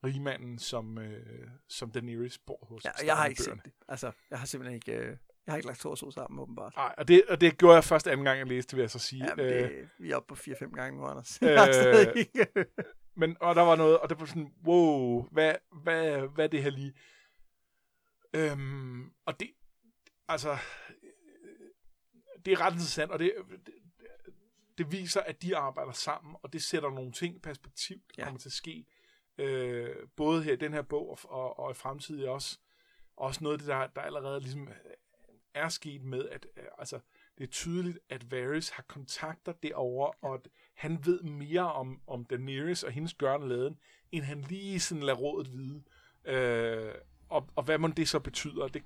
rigmanden, 0.04 0.58
som, 0.58 0.98
øh, 0.98 1.48
som 1.68 1.90
Daenerys 1.90 2.38
bor 2.38 2.66
hos. 2.66 2.84
Ja, 2.84 2.90
jeg 3.06 3.16
har 3.16 3.26
ikke 3.26 3.42
bøgerne. 3.46 3.62
set 3.64 3.72
det. 3.72 3.84
Altså, 3.88 4.12
jeg 4.30 4.38
har 4.38 4.46
simpelthen 4.46 4.74
ikke, 4.74 4.92
øh, 4.92 5.16
jeg 5.46 5.52
har 5.52 5.56
ikke 5.56 5.66
lagt 5.66 5.80
to 5.80 5.90
og 5.90 6.12
sammen, 6.12 6.40
åbenbart. 6.40 6.72
Nej, 6.76 6.94
og 6.98 7.08
det, 7.08 7.22
og 7.28 7.40
det 7.40 7.58
gjorde 7.58 7.74
jeg 7.74 7.84
først 7.84 8.06
anden 8.06 8.24
gang, 8.24 8.38
jeg 8.38 8.46
læste, 8.46 8.76
vil 8.76 8.82
jeg 8.82 8.90
så 8.90 8.98
sige. 8.98 9.24
Ja, 9.24 9.34
men 9.34 9.44
Øh, 9.44 9.52
det, 9.70 9.88
vi 9.98 10.10
er 10.10 10.16
oppe 10.16 10.34
på 10.34 10.40
4-5 10.40 10.70
gange 10.74 10.98
nu, 11.00 11.06
Anders. 11.06 11.38
Øh, 11.42 12.64
Men, 13.14 13.36
og 13.40 13.54
der 13.54 13.62
var 13.62 13.76
noget, 13.76 13.98
og 13.98 14.08
det 14.08 14.20
var 14.20 14.26
sådan, 14.26 14.54
wow, 14.64 15.28
hvad, 15.30 15.54
hvad, 15.82 16.20
hvad 16.28 16.44
er 16.44 16.48
det 16.48 16.62
her 16.62 16.70
lige? 16.70 16.94
Øhm, 18.34 19.12
og 19.24 19.40
det, 19.40 19.50
altså, 20.28 20.50
øh, 20.52 20.58
det 22.44 22.52
er 22.52 22.60
ret 22.60 22.72
interessant, 22.72 23.10
og 23.10 23.18
det, 23.18 23.34
det, 23.66 23.74
det 24.78 24.92
viser, 24.92 25.20
at 25.20 25.42
de 25.42 25.56
arbejder 25.56 25.92
sammen, 25.92 26.36
og 26.42 26.52
det 26.52 26.62
sætter 26.62 26.90
nogle 26.90 27.12
ting 27.12 27.36
i 27.36 27.38
perspektiv, 27.38 27.96
der 27.96 28.14
Ja. 28.18 28.24
kommer 28.24 28.38
til 28.38 28.48
at 28.48 28.52
ske, 28.52 28.86
øh, 29.38 29.96
både 30.16 30.42
her 30.42 30.52
i 30.52 30.56
den 30.56 30.72
her 30.72 30.82
bog, 30.82 31.10
og, 31.10 31.18
og, 31.24 31.58
og 31.58 31.70
i 31.70 31.74
fremtiden 31.74 32.28
også. 32.28 32.58
Også 33.16 33.44
noget 33.44 33.54
af 33.54 33.58
det, 33.58 33.68
der, 33.68 33.86
der 33.86 34.00
allerede 34.00 34.40
ligesom 34.40 34.68
er 35.54 35.68
sket 35.68 36.02
med, 36.02 36.28
at 36.28 36.46
øh, 36.56 36.64
altså, 36.78 37.00
det 37.38 37.44
er 37.44 37.48
tydeligt, 37.50 37.98
at 38.08 38.30
Varys 38.30 38.68
har 38.68 38.82
kontakter 38.82 39.52
derovre, 39.62 40.12
og 40.22 40.34
at 40.34 40.48
han 40.74 40.98
ved 41.06 41.22
mere 41.22 41.72
om, 41.72 42.00
om 42.06 42.24
Daenerys 42.24 42.82
og 42.82 42.92
hendes 42.92 43.14
gørne 43.14 43.48
laden, 43.48 43.76
end 44.12 44.24
han 44.24 44.40
lige 44.40 44.80
sådan 44.80 45.02
lader 45.02 45.18
rådet 45.18 45.52
vide. 45.52 45.82
Øh, 46.24 46.94
og, 47.28 47.48
og 47.56 47.62
hvad 47.64 47.78
må 47.78 47.88
det 47.88 48.08
så 48.08 48.18
betyder, 48.18 48.68
det, 48.68 48.82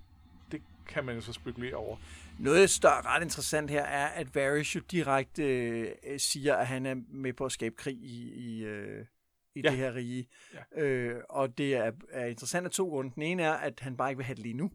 det 0.53 0.63
kan 0.89 1.05
man 1.05 1.15
jo 1.15 1.21
så 1.21 1.33
spekulere 1.33 1.75
over. 1.75 1.97
Noget, 2.39 2.79
der 2.83 2.89
er 2.91 3.07
ret 3.07 3.23
interessant 3.23 3.71
her, 3.71 3.83
er, 3.83 4.07
at 4.07 4.35
Varys 4.35 4.75
jo 4.77 4.81
direkte 4.81 5.43
øh, 5.43 6.21
siger, 6.21 6.55
at 6.57 6.67
han 6.67 6.87
er 6.87 6.95
med 7.09 7.33
på 7.33 7.45
at 7.45 7.53
skabe 7.53 7.75
krig 7.75 7.97
i, 7.97 8.33
i, 8.35 8.65
øh, 8.65 9.07
i 9.55 9.61
Ja. 9.65 9.71
det 9.71 9.79
her 9.79 9.95
rige. 9.95 10.29
Ja. 10.75 10.83
Øh, 10.83 11.23
og 11.29 11.59
det 11.59 11.75
er, 11.75 11.93
er 12.11 12.27
interessant 12.27 12.67
af 12.67 12.71
to 12.73 12.89
grunde. 12.89 13.15
Den 13.15 13.23
ene 13.23 13.43
er, 13.43 13.53
at 13.53 13.81
han 13.81 13.97
bare 13.97 14.11
ikke 14.11 14.17
vil 14.19 14.27
have 14.27 14.35
det 14.35 14.43
lige 14.43 14.55
nu. 14.57 14.71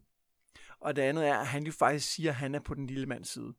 Og 0.80 0.96
det 0.96 1.02
andet 1.02 1.28
er, 1.28 1.34
at 1.38 1.46
han 1.46 1.64
jo 1.64 1.72
faktisk 1.72 2.12
siger, 2.12 2.30
at 2.30 2.36
han 2.36 2.54
er 2.54 2.60
på 2.60 2.74
den 2.74 2.86
lille 2.86 3.06
mands 3.06 3.28
side. 3.28 3.54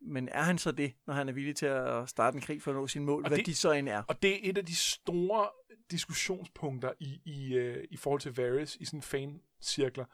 Men 0.00 0.28
er 0.28 0.42
han 0.42 0.58
så 0.58 0.72
det, 0.72 0.94
når 1.06 1.14
han 1.14 1.28
er 1.28 1.32
villig 1.32 1.56
til 1.56 1.66
at 1.66 2.08
starte 2.08 2.34
en 2.34 2.40
krig 2.40 2.62
for 2.62 2.70
at 2.70 2.74
nå 2.74 2.86
sin 2.86 3.04
mål, 3.04 3.22
Og 3.22 3.28
hvad 3.28 3.38
det- 3.38 3.46
de 3.46 3.54
så 3.54 3.72
end 3.72 3.88
er? 3.88 4.02
Og 4.08 4.22
det 4.22 4.34
er 4.34 4.50
et 4.50 4.58
af 4.58 4.66
de 4.66 4.76
store 4.76 5.48
diskussionspunkter 5.90 6.92
i, 7.00 7.20
i, 7.24 7.54
øh, 7.54 7.84
i 7.90 7.96
forhold 7.96 8.20
til 8.20 8.34
Varys 8.36 8.76
i 8.76 8.84
sådan 8.84 9.02
fancirkler, 9.02 10.04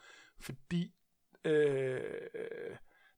fordi 0.40 0.92
øh, 1.44 2.00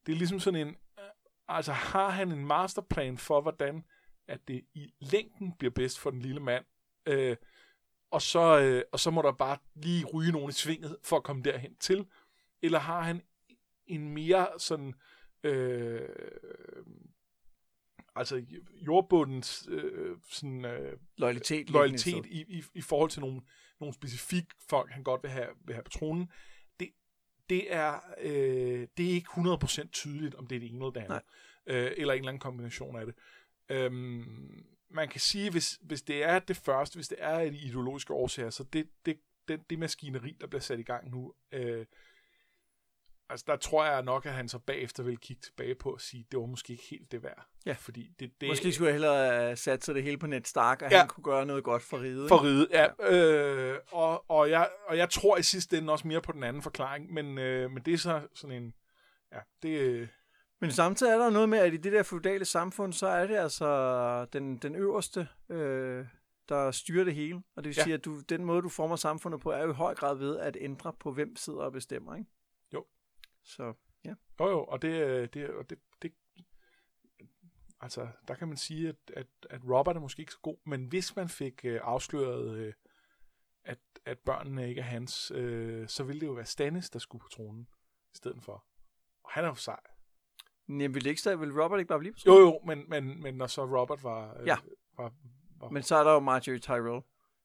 det 0.07 0.13
er 0.13 0.17
ligesom 0.17 0.41
sådan 0.41 0.61
en, 0.61 0.77
øh, 0.99 1.05
altså 1.49 1.73
har 1.73 2.09
han 2.11 2.33
en 2.33 2.47
masterplan 2.47 3.19
for, 3.19 3.41
hvordan 3.41 3.85
at 4.29 4.49
det 4.49 4.65
i 4.75 4.95
længden 5.01 5.53
bliver 5.59 5.71
bedst 5.73 5.99
for 5.99 6.11
den 6.11 6.21
lille 6.21 6.41
mand, 6.41 6.65
øh, 7.07 7.37
og, 8.11 8.23
så, 8.23 8.61
øh, 8.61 8.83
og 8.93 9.01
så 9.01 9.11
må 9.11 9.23
der 9.23 9.33
bare 9.33 9.59
lige 9.75 10.05
ryge 10.05 10.33
nogen 10.33 10.49
i 10.49 10.53
svinget 10.53 10.97
for 11.03 11.17
at 11.17 11.23
komme 11.23 11.43
derhen 11.43 11.77
til, 11.77 12.07
eller 12.63 12.79
har 12.79 13.01
han 13.01 13.23
en 13.87 14.09
mere 14.09 14.49
sådan 14.59 14.89
øh, 14.89 14.95
altså 18.17 18.45
jordbundens 18.87 19.69
øh, 19.71 20.17
sådan, 20.31 20.65
øh, 20.65 20.99
Loyalitet. 21.17 21.71
loyalitet 21.71 22.27
i, 22.27 22.45
i, 22.49 22.65
i 22.75 22.83
forhold 22.83 23.11
til 23.11 23.21
nogle, 23.21 23.41
nogle 23.81 23.95
specifikke 23.95 24.55
folk, 24.69 24.91
han 24.91 25.03
godt 25.03 25.23
vil 25.23 25.31
have, 25.31 25.49
vil 25.65 25.75
have 25.75 25.85
på 25.85 25.91
tronen, 25.91 26.31
det, 26.81 26.91
det, 27.51 27.75
er, 27.75 28.01
øh, 28.21 28.89
det 28.97 29.07
er 29.07 29.15
ikke 29.15 29.29
100% 29.31 29.91
tydeligt, 29.91 30.35
om 30.35 30.47
det 30.47 30.57
er 30.57 30.61
det 30.61 30.69
ene 30.69 30.79
eller 30.79 30.91
det 30.91 31.01
andet. 31.01 31.21
Øh, 31.67 31.93
eller 31.97 32.15
en 32.15 32.19
eller 32.19 32.29
anden 32.29 32.41
kombination 32.41 32.97
af 32.97 33.07
det. 33.07 33.15
Øhm, 33.69 34.65
man 34.91 35.09
kan 35.09 35.21
sige, 35.21 35.51
hvis, 35.51 35.79
hvis 35.83 36.03
det 36.03 36.23
er 36.23 36.39
det 36.39 36.57
første, 36.57 36.97
hvis 36.97 37.09
det 37.09 37.19
er 37.21 37.39
et 37.39 37.55
ideologiske 37.55 38.13
årsager, 38.13 38.51
så 38.51 38.65
det, 38.73 38.89
det, 39.07 39.21
det, 39.49 39.71
det 39.71 39.79
maskineri, 39.79 40.37
der 40.41 40.47
bliver 40.47 40.61
sat 40.61 40.79
i 40.79 40.83
gang 40.83 41.11
nu, 41.11 41.35
øh, 41.53 41.87
altså 43.29 43.45
der 43.49 43.57
tror 43.57 43.85
jeg 43.85 44.03
nok, 44.03 44.27
at 44.27 44.33
han 44.33 44.49
så 44.49 44.59
bagefter 44.59 45.03
vil 45.03 45.19
kigge 45.19 45.43
tilbage 45.43 45.75
på 45.75 45.91
og 45.91 46.01
sige, 46.01 46.27
det 46.31 46.41
var 46.41 46.47
måske 46.47 46.73
ikke 46.73 46.85
helt 46.91 47.13
det 47.13 47.23
værd. 47.23 47.47
Ja. 47.67 47.73
Fordi 47.73 48.11
det, 48.21 48.41
det. 48.41 48.49
Måske 48.49 48.73
skulle 48.73 48.87
jeg 48.87 48.95
hellere 48.95 49.35
have 49.35 49.57
sat 49.57 49.85
sig 49.85 49.95
det 49.95 50.03
hele 50.03 50.19
på 50.19 50.27
Ned 50.27 50.45
Stark, 50.45 50.83
og 50.83 50.91
Ja. 50.91 50.99
han 50.99 51.09
kunne 51.09 51.25
gøre 51.25 51.47
noget 51.47 51.65
godt 51.65 51.83
for 51.83 52.01
riget. 52.03 52.29
For 52.29 52.45
ride, 52.45 52.69
ja. 52.71 53.11
Øh, 53.13 53.79
og, 53.93 54.31
og, 54.31 54.51
jeg, 54.51 54.69
og 54.89 54.97
jeg 54.97 55.11
tror 55.11 55.37
i 55.37 55.43
sidste 55.43 55.79
ende 55.79 55.93
også 55.93 56.09
mere 56.09 56.21
på 56.21 56.33
den 56.33 56.43
anden 56.43 56.63
forklaring, 56.63 57.13
men, 57.13 57.39
øh, 57.39 57.71
men 57.71 57.83
det 57.83 57.95
er 57.95 57.99
så 57.99 58.29
sådan 58.35 58.63
en... 58.63 58.75
Ja, 59.33 59.39
det, 59.63 59.69
øh, 59.69 60.09
Men 60.61 60.73
samtidig 60.73 61.13
er 61.13 61.19
der 61.19 61.31
noget 61.31 61.49
med, 61.49 61.59
at 61.59 61.75
i 61.75 61.77
det 61.77 61.93
der 61.93 62.03
feudale 62.03 62.45
samfund, 62.45 62.93
så 62.93 63.07
er 63.07 63.27
det 63.27 63.37
altså 63.37 64.27
den, 64.33 64.57
den 64.57 64.75
øverste, 64.75 65.29
øh, 65.51 66.07
der 66.49 66.71
styrer 66.71 67.05
det 67.05 67.15
hele. 67.15 67.43
Og 67.57 67.65
det 67.65 67.69
vil 67.69 67.77
ja. 67.77 67.83
sige, 67.83 67.95
at 67.95 68.05
du, 68.05 68.21
den 68.21 68.45
måde, 68.45 68.63
du 68.63 68.69
former 68.69 68.97
samfundet 68.97 69.41
på, 69.41 69.51
er 69.51 69.63
jo 69.63 69.71
i 69.71 69.75
høj 69.75 69.95
grad 69.95 70.17
ved 70.17 70.39
at 70.39 70.57
ændre 70.61 70.93
på, 71.01 71.13
hvem 71.13 71.37
sidder 71.37 71.61
og 71.61 71.73
bestemmer, 71.73 72.17
ikke? 72.17 72.31
Så, 73.45 73.75
ja. 74.05 74.15
Jo, 74.41 74.49
jo, 74.49 74.65
og 74.65 74.83
det, 74.83 74.89
øh, 74.89 75.29
det, 75.35 75.51
og 75.51 75.71
det, 75.71 75.79
det 76.03 76.13
altså, 77.81 78.09
der 78.29 78.35
kan 78.35 78.49
man 78.49 78.57
sige, 78.57 78.89
at, 78.89 78.97
at, 79.17 79.27
at 79.51 79.61
Robert 79.65 79.97
er 79.97 80.01
måske 80.01 80.21
ikke 80.21 80.33
så 80.33 80.39
god, 80.43 80.57
men 80.65 80.85
hvis 80.85 81.17
man 81.17 81.29
fik 81.29 81.65
øh, 81.65 81.81
afsløret, 81.83 82.57
øh, 82.57 82.73
at, 83.65 83.79
at 84.05 84.19
børnene 84.19 84.69
ikke 84.69 84.81
er 84.81 84.85
hans, 84.85 85.33
øh, 85.35 85.89
så 85.89 86.05
ville 86.05 86.21
det 86.21 86.27
jo 86.27 86.33
være 86.33 86.45
Stannis, 86.45 86.91
der 86.91 86.99
skulle 86.99 87.23
på 87.23 87.29
tronen 87.29 87.69
i 88.13 88.17
stedet 88.17 88.43
for. 88.43 88.65
Og 89.25 89.31
han 89.31 89.45
er 89.45 89.49
jo 89.49 89.55
sej. 89.55 89.81
Jamen, 90.69 90.95
vil, 90.95 91.07
ikke, 91.07 91.39
vil 91.39 91.63
Robert 91.63 91.81
ikke 91.81 91.89
bare 91.89 91.99
blive 91.99 92.13
på 92.13 92.19
tronen? 92.19 92.41
Jo, 92.41 92.47
jo, 92.47 92.61
men, 92.67 92.89
men, 92.89 93.23
men 93.23 93.35
når 93.35 93.47
så 93.47 93.65
Robert 93.65 94.03
var, 94.03 94.41
øh, 94.41 94.47
ja. 94.47 94.57
var, 94.97 95.13
var... 95.61 95.69
Men 95.69 95.83
så 95.83 95.97
er 95.97 96.05
der 96.05 96.13
jo 96.13 96.21
Marjorie 96.21 96.59
Tyrell 96.59 97.03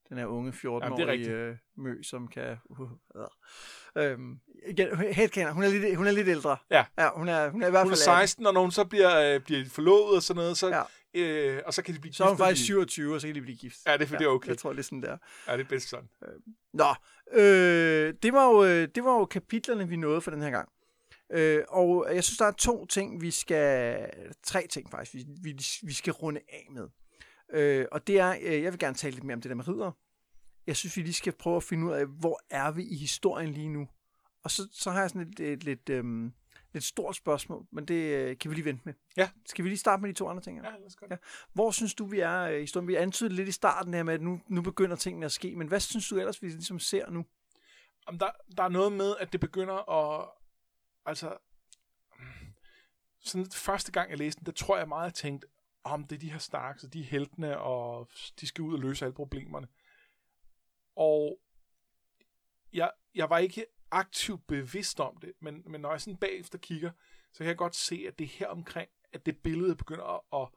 den 0.10 0.18
her 0.18 0.26
unge 0.26 0.52
14-årige 0.52 1.30
øh, 1.30 1.56
mø, 1.78 2.04
som 2.04 2.28
kan... 2.28 2.58
Uh, 2.70 2.82
uh. 2.82 2.88
Øhm, 3.96 4.40
igen, 4.68 4.98
helt 4.98 5.32
kender, 5.32 5.52
hun 5.52 5.64
er 5.64 5.68
lidt, 5.68 5.98
hun 5.98 6.08
er 6.08 6.12
lidt 6.12 6.28
ældre. 6.28 6.58
Ja. 6.72 6.86
ja 6.98 7.10
hun, 7.16 7.28
er, 7.28 7.50
hun 7.50 7.64
er 7.64 7.68
i 7.68 7.70
hvert 7.70 7.80
fald... 7.80 7.88
Hun 7.88 7.92
er 7.92 8.20
16, 8.22 8.46
og 8.46 8.54
når 8.54 8.62
hun 8.62 8.72
så 8.72 8.86
bliver, 8.86 9.36
øh, 9.36 9.42
bliver 9.42 9.66
forlovet 9.66 10.16
og 10.16 10.24
sådan 10.24 10.40
noget, 10.40 10.58
så, 10.58 10.86
ja. 11.16 11.22
øh, 11.22 11.62
og 11.66 11.74
så 11.74 11.82
kan 11.82 11.96
de 11.96 12.00
blive 12.00 12.12
gift. 12.12 12.18
Så 12.18 12.24
er 12.24 12.28
hun 12.28 12.38
faktisk 12.38 12.66
27, 12.66 13.16
og 13.16 13.22
så 13.22 13.28
kan 13.28 13.36
de 13.36 13.42
blive 13.42 13.58
gift. 13.58 13.78
Ja, 13.88 13.94
det 13.94 14.02
er, 14.02 14.06
for 14.06 14.16
ja, 14.16 14.20
det 14.20 14.26
er 14.26 14.30
okay. 14.30 14.50
Jeg 14.50 14.58
tror, 14.58 14.70
det 14.70 14.80
er 14.80 14.84
sådan 14.84 15.02
der. 15.02 15.18
Ja, 15.48 15.58
det 15.58 15.64
er 15.64 15.70
bedst 15.70 15.90
sådan. 15.90 16.10
Øh, 16.28 16.34
nå, 16.74 16.94
øh, 17.34 18.14
det, 18.24 18.34
var 18.34 18.46
jo, 18.46 18.64
øh, 18.64 18.88
det 18.96 19.04
var 19.04 19.14
jo 19.20 19.26
kapitlerne, 19.26 19.88
vi 19.88 19.96
nåede 19.96 20.22
for 20.22 20.32
den 20.32 20.42
her 20.42 20.50
gang. 20.50 20.70
Øh, 21.32 21.64
og 21.70 22.08
jeg 22.16 22.24
synes, 22.24 22.38
der 22.38 22.46
er 22.46 22.52
to 22.52 22.86
ting, 22.86 23.22
vi 23.22 23.32
skal... 23.32 24.06
Tre 24.44 24.68
ting 24.68 24.92
faktisk, 24.92 25.14
vi, 25.14 25.26
vi, 25.44 25.60
vi 25.84 25.94
skal 25.94 26.14
runde 26.14 26.42
af 26.50 26.68
med. 26.72 26.88
Øh, 27.54 27.86
og 27.92 28.08
det 28.08 28.20
er, 28.20 28.36
øh, 28.42 28.64
jeg 28.64 28.72
vil 28.72 28.80
gerne 28.80 28.96
tale 28.96 29.14
lidt 29.14 29.24
mere 29.24 29.36
om 29.36 29.42
det 29.42 29.50
der 29.50 29.56
med 29.56 29.68
ridder. 29.68 29.92
Jeg 30.68 30.76
synes, 30.76 30.98
vi 30.98 31.02
lige 31.02 31.14
skal 31.14 31.34
prøve 31.34 31.56
at 31.56 31.64
finde 31.64 31.88
ud 31.88 31.92
af, 31.92 32.06
hvor 32.06 32.40
er 32.50 32.72
vi 32.72 32.84
i 32.84 32.96
historien 32.96 33.50
lige 33.54 33.70
nu. 33.70 33.88
Og 34.44 34.52
så, 34.52 34.68
så 34.72 34.92
har 34.92 35.02
jeg 35.02 35.10
sådan 35.10 35.28
et, 35.28 35.40
et, 35.40 35.64
lidt, 35.64 35.90
øhm, 35.90 36.34
lidt 36.74 36.84
stort 36.84 37.16
spørgsmål, 37.16 37.66
men 37.72 37.86
det 37.86 37.94
øh, 37.94 38.38
kan 38.38 38.52
vi 38.52 38.56
lige 38.56 38.66
vente 38.66 38.82
med. 38.86 38.94
Ja. 39.18 39.30
Skal 39.46 39.64
vi 39.64 39.70
lige 39.70 39.80
starte 39.80 40.02
med 40.02 40.10
de 40.10 40.14
to 40.14 40.28
andre 40.28 40.44
ting? 40.44 40.58
Ja, 40.58 40.64
lad 40.64 40.86
os 40.86 40.98
ja. 41.10 41.16
Hvor 41.54 41.72
synes 41.72 41.94
du, 41.94 42.06
vi 42.06 42.20
er 42.20 42.48
i 42.48 42.60
historien? 42.60 42.88
Vi 42.88 42.96
antydede 42.96 43.36
lidt 43.36 43.50
i 43.50 43.52
starten 43.52 43.94
her 43.94 44.04
med, 44.04 44.14
at 44.14 44.22
nu, 44.22 44.42
nu 44.48 44.62
begynder 44.62 44.96
tingene 44.96 45.26
at 45.26 45.32
ske, 45.32 45.56
men 45.56 45.68
hvad 45.68 45.80
synes 45.80 46.10
du 46.10 46.18
ellers, 46.18 46.42
vi 46.42 46.48
ligesom 46.48 46.80
ser 46.80 47.10
nu? 47.10 47.26
Jamen, 48.08 48.20
der, 48.20 48.30
der 48.58 48.64
er 48.64 48.70
noget 48.70 48.92
med, 48.92 49.16
at 49.20 49.32
det 49.32 49.40
begynder 49.40 49.90
at... 49.90 50.30
Altså, 51.06 51.38
sådan 53.20 53.46
første 53.52 53.92
gang, 53.92 54.10
jeg 54.10 54.18
læste 54.18 54.40
den, 54.40 54.46
der 54.46 54.52
tror 54.52 54.78
jeg 54.78 54.88
meget, 54.88 55.06
jeg 55.06 55.14
tænkte, 55.14 55.48
om 55.94 56.08
det 56.08 56.16
er 56.16 56.20
de 56.20 56.32
her 56.32 56.38
Starks, 56.38 56.84
og 56.84 56.94
de 56.94 57.00
er 57.00 57.04
heltene, 57.04 57.60
og 57.60 58.10
de 58.42 58.48
skal 58.48 58.62
ud 58.62 58.74
og 58.74 58.80
løse 58.80 59.06
alle 59.06 59.16
problemerne. 59.16 59.68
Og 60.96 61.40
jeg, 62.74 62.92
jeg 63.16 63.30
var 63.30 63.38
ikke 63.38 63.66
aktivt 63.92 64.48
bevidst 64.48 65.00
om 65.00 65.18
det, 65.18 65.34
men, 65.40 65.64
men 65.66 65.82
når 65.82 65.92
jeg 65.92 66.02
sådan 66.02 66.18
bagefter 66.18 66.58
kigger, 66.58 66.92
så 67.32 67.38
kan 67.38 67.48
jeg 67.48 67.58
godt 67.58 67.76
se, 67.76 68.06
at 68.08 68.20
det 68.20 68.28
her 68.28 68.48
omkring, 68.48 68.90
at 69.14 69.26
det 69.26 69.38
billede 69.38 69.76
begynder 69.76 70.04
at, 70.04 70.42
at, 70.42 70.50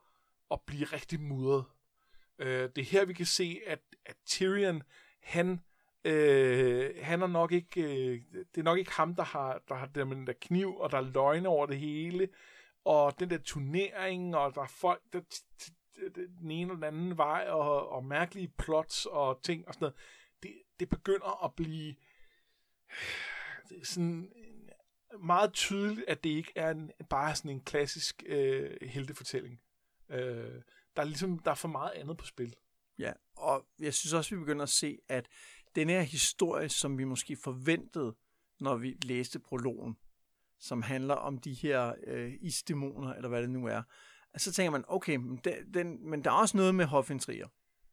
at 0.51 0.61
blive 0.61 0.85
rigtig 0.85 1.19
mudret. 1.19 1.65
Øh, 2.39 2.69
det 2.75 2.77
er 2.77 2.85
her, 2.85 3.05
vi 3.05 3.13
kan 3.13 3.25
se, 3.25 3.61
at, 3.67 3.79
at 4.05 4.15
Tyrion, 4.25 4.83
han, 5.19 5.61
øh, 6.03 6.95
han 7.01 7.21
er 7.21 7.27
nok 7.27 7.51
ikke, 7.51 7.81
øh, 7.81 8.21
det 8.33 8.57
er 8.57 8.63
nok 8.63 8.77
ikke 8.77 8.91
ham, 8.91 9.15
der 9.15 9.23
har, 9.23 9.61
der 9.67 9.75
har 9.75 9.85
den 9.85 10.27
der 10.27 10.33
kniv, 10.41 10.77
og 10.77 10.91
der 10.91 10.97
er 10.97 11.11
løgne 11.13 11.49
over 11.49 11.65
det 11.65 11.79
hele, 11.79 12.29
og 12.85 13.19
den 13.19 13.29
der 13.29 13.37
turnering, 13.37 14.35
og 14.35 14.55
der 14.55 14.61
er 14.61 14.67
folk, 14.67 15.01
der 15.13 15.21
den 16.15 16.51
ene 16.51 16.61
eller 16.61 16.75
den 16.75 16.83
anden 16.83 17.17
vej, 17.17 17.45
og, 17.49 17.89
og 17.89 18.05
mærkelige 18.05 18.53
plots 18.57 19.05
og 19.05 19.41
ting 19.43 19.67
og 19.67 19.73
sådan 19.73 19.83
noget. 19.85 19.95
Det, 20.43 20.53
det 20.79 20.89
begynder 20.89 21.45
at 21.45 21.55
blive 21.55 21.95
sådan 23.83 24.31
meget 25.19 25.53
tydeligt, 25.53 26.07
at 26.07 26.23
det 26.23 26.29
ikke 26.29 26.51
er 26.55 26.71
en, 26.71 26.91
bare 27.09 27.35
sådan 27.35 27.51
en 27.51 27.63
klassisk 27.63 28.23
øh, 28.25 28.77
heltefortælling. 28.81 29.61
Øh, 30.09 30.61
der 30.95 31.01
er 31.01 31.03
ligesom 31.03 31.39
der 31.39 31.51
er 31.51 31.55
for 31.55 31.67
meget 31.67 31.91
andet 31.91 32.17
på 32.17 32.25
spil. 32.25 32.55
Ja, 32.99 33.13
og 33.35 33.65
jeg 33.79 33.93
synes 33.93 34.13
også, 34.13 34.35
vi 34.35 34.39
begynder 34.39 34.63
at 34.63 34.69
se, 34.69 34.97
at 35.07 35.27
den 35.75 35.89
her 35.89 36.01
historie, 36.01 36.69
som 36.69 36.97
vi 36.97 37.03
måske 37.03 37.37
forventede, 37.43 38.15
når 38.59 38.75
vi 38.75 38.97
læste 39.03 39.39
prologen, 39.39 39.97
som 40.59 40.81
handler 40.81 41.15
om 41.15 41.37
de 41.37 41.53
her 41.53 41.93
øh, 42.07 42.33
isdæmoner, 42.41 43.13
eller 43.13 43.29
hvad 43.29 43.41
det 43.41 43.49
nu 43.49 43.67
er, 43.67 43.81
så 44.37 44.51
tænker 44.51 44.71
man, 44.71 44.83
okay, 44.87 45.15
men, 45.15 45.39
den, 45.43 45.73
den, 45.73 46.09
men 46.09 46.23
der 46.23 46.31
er 46.31 46.35
også 46.35 46.57
noget 46.57 46.75
med 46.75 46.85
hofintriger. 46.85 47.47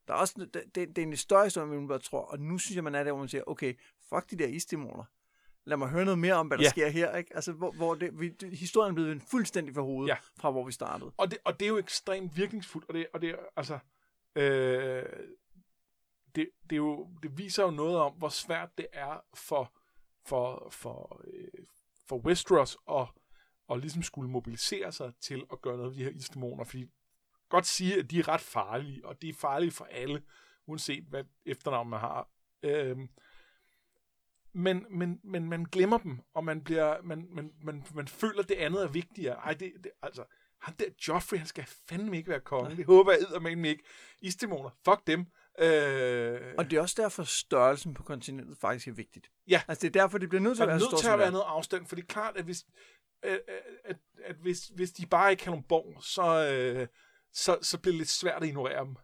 Der 0.09 0.15
er 0.15 0.19
også, 0.19 0.49
det, 0.55 0.63
det, 0.75 0.97
det 0.97 0.99
er 0.99 1.07
en 1.07 1.17
større 1.17 1.45
historie, 1.45 1.79
end 1.79 1.87
man 1.87 2.01
tror, 2.01 2.21
og 2.21 2.41
nu 2.41 2.59
synes 2.59 2.77
jeg, 2.77 2.85
man 2.85 2.95
er 2.95 3.05
der, 3.05 3.13
hvor 3.13 3.21
man 3.21 3.29
siger, 3.29 3.45
okay, 3.47 3.75
fuck 4.09 4.31
de 4.31 4.39
der 4.39 4.47
isdæmoner. 4.47 5.05
Lad 5.65 5.77
mig 5.77 5.89
høre 5.89 6.05
noget 6.05 6.19
mere 6.19 6.35
om, 6.35 6.47
hvad 6.47 6.59
der 6.59 6.65
ja. 6.65 6.71
sker 6.71 6.89
her. 6.89 7.17
Ikke? 7.17 7.35
Altså, 7.35 7.53
hvor, 7.53 7.73
hvor 7.73 7.95
det, 7.95 8.21
vi, 8.21 8.35
historien 8.53 8.91
er 8.91 8.95
blevet 8.95 9.23
fuldstændig 9.23 9.75
for 9.75 9.83
hovedet, 9.83 10.09
ja. 10.09 10.17
fra 10.39 10.51
hvor 10.51 10.67
vi 10.67 10.73
startede. 10.73 11.13
Og 11.17 11.31
det, 11.31 11.39
og 11.45 11.61
det 11.61 11.67
er 11.67 11.71
jo 11.71 11.79
ekstremt 11.79 12.37
virkningsfuldt, 12.37 12.89
og 12.89 12.95
det, 12.95 13.07
og 13.13 13.23
det 13.23 13.37
altså, 13.57 13.79
øh, 14.37 15.05
det, 16.35 16.51
det, 16.63 16.73
er 16.73 16.77
jo, 16.77 17.09
det 17.23 17.39
viser 17.39 17.63
jo 17.63 17.71
noget 17.71 17.97
om, 17.97 18.13
hvor 18.13 18.29
svært 18.29 18.79
det 18.79 18.87
er 18.93 19.25
for, 19.35 19.73
for, 20.27 20.69
for, 20.71 21.23
øh, 21.27 21.65
for 22.11 22.19
Westeros 22.19 22.77
at, 22.91 23.07
at 23.71 23.79
ligesom 23.81 24.03
skulle 24.03 24.31
mobilisere 24.31 24.93
sig 24.93 25.13
til 25.21 25.45
at 25.53 25.61
gøre 25.63 25.77
noget 25.77 25.91
af 25.91 25.97
de 25.97 26.05
her 26.05 26.11
isdæmoner, 26.11 26.65
fordi 26.65 26.87
godt 27.49 27.67
sige, 27.67 27.99
at 27.99 28.11
de 28.11 28.19
er 28.19 28.29
ret 28.29 28.41
farlige, 28.41 29.07
og 29.07 29.23
de 29.23 29.29
er 29.29 29.35
farlige 29.35 29.71
for 29.71 29.85
alle, 29.85 30.23
uanset 30.67 31.05
hvad 31.05 31.25
efternavn 31.47 31.89
man 31.91 32.01
har. 32.01 32.29
Øhm, 32.63 33.09
men, 34.53 34.87
men, 34.91 35.21
men 35.25 35.49
man 35.49 35.65
glemmer 35.65 35.99
dem, 35.99 36.19
og 36.35 36.45
man, 36.45 36.65
bliver, 36.65 37.03
man, 37.03 37.29
man, 37.31 37.53
man, 37.63 37.85
man 37.95 38.09
føler, 38.09 38.43
at 38.43 38.49
det 38.49 38.55
andet 38.55 38.83
er 38.83 38.89
vigtigere. 38.89 39.37
Ej, 39.37 39.55
det, 39.55 39.73
det, 39.85 39.93
altså, 40.03 40.25
han 40.61 40.75
der 40.79 40.85
Joffrey, 41.09 41.39
han 41.39 41.47
skal 41.47 41.65
fandme 41.89 42.17
ikke 42.17 42.31
være 42.31 42.41
konge. 42.41 42.77
Det 42.77 42.87
håber 42.87 43.13
jeg 43.13 43.21
eddermame 43.21 43.69
ikke. 43.69 43.85
Isdæmoner, 44.21 44.71
fuck 44.85 45.07
dem. 45.07 45.27
Øh... 45.59 46.55
Og 46.59 46.71
det 46.71 46.77
er 46.77 46.81
også 46.81 47.03
derfor, 47.03 47.23
størrelsen 47.23 47.95
på 47.95 48.03
kontinentet 48.03 48.59
faktisk 48.59 48.89
er 48.89 48.93
vigtigt. 48.93 49.31
Ja. 49.49 49.63
Altså, 49.69 49.83
det 49.83 49.97
er 49.97 50.01
derfor, 50.01 50.19
det 50.19 50.29
bliver 50.29 50.43
nødt 50.43 50.57
til 50.57 50.63
at 50.63 50.69
være 50.69 50.79
nødt 50.79 51.01
til 51.01 51.09
at 51.09 51.19
være 51.19 51.31
noget 51.31 51.45
afstand, 51.49 51.87
for 51.87 51.97
det 51.97 52.03
er 52.03 52.07
klart, 52.07 52.37
at 52.37 52.45
hvis, 52.45 52.65
at, 53.23 53.41
at, 53.85 53.97
at 54.25 54.37
hvis, 54.37 54.67
hvis 54.75 54.93
de 54.93 55.07
bare 55.07 55.31
ikke 55.31 55.45
har 55.45 55.51
nogen 55.51 55.65
borg, 55.65 56.03
så, 56.03 56.51
øh, 56.53 56.87
så, 57.33 57.59
så 57.63 57.79
bliver 57.79 57.93
det 57.93 57.99
lidt 57.99 58.09
svært 58.09 58.43
at 58.43 58.49
ignorere 58.49 58.85
dem. 58.85 58.97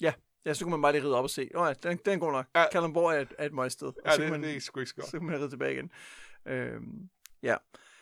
Ja, 0.00 0.12
ja 0.46 0.54
så 0.54 0.64
kan 0.64 0.70
man 0.70 0.82
bare 0.82 0.92
lige 0.92 1.04
ride 1.04 1.16
op 1.16 1.24
og 1.24 1.30
se. 1.30 1.50
Nå 1.54 1.66
ja, 1.66 1.72
den, 1.72 1.98
den 2.04 2.20
god 2.20 2.32
nok. 2.32 2.46
Ja. 2.54 2.70
Kalundborg 2.72 3.14
er 3.14 3.20
et, 3.20 3.34
er 3.38 3.46
et 3.46 3.52
møgsted. 3.52 3.92
Ja, 4.06 4.16
det, 4.16 4.30
man, 4.30 4.42
det 4.42 4.56
er 4.56 4.60
sgu 4.60 4.80
ikke 4.80 4.94
godt. 4.94 5.06
Så 5.06 5.18
kan 5.18 5.26
man 5.26 5.40
ride 5.40 5.50
tilbage 5.50 5.72
igen. 5.72 5.90
Øhm, 6.46 7.08
ja. 7.42 7.56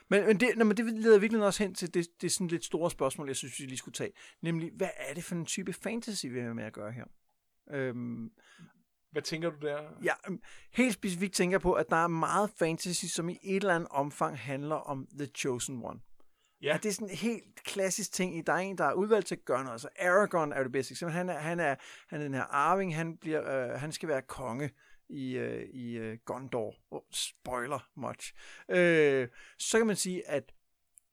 Men, 0.09 0.26
men, 0.26 0.40
det, 0.40 0.66
men 0.66 0.76
det 0.76 0.84
leder 0.92 1.18
virkelig 1.18 1.44
også 1.44 1.62
hen 1.62 1.74
til 1.74 1.94
det, 1.94 2.07
det 2.20 2.26
er 2.26 2.30
sådan 2.30 2.46
lidt 2.46 2.64
store 2.64 2.90
spørgsmål, 2.90 3.26
jeg 3.26 3.36
synes, 3.36 3.61
vi 3.61 3.64
lige 3.64 3.78
skulle 3.78 3.94
tage. 3.94 4.12
Nemlig, 4.42 4.70
hvad 4.76 4.90
er 4.96 5.14
det 5.14 5.24
for 5.24 5.34
en 5.34 5.46
type 5.46 5.72
fantasy, 5.72 6.26
vi 6.26 6.40
har 6.40 6.53
med 6.53 6.64
at 6.64 6.72
gøre 6.72 6.92
her? 6.92 7.05
Øhm, 7.70 8.30
hvad 9.12 9.22
tænker 9.22 9.50
du 9.50 9.66
der? 9.66 9.82
Ja, 10.04 10.12
øhm, 10.28 10.42
helt 10.72 10.94
specifikt 10.94 11.34
tænker 11.34 11.54
jeg 11.54 11.61
på, 11.61 11.72
at 11.72 11.86
der 11.90 11.96
er 11.96 12.08
meget 12.08 12.50
fantasy, 12.58 13.04
som 13.04 13.28
i 13.28 13.38
et 13.42 13.56
eller 13.56 13.74
andet 13.74 13.88
omfang 13.90 14.38
handler 14.38 14.76
om 14.76 15.08
The 15.18 15.26
Chosen 15.26 15.84
One. 15.84 16.00
Ja. 16.62 16.74
At 16.74 16.82
det 16.82 16.88
er 16.88 16.92
sådan 16.92 17.11
en 17.11 17.16
helt 17.16 17.64
klassisk 17.64 18.12
ting. 18.12 18.46
Der 18.46 18.52
er 18.52 18.56
en, 18.56 18.78
der 18.78 18.84
er 18.84 18.92
udvalgt 18.92 19.26
til 19.26 19.34
at 19.34 19.44
gøre 19.44 19.58
noget. 19.58 19.72
Altså 19.72 19.88
Aragorn 20.00 20.52
er 20.52 20.62
det 20.62 20.72
bedste 20.72 20.92
eksempel. 20.92 21.14
Han 21.14 21.28
er, 21.28 21.38
han 21.38 21.61
er, 21.61 21.74
han 22.08 22.20
er 22.20 22.24
den 22.24 22.34
her 22.34 22.42
arving. 22.42 22.96
Han, 22.96 23.16
bliver, 23.16 23.72
øh, 23.72 23.80
han 23.80 23.92
skal 23.92 24.08
være 24.08 24.22
konge 24.22 24.70
i, 25.08 25.36
øh, 25.36 25.68
i 25.68 25.98
øh, 25.98 26.18
Gondor. 26.24 26.74
Oh, 26.90 27.00
spoiler 27.12 27.88
much. 27.96 28.34
Øh, 28.68 29.28
så 29.58 29.78
kan 29.78 29.86
man 29.86 29.96
sige, 29.96 30.28
at 30.28 30.52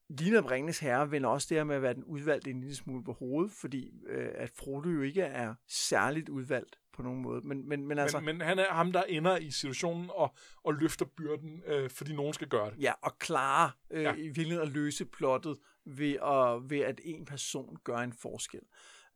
Ligner 0.10 0.41
Bringens 0.41 0.80
herre 0.80 1.12
vender 1.12 1.30
også 1.30 1.47
det 1.49 1.58
her 1.58 1.64
med 1.64 1.76
at 1.76 1.82
være 1.82 1.93
den 1.93 2.03
udvalgte 2.03 2.49
en 2.49 2.60
lille 2.60 2.76
smule 2.76 3.03
på 3.03 3.14
hovedet, 3.14 3.51
fordi 3.51 4.03
øh, 4.08 4.30
at 4.36 4.49
Frodo 4.49 4.89
jo 4.89 5.01
ikke 5.01 5.22
er 5.22 5.55
særligt 5.68 6.30
udvalgt 6.30 6.80
på 6.93 7.03
nogen 7.03 7.22
måde. 7.22 7.41
Men, 7.41 7.70
men, 7.70 7.88
men, 7.88 7.99
altså, 7.99 8.20
men, 8.20 8.38
men 8.38 8.47
han 8.47 8.60
er 8.60 8.74
ham, 8.74 8.91
der 8.91 9.03
ender 9.03 9.38
i 9.38 9.51
situationen 9.51 10.10
og, 10.14 10.36
og 10.64 10.74
løfter 10.74 11.05
byrden, 11.05 11.64
øh, 11.66 11.89
fordi 11.89 12.16
nogen 12.16 12.34
skal 12.34 12.47
gøre 12.47 12.72
det. 12.72 12.82
Ja, 12.82 12.93
og 13.01 13.20
klare 13.20 13.72
øh, 13.91 14.03
ja. 14.03 14.14
i 14.14 14.28
virkeligheden 14.28 14.68
at 14.68 14.74
løse 14.74 15.05
plottet 15.05 15.58
ved, 15.86 16.14
at, 16.14 16.70
ved 16.70 16.80
at 16.80 17.01
en 17.03 17.26
person 17.26 17.78
gør 17.84 17.97
en 17.97 18.14
forskel. 18.14 18.62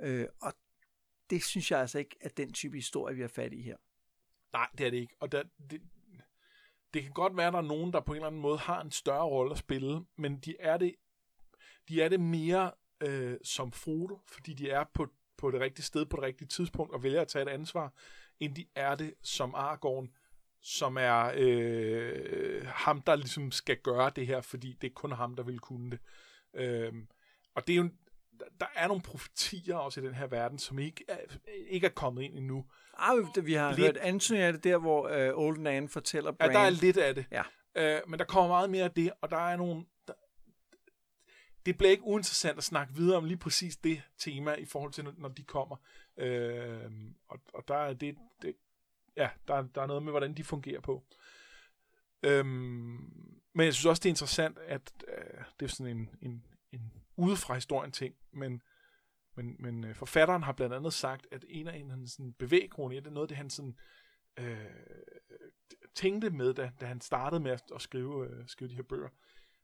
Øh, 0.02 0.26
og 0.42 0.54
det 1.30 1.44
synes 1.44 1.72
jeg 1.72 1.80
altså 1.80 2.00
ikke 2.00 2.18
er 2.22 2.30
den 2.30 2.54
type 2.54 2.78
historie, 2.78 3.16
vi 3.16 3.22
har 3.22 3.28
fat 3.28 3.54
i 3.54 3.62
her. 3.62 3.78
Nej, 4.54 4.68
det 4.78 4.86
er 4.86 4.89
det 4.89 4.98
ikke. 4.98 5.16
Og 5.20 5.32
der, 5.32 5.44
det, 5.70 5.82
det 6.94 7.04
kan 7.04 7.12
godt 7.12 7.38
være, 7.38 7.48
at 7.48 7.54
der 7.54 7.60
er 7.60 7.64
nogen, 7.64 7.94
der 7.94 8.00
på 8.00 8.12
en 8.12 8.16
eller 8.16 8.28
anden 8.28 8.42
måde 8.42 8.58
har 8.58 8.82
en 8.82 8.92
større 8.92 9.24
rolle 9.26 9.52
at 9.52 9.58
spille, 9.58 10.06
men 10.18 10.38
de 10.39 10.56
er 10.60 10.78
det, 10.78 10.96
de 11.89 12.02
er 12.02 12.10
det 12.10 12.20
mere 12.20 12.72
øh, 13.04 13.38
som 13.44 13.72
Frodo, 13.72 14.20
fordi 14.28 14.54
de 14.54 14.70
er 14.70 14.84
på, 14.94 15.08
på 15.38 15.52
det 15.52 15.60
rigtige 15.62 15.86
sted 15.86 16.06
på 16.06 16.18
det 16.18 16.24
rigtige 16.24 16.48
tidspunkt 16.48 16.94
og 16.94 17.04
vælger 17.04 17.22
at 17.22 17.28
tage 17.28 17.44
et 17.44 17.50
ansvar, 17.50 17.94
end 18.39 18.56
de 18.56 18.66
er 18.76 18.96
det 18.96 19.14
som 19.24 19.56
Aragorn, 19.56 20.12
som 20.62 20.98
er 20.98 21.32
øh, 21.36 22.66
ham, 22.68 23.02
der 23.02 23.16
ligesom 23.16 23.52
skal 23.52 23.78
gøre 23.78 24.12
det 24.16 24.28
her, 24.28 24.42
fordi 24.42 24.74
det 24.82 24.88
er 24.89 24.94
kun 24.94 25.12
ham, 25.12 25.36
der 25.36 25.44
vil 25.44 25.60
kunne 25.60 25.92
det. 25.92 26.00
Øh, 26.54 26.94
og 27.56 27.68
det 27.68 27.74
er 27.74 27.78
jo, 27.78 27.89
der- 28.39 28.46
der 28.60 28.66
er 28.76 28.88
nogle 28.88 29.04
profetier 29.04 29.76
også 29.76 30.02
i 30.02 30.04
den 30.04 30.14
her 30.16 30.28
verden, 30.28 30.60
som 30.60 30.80
ikke 30.80 31.06
er, 31.08 31.18
ikke 31.68 31.88
er 31.88 31.92
kommet 31.92 32.24
ind 32.24 32.38
endnu. 32.38 32.66
Ah, 33.02 33.45
vi- 33.45 33.54
har 33.54 33.70
Lidt- 33.76 33.80
hørt 33.86 33.97
Anthony 33.97 34.38
af 34.39 34.54
det 34.54 34.64
der, 34.64 34.78
hvor 34.78 35.02
uh, 35.32 35.45
Old 35.45 35.58
Nan 35.60 35.89
fortæller 35.89 36.32
Ja, 36.39 36.45
Bran. 36.45 36.54
der 36.56 36.60
er 36.60 36.70
lidt 36.70 36.97
af 36.97 37.16
det. 37.16 37.26
Ja. 37.32 37.43
Øh, 37.76 38.02
men 38.08 38.20
der 38.20 38.26
kommer 38.26 38.47
meget 38.47 38.70
mere 38.70 38.84
af 38.84 38.91
det, 38.91 39.12
og 39.22 39.32
der 39.32 39.38
er 39.38 39.58
nogle... 39.58 39.86
Der, 40.08 40.14
det 41.66 41.78
bliver 41.78 41.91
ikke 41.91 42.04
uinteressant 42.04 42.58
at 42.58 42.64
snakke 42.64 42.93
videre 42.93 43.18
om 43.18 43.26
lige 43.26 43.38
præcis 43.38 43.78
det 43.78 44.02
tema 44.18 44.54
i 44.54 44.66
forhold 44.66 44.91
til, 44.91 45.04
når- 45.04 45.14
når 45.18 45.30
de 45.30 45.43
kommer. 45.43 45.76
Øh, 46.18 46.91
og, 47.28 47.39
og 47.54 47.64
der 47.68 47.76
er 47.76 47.93
det, 47.93 48.16
det 48.41 48.56
ja, 49.18 49.30
der, 49.47 49.62
der 49.76 49.82
er 49.82 49.88
noget 49.88 50.04
med, 50.04 50.12
hvordan 50.12 50.34
de 50.34 50.43
fungerer 50.43 50.80
på. 50.82 51.04
Øhm, 52.24 52.47
men 53.54 53.66
jeg 53.66 53.74
synes 53.74 53.86
også, 53.86 53.99
det 53.99 54.06
er 54.06 54.12
interessant, 54.12 54.58
at 54.60 54.91
øh, 55.08 55.43
det 55.60 55.66
er 55.66 55.70
sådan 55.70 55.97
en, 55.97 56.10
en, 56.22 56.45
en 56.72 56.91
udefra 57.18 57.54
historien 57.54 57.91
ting, 57.91 58.16
men, 58.34 58.62
men, 59.36 59.55
men 59.59 59.84
øh, 59.84 59.95
forfatteren 59.95 60.43
har 60.43 60.51
blandt 60.51 60.75
andet 60.75 60.93
sagt, 60.93 61.27
at 61.32 61.45
en 61.47 61.67
af 61.67 61.77
en, 61.77 61.89
hans 61.89 62.19
bevæggrunde, 62.39 62.95
det 62.95 63.07
er 63.07 63.11
noget, 63.11 63.29
det 63.29 63.38
han 63.38 63.49
sådan, 63.49 63.75
øh, 64.39 64.65
tænkte 65.95 66.29
med, 66.29 66.53
da, 66.53 66.71
da 66.82 66.86
han 66.86 67.01
startede 67.01 67.39
med 67.41 67.51
at, 67.51 67.63
at 67.75 67.82
skrive, 67.82 68.27
øh, 68.29 68.47
skrive 68.47 68.69
de 68.69 68.75
her 68.75 68.84
bøger, 68.84 69.09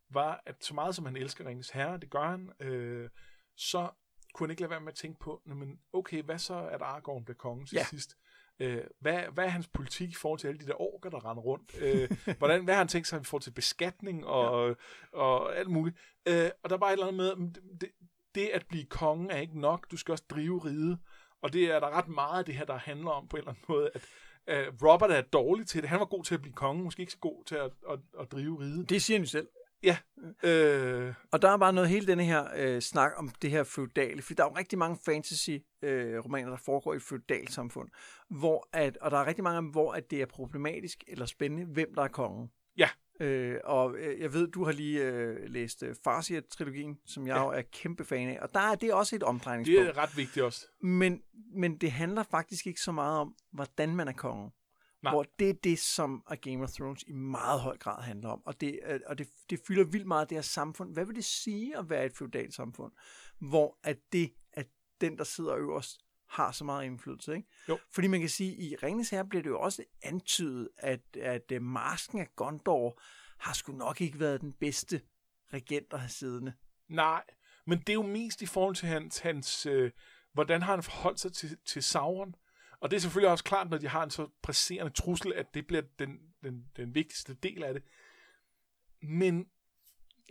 var, 0.09 0.41
at 0.45 0.63
så 0.65 0.73
meget 0.73 0.95
som 0.95 1.05
han 1.05 1.17
elsker 1.17 1.45
Ringens 1.45 1.69
Herre, 1.69 1.97
det 1.97 2.09
gør 2.09 2.27
han, 2.29 2.51
øh, 2.59 3.09
så 3.55 3.89
kunne 4.33 4.47
han 4.47 4.51
ikke 4.51 4.61
lade 4.61 4.71
være 4.71 4.81
med 4.81 4.91
at 4.91 4.95
tænke 4.95 5.19
på, 5.19 5.41
"Nå, 5.45 5.55
men 5.55 5.79
okay, 5.93 6.23
hvad 6.23 6.39
så, 6.39 6.67
at 6.67 6.81
Aragorn 6.81 7.25
bliver 7.25 7.37
konge 7.37 7.65
til 7.65 7.75
Ja. 7.75 7.83
sidst? 7.83 8.17
Øh, 8.59 8.83
hvad, 8.99 9.23
hvad 9.33 9.45
er 9.45 9.49
hans 9.49 9.67
politik 9.67 10.09
i 10.09 10.15
forhold 10.15 10.39
til 10.39 10.47
alle 10.47 10.59
de 10.59 10.65
der 10.65 10.81
orker, 10.81 11.09
der 11.09 11.29
render 11.29 11.43
rundt? 11.43 11.71
Øh, 11.81 12.09
hvordan, 12.39 12.63
hvad 12.63 12.73
har 12.73 12.81
han 12.81 12.87
tænkt 12.87 13.07
sig 13.07 13.21
i 13.21 13.23
forhold 13.23 13.41
til 13.41 13.51
beskatning 13.51 14.25
og, 14.25 14.67
ja. 14.69 14.73
og 15.19 15.57
alt 15.57 15.69
muligt? 15.69 15.97
Øh, 16.27 16.49
og 16.63 16.69
der 16.69 16.75
er 16.75 16.79
bare 16.79 16.93
et 16.93 16.99
eller 16.99 17.07
andet 17.07 17.39
med, 17.39 17.61
det, 17.79 17.91
det, 18.37 18.47
at 18.53 18.65
blive 18.69 18.85
konge 18.85 19.31
er 19.31 19.37
ikke 19.37 19.59
nok, 19.59 19.91
du 19.91 19.97
skal 19.97 20.11
også 20.11 20.23
drive 20.29 20.65
riget. 20.65 20.99
Og 21.41 21.53
det 21.53 21.63
er 21.63 21.79
der 21.79 21.89
ret 21.89 22.07
meget 22.07 22.39
af 22.39 22.45
det 22.45 22.55
her, 22.55 22.65
der 22.65 22.77
handler 22.77 23.11
om 23.11 23.27
på 23.27 23.37
en 23.37 23.41
eller 23.41 23.51
anden 23.51 23.65
måde, 23.69 23.89
at 23.93 24.01
øh, 24.47 24.73
Robert 24.83 25.11
er 25.11 25.21
dårlig 25.21 25.67
til 25.67 25.81
det. 25.81 25.89
Han 25.89 25.99
var 25.99 26.05
god 26.05 26.23
til 26.23 26.33
at 26.33 26.41
blive 26.41 26.53
konge, 26.53 26.83
måske 26.83 26.99
ikke 26.99 27.11
så 27.11 27.17
god 27.17 27.43
til 27.45 27.55
at, 27.55 27.71
at, 27.89 27.99
at 28.19 28.31
drive 28.31 28.59
riget. 28.59 28.89
Det 28.89 29.01
siger 29.01 29.19
han 29.19 29.27
selv. 29.27 29.47
Øh, 30.43 31.13
Og 31.31 31.41
der 31.41 31.49
er 31.49 31.57
bare 31.57 31.73
noget 31.73 31.89
hele 31.89 32.07
denne 32.07 32.23
her 32.23 32.47
øh, 32.55 32.81
snak 32.81 33.11
om 33.17 33.29
det 33.41 33.49
her 33.49 33.63
feudale, 33.63 34.21
fordi 34.21 34.33
der 34.33 34.43
er 34.43 34.49
jo 34.49 34.57
rigtig 34.57 34.79
mange 34.79 34.97
fantasy-romaner, 35.05 36.15
øh, 36.15 36.25
romaner, 36.25 36.49
der 36.49 36.57
foregår 36.57 36.93
i 36.93 36.99
feudalt 36.99 37.51
samfund, 37.51 37.89
hvor 38.29 38.67
at, 38.73 38.97
og 38.97 39.11
der 39.11 39.17
er 39.17 39.25
rigtig 39.25 39.43
mange 39.43 39.71
hvor 39.71 39.91
at 39.93 40.11
det 40.11 40.21
er 40.21 40.25
problematisk 40.25 41.03
eller 41.07 41.25
spændende, 41.25 41.65
hvem 41.65 41.95
der 41.95 42.03
er 42.03 42.07
kongen. 42.07 42.51
Ja. 42.77 42.89
Øh, 43.19 43.57
og 43.63 43.95
øh, 43.97 44.21
jeg 44.21 44.33
ved, 44.33 44.47
du 44.47 44.63
har 44.65 44.71
lige 44.71 45.03
øh, 45.05 45.49
læst 45.49 45.83
øh, 45.83 45.95
Farsight-trilogien, 46.03 47.01
som 47.05 47.27
jeg 47.27 47.35
Ja. 47.35 47.43
jo 47.43 47.49
er 47.49 47.61
kæmpe 47.61 48.05
fan 48.05 48.29
af, 48.29 48.39
og 48.41 48.53
der 48.53 48.59
er 48.59 48.75
det 48.75 48.93
også 48.93 49.15
et 49.15 49.19
det 49.21 49.27
omdrejningspunkt. 49.27 49.89
er 49.89 49.97
ret 49.97 50.17
vigtigt 50.17 50.45
også. 50.45 50.67
Men, 50.81 51.21
men 51.55 51.77
det 51.77 51.91
handler 51.91 52.23
faktisk 52.23 52.67
ikke 52.67 52.81
så 52.81 52.91
meget 52.91 53.19
om, 53.19 53.35
hvordan 53.51 53.95
man 53.95 54.07
er 54.07 54.13
konge. 54.13 54.51
Nej. 55.03 55.13
Hvor 55.13 55.25
det 55.39 55.49
er 55.49 55.53
det, 55.53 55.79
som 55.79 56.23
A 56.27 56.35
Game 56.35 56.63
of 56.63 56.69
Thrones 56.69 57.03
i 57.07 57.11
meget 57.11 57.61
høj 57.61 57.77
grad 57.77 58.03
handler 58.03 58.29
om. 58.29 58.41
Og 58.45 58.61
det, 58.61 58.79
øh, 58.87 58.99
og 59.05 59.17
det, 59.17 59.27
det 59.49 59.59
fylder 59.67 59.83
vildt 59.83 60.07
meget 60.07 60.21
af 60.21 60.27
det 60.27 60.37
her 60.37 60.41
samfund. 60.41 60.93
Hvad 60.93 61.05
vil 61.05 61.15
det 61.15 61.25
sige 61.25 61.77
at 61.77 61.89
være 61.89 62.05
et 62.05 62.13
feudalt 62.17 62.53
samfund? 62.53 62.91
Hvor 63.39 63.77
at 63.83 63.97
det, 64.11 64.33
at 64.53 64.67
den, 65.01 65.17
der 65.17 65.23
sidder 65.23 65.55
øverst, 65.55 65.99
har 66.29 66.51
så 66.51 66.63
meget 66.63 66.85
indflydelse. 66.85 67.35
Ikke? 67.35 67.47
Jo. 67.69 67.79
Fordi 67.91 68.07
man 68.07 68.19
kan 68.19 68.29
sige, 68.29 68.53
at 68.53 68.59
i 68.59 68.75
Ringens 68.85 69.09
Herre 69.09 69.25
bliver 69.25 69.43
det 69.43 69.49
jo 69.49 69.59
også 69.59 69.83
antydet, 70.03 70.69
at, 70.77 71.01
at 71.21 71.51
øh, 71.51 71.61
masken 71.61 72.19
af 72.19 72.27
Gondor 72.35 73.01
har 73.37 73.53
sgu 73.53 73.71
nok 73.71 74.01
ikke 74.01 74.19
været 74.19 74.41
den 74.41 74.53
bedste 74.53 75.01
regent 75.53 75.93
at 75.93 75.99
have 75.99 76.09
siddende. 76.09 76.53
Nej, 76.87 77.23
men 77.65 77.79
det 77.79 77.89
er 77.89 77.93
jo 77.93 78.01
mest 78.01 78.41
i 78.41 78.45
forhold 78.45 78.75
til 78.75 78.87
hans, 78.87 79.19
hans 79.19 79.65
øh, 79.65 79.91
hvordan 80.33 80.61
har 80.61 80.71
han 80.71 80.83
forholdt 80.83 81.19
sig 81.19 81.33
til, 81.33 81.57
til 81.65 81.83
Sauron. 81.83 82.35
Og 82.79 82.91
det 82.91 82.97
er 82.97 83.01
selvfølgelig 83.01 83.31
også 83.31 83.43
klart, 83.43 83.69
når 83.69 83.77
de 83.77 83.87
har 83.87 84.03
en 84.03 84.09
så 84.09 84.27
presserende 84.41 84.93
trussel, 84.93 85.33
at 85.33 85.53
det 85.53 85.67
bliver 85.67 85.83
den, 85.99 86.19
den, 86.43 86.65
den 86.75 86.95
vigtigste 86.95 87.33
del 87.33 87.63
af 87.63 87.73
det. 87.73 87.83
Men 89.01 89.47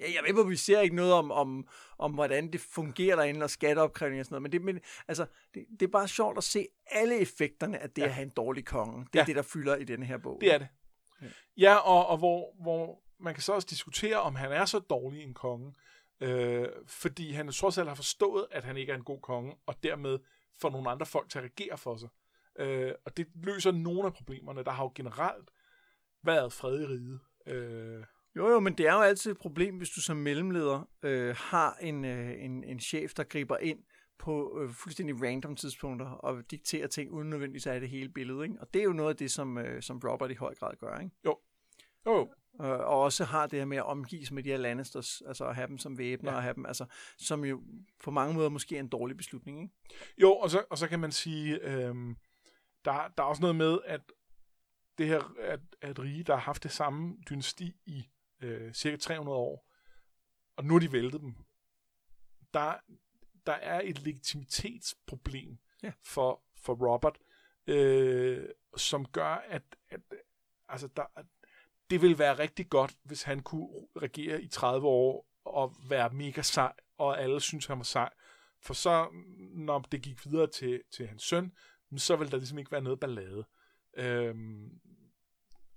Ja, 0.00 0.04
jeg 0.14 0.22
ved, 0.26 0.32
hvor 0.32 0.42
vi 0.42 0.56
ser 0.56 0.80
ikke 0.80 0.96
noget 0.96 1.12
om, 1.12 1.30
om, 1.30 1.68
om 1.98 2.12
hvordan 2.12 2.52
det 2.52 2.60
fungerer 2.60 3.16
derinde, 3.16 3.44
og 3.44 3.50
skatteopkrævning 3.50 4.20
og 4.20 4.26
sådan 4.26 4.34
noget, 4.34 4.42
men, 4.42 4.52
det, 4.52 4.62
men 4.62 4.80
altså, 5.08 5.26
det, 5.54 5.66
det 5.80 5.86
er 5.86 5.90
bare 5.90 6.08
sjovt 6.08 6.38
at 6.38 6.44
se 6.44 6.66
alle 6.90 7.18
effekterne 7.18 7.78
af 7.78 7.90
det 7.90 7.98
ja. 7.98 8.02
Ja. 8.02 8.08
at 8.08 8.14
have 8.14 8.22
en 8.22 8.32
dårlig 8.36 8.64
konge. 8.64 9.06
Det 9.12 9.18
er 9.18 9.20
Ja. 9.20 9.24
det, 9.24 9.36
der 9.36 9.42
fylder 9.42 9.76
i 9.76 9.84
denne 9.84 10.06
her 10.06 10.18
bog. 10.18 10.38
det 10.40 10.54
er 10.54 10.58
det. 10.58 10.68
Ja, 11.56 11.74
og, 11.76 12.06
og 12.06 12.18
hvor, 12.18 12.54
hvor 12.62 13.02
man 13.18 13.34
kan 13.34 13.42
så 13.42 13.52
også 13.52 13.66
diskutere, 13.70 14.16
om 14.20 14.34
han 14.34 14.52
er 14.52 14.64
så 14.64 14.78
dårlig 14.78 15.22
en 15.22 15.34
konge, 15.34 15.74
øh, 16.20 16.68
fordi 16.86 17.32
han 17.32 17.52
trods 17.52 17.78
alt 17.78 17.88
har 17.88 17.94
forstået, 17.94 18.46
at 18.50 18.64
han 18.64 18.76
ikke 18.76 18.92
er 18.92 18.96
en 18.96 19.04
god 19.04 19.20
konge, 19.20 19.54
og 19.66 19.82
dermed 19.82 20.18
får 20.60 20.70
nogle 20.70 20.90
andre 20.90 21.06
folk 21.06 21.30
til 21.30 21.38
at 21.38 21.44
regere 21.44 21.78
for 21.78 21.96
sig. 21.96 22.08
Øh, 22.58 22.92
og 23.04 23.16
det 23.16 23.26
løser 23.34 23.72
nogle 23.72 24.06
af 24.06 24.12
problemerne. 24.12 24.64
Der 24.64 24.70
har 24.70 24.84
jo 24.84 24.92
generelt 24.94 25.50
været 26.22 26.52
fred 26.52 26.80
i 26.80 26.84
riget. 26.86 27.20
Øh, 27.46 28.04
Jo, 28.36 28.48
jo, 28.48 28.60
men 28.60 28.78
det 28.78 28.86
er 28.86 28.94
jo 28.94 29.00
altid 29.00 29.30
et 29.30 29.38
problem, 29.38 29.76
hvis 29.76 29.90
du 29.90 30.00
som 30.00 30.16
mellemleder 30.16 30.88
øh, 31.02 31.36
har 31.38 31.76
en, 31.80 32.04
øh, 32.04 32.44
en, 32.44 32.64
en 32.64 32.80
chef, 32.80 33.14
der 33.14 33.24
griber 33.24 33.56
ind 33.56 33.78
på 34.18 34.60
øh, 34.60 34.70
fuldstændig 34.70 35.22
random 35.22 35.56
tidspunkter 35.56 36.06
og 36.06 36.50
dikterer 36.50 36.86
ting, 36.86 37.12
uden 37.12 37.30
nødvendigvis 37.30 37.66
at 37.66 37.72
have 37.72 37.80
det 37.80 37.88
hele 37.88 38.08
billede. 38.08 38.42
Ikke? 38.44 38.54
Og 38.60 38.74
det 38.74 38.80
er 38.80 38.84
jo 38.84 38.92
noget 38.92 39.10
af 39.10 39.16
det, 39.16 39.30
som, 39.30 39.58
øh, 39.58 39.82
som 39.82 40.00
Robert 40.04 40.30
i 40.30 40.34
høj 40.34 40.54
grad 40.54 40.76
gør. 40.76 40.98
Ikke? 40.98 41.14
jo, 41.24 41.38
jo, 42.06 42.28
Øh, 42.60 42.68
og 42.68 43.00
også 43.00 43.24
har 43.24 43.46
det 43.46 43.58
her 43.58 43.66
med 43.66 43.76
at 43.76 43.86
omgives 43.86 44.32
med 44.32 44.42
de 44.42 44.48
her 44.48 44.56
Lannisters, 44.56 45.22
altså 45.26 45.44
at 45.46 45.54
have 45.54 45.68
dem 45.68 45.78
som 45.78 45.98
væbner, 45.98 46.30
ja. 46.30 46.36
Og 46.36 46.42
have 46.42 46.54
dem, 46.54 46.66
altså, 46.66 46.84
som 47.18 47.44
jo 47.44 47.62
på 48.04 48.10
mange 48.10 48.34
måder 48.34 48.48
måske 48.48 48.76
er 48.76 48.80
en 48.80 48.88
dårlig 48.88 49.16
beslutning. 49.16 49.62
Ikke? 49.62 49.74
Jo, 50.18 50.32
og 50.32 50.50
så, 50.50 50.64
og 50.70 50.78
så 50.78 50.88
kan 50.88 51.00
man 51.00 51.12
sige, 51.12 51.60
øhm, 51.62 52.16
der, 52.84 53.12
der 53.16 53.22
er 53.22 53.26
også 53.26 53.40
noget 53.40 53.56
med, 53.56 53.78
at 53.84 54.00
det 54.98 55.06
her 55.06 55.34
at, 55.40 55.60
at 55.80 55.98
rige, 55.98 56.22
der 56.22 56.34
har 56.34 56.40
haft 56.40 56.62
det 56.62 56.70
samme 56.70 57.16
dynasti 57.30 57.76
i 57.86 58.06
øh, 58.40 58.72
cirka 58.74 58.96
300 58.96 59.36
år, 59.38 59.72
og 60.56 60.64
nu 60.64 60.74
har 60.74 60.80
de 60.80 60.92
væltet 60.92 61.20
dem. 61.20 61.34
Der, 62.54 62.74
der 63.46 63.52
er 63.52 63.80
et 63.84 63.98
legitimitetsproblem 64.04 65.58
Ja. 65.82 65.92
for, 66.04 66.42
for 66.56 66.74
Robert, 66.92 67.18
øh, 67.66 68.48
som 68.76 69.06
gør, 69.06 69.24
at, 69.48 69.62
at 69.88 70.00
altså 70.68 70.88
der, 70.96 71.04
det 71.90 72.02
ville 72.02 72.18
være 72.18 72.38
rigtig 72.38 72.68
godt, 72.68 72.96
hvis 73.02 73.22
han 73.22 73.42
kunne 73.42 73.68
regere 73.96 74.42
i 74.42 74.48
30 74.48 74.86
år 74.86 75.28
og 75.44 75.74
være 75.88 76.10
mega 76.10 76.42
sej, 76.42 76.72
og 76.98 77.20
alle 77.20 77.40
synes, 77.40 77.66
han 77.66 77.78
var 77.78 77.84
sej. 77.84 78.10
For 78.60 78.74
så, 78.74 79.08
når 79.54 79.78
det 79.78 80.02
gik 80.02 80.26
videre 80.26 80.46
til, 80.46 80.82
til 80.90 81.06
hans 81.06 81.22
søn, 81.22 81.52
så 81.96 82.16
ville 82.16 82.30
der 82.30 82.36
ligesom 82.36 82.58
ikke 82.58 82.72
være 82.72 82.82
noget 82.82 83.00
ballade. 83.00 83.44
Øhm, 83.94 84.80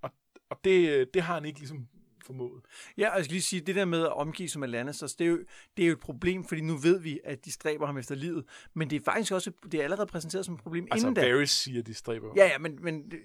og 0.01 0.11
og 0.49 0.63
det, 0.63 1.13
det 1.13 1.21
har 1.21 1.33
han 1.33 1.45
ikke 1.45 1.59
ligesom 1.59 1.89
formået. 2.25 2.61
Ja, 2.97 3.09
og 3.09 3.15
jeg 3.17 3.25
skal 3.25 3.33
lige 3.33 3.41
sige, 3.41 3.61
det 3.61 3.75
der 3.75 3.85
med 3.85 4.01
at 4.01 4.13
omgive 4.13 4.49
sig 4.49 4.59
med 4.59 4.67
Lannisters, 4.67 5.15
det 5.15 5.25
er, 5.25 5.29
jo, 5.31 5.37
det 5.77 5.83
er 5.83 5.87
jo 5.87 5.93
et 5.93 5.99
problem, 5.99 6.43
fordi 6.43 6.61
nu 6.61 6.75
ved 6.77 6.99
vi, 6.99 7.19
at 7.23 7.45
de 7.45 7.51
stræber 7.51 7.85
ham 7.85 7.97
efter 7.97 8.15
livet, 8.15 8.45
men 8.73 8.89
det 8.89 8.95
er 8.95 9.03
faktisk 9.05 9.33
også, 9.33 9.51
det 9.71 9.79
er 9.79 9.83
allerede 9.83 10.07
præsenteret 10.07 10.45
som 10.45 10.53
et 10.55 10.61
problem 10.61 10.87
Altså, 10.91 11.07
inden 11.07 11.23
da. 11.23 11.31
Varys 11.33 11.51
siger, 11.51 11.83
de 11.83 11.93
stræber. 11.93 12.33
Ja, 12.35 12.45
ja, 12.45 12.57
men, 12.57 12.77
men 12.81 13.11
det, 13.11 13.19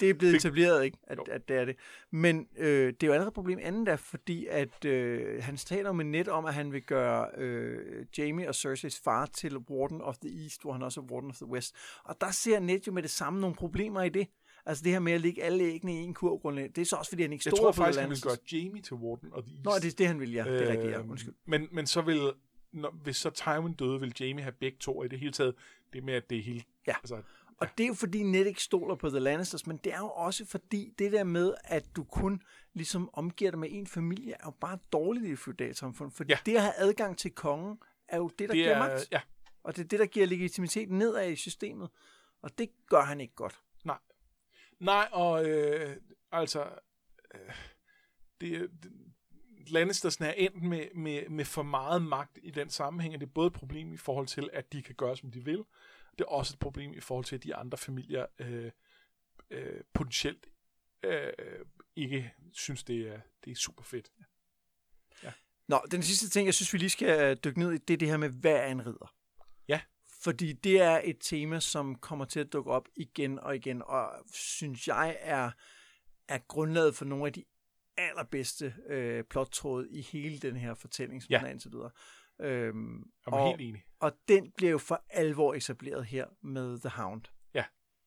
det- 0.00 0.10
er 0.10 0.14
blevet 0.14 0.34
etableret, 0.34 0.84
ikke, 0.84 0.98
at, 1.02 1.18
Jo. 1.18 1.22
at 1.32 1.48
det 1.48 1.56
er 1.56 1.64
det. 1.64 1.76
Men 2.10 2.46
øh, 2.56 2.86
det 2.92 3.02
er 3.02 3.06
jo 3.06 3.12
allerede 3.12 3.28
et 3.28 3.34
problem 3.34 3.58
anden 3.62 3.84
da, 3.84 3.94
fordi 3.94 4.46
at 4.46 4.84
øh, 4.84 5.42
han 5.42 5.56
taler 5.56 5.92
med 5.92 6.04
net 6.04 6.28
om, 6.28 6.44
at 6.44 6.54
han 6.54 6.72
vil 6.72 6.82
gøre 6.82 7.26
øh, 7.36 8.06
Jamie 8.18 8.48
og 8.48 8.54
Cerseis 8.54 9.00
far 9.04 9.26
til 9.26 9.56
Warden 9.56 10.00
of 10.00 10.16
the 10.18 10.42
East, 10.42 10.62
hvor 10.62 10.72
han 10.72 10.82
også 10.82 11.00
er 11.00 11.04
Warden 11.04 11.30
of 11.30 11.36
the 11.36 11.46
West. 11.46 11.74
Og 12.04 12.16
der 12.20 12.30
ser 12.30 12.60
net 12.60 12.86
jo 12.86 12.92
med 12.92 13.02
det 13.02 13.10
samme 13.10 13.40
nogle 13.40 13.56
problemer 13.56 14.02
i 14.02 14.08
det. 14.08 14.26
Altså 14.66 14.84
det 14.84 14.92
her 14.92 14.98
med 14.98 15.12
at 15.12 15.20
lægge 15.20 15.42
alle 15.42 15.64
æggene 15.64 15.92
i 15.94 15.96
en 16.04 16.14
kurv 16.14 16.38
grundlæggende. 16.40 16.74
Det 16.74 16.82
er 16.82 16.86
så 16.86 16.96
også, 16.96 17.10
fordi 17.10 17.22
han 17.22 17.32
ikke 17.32 17.42
Jeg 17.46 17.54
tror 17.54 17.72
på 17.72 17.76
faktisk, 17.76 18.00
han 18.00 18.10
vil 18.10 18.16
Lannisters. 18.18 18.38
gøre 18.50 18.60
Jamie 18.64 18.82
til 18.82 18.94
Warden 18.94 19.32
of 19.32 19.42
the 19.44 19.52
East. 19.54 19.64
Nå, 19.64 19.70
det 19.74 19.84
er 19.92 19.96
det, 19.98 20.06
han 20.06 20.20
vil, 20.20 20.32
ja. 20.32 20.44
Det 20.44 20.62
er 20.62 20.68
rigtigt, 20.72 20.90
ja. 20.92 20.98
Øhm, 20.98 21.10
Undskyld. 21.10 21.34
Men, 21.46 21.68
men 21.72 21.86
så 21.86 22.02
vil, 22.02 22.32
når, 22.72 22.90
hvis 23.02 23.16
så 23.16 23.30
Tywin 23.30 23.72
døde, 23.72 24.00
vil 24.00 24.14
Jamie 24.20 24.42
have 24.42 24.52
begge 24.60 24.78
to, 24.80 24.98
og 24.98 25.04
i 25.04 25.08
det 25.08 25.18
hele 25.18 25.32
taget, 25.32 25.54
det 25.92 26.04
med, 26.04 26.14
at 26.14 26.30
det 26.30 26.38
er 26.38 26.42
helt... 26.42 26.66
Ja. 26.86 26.94
Altså, 27.02 27.22
Og 27.58 27.66
det 27.78 27.84
er 27.84 27.88
jo 27.88 27.94
fordi 27.94 28.22
net 28.22 28.46
ikke 28.46 28.62
stoler 28.62 28.94
på 28.94 29.08
The 29.10 29.18
Lannisters, 29.18 29.66
men 29.66 29.76
det 29.84 29.92
er 29.94 29.98
jo 29.98 30.08
også 30.10 30.46
fordi 30.46 30.92
det 30.98 31.12
der 31.12 31.24
med, 31.24 31.54
at 31.64 31.96
du 31.96 32.04
kun 32.04 32.42
ligesom 32.74 33.10
omgiver 33.12 33.50
dig 33.50 33.60
med 33.60 33.68
en 33.72 33.86
familie, 33.86 34.32
er 34.32 34.44
jo 34.44 34.52
bare 34.60 34.78
dårligt 34.92 35.24
i 35.26 35.30
et 35.30 35.38
feudalt 35.38 35.76
samfund. 35.76 36.10
For 36.10 36.24
Ja. 36.28 36.38
det 36.46 36.54
at 36.56 36.62
have 36.62 36.74
adgang 36.76 37.18
til 37.18 37.30
kongen, 37.30 37.78
er 38.08 38.16
jo 38.16 38.28
det, 38.28 38.38
der 38.38 38.46
det 38.46 38.54
giver 38.54 38.68
er, 38.74 38.78
magt. 38.78 39.08
ja, 39.12 39.20
Og 39.62 39.76
det 39.76 39.84
er 39.84 39.88
det, 39.88 39.98
der 39.98 40.06
giver 40.06 40.26
legitimitet 40.26 40.90
nedad 40.90 41.30
i 41.30 41.36
systemet. 41.36 41.88
Og 42.42 42.58
det 42.58 42.68
gør 42.88 43.02
han 43.02 43.20
ikke 43.20 43.34
godt. 43.34 43.60
Nej, 44.80 45.08
og 45.12 45.48
øh, 45.48 45.96
altså, 46.32 46.68
øh, 47.34 47.54
det, 48.40 48.70
det, 48.82 48.92
Lannistersen 49.66 50.24
er 50.24 50.32
endt 50.32 50.62
med, 50.62 50.86
med, 50.94 51.28
med 51.28 51.44
for 51.44 51.62
meget 51.62 52.02
magt 52.02 52.38
i 52.42 52.50
den 52.50 52.70
sammenhæng, 52.70 53.14
og 53.14 53.20
det 53.20 53.26
er 53.26 53.32
både 53.32 53.46
et 53.46 53.52
problem 53.52 53.92
i 53.92 53.96
forhold 53.96 54.26
til, 54.26 54.50
at 54.52 54.72
de 54.72 54.82
kan 54.82 54.94
gøre, 54.94 55.16
som 55.16 55.30
de 55.30 55.44
vil. 55.44 55.64
Det 56.18 56.20
er 56.20 56.28
også 56.28 56.54
et 56.54 56.58
problem 56.58 56.94
i 56.94 57.00
forhold 57.00 57.24
til, 57.24 57.36
at 57.36 57.42
de 57.42 57.54
andre 57.54 57.78
familier 57.78 58.26
øh, 58.38 58.70
øh, 59.50 59.80
potentielt 59.92 60.46
øh, 61.02 61.32
ikke 61.96 62.34
synes, 62.52 62.84
det 62.84 63.08
er, 63.08 63.20
det 63.44 63.50
er 63.50 63.54
super 63.54 63.84
fedt. 63.84 64.10
Nå, 65.68 65.80
den 65.90 66.02
sidste 66.02 66.28
ting, 66.28 66.46
jeg 66.46 66.54
synes, 66.54 66.72
vi 66.72 66.78
lige 66.78 66.90
skal 66.90 67.36
dykke 67.36 67.58
ned 67.58 67.72
i, 67.72 67.78
det 67.78 67.94
er 67.94 67.98
det 67.98 68.08
her 68.08 68.16
med, 68.16 68.28
hvad 68.28 68.52
er 68.52 68.66
en 68.66 68.86
ridder? 68.86 69.14
Ja. 69.68 69.80
Fordi 70.24 70.52
det 70.52 70.80
er 70.82 71.00
et 71.04 71.16
tema, 71.20 71.60
som 71.60 71.94
kommer 71.94 72.24
til 72.24 72.40
at 72.40 72.52
dukke 72.52 72.70
op 72.70 72.88
igen 72.96 73.38
og 73.38 73.56
igen, 73.56 73.82
og 73.86 74.12
synes 74.32 74.88
jeg 74.88 75.16
er, 75.20 75.50
er 76.28 76.38
grundlaget 76.48 76.94
for 76.94 77.04
nogle 77.04 77.26
af 77.26 77.32
de 77.32 77.44
allerbedste 77.96 78.74
øh, 78.88 79.24
plottråde 79.24 79.90
i 79.90 80.00
hele 80.00 80.38
den 80.38 80.56
her 80.56 80.74
fortælling, 80.74 81.22
som 81.22 81.30
Ja. 81.30 81.38
den 81.38 81.46
er 81.46 81.50
indtil 81.50 81.72
videre. 81.72 81.90
Øhm, 82.40 83.02
og, 83.26 83.48
helt 83.48 83.60
enig. 83.60 83.84
og 84.00 84.12
den 84.28 84.52
bliver 84.56 84.70
jo 84.70 84.78
for 84.78 85.04
alvor 85.10 85.54
etableret 85.54 86.04
her 86.06 86.26
med 86.42 86.78
The 86.80 86.88
Hound. 86.88 87.22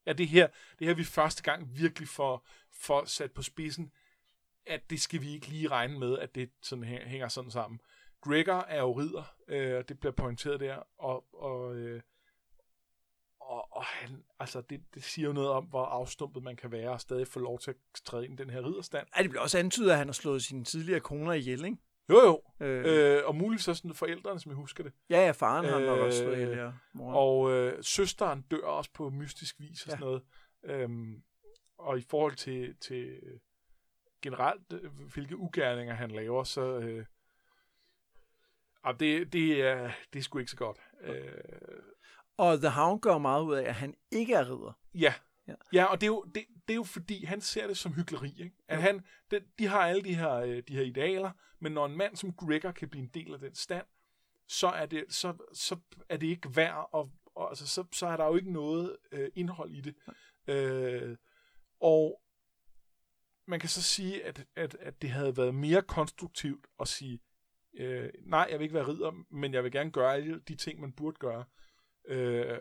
Ja, 0.07 0.13
det 0.13 0.27
her, 0.27 0.47
det 0.79 0.87
her 0.87 0.93
vi 0.93 1.03
første 1.03 1.43
gang 1.43 1.77
virkelig 1.79 2.07
får, 2.07 2.47
får 2.73 3.05
sat 3.05 3.31
på 3.31 3.41
spidsen, 3.41 3.91
at 4.65 4.89
det 4.89 5.01
skal 5.01 5.21
vi 5.21 5.33
ikke 5.33 5.47
lige 5.47 5.67
regne 5.67 5.99
med, 5.99 6.19
at 6.19 6.35
det 6.35 6.49
sådan 6.61 6.83
hæ- 6.83 7.07
hænger 7.07 7.27
sådan 7.27 7.51
sammen. 7.51 7.79
Gregor 8.21 8.53
er 8.67 8.79
jo 8.81 8.91
ridder, 8.91 9.33
øh, 9.47 9.77
og 9.77 9.89
det 9.89 9.99
bliver 9.99 10.13
pointeret 10.13 10.59
der, 10.59 10.75
og, 10.97 11.25
og, 11.43 11.75
øh, 11.75 12.01
og, 13.39 13.67
og 13.75 13.83
han, 13.83 14.23
altså 14.39 14.61
det, 14.61 14.81
det 14.93 15.03
siger 15.03 15.27
jo 15.27 15.33
noget 15.33 15.49
om, 15.49 15.65
hvor 15.65 15.85
afstumpet 15.85 16.43
man 16.43 16.55
kan 16.55 16.71
være, 16.71 16.89
og 16.89 17.01
stadig 17.01 17.27
få 17.27 17.39
lov 17.39 17.59
til 17.59 17.71
at 17.71 17.77
træde 18.05 18.25
ind 18.25 18.39
i 18.39 18.43
den 18.43 18.49
her 18.49 18.65
ridderstand. 18.65 19.07
Ja, 19.17 19.21
det 19.21 19.29
bliver 19.29 19.41
også 19.43 19.59
antydet, 19.59 19.91
at 19.91 19.97
han 19.97 20.07
har 20.07 20.13
slået 20.13 20.43
sine 20.43 20.63
tidligere 20.63 20.99
koner 20.99 21.33
ihjel, 21.33 21.65
ikke? 21.65 21.77
Jo 22.09 22.15
jo, 22.25 22.41
Øh, 22.65 23.17
øh, 23.17 23.25
og 23.25 23.35
muligvis 23.35 23.63
så 23.63 23.73
sådan 23.73 23.93
forældrene, 23.93 24.39
som 24.39 24.49
jeg 24.49 24.55
husker 24.55 24.83
det. 24.83 24.93
ja, 25.09 25.25
ja, 25.25 25.31
faren 25.31 25.65
har 25.65 25.79
nok 25.79 25.99
øh, 25.99 26.05
også 26.05 26.19
slået 26.19 26.33
ihjel, 26.35 26.57
ja. 26.57 26.71
Moren. 26.93 27.15
Og 27.15 27.51
øh, 27.51 27.83
søsteren 27.83 28.41
dør 28.41 28.65
også 28.67 28.91
på 28.93 29.09
mystisk 29.09 29.59
vis 29.59 29.81
og 29.83 29.87
Ja. 29.87 29.91
sådan 29.91 30.05
noget. 30.05 30.21
Øhm, 30.63 31.23
og 31.77 31.97
i 31.97 32.01
forhold 32.01 32.35
til, 32.35 32.75
til 32.81 33.05
øh, 33.23 33.39
generelt, 34.21 34.73
øh, 34.73 34.91
hvilke 35.13 35.37
ugerninger 35.37 35.93
han 35.93 36.11
laver, 36.11 36.43
så... 36.43 36.61
Øh, 36.79 37.05
ah, 38.89 38.99
det, 38.99 39.33
det, 39.33 39.61
er, 39.61 39.91
det 40.13 40.19
er 40.19 40.23
sgu 40.23 40.39
ikke 40.39 40.51
så 40.51 40.57
godt. 40.57 40.77
Øh, 41.01 41.33
Og 42.37 42.57
The 42.59 42.69
Hound 42.69 43.01
gør 43.01 43.17
meget 43.17 43.43
ud 43.43 43.53
af, 43.55 43.63
at 43.63 43.75
han 43.75 43.95
ikke 44.11 44.33
er 44.33 44.45
ridder. 44.45 44.79
ja. 44.95 44.99
Ja. 45.47 45.53
ja. 45.73 45.79
Ja, 45.81 45.85
og 45.85 46.01
det 46.01 46.07
er, 46.07 46.11
jo, 46.11 46.23
det, 46.35 46.45
det 46.67 46.73
er 46.73 46.75
jo 46.75 46.83
fordi, 46.83 47.25
han 47.25 47.41
ser 47.41 47.67
det 47.67 47.77
som 47.77 47.93
hyggeleri. 47.93 48.33
Ikke? 48.43 48.55
At 48.67 48.77
Jo. 48.77 48.81
han, 48.81 49.05
det, 49.31 49.43
de 49.59 49.67
har 49.67 49.79
alle 49.79 50.03
de 50.03 50.15
her, 50.15 50.33
øh, 50.33 50.63
de 50.67 50.73
her 50.73 50.81
idealer, 50.81 51.31
men 51.59 51.71
når 51.71 51.85
en 51.85 51.97
mand 51.97 52.15
som 52.15 52.33
Gregor 52.33 52.71
kan 52.71 52.89
blive 52.89 53.03
en 53.03 53.09
del 53.13 53.33
af 53.33 53.39
den 53.39 53.55
stand, 53.55 53.85
så 54.47 54.67
er 54.67 54.85
det, 54.85 55.05
så, 55.09 55.33
så 55.53 55.77
er 56.09 56.17
det 56.17 56.27
ikke 56.27 56.55
værd, 56.55 56.89
og, 56.91 57.11
og 57.35 57.49
altså, 57.49 57.67
så, 57.67 57.83
så 57.91 58.07
er 58.07 58.17
der 58.17 58.25
jo 58.25 58.35
ikke 58.35 58.51
noget 58.53 58.97
øh, 59.11 59.29
indhold 59.35 59.71
i 59.71 59.81
det. 59.81 59.95
Øh, 60.47 61.17
og 61.81 62.21
man 63.47 63.59
kan 63.59 63.69
så 63.69 63.83
sige, 63.83 64.25
at, 64.25 64.45
at, 64.55 64.77
at 64.79 65.01
det 65.01 65.09
havde 65.09 65.37
været 65.37 65.55
mere 65.55 65.81
konstruktivt 65.81 66.67
at 66.79 66.87
sige, 66.87 67.19
øh, 67.77 68.09
nej, 68.25 68.47
jeg 68.51 68.59
vil 68.59 68.63
ikke 68.63 68.75
være 68.75 68.87
ridder, 68.87 69.11
men 69.31 69.53
jeg 69.53 69.63
vil 69.63 69.71
gerne 69.71 69.91
gøre 69.91 70.13
alle 70.13 70.39
de 70.47 70.55
ting, 70.55 70.81
man 70.81 70.91
burde 70.91 71.17
gøre. 71.19 71.43
Øh, 72.07 72.57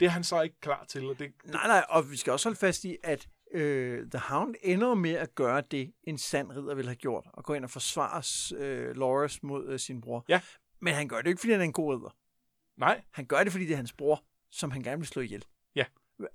det 0.00 0.06
er 0.06 0.10
han 0.10 0.24
så 0.24 0.42
ikke 0.42 0.60
klar 0.60 0.84
til, 0.84 1.06
og 1.06 1.18
det, 1.18 1.32
Nej, 1.44 1.66
nej, 1.66 1.84
og 1.88 2.10
vi 2.10 2.16
skal 2.16 2.32
også 2.32 2.48
holde 2.48 2.58
fast 2.58 2.84
i, 2.84 2.96
at 3.02 3.28
øh, 3.52 4.10
The 4.10 4.18
Hound 4.18 4.54
ender 4.62 4.94
med 4.94 5.12
at 5.12 5.34
gøre 5.34 5.60
det, 5.70 5.92
en 6.02 6.18
sand 6.18 6.52
ridder 6.52 6.74
ville 6.74 6.88
have 6.88 6.96
gjort, 6.96 7.24
og 7.32 7.44
gå 7.44 7.54
ind 7.54 7.64
og 7.64 7.70
forsvare 7.70 8.22
øh, 8.58 8.96
Loris 8.96 9.42
mod 9.42 9.68
øh, 9.68 9.78
sin 9.78 10.00
bror. 10.00 10.24
Ja. 10.28 10.40
Men 10.80 10.94
han 10.94 11.08
gør 11.08 11.16
det 11.16 11.26
ikke, 11.26 11.40
fordi 11.40 11.52
han 11.52 11.60
er 11.60 11.64
en 11.64 11.72
god 11.72 11.94
ridder. 11.94 12.16
nej, 12.76 13.02
Han 13.10 13.26
gør 13.26 13.42
det, 13.42 13.52
fordi 13.52 13.64
det 13.66 13.72
er 13.72 13.76
hans 13.76 13.92
bror, 13.92 14.24
som 14.50 14.70
han 14.70 14.82
gerne 14.82 14.98
vil 14.98 15.06
slå 15.06 15.22
ihjel. 15.22 15.44
Ja. 15.74 15.84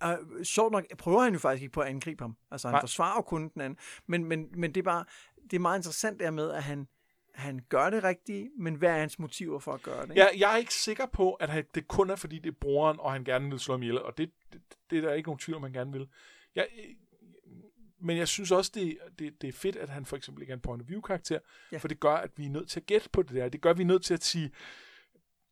Uh, 0.06 0.44
sjovt 0.44 0.72
nok 0.72 0.86
prøver 0.98 1.22
han 1.22 1.34
jo 1.34 1.40
faktisk 1.40 1.62
ikke 1.64 1.74
på 1.74 1.82
at 1.82 1.88
angribe 1.88 2.24
ham. 2.24 2.38
Altså, 2.52 2.68
han 2.68 2.74
Nej. 2.74 2.82
forsvarer 2.82 3.16
jo 3.16 3.22
kun 3.22 3.50
den 3.50 3.62
anden. 3.62 3.80
Men, 4.08 4.26
men, 4.26 4.48
men 4.54 4.74
det 4.76 4.82
er 4.82 4.84
bare, 4.84 5.06
det 5.44 5.54
er 5.54 5.60
meget 5.60 5.80
interessant 5.80 6.20
der 6.20 6.32
med, 6.32 6.52
at 6.52 6.64
han, 6.64 6.88
han 7.34 7.60
gør 7.70 7.90
det 7.90 8.04
rigtige, 8.04 8.52
men 8.58 8.76
hvad 8.76 8.90
er 8.90 9.00
hans 9.00 9.20
motiver 9.20 9.60
for 9.60 9.74
at 9.74 9.82
gøre 9.82 10.02
det? 10.02 10.10
ikke? 10.10 10.22
Jeg, 10.22 10.32
jeg 10.38 10.54
er 10.54 10.58
ikke 10.58 10.74
sikker 10.74 11.06
på, 11.06 11.34
at 11.34 11.50
han- 11.50 11.66
det 11.76 11.88
kun 11.88 12.10
er, 12.10 12.16
fordi 12.16 12.40
det 12.40 12.50
er 12.50 12.56
broren, 12.62 13.00
og 13.00 13.12
han 13.12 13.24
gerne 13.24 13.50
vil 13.50 13.60
slå 13.60 13.74
ham 13.74 13.82
ihjel, 13.82 14.02
og 14.02 14.18
det, 14.18 14.32
det, 14.54 14.62
det 14.90 14.98
er 14.98 15.02
der 15.02 15.14
ikke 15.14 15.28
nogen 15.28 15.40
tvivl 15.40 15.56
om, 15.56 15.64
han 15.64 15.74
gerne 15.74 15.92
vil. 15.92 16.08
Jeg, 16.56 16.68
men 18.04 18.18
jeg 18.18 18.28
synes 18.28 18.52
også, 18.52 18.72
det, 18.76 18.98
det, 19.20 19.42
det 19.42 19.48
er 19.48 19.52
fedt, 19.54 19.76
at 19.76 19.90
han 19.90 20.06
for 20.06 20.18
eksempel 20.18 20.42
ikke 20.42 20.52
er 20.52 20.56
en 20.56 20.62
point 20.62 20.82
of 20.84 20.90
view 20.90 21.02
karakter, 21.02 21.40
Ja. 21.72 21.78
for 21.78 21.88
det 21.88 22.00
gør, 22.00 22.14
at 22.16 22.32
vi 22.38 22.46
er 22.46 22.50
nødt 22.50 22.70
til 22.70 22.80
at 22.80 22.86
gætte 22.86 23.10
på 23.10 23.22
det 23.22 23.36
der. 23.36 23.50
Det 23.50 23.62
gør, 23.62 23.70
at 23.70 23.78
vi 23.78 23.84
er 23.84 23.88
nødt 23.88 24.04
til 24.04 24.14
at 24.14 24.24
sige, 24.24 24.52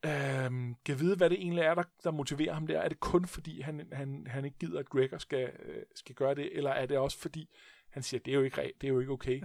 øhm, 0.06 0.76
kan 0.86 1.00
vide, 1.00 1.16
hvad 1.16 1.30
det 1.30 1.42
egentlig 1.42 1.64
er, 1.64 1.76
der, 1.76 1.84
der 2.04 2.12
motiverer 2.12 2.54
ham 2.54 2.68
der. 2.68 2.80
Er 2.80 2.90
det 2.90 3.00
kun 3.00 3.26
fordi, 3.28 3.62
han, 3.62 3.88
han, 3.92 4.28
han 4.28 4.46
ikke 4.46 4.58
gider, 4.58 4.80
at 4.80 4.90
Gregor 4.90 5.18
skal, 5.18 5.52
øh, 5.66 5.84
skal 5.96 6.16
gøre 6.16 6.36
det, 6.36 6.58
eller 6.58 6.70
er 6.72 6.86
det 6.86 6.98
også 6.98 7.20
fordi, 7.20 7.50
han 7.90 8.04
siger, 8.04 8.22
det 8.22 8.32
er 8.32 8.36
jo 8.36 8.42
ikke, 8.44 8.74
det 8.82 8.88
er 8.88 8.92
jo 8.92 9.00
ikke 9.00 9.12
okay. 9.12 9.42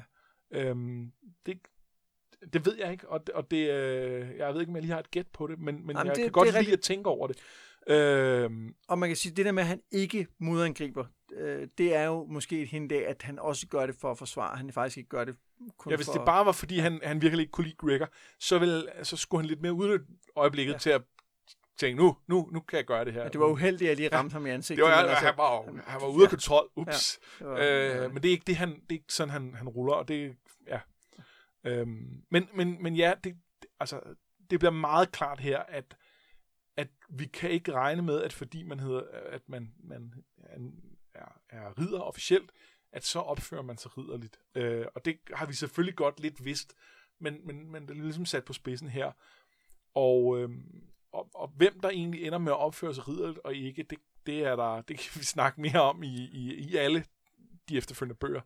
Ja. 0.53 0.61
Øhm, 0.71 1.13
det, 1.47 1.59
det 2.53 2.67
ved 2.67 2.77
jeg 2.79 2.93
ikke, 2.93 3.09
og, 3.09 3.21
og 3.35 3.51
det, 3.51 3.71
øh, 3.71 4.29
jeg 4.39 4.55
ved 4.55 4.61
ikke, 4.61 4.71
om 4.71 4.77
jeg 4.77 4.83
lige 4.83 4.93
har 4.93 5.01
et 5.01 5.11
gæt 5.11 5.27
på 5.33 5.47
det, 5.47 5.59
men, 5.59 5.87
men 5.87 5.97
Jamen, 5.97 6.07
jeg 6.07 6.17
det- 6.17 6.23
kan 6.23 6.33
godt 6.33 6.49
lide 6.49 6.59
rigtigt. 6.59 6.77
at 6.77 6.81
tænke 6.83 7.09
over 7.11 7.27
det. 7.27 7.37
Øhm, 7.89 8.75
Og 8.89 8.99
man 8.99 9.09
kan 9.09 9.17
sige, 9.17 9.35
det 9.37 9.45
der 9.45 9.53
med, 9.53 9.63
at 9.63 9.67
han 9.69 9.81
ikke 9.93 10.27
modangriber, 10.41 11.05
øh, 11.37 11.69
det 11.79 11.95
er 11.97 12.05
jo 12.05 12.25
måske 12.25 12.63
et 12.63 12.69
hint 12.69 12.93
af, 12.93 13.05
at 13.09 13.23
han 13.23 13.39
også 13.39 13.67
gør 13.67 13.87
det 13.87 13.95
for 14.01 14.11
at 14.11 14.19
forsvare. 14.19 14.57
Han 14.57 14.73
faktisk 14.73 14.97
ikke 14.99 15.09
gør 15.09 15.25
det 15.25 15.37
kun 15.79 15.91
ja, 15.91 15.97
hvis 15.97 16.07
for... 16.07 16.13
det 16.13 16.23
bare 16.27 16.47
var, 16.47 16.53
fordi 16.53 16.79
han, 16.79 17.01
han 17.03 17.23
virkelig 17.23 17.43
ikke 17.43 17.51
kunne 17.53 17.65
lide 17.65 17.77
Gregor, 17.77 18.09
så, 18.41 18.59
vil, 18.59 18.89
så 19.03 19.17
skulle 19.17 19.41
han 19.43 19.49
lidt 19.49 19.61
mere 19.63 19.73
udnytte 19.73 20.07
øjeblikket 20.37 20.73
ja. 20.73 20.75
Ja. 20.75 20.79
til 20.79 20.91
at 20.91 21.03
tænke, 21.79 22.03
nu, 22.03 22.17
nu, 22.27 22.49
nu 22.53 22.61
kan 22.61 22.77
jeg 22.77 22.85
gøre 22.85 23.05
det 23.05 23.13
her. 23.13 23.23
Ja, 23.23 23.29
det 23.29 23.41
var 23.41 23.47
uheldigt, 23.47 23.83
at 23.83 23.89
jeg 23.89 23.97
lige 23.97 24.17
ramte 24.19 24.33
ja. 24.33 24.39
ham 24.39 24.47
i 24.47 24.51
ansigtet. 24.51 24.85
det 24.85 24.91
var, 24.93 24.97
altså, 24.99 25.25
han 25.27 25.35
var, 25.37 25.63
han 25.87 26.01
var 26.01 26.09
ude 26.09 26.25
af 26.25 26.31
kontrol. 26.31 26.69
Ups. 26.77 27.19
det 27.39 27.47
var, 27.47 27.57
Øh, 27.61 28.13
men 28.13 28.23
det 28.23 28.29
er 28.29 28.33
ikke 28.33 28.45
det, 28.47 28.57
han, 28.57 28.69
det 28.69 28.77
er 28.91 28.93
ikke 28.93 29.05
sådan, 29.09 29.31
han, 29.31 29.55
han 29.55 29.69
ruller, 29.69 29.95
og 29.95 30.09
det, 30.09 30.23
ja. 30.29 30.33
Øhm, 31.65 32.25
men, 32.31 32.49
men, 32.55 32.83
men 32.83 32.97
ja, 32.97 33.15
det, 33.25 33.37
altså, 33.81 34.01
det 34.51 34.59
bliver 34.59 34.73
meget 34.73 35.13
klart 35.13 35.41
her, 35.41 35.59
at, 35.59 35.97
at 36.77 36.89
vi 37.09 37.25
kan 37.25 37.51
ikke 37.51 37.73
regne 37.73 38.03
med, 38.03 38.23
at 38.23 38.33
fordi 38.33 38.63
man 38.63 38.81
hedder, 38.81 39.03
at 39.11 39.49
man, 39.49 39.75
man 39.79 40.15
er, 41.15 41.41
er 41.49 41.79
ridder 41.79 42.01
officielt, 42.01 42.51
at 42.93 43.05
så 43.05 43.19
opfører 43.19 43.63
man 43.63 43.79
sig 43.79 43.99
ridderligt. 43.99 44.39
Øh, 44.55 44.87
og 44.95 45.05
det 45.05 45.19
har 45.33 45.47
vi 45.47 45.55
selvfølgelig 45.55 45.97
godt 45.97 46.21
lidt 46.21 46.45
vidst, 46.45 46.75
men, 47.19 47.47
men, 47.47 47.73
men 47.73 47.83
det 47.83 47.91
er 47.91 48.03
ligesom 48.03 48.27
sat 48.27 48.45
på 48.45 48.53
spidsen 48.53 48.89
her. 48.89 49.13
Og, 49.95 50.39
øhm, 50.39 50.85
og, 51.13 51.31
og 51.35 51.49
hvem 51.49 51.81
der 51.81 51.89
egentlig 51.89 52.23
ender 52.27 52.39
med 52.39 52.53
at 52.53 52.59
opføre 52.59 52.95
sig 52.95 53.09
ridderligt 53.09 53.39
og 53.39 53.55
ikke, 53.55 53.83
det, 53.83 53.99
det, 54.27 54.45
er 54.45 54.57
der, 54.57 54.81
det 54.81 54.99
kan 54.99 55.21
vi 55.21 55.25
snakke 55.25 55.61
mere 55.61 55.83
om 55.83 56.03
i, 56.03 56.29
i, 56.33 56.55
i 56.55 56.77
alle 56.77 57.05
de 57.69 57.77
efterfølgende 57.77 58.19
bøger. 58.19 58.41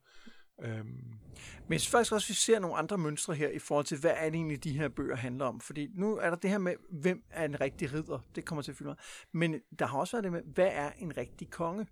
Øhm, 0.62 0.86
Men 0.86 1.72
jeg 1.72 1.80
synes 1.80 1.90
faktisk 1.90 2.12
også, 2.12 2.26
at 2.26 2.28
vi 2.28 2.34
ser 2.34 2.58
nogle 2.58 2.76
andre 2.76 2.98
mønstre 2.98 3.34
her 3.34 3.48
i 3.48 3.58
forhold 3.58 3.86
til, 3.86 3.98
hvad 3.98 4.12
er 4.16 4.24
det 4.24 4.34
egentlig, 4.34 4.64
de 4.64 4.78
her 4.78 4.88
bøger 4.88 5.16
handler 5.16 5.44
om. 5.44 5.60
Fordi 5.60 5.88
nu 5.94 6.16
er 6.16 6.30
der 6.30 6.36
det 6.36 6.50
her 6.50 6.58
med, 6.58 6.74
hvem 6.90 7.22
er 7.30 7.44
en 7.44 7.60
rigtig 7.60 7.92
ridder. 7.92 8.18
Det 8.34 8.44
kommer 8.44 8.62
til 8.62 8.70
at 8.72 8.76
fylde 8.76 8.88
meget. 8.88 8.98
Men 9.32 9.60
der 9.78 9.86
har 9.86 9.98
også 9.98 10.16
været 10.16 10.24
det 10.24 10.32
med, 10.32 10.42
hvad 10.54 10.68
er 10.72 10.90
en 10.98 11.16
rigtig 11.16 11.50
konge? 11.50 11.86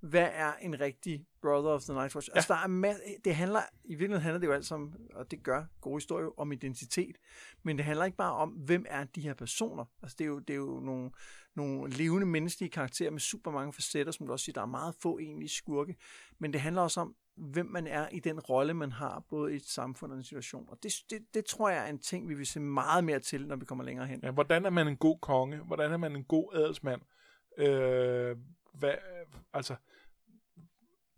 Hvad 0.00 0.28
er 0.32 0.52
en 0.54 0.80
rigtig 0.80 1.26
Brother 1.42 1.70
of 1.70 1.82
the 1.82 1.92
Night 1.92 2.14
Watch? 2.14 2.28
Ja. 2.28 2.34
Altså, 2.36 2.54
der 2.54 2.60
er 2.60 2.92
ma- 2.94 3.20
det 3.24 3.34
handler, 3.34 3.60
i 3.84 3.94
virkeligheden 3.94 4.22
handler 4.22 4.38
det 4.40 4.46
jo 4.46 4.52
alt 4.52 4.72
om, 4.72 4.94
og 5.14 5.30
det 5.30 5.42
gør 5.42 5.64
gode 5.80 5.96
historier, 5.96 6.40
om 6.40 6.52
identitet. 6.52 7.16
Men 7.62 7.76
det 7.76 7.84
handler 7.84 8.04
ikke 8.04 8.16
bare 8.16 8.32
om, 8.32 8.50
hvem 8.50 8.84
er 8.88 9.04
de 9.04 9.20
her 9.20 9.34
personer. 9.34 9.84
Altså, 10.02 10.16
det 10.18 10.24
er 10.24 10.28
jo, 10.28 10.38
det 10.38 10.50
er 10.50 10.58
jo 10.58 10.80
nogle, 10.80 11.10
nogle 11.56 11.90
levende 11.90 12.26
menneskelige 12.26 12.70
karakterer 12.70 13.10
med 13.10 13.20
super 13.20 13.50
mange 13.50 13.72
facetter, 13.72 14.12
som 14.12 14.26
du 14.26 14.32
også 14.32 14.44
siger, 14.44 14.54
der 14.54 14.62
er 14.62 14.66
meget 14.66 14.94
få 15.02 15.18
egentlige 15.18 15.48
skurke. 15.48 15.96
Men 16.38 16.52
det 16.52 16.60
handler 16.60 16.82
også 16.82 17.00
om, 17.00 17.14
hvem 17.36 17.66
man 17.66 17.86
er 17.86 18.08
i 18.08 18.20
den 18.20 18.40
rolle, 18.40 18.74
man 18.74 18.92
har, 18.92 19.24
både 19.30 19.52
i 19.52 19.56
et 19.56 19.64
samfund 19.64 20.12
og 20.12 20.18
en 20.18 20.24
situation. 20.24 20.68
Og 20.68 20.78
det, 20.82 20.92
det, 21.10 21.26
det 21.34 21.44
tror 21.44 21.68
jeg 21.68 21.84
er 21.84 21.90
en 21.90 21.98
ting, 21.98 22.28
vi 22.28 22.34
vil 22.34 22.46
se 22.46 22.60
meget 22.60 23.04
mere 23.04 23.18
til, 23.18 23.46
når 23.46 23.56
vi 23.56 23.64
kommer 23.64 23.84
længere 23.84 24.06
hen. 24.06 24.20
ja, 24.22 24.30
hvordan 24.30 24.66
er 24.66 24.70
man 24.70 24.88
en 24.88 24.96
god 24.96 25.18
konge? 25.18 25.58
Hvordan 25.58 25.92
er 25.92 25.96
man 25.96 26.16
en 26.16 26.24
god 26.24 26.54
adelsmand? 26.54 27.02
Øh, 27.58 28.36
hvad, 28.74 28.94
altså, 29.52 29.76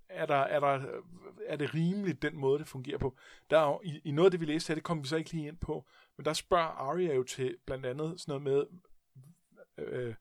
er, 0.09 0.27
der, 0.27 0.35
er, 0.35 0.61
der, 0.61 1.01
er 1.47 1.57
det 1.57 1.75
rimeligt, 1.75 2.23
den 2.23 2.37
måde, 2.37 2.59
det 2.59 2.69
fungerer 2.69 2.99
på? 2.99 3.17
Der 3.51 3.59
er 3.59 3.67
jo, 3.67 3.81
i, 3.85 4.01
I 4.05 4.11
noget 4.11 4.27
af 4.27 4.31
det, 4.31 4.41
vi 4.41 4.47
læste 4.47 4.69
her, 4.69 4.75
det 4.75 4.85
kom 4.85 5.03
vi 5.03 5.09
så 5.09 5.17
ikke 5.17 5.33
lige 5.33 5.49
ind 5.49 5.57
på, 5.57 5.87
men 6.17 6.25
der 6.25 6.33
spørger 6.33 6.65
Arya 6.65 7.15
jo 7.15 7.23
til 7.23 7.57
blandt 7.67 7.87
andet 7.87 8.21
sådan 8.21 8.43
noget 8.43 8.43
med, 8.43 9.87
øh, 9.87 10.15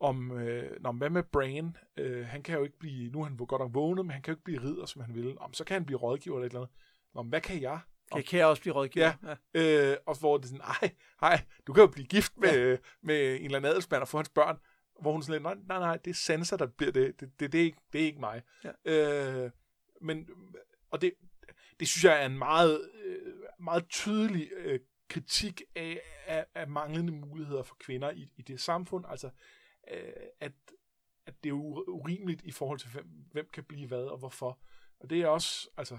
om, 0.00 0.38
øh, 0.38 0.82
nå, 0.82 0.92
hvad 0.92 1.10
med 1.10 1.22
Bran? 1.22 1.76
Øh, 1.96 2.26
han 2.26 2.42
kan 2.42 2.58
jo 2.58 2.64
ikke 2.64 2.78
blive, 2.78 3.10
nu 3.10 3.20
er 3.20 3.24
han 3.24 3.36
godt 3.36 3.60
nok 3.60 3.74
vågnet, 3.74 4.06
men 4.06 4.10
han 4.10 4.22
kan 4.22 4.32
jo 4.32 4.36
ikke 4.36 4.44
blive 4.44 4.62
ridder, 4.62 4.86
som 4.86 5.02
han 5.02 5.14
vil. 5.14 5.38
Om, 5.38 5.54
så 5.54 5.64
kan 5.64 5.74
han 5.74 5.84
blive 5.84 5.98
rådgiver 5.98 6.36
eller 6.36 6.46
et 6.46 6.50
eller 6.50 6.60
andet. 6.60 6.74
Nå, 7.14 7.22
hvad 7.22 7.40
kan 7.40 7.62
jeg? 7.62 7.80
Kan, 8.12 8.22
kan 8.22 8.38
jeg 8.38 8.46
også 8.46 8.62
blive 8.62 8.74
rådgiver? 8.74 9.12
Ja. 9.54 9.90
Øh, 9.90 9.96
og 10.06 10.18
hvor 10.18 10.36
det 10.36 10.44
er 10.44 10.48
sådan, 10.48 10.60
ej, 10.82 10.94
ej, 11.22 11.44
du 11.66 11.72
kan 11.72 11.80
jo 11.80 11.86
blive 11.86 12.06
gift 12.06 12.32
med, 12.36 12.70
ja. 12.70 12.76
med 13.02 13.34
en 13.34 13.44
eller 13.44 13.56
anden 13.56 13.70
adelsmand 13.70 14.02
og 14.02 14.08
få 14.08 14.18
hans 14.18 14.28
børn. 14.28 14.58
Hvor 15.00 15.12
hun 15.12 15.22
sådan 15.22 15.32
lidt, 15.32 15.42
nej, 15.42 15.54
nej, 15.68 15.78
nej, 15.78 15.96
det 15.96 16.10
er 16.10 16.14
Sansa, 16.14 16.56
der 16.56 16.66
bliver 16.66 16.92
det. 16.92 17.20
Det, 17.20 17.40
det, 17.40 17.52
det, 17.52 17.60
er, 17.60 17.64
ikke, 17.64 17.78
det 17.92 18.00
er 18.00 18.04
ikke 18.06 18.20
mig. 18.20 18.42
Ja. 18.64 19.44
Øh, 19.44 19.50
men, 20.00 20.28
og 20.90 21.00
det, 21.00 21.12
det 21.80 21.88
synes 21.88 22.04
jeg 22.04 22.22
er 22.22 22.26
en 22.26 22.38
meget, 22.38 22.90
øh, 23.04 23.32
meget 23.60 23.88
tydelig 23.88 24.50
øh, 24.56 24.80
kritik 25.08 25.62
af, 25.76 26.00
af, 26.26 26.46
af 26.54 26.68
manglende 26.68 27.12
muligheder 27.12 27.62
for 27.62 27.76
kvinder 27.80 28.10
i, 28.10 28.32
i 28.36 28.42
det 28.42 28.60
samfund. 28.60 29.04
Altså, 29.08 29.30
at, 30.40 30.52
at 31.26 31.44
det 31.44 31.50
er 31.50 31.54
ur- 31.54 31.88
urimeligt 31.88 32.42
i 32.42 32.50
forhold 32.50 32.78
til, 32.78 32.90
hvem, 32.90 33.06
hvem 33.32 33.48
kan 33.52 33.64
blive 33.64 33.88
hvad 33.88 34.04
og 34.04 34.18
hvorfor. 34.18 34.60
Og 35.00 35.10
det 35.10 35.20
er 35.22 35.26
også 35.26 35.68
altså, 35.76 35.98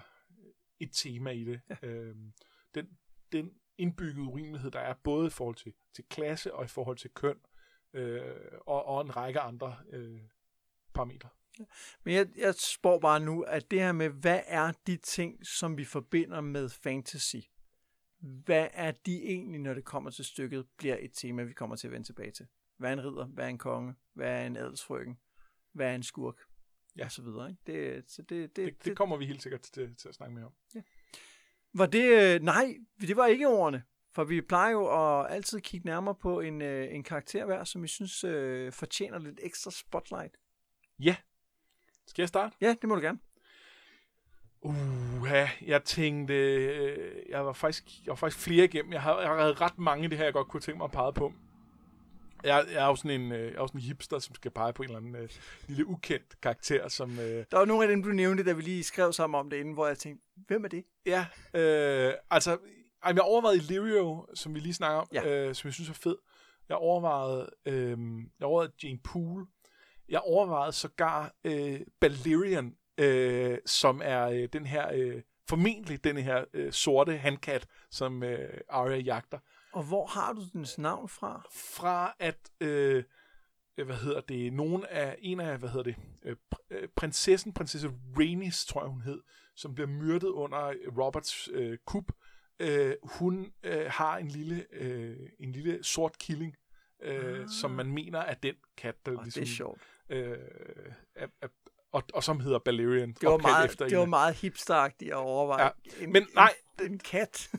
et 0.79 0.89
tema 0.93 1.29
i 1.29 1.43
det. 1.43 1.61
Ja. 1.69 1.87
Øhm, 1.87 2.33
den, 2.75 2.97
den 3.31 3.51
indbygget 3.77 4.27
urimelighed, 4.27 4.71
der 4.71 4.79
er 4.79 4.93
både 4.93 5.27
i 5.27 5.29
forhold 5.29 5.55
til, 5.55 5.73
til 5.95 6.03
klasse 6.09 6.53
og 6.53 6.65
i 6.65 6.67
forhold 6.67 6.97
til 6.97 7.09
køn, 7.09 7.37
øh, 7.93 8.35
og, 8.67 8.85
og 8.85 9.01
en 9.01 9.15
række 9.15 9.39
andre 9.39 9.77
øh, 9.89 10.21
parametre. 10.93 11.29
Men 12.03 12.13
jeg, 12.13 12.27
jeg 12.37 12.55
spår 12.55 12.99
bare 12.99 13.19
nu, 13.19 13.41
at 13.41 13.71
det 13.71 13.79
her 13.79 13.91
med, 13.91 14.09
hvad 14.09 14.41
er 14.45 14.71
de 14.87 14.97
ting, 14.97 15.45
som 15.45 15.77
vi 15.77 15.85
forbinder 15.85 16.41
med 16.41 16.69
fantasy? 16.69 17.35
Hvad 18.19 18.67
er 18.73 18.91
de 18.91 19.23
egentlig, 19.23 19.59
når 19.59 19.73
det 19.73 19.85
kommer 19.85 20.09
til 20.09 20.25
stykket, 20.25 20.67
bliver 20.77 20.97
et 20.99 21.11
tema, 21.13 21.43
vi 21.43 21.53
kommer 21.53 21.75
til 21.75 21.87
at 21.87 21.91
vende 21.91 22.07
tilbage 22.07 22.31
til? 22.31 22.47
Hvad 22.79 22.89
er 22.89 22.93
en 22.93 23.03
ridder? 23.05 23.25
Hvad 23.25 23.45
er 23.45 23.49
en 23.49 23.57
konge? 23.57 23.95
Hvad 24.13 24.41
er 24.41 24.45
en 24.45 24.57
adelsfrøken? 24.57 25.17
Hvad 25.73 25.91
er 25.91 25.95
en 25.95 26.03
skurk? 26.03 26.35
Ja. 26.97 27.05
Og 27.05 27.11
så 27.11 27.21
videre. 27.21 27.49
Ikke? 27.49 27.61
Det, 27.95 28.11
så 28.11 28.21
det, 28.21 28.55
det, 28.55 28.65
det, 28.65 28.85
det 28.85 28.97
kommer 28.97 29.17
vi 29.17 29.25
helt 29.25 29.43
sikkert 29.43 29.61
til, 29.61 29.95
til 29.95 30.09
at 30.09 30.15
snakke 30.15 30.35
mere 30.35 30.45
om. 30.45 30.53
Ja. 30.75 30.81
Var 31.73 31.85
det... 31.85 32.35
Øh, 32.35 32.41
nej, 32.41 32.77
det 33.01 33.15
var 33.15 33.25
ikke 33.25 33.47
ordene. 33.47 33.83
For 34.11 34.23
vi 34.23 34.41
plejer 34.41 34.71
jo 34.71 35.19
at 35.21 35.31
altid 35.31 35.61
kigge 35.61 35.85
nærmere 35.85 36.15
på 36.15 36.39
en, 36.39 36.61
øh, 36.61 36.93
en 36.93 37.03
karakter 37.03 37.45
hver, 37.45 37.63
som 37.63 37.83
vi 37.83 37.87
synes 37.87 38.23
øh, 38.23 38.71
fortjener 38.71 39.19
lidt 39.19 39.39
ekstra 39.43 39.71
spotlight. 39.71 40.37
Ja. 40.99 41.15
Skal 42.07 42.21
jeg 42.21 42.29
starte? 42.29 42.55
Ja, 42.61 42.75
det 42.81 42.89
må 42.89 42.95
du 42.95 43.01
gerne. 43.01 43.19
Uh, 44.61 45.27
ja, 45.29 45.49
jeg 45.61 45.83
tænkte, 45.83 46.33
øh, 46.33 47.29
jeg 47.29 47.45
var 47.45 47.53
faktisk, 47.53 48.05
jeg 48.05 48.09
var 48.09 48.15
faktisk 48.15 48.45
flere 48.45 48.65
igennem. 48.65 48.93
Jeg 48.93 49.01
har, 49.01 49.19
jeg 49.19 49.29
har 49.29 49.61
ret 49.61 49.77
mange 49.77 50.03
af 50.03 50.09
det 50.09 50.17
her, 50.17 50.25
jeg 50.25 50.33
godt 50.33 50.47
kunne 50.47 50.61
tænke 50.61 50.77
mig 50.77 50.85
at 50.85 50.91
pege 50.91 51.13
på. 51.13 51.33
Jeg, 52.43 52.65
jeg 52.73 52.83
er 52.83 52.87
jo 52.87 52.95
sådan 52.95 53.21
en, 53.21 53.31
øh, 53.31 53.51
jeg 53.51 53.61
er 53.61 53.67
sådan 53.67 53.81
en 53.81 53.85
hipster, 53.85 54.19
som 54.19 54.35
skal 54.35 54.51
pege 54.51 54.73
på 54.73 54.83
en 54.83 54.89
eller 54.89 54.99
anden 54.99 55.15
øh, 55.15 55.29
lille 55.67 55.85
ukendt 55.85 56.41
karakter, 56.41 56.87
som... 56.87 57.19
Øh, 57.19 57.45
der 57.51 57.57
var 57.57 57.65
nogle 57.65 57.83
af 57.83 57.89
dem, 57.89 58.03
du 58.03 58.09
nævnte, 58.09 58.43
da 58.43 58.53
vi 58.53 58.61
lige 58.61 58.83
skrev 58.83 59.13
sammen 59.13 59.39
om 59.39 59.49
det 59.49 59.57
inden, 59.57 59.73
hvor 59.73 59.87
jeg 59.87 59.97
tænkte, 59.97 60.25
hvem 60.47 60.63
er 60.63 60.67
det? 60.67 60.83
Ja, 61.05 61.25
øh, 61.53 62.13
altså, 62.29 62.57
jeg 63.05 63.15
har 63.15 63.21
overvejet 63.21 63.55
Illyrio, 63.55 64.25
som 64.33 64.55
vi 64.55 64.59
lige 64.59 64.73
snakker 64.73 64.99
om, 64.99 65.07
ja. 65.13 65.47
øh, 65.47 65.55
som 65.55 65.67
jeg 65.67 65.73
synes 65.73 65.89
er 65.89 65.93
fed. 65.93 66.15
Jeg 66.69 66.77
overvejede, 66.77 67.49
øh, 67.65 67.97
jeg 68.39 68.47
overvejede 68.47 68.73
Jane 68.83 68.99
Poole. 69.03 69.45
Jeg 70.09 70.19
overvejede 70.19 70.71
sågar 70.71 71.33
øh, 71.43 71.81
Balerion, 71.99 72.75
øh, 72.97 73.57
som 73.65 74.01
er 74.03 74.25
øh, 74.25 74.49
den 74.53 74.65
her, 74.65 74.91
øh, 74.93 75.21
formentlig 75.49 76.03
den 76.03 76.17
her 76.17 76.45
øh, 76.53 76.71
sorte 76.71 77.17
handkat, 77.17 77.67
som 77.91 78.23
øh, 78.23 78.61
Arya 78.69 78.97
jagter. 78.97 79.39
Og 79.73 79.83
hvor 79.83 80.05
har 80.05 80.33
du 80.33 80.41
dens 80.53 80.77
navn 80.77 81.09
fra? 81.09 81.47
Fra 81.51 82.15
at, 82.19 82.51
øh, 82.61 83.03
hvad 83.75 83.95
hedder 83.95 84.21
det, 84.21 84.53
nogen 84.53 84.85
af, 84.89 85.15
en 85.19 85.39
af, 85.39 85.57
hvad 85.57 85.69
hedder 85.69 85.83
det, 85.83 85.95
øh, 86.23 86.35
øh 86.69 86.87
prinsessen, 86.95 87.53
prinsesse 87.53 87.91
Rhaenys, 88.17 88.65
tror 88.65 88.81
jeg 88.81 88.89
hun 88.89 89.01
hed, 89.01 89.21
som 89.55 89.75
bliver 89.75 89.87
myrdet 89.87 90.27
under 90.27 90.73
Roberts 90.97 91.49
øh, 91.51 91.77
kup, 91.85 92.11
øh, 92.59 92.95
hun 93.03 93.53
øh, 93.63 93.85
har 93.89 94.17
en 94.17 94.27
lille, 94.27 94.65
øh, 94.71 95.17
en 95.39 95.51
lille 95.51 95.83
sort 95.83 96.17
killing, 96.17 96.55
øh, 97.01 97.39
ah. 97.39 97.47
som 97.61 97.71
man 97.71 97.91
mener 97.91 98.19
er 98.19 98.33
den 98.33 98.55
kat, 98.77 99.05
der 99.05 99.11
oh, 99.11 99.23
ligesom... 99.23 99.43
Det 99.43 99.49
er 99.49 99.55
sjovt. 99.55 99.81
Øh, 100.09 100.37
er, 101.15 101.27
er, 101.41 101.47
og, 101.91 102.03
og 102.13 102.23
som 102.23 102.39
hedder 102.39 102.59
Balerion. 102.59 103.11
Det 103.11 103.29
var, 103.29 103.37
meget, 103.37 103.65
efter 103.65 103.87
det 103.87 103.97
var 103.97 104.05
meget 104.05 104.35
hipsteragtigt 104.35 105.11
at 105.11 105.17
overveje. 105.17 105.63
Ja. 105.63 105.71
En, 106.03 106.11
Men 106.13 106.27
nej, 106.35 106.53
en, 106.79 106.91
en 106.91 106.99
kat. 106.99 107.49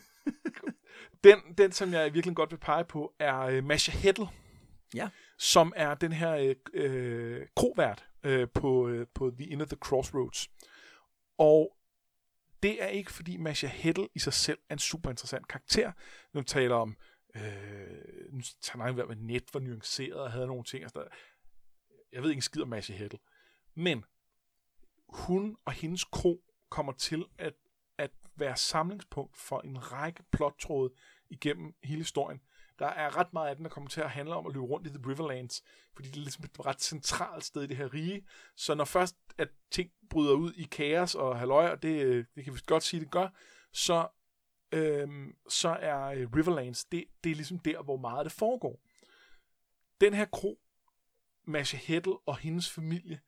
Den, 1.25 1.39
den, 1.59 1.73
som 1.73 1.93
jeg 1.93 2.15
virkelig 2.15 2.37
godt 2.37 2.51
vil 2.51 2.59
pege 2.59 2.85
på, 2.85 3.15
er 3.19 3.59
uh, 3.59 3.65
Masha 3.65 3.93
Heddle. 3.93 4.27
Ja. 4.95 5.09
Som 5.39 5.73
er 5.77 5.95
den 5.95 6.13
her 6.13 6.55
uh, 6.75 7.47
krovært 7.57 8.07
uh, 8.27 8.49
på, 8.55 8.89
uh, 8.89 9.07
på 9.15 9.31
The 9.39 9.47
Inn 9.47 9.61
of 9.61 9.69
the 9.69 9.77
Crossroads. 9.77 10.51
Og 11.39 11.77
det 12.63 12.83
er 12.83 12.87
ikke, 12.87 13.13
fordi 13.13 13.37
Masha 13.37 13.67
Heddle 13.67 14.09
i 14.15 14.19
sig 14.19 14.33
selv 14.33 14.59
er 14.69 14.73
en 14.73 14.79
super 14.79 15.11
interessant 15.11 15.49
karakter. 15.49 15.93
Nu 16.33 16.43
taler 16.43 16.75
om, 16.75 16.97
øh, 17.35 18.33
nu 18.33 18.41
tager 18.61 18.85
han 18.85 18.95
med 18.95 19.17
net 19.17 19.45
var 19.55 19.61
nuanceret 19.61 20.21
og 20.21 20.33
havde 20.33 20.47
nogle 20.47 20.65
ting. 20.65 20.83
Altså, 20.83 21.09
jeg 22.13 22.23
ved 22.23 22.31
ikke 22.31 22.39
en 22.39 22.43
skid 22.43 22.63
om 22.63 22.69
Masha 22.69 22.95
Heddle. 22.95 23.19
Men 23.75 24.05
hun 25.09 25.57
og 25.65 25.73
hendes 25.73 26.05
kro 26.05 26.45
kommer 26.69 26.93
til 26.93 27.25
at, 27.39 27.55
at 28.01 28.11
være 28.37 28.57
samlingspunkt 28.57 29.37
for 29.37 29.61
en 29.61 29.93
række 29.93 30.23
plottråde 30.33 30.91
igennem 31.31 31.75
hele 31.83 32.01
historien. 32.01 32.41
Der 32.79 32.87
er 32.87 33.17
ret 33.17 33.33
meget 33.33 33.49
af 33.49 33.57
den, 33.57 33.65
der 33.65 33.71
kommer 33.71 33.91
til 33.91 34.01
at 34.01 34.11
handle 34.11 34.35
om 34.35 34.47
at 34.47 34.53
løbe 34.53 34.65
rundt 34.65 34.87
i 34.87 34.91
The 34.91 35.09
Riverlands, 35.09 35.63
fordi 35.95 36.09
det 36.09 36.17
er 36.17 36.21
ligesom 36.21 36.45
et 36.45 36.67
ret 36.67 36.83
centralt 36.83 37.45
sted 37.45 37.63
i 37.63 37.67
det 37.67 37.77
her 37.77 37.95
rige. 37.95 38.27
Så 38.57 38.75
når 38.75 38.85
først 38.85 39.17
at 39.39 39.49
ting 39.71 39.91
bryder 40.11 40.33
ud 40.33 40.53
i 40.53 40.63
kaos 40.63 41.15
og 41.15 41.39
halløj, 41.39 41.71
og 41.71 41.83
det, 41.83 42.05
øh, 42.05 42.25
det 42.35 42.45
kan 42.45 42.55
vi 42.55 42.61
godt 42.67 42.83
sige, 42.83 43.01
det 43.01 43.11
gør, 43.11 43.29
så, 43.73 44.09
øhm, 44.73 45.37
så 45.49 45.69
er 45.69 46.05
øh, 46.05 46.29
Riverlands, 46.37 46.85
det, 46.85 47.05
det 47.25 47.33
er 47.33 47.37
ligesom 47.37 47.59
der, 47.59 47.83
hvor 47.83 47.97
meget 47.97 48.25
det 48.25 48.33
foregår. 48.33 48.81
Den 50.01 50.15
her 50.15 50.25
kro, 50.25 50.61
Masha 51.45 51.79
Heddle 51.79 52.19
og 52.27 52.37
hendes 52.37 52.71
familie, 52.71 53.21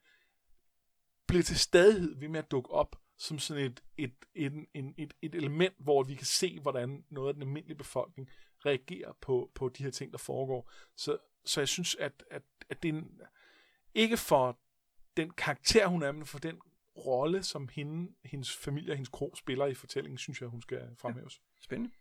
bliver 1.27 1.43
til 1.43 1.59
stadighed 1.59 2.19
ved 2.19 2.27
med 2.27 2.39
at 2.39 2.51
dukke 2.51 2.71
op 2.71 3.02
som 3.17 3.39
sådan 3.39 3.63
et, 3.63 3.83
et, 3.97 4.13
et, 4.35 4.65
en, 4.73 4.93
et, 4.97 5.13
et 5.21 5.35
element, 5.35 5.75
hvor 5.77 6.03
vi 6.03 6.15
kan 6.15 6.25
se, 6.25 6.59
hvordan 6.59 7.05
noget 7.09 7.27
af 7.27 7.33
den 7.33 7.43
almindelige 7.43 7.77
befolkning 7.77 8.29
reagerer 8.65 9.13
på, 9.21 9.51
på 9.55 9.69
de 9.69 9.83
her 9.83 9.91
ting, 9.91 10.11
der 10.11 10.17
foregår. 10.17 10.71
Så, 10.95 11.17
så 11.45 11.61
jeg 11.61 11.67
synes, 11.67 11.95
at, 11.95 12.23
at, 12.31 12.43
at 12.69 12.83
det 12.83 12.89
er 12.89 12.93
en, 12.93 13.21
ikke 13.93 14.17
for 14.17 14.59
den 15.17 15.29
karakter, 15.29 15.87
hun 15.87 16.03
er, 16.03 16.11
men 16.11 16.25
for 16.25 16.39
den 16.39 16.61
rolle, 16.97 17.43
som 17.43 17.69
hende, 17.69 18.13
hendes 18.23 18.55
familie 18.55 18.91
og 18.91 18.95
hendes 18.95 19.09
krog 19.09 19.37
spiller 19.37 19.65
i 19.65 19.73
fortællingen, 19.73 20.17
synes 20.17 20.41
jeg, 20.41 20.49
hun 20.49 20.61
skal 20.61 20.95
fremhæves. 20.97 21.37
Ja, 21.37 21.61
spændende. 21.61 21.95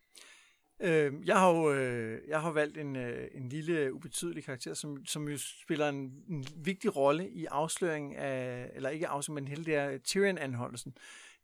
Øh, 0.82 1.12
jeg 1.24 1.38
har 1.38 1.50
jo 1.50 1.72
øh, 1.72 2.20
jeg 2.28 2.40
har 2.40 2.50
valgt 2.50 2.78
en, 2.78 2.96
øh, 2.96 3.28
en 3.34 3.48
lille 3.48 3.94
ubetydelig 3.94 4.44
karakter, 4.44 4.74
som, 4.74 5.06
som 5.06 5.28
jo 5.28 5.38
spiller 5.38 5.88
en, 5.88 6.12
en 6.28 6.46
vigtig 6.56 6.96
rolle 6.96 7.28
i 7.28 7.44
afsløringen 7.44 8.16
af, 8.16 8.70
eller 8.74 8.90
ikke 8.90 9.08
afsløringen, 9.08 9.44
men 9.44 9.48
hele 9.48 9.64
det 9.64 9.74
her 9.74 9.98
Tyrion-anholdelsen, 9.98 10.94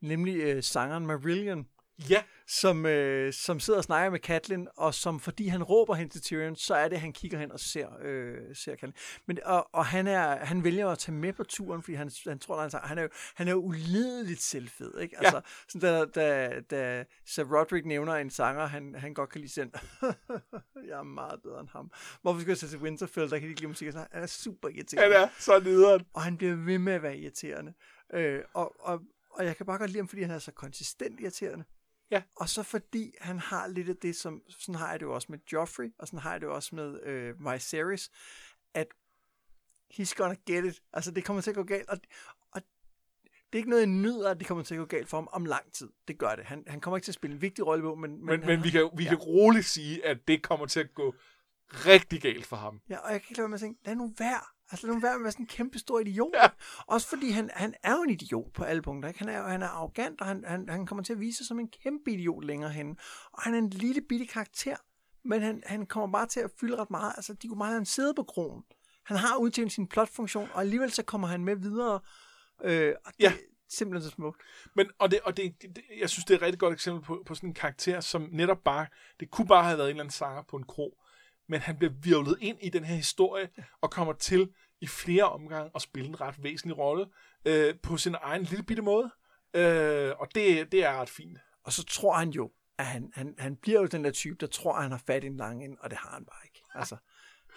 nemlig 0.01 0.37
øh, 0.37 0.63
sangeren 0.63 1.07
Marillion, 1.07 1.67
Ja. 2.11 2.23
Som, 2.47 2.87
øh, 2.87 3.33
som 3.33 3.61
sidder 3.61 3.79
og 3.79 3.85
snakker 3.85 4.11
med 4.11 4.19
Katlin, 4.19 4.69
og 4.77 4.95
som 4.95 5.21
fordi 5.21 5.49
han 5.49 5.63
råber 5.63 5.95
hen 5.95 6.09
til 6.09 6.23
Tyrion, 6.23 6.57
så 6.57 6.75
er 6.75 6.89
det, 6.89 7.01
han 7.01 7.13
kigger 7.13 7.39
hen 7.39 7.53
og 7.53 7.61
ser, 7.61 7.89
øh, 8.03 8.57
ser 8.57 8.75
Katlin. 8.75 8.95
Men, 9.27 9.39
og, 9.45 9.69
og 9.73 9.87
han, 9.87 10.07
er, 10.07 10.45
han 10.45 10.65
vælger 10.65 10.89
at 10.89 10.99
tage 10.99 11.15
med 11.15 11.33
på 11.33 11.45
turen, 11.45 11.83
fordi 11.83 11.95
han, 11.95 12.11
han 12.27 12.39
tror, 12.39 12.61
han, 12.61 12.71
han 12.83 12.99
er 12.99 13.03
jo, 13.03 13.09
han 13.35 13.49
er 13.49 13.53
jo 13.53 13.59
ulideligt 13.59 14.43
selvfed. 14.43 14.99
Ikke? 15.01 15.17
Ja. 15.23 15.27
Altså, 15.27 15.41
sådan, 15.69 15.95
da, 15.95 16.21
da, 16.21 16.61
da 16.71 17.05
Sir 17.27 17.45
Roderick 17.45 17.87
nævner 17.87 18.15
en 18.15 18.31
sanger, 18.31 18.67
han, 18.67 18.95
han 18.95 19.15
godt 19.15 19.31
kan 19.31 19.41
lide 19.41 19.53
sådan, 19.53 19.73
jeg 20.89 20.99
er 20.99 21.03
meget 21.03 21.43
bedre 21.43 21.61
end 21.61 21.69
ham. 21.69 21.91
Hvorfor 22.23 22.41
skal 22.41 22.51
jeg 22.51 22.59
tage 22.59 22.71
til 22.71 22.79
Winterfell, 22.79 23.31
der 23.31 23.39
kan 23.39 23.45
de 23.45 23.49
ikke 23.49 23.61
lide 23.61 23.69
musik, 23.69 23.93
så 23.93 23.99
han 24.13 24.23
er 24.23 24.27
super 24.27 24.69
irriterende. 24.69 25.17
Han 25.17 25.25
er 25.25 25.29
så 25.39 25.61
nederen. 25.61 26.07
Og 26.13 26.23
han 26.23 26.37
bliver 26.37 26.55
ved 26.55 26.79
med 26.79 26.93
at 26.93 27.03
være 27.03 27.17
irriterende. 27.17 27.73
Øh, 28.13 28.43
og, 28.55 28.75
og, 28.81 29.01
og 29.31 29.45
jeg 29.45 29.57
kan 29.57 29.67
bare 29.67 29.79
godt 29.79 29.91
lide 29.91 30.01
ham, 30.01 30.09
fordi 30.09 30.23
han 30.23 30.31
er 30.31 30.39
så 30.39 30.53
konsistent 30.53 31.21
irriterende. 31.21 31.65
Ja. 32.11 32.23
Og 32.37 32.49
så 32.49 32.63
fordi 32.63 33.15
han 33.21 33.39
har 33.39 33.67
lidt 33.67 33.89
af 33.89 33.97
det, 33.97 34.17
som, 34.17 34.43
sådan 34.49 34.75
har 34.75 34.91
jeg 34.91 35.01
det 35.01 35.07
jo 35.07 35.15
også 35.15 35.27
med 35.31 35.39
Joffrey, 35.53 35.93
og 35.99 36.07
sådan 36.07 36.19
har 36.19 36.31
jeg 36.31 36.41
det 36.41 36.47
jo 36.47 36.55
også 36.55 36.77
med 36.77 37.03
øh, 37.03 37.53
Viserys, 37.53 38.11
at 38.75 38.87
he's 39.95 40.15
gonna 40.17 40.37
get 40.47 40.65
it. 40.65 40.83
Altså, 40.93 41.11
det 41.11 41.25
kommer 41.25 41.43
til 41.43 41.51
at 41.51 41.57
gå 41.57 41.63
galt, 41.63 41.89
og, 41.89 41.99
og 42.51 42.63
det 43.25 43.53
er 43.53 43.57
ikke 43.57 43.71
noget, 43.71 43.83
jeg 43.83 43.89
nyder, 43.89 44.31
at 44.31 44.39
det 44.39 44.47
kommer 44.47 44.65
til 44.65 44.75
at 44.75 44.79
gå 44.79 44.85
galt 44.85 45.09
for 45.09 45.17
ham 45.17 45.29
om 45.33 45.45
lang 45.45 45.73
tid. 45.73 45.91
Det 46.09 46.19
gør 46.19 46.37
det. 46.37 46.45
Han, 46.45 46.65
han 46.67 46.81
kommer 46.81 46.97
ikke 46.97 47.05
til 47.05 47.11
at 47.11 47.15
spille 47.15 47.35
en 47.35 47.43
vigtig 47.43 47.67
rolle 47.67 47.83
på, 47.83 47.95
men... 47.95 48.11
Men, 48.11 48.41
men, 48.41 48.47
men 48.47 48.65
vi 48.65 48.71
kan, 48.71 48.91
vi 48.97 49.05
ja. 49.05 49.09
kan 49.09 49.19
roligt 49.19 49.67
sige, 49.67 50.07
at 50.07 50.29
det 50.29 50.43
kommer 50.43 50.67
til 50.67 50.81
at 50.81 50.95
gå 50.95 51.15
rigtig 51.71 52.23
galt 52.23 52.47
for 52.47 52.57
ham. 52.57 52.81
Ja, 52.89 52.99
og 52.99 53.13
jeg 53.13 53.21
kan 53.21 53.27
ikke 53.31 53.39
lade 53.39 53.43
være 53.43 53.49
med 53.49 53.55
at 53.55 53.61
tænke, 53.61 53.87
lad 53.87 53.95
nu 53.95 54.15
være. 54.19 54.58
Altså 54.71 54.87
nu 54.87 54.99
være 55.01 55.19
med 55.19 55.27
at 55.27 55.33
sådan 55.33 55.43
en 55.43 55.49
kæmpe 55.49 55.79
stor 55.79 56.01
idiot. 56.01 56.35
Ja. 56.35 56.49
Også 56.87 57.09
fordi 57.09 57.31
han, 57.31 57.51
han 57.55 57.75
er 57.83 57.93
jo 57.93 58.03
en 58.03 58.11
idiot 58.11 58.53
på 58.53 58.65
alle 58.65 58.83
punkter. 58.83 59.09
Ikke? 59.09 59.19
Han, 59.19 59.29
er, 59.29 59.49
han 59.49 59.63
er 59.63 59.69
arrogant, 59.69 60.21
og 60.21 60.27
han, 60.27 60.45
han, 60.47 60.69
han 60.69 60.87
kommer 60.87 61.05
til 61.05 61.13
at 61.13 61.21
vise 61.21 61.37
sig 61.37 61.47
som 61.47 61.59
en 61.59 61.69
kæmpe 61.69 62.13
idiot 62.13 62.45
længere 62.45 62.71
hen. 62.71 62.99
Og 63.33 63.43
han 63.43 63.55
er 63.55 63.59
en 63.59 63.71
lille 63.71 64.01
bitte 64.01 64.27
karakter, 64.27 64.77
men 65.25 65.43
han, 65.43 65.63
han 65.67 65.87
kommer 65.87 66.19
bare 66.19 66.27
til 66.27 66.41
at 66.41 66.51
fylde 66.61 66.77
ret 66.77 66.91
meget. 66.91 67.13
Altså 67.17 67.33
de 67.33 67.49
kunne 67.49 67.59
meget 67.59 67.75
have 67.75 67.85
sidde 67.85 68.15
på 68.15 68.23
kronen. 68.23 68.63
Han 69.05 69.17
har 69.17 69.37
udtjent 69.37 69.73
sin 69.73 69.87
plotfunktion, 69.87 70.49
og 70.55 70.61
alligevel 70.61 70.91
så 70.91 71.03
kommer 71.03 71.29
han 71.29 71.45
med 71.45 71.57
videre. 71.57 72.01
Øh, 72.65 72.95
og 73.05 73.13
det, 73.13 73.23
ja 73.23 73.33
simpelthen 73.69 74.11
så 74.11 74.15
smukt. 74.15 74.43
Men, 74.75 74.87
og 74.99 75.11
det, 75.11 75.21
og 75.21 75.37
det, 75.37 75.63
det, 75.63 75.83
jeg 76.01 76.11
synes, 76.11 76.25
det 76.25 76.35
er 76.35 76.39
et 76.39 76.43
rigtig 76.43 76.59
godt 76.59 76.75
eksempel 76.75 77.05
på, 77.05 77.23
på 77.27 77.35
sådan 77.35 77.49
en 77.49 77.55
karakter, 77.55 78.01
som 78.01 78.29
netop 78.33 78.59
bare, 78.65 78.87
det 79.21 79.31
kunne 79.31 79.47
bare 79.47 79.65
have 79.65 79.79
været 79.79 79.89
en 79.89 79.91
eller 79.91 80.03
anden 80.03 80.13
sanger 80.13 80.43
på 80.43 80.57
en 80.57 80.65
krog, 80.65 80.93
men 81.49 81.61
han 81.61 81.77
bliver 81.77 81.93
virvlet 82.03 82.39
ind 82.41 82.59
i 82.61 82.69
den 82.69 82.85
her 82.85 82.97
historie, 82.97 83.49
og 83.81 83.91
kommer 83.91 84.13
til 84.13 84.51
i 84.81 84.87
flere 84.87 85.25
omgange 85.25 85.71
at 85.75 85.83
spille 85.83 86.09
en 86.09 86.21
ret 86.21 86.43
væsentlig 86.43 86.79
rolle 86.79 87.07
øh, 87.45 87.75
på 87.83 87.97
sin 87.97 88.15
egen 88.23 88.43
lille 88.43 88.65
bitte 88.65 88.83
måde. 88.83 89.11
Øh, 89.55 90.13
og 90.19 90.29
det, 90.35 90.73
det 90.73 90.85
er 90.85 91.01
ret 91.01 91.09
fint. 91.11 91.39
Og 91.65 91.73
så 91.73 91.85
tror 91.85 92.15
han 92.15 92.31
jo, 92.31 92.51
at 92.79 92.87
han, 92.87 93.13
han, 93.15 93.35
han 93.39 93.57
bliver 93.57 93.81
jo 93.81 93.87
den 93.87 94.05
der 94.05 94.11
type, 94.11 94.37
der 94.41 94.47
tror, 94.47 94.73
at 94.73 94.83
han 94.83 94.91
har 94.91 95.03
fat 95.07 95.25
i 95.25 95.27
en 95.27 95.37
lang 95.37 95.65
ind, 95.65 95.77
og 95.81 95.91
det 95.91 95.99
har 95.99 96.11
han 96.11 96.25
bare 96.25 96.41
ikke. 96.45 96.63
Altså, 96.75 96.97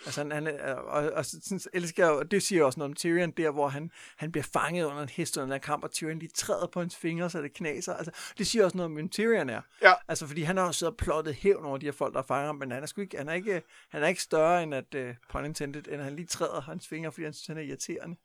Altså, 0.05 0.21
han, 0.21 0.31
han, 0.31 0.47
er- 0.47 0.73
og, 0.75 1.11
og, 1.11 1.25
sådan, 1.25 1.59
elsker 1.73 2.07
og 2.07 2.31
det 2.31 2.43
siger 2.43 2.63
også 2.63 2.79
noget 2.79 2.89
om 2.91 2.95
Tyrion, 2.95 3.31
der 3.31 3.51
hvor 3.51 3.67
han, 3.67 3.91
han 4.17 4.31
bliver 4.31 4.43
fanget 4.53 4.85
under 4.85 5.01
en 5.01 5.09
hest 5.09 5.37
under 5.37 5.55
en 5.55 5.61
kamp, 5.61 5.83
og 5.83 5.91
Tyrion 5.91 6.19
lige 6.19 6.31
træder 6.35 6.67
på 6.67 6.79
hans 6.79 6.95
fingre, 6.95 7.29
så 7.29 7.41
det 7.41 7.53
knaser. 7.53 7.93
Altså, 7.93 8.11
det 8.37 8.47
siger 8.47 8.63
også 8.65 8.77
noget 8.77 8.85
om, 8.85 8.93
hvem 8.93 9.09
Tyrion 9.09 9.49
er. 9.49 9.61
Ja. 9.81 9.93
Altså, 10.07 10.27
fordi 10.27 10.41
han 10.41 10.57
har 10.57 10.65
jo 10.65 10.71
siddet 10.71 10.91
og 10.93 10.97
plottet 10.97 11.33
hævn 11.35 11.65
over 11.65 11.77
de 11.77 11.85
her 11.85 11.91
folk, 11.93 12.13
der 12.13 12.21
fanger 12.21 12.45
ham, 12.45 12.55
men 12.55 12.71
han 12.71 12.83
er, 12.83 12.87
sgu 12.87 13.01
ikke, 13.01 13.17
han 13.17 13.29
er, 13.29 13.33
ikke, 13.33 13.61
han 13.89 14.03
er 14.03 14.07
ikke 14.07 14.21
større 14.21 14.63
end 14.63 14.73
at, 14.75 14.95
uh, 14.95 15.15
pun 15.29 15.45
intended, 15.45 15.83
end 15.87 15.95
at 15.95 16.03
han 16.03 16.15
lige 16.15 16.25
træder 16.27 16.61
hans 16.61 16.87
fingre, 16.87 17.11
fordi 17.11 17.23
han 17.23 17.33
synes, 17.33 17.47
han 17.47 17.57
er 17.57 17.61
irriterende. 17.61 18.15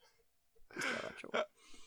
Det 0.75 0.83
er 0.83 1.07
ret 1.07 1.13
sjovt. 1.19 1.35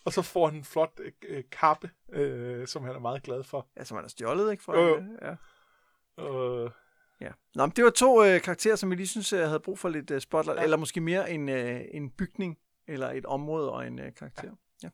Og 0.05 0.13
så 0.13 0.23
får 0.23 0.47
han 0.47 0.57
en 0.57 0.65
flot 0.65 0.93
øh, 1.01 1.13
øh, 1.29 1.45
kappe, 1.53 1.91
øh, 2.13 2.67
som 2.67 2.85
han 2.85 2.95
er 2.95 2.99
meget 3.01 3.23
glad 3.23 3.45
for. 3.45 3.67
Ja, 3.77 3.85
som 3.85 3.95
han 3.97 4.05
har 4.05 4.09
stjålet, 4.09 4.51
ikke? 4.53 4.63
Fra, 4.65 4.79
Jo, 4.79 4.87
jo. 4.89 4.97
øh, 4.97 5.05
Ja. 6.19 6.65
Øh, 6.65 6.71
Ja. 7.21 7.31
Nå, 7.55 7.67
men 7.67 7.73
det 7.77 7.85
var 7.85 7.91
to 7.91 8.25
øh, 8.25 8.41
karakterer, 8.41 8.77
som 8.77 8.91
jeg 8.91 8.97
lige 8.97 9.07
synes, 9.07 9.33
jeg 9.33 9.47
havde 9.47 9.61
brug 9.61 9.79
for 9.79 9.89
lidt 9.89 10.11
øh, 10.11 10.21
spotlight, 10.21 10.57
ja. 10.57 10.61
Ja. 10.61 10.65
eller 10.65 10.77
måske 10.77 11.01
mere 11.01 11.31
en, 11.31 11.49
øh, 11.49 11.81
en 11.91 12.11
bygning, 12.11 12.59
eller 12.89 13.11
et 13.11 13.27
område 13.27 13.73
og 13.73 13.87
en 13.87 13.99
øh, 13.99 14.15
karakter. 14.15 14.49
Ja. 14.49 14.53
Ja. 14.83 14.89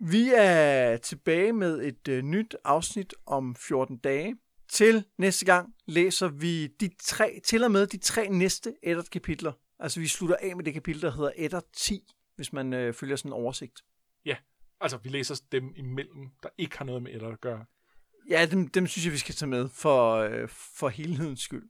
Vi 0.00 0.30
er 0.34 0.96
tilbage 0.96 1.52
med 1.52 1.82
et 1.82 2.08
øh, 2.08 2.22
nyt 2.22 2.56
afsnit 2.64 3.14
om 3.26 3.56
14 3.56 3.96
dage. 3.96 4.36
Til 4.68 5.04
næste 5.18 5.44
gang 5.44 5.74
læser 5.86 6.28
vi 6.28 6.66
de 6.66 6.90
tre, 7.02 7.40
til 7.44 7.64
og 7.64 7.70
med 7.70 7.86
de 7.86 7.98
tre 7.98 8.28
næste 8.28 8.74
Eddard 8.82 9.04
kapitler. 9.04 9.52
Altså 9.78 10.00
vi 10.00 10.06
slutter 10.06 10.36
af 10.40 10.56
med 10.56 10.64
det 10.64 10.74
kapitel, 10.74 11.02
der 11.02 11.10
hedder 11.10 11.30
Eddard 11.36 11.64
10, 11.72 12.14
hvis 12.36 12.52
man 12.52 12.72
øh, 12.72 12.94
følger 12.94 13.16
sådan 13.16 13.28
en 13.28 13.32
oversigt. 13.32 13.84
altså, 14.80 14.96
vi 14.96 15.08
læser 15.08 15.42
dem 15.52 15.72
imellem, 15.76 16.30
der 16.42 16.48
ikke 16.58 16.78
har 16.78 16.84
noget 16.84 17.02
med 17.02 17.14
Eddard 17.14 17.32
at 17.32 17.40
gøre. 17.40 17.64
Ja, 18.28 18.46
dem, 18.46 18.68
dem 18.68 18.86
synes 18.86 19.04
jeg, 19.04 19.12
vi 19.12 19.18
skal 19.18 19.34
tage 19.34 19.48
med 19.48 19.68
for, 19.68 20.14
øh, 20.14 20.48
for 20.48 20.88
helhedens 20.88 21.40
skyld. 21.40 21.68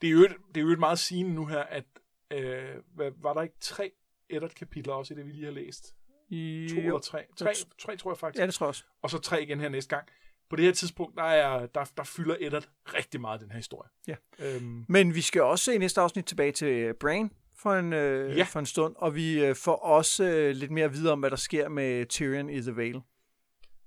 Det 0.00 0.06
er 0.08 0.12
jo 0.12 0.18
et, 0.24 0.34
det 0.54 0.56
er 0.60 0.64
jo 0.64 0.70
et 0.72 0.78
meget 0.78 0.98
sigende 0.98 1.34
nu 1.34 1.46
her, 1.46 1.58
at 1.62 1.84
øh, 2.32 2.74
hvad, 2.94 3.10
var 3.22 3.34
der 3.34 3.42
ikke 3.42 3.54
tre 3.60 3.90
Eddard-kapitler 4.30 4.92
også 4.94 5.14
i 5.14 5.16
det, 5.16 5.26
vi 5.26 5.30
lige 5.32 5.44
har 5.44 5.52
læst? 5.52 5.84
To 5.86 5.94
Jo. 6.34 6.80
eller 6.80 6.98
tre? 6.98 7.24
Tre, 7.36 7.52
tre 7.78 7.96
tror 7.96 8.10
jeg 8.12 8.18
faktisk. 8.18 8.40
Ja, 8.40 8.46
det 8.46 8.54
tror 8.54 8.66
jeg 8.66 8.68
også. 8.68 8.84
Og 9.02 9.10
så 9.10 9.18
tre 9.18 9.42
igen 9.42 9.60
her 9.60 9.68
næste 9.68 9.96
gang. 9.96 10.08
På 10.50 10.56
det 10.56 10.64
her 10.64 10.72
tidspunkt, 10.72 11.16
der, 11.16 11.22
er, 11.22 11.66
der, 11.66 11.84
der 11.96 12.04
fylder 12.04 12.36
Eddard 12.40 12.68
rigtig 12.86 13.20
meget 13.20 13.40
den 13.40 13.50
her 13.50 13.56
historie. 13.56 13.90
Ja. 14.06 14.14
Øhm, 14.38 14.84
Men 14.88 15.14
vi 15.14 15.20
skal 15.20 15.42
også 15.42 15.72
i 15.72 15.78
næste 15.78 16.00
afsnit 16.00 16.24
tilbage 16.24 16.52
til 16.52 16.94
Brain 17.00 17.30
for 17.58 17.72
en, 17.74 17.92
øh, 17.92 18.36
Ja. 18.36 18.44
for 18.44 18.58
en 18.60 18.66
stund, 18.66 18.94
og 18.98 19.14
vi 19.14 19.44
øh, 19.44 19.54
får 19.56 19.76
også 19.76 20.24
øh, 20.24 20.50
lidt 20.56 20.70
mere 20.70 20.84
at 20.84 20.92
vide 20.92 21.12
om, 21.12 21.20
hvad 21.20 21.30
der 21.30 21.36
sker 21.36 21.68
med 21.68 22.06
Tyrion 22.06 22.50
i 22.50 22.60
The 22.62 22.76
Vale. 22.76 23.00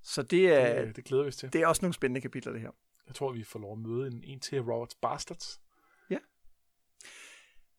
Så 0.02 0.22
det 0.22 0.52
er, 0.52 0.84
det, 0.84 0.96
det 0.96 1.04
glæder 1.04 1.22
vi 1.22 1.28
os 1.28 1.36
til. 1.36 1.52
det 1.52 1.60
er 1.62 1.66
også 1.66 1.82
nogle 1.82 1.94
spændende 1.94 2.20
kapitler, 2.20 2.52
det 2.52 2.60
her. 2.60 2.70
Jeg 3.06 3.14
tror, 3.14 3.32
vi 3.32 3.44
får 3.44 3.58
lov 3.58 3.72
at 3.72 3.78
møde 3.78 4.06
en, 4.06 4.24
en 4.24 4.40
til 4.40 4.60
Roberts 4.60 4.94
Bastards. 4.94 5.60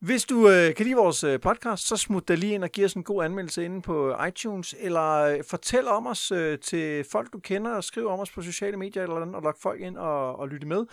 Hvis 0.04 0.26
du 0.26 0.50
øh, 0.50 0.76
kan 0.76 0.86
lide 0.86 0.96
vores 0.96 1.24
øh, 1.24 1.40
podcast, 1.40 1.88
så 1.88 1.98
smut 1.98 2.28
dig 2.28 2.38
lige 2.38 2.54
ind 2.54 2.64
og 2.64 2.70
giv 2.70 2.86
os 2.86 2.94
en 2.94 3.04
god 3.04 3.24
anmeldelse 3.24 3.66
inde 3.66 3.82
på 3.82 4.24
iTunes, 4.28 4.76
eller 4.80 5.12
øh, 5.12 5.44
fortæl 5.50 5.88
om 5.88 6.08
os 6.08 6.32
øh, 6.32 6.60
til 6.60 7.06
folk, 7.12 7.34
du 7.34 7.40
kender, 7.40 7.72
og 7.72 7.84
skriv 7.84 8.08
om 8.08 8.20
os 8.20 8.32
på 8.32 8.42
sociale 8.42 8.78
medier, 8.78 9.04
eller 9.04 9.16
andet, 9.16 9.36
og 9.36 9.42
lok 9.42 9.58
folk 9.62 9.82
ind 9.82 9.98
og, 9.98 10.36
og 10.36 10.48
lytte 10.48 10.68
med. 10.68 10.86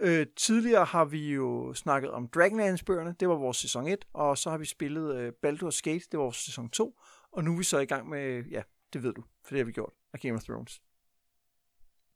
Øh, 0.00 0.26
tidligere 0.36 0.84
har 0.84 1.04
vi 1.04 1.34
jo 1.34 1.74
snakket 1.74 2.10
om 2.10 2.28
Dragonlance-bøgerne, 2.28 3.14
det 3.20 3.28
var 3.28 3.34
vores 3.34 3.56
sæson 3.56 3.86
1, 3.86 4.04
og 4.12 4.38
så 4.38 4.50
har 4.50 4.58
vi 4.58 4.64
spillet 4.64 5.16
øh, 5.16 5.32
Baldur's 5.46 5.80
Gate, 5.82 6.04
det 6.10 6.18
var 6.18 6.22
vores 6.24 6.36
sæson 6.36 6.68
2, 6.70 7.00
og 7.32 7.44
nu 7.44 7.52
er 7.52 7.58
vi 7.58 7.64
så 7.64 7.78
i 7.78 7.86
gang 7.86 8.08
med, 8.08 8.44
ja, 8.50 8.62
det 8.96 9.02
ved 9.02 9.14
du, 9.14 9.24
for 9.44 9.50
det 9.50 9.58
har 9.58 9.64
vi 9.64 9.72
gjort, 9.72 9.92
af 10.12 10.20
Game 10.20 10.34
of 10.34 10.42
Thrones. 10.42 10.82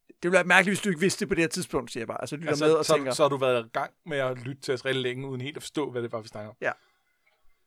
Det 0.08 0.22
ville 0.22 0.34
være 0.34 0.44
mærkeligt, 0.44 0.70
hvis 0.70 0.82
du 0.82 0.88
ikke 0.88 1.00
vidste 1.00 1.20
det 1.20 1.28
på 1.28 1.34
det 1.34 1.42
her 1.42 1.48
tidspunkt, 1.48 1.92
siger 1.92 2.00
jeg 2.00 2.08
bare. 2.08 2.20
Altså, 2.20 2.36
lytter 2.36 2.48
Altså, 2.50 2.64
med 2.64 2.74
og 2.74 2.84
så, 2.84 2.94
tænker, 2.94 3.12
så 3.12 3.22
har 3.22 3.28
du 3.28 3.36
været 3.36 3.66
i 3.66 3.68
gang 3.68 3.92
med 4.06 4.18
at 4.18 4.38
lytte 4.38 4.62
til 4.62 4.74
os 4.74 4.84
rigtig 4.84 5.02
længe, 5.02 5.28
uden 5.28 5.40
helt 5.40 5.56
at 5.56 5.62
forstå, 5.62 5.90
hvad 5.90 6.02
det 6.02 6.12
var, 6.12 6.20
vi 6.20 6.28
snakker 6.28 6.50
om. 6.50 6.56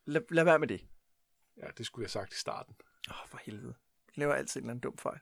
lad, 0.06 0.20
lad 0.30 0.44
være 0.44 0.58
med 0.58 0.68
det. 0.68 0.84
Ja, 1.56 1.66
det 1.78 1.86
skulle 1.86 2.02
jeg 2.02 2.06
have 2.06 2.22
sagt 2.22 2.34
i 2.34 2.40
starten. 2.40 2.74
Åh, 3.10 3.22
oh, 3.22 3.28
for 3.28 3.40
helvede. 3.44 3.74
Jeg 4.06 4.18
laver 4.18 4.34
altid 4.34 4.60
en 4.60 4.64
eller 4.64 4.70
anden 4.70 4.80
dum 4.80 4.98
fejl. 4.98 5.18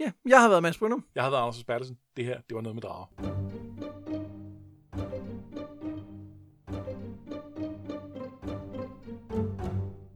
Ja, 0.00 0.12
jeg 0.26 0.40
har 0.40 0.48
været 0.48 0.62
Mads 0.62 0.78
Brynum. 0.78 1.06
Jeg 1.14 1.22
har 1.22 1.30
været 1.30 1.42
Anders 1.42 1.64
Bertelsen. 1.64 1.98
Det 2.16 2.24
her, 2.24 2.40
det 2.40 2.54
var 2.54 2.60
noget 2.60 2.76
med 2.76 2.82
drager. 2.82 3.93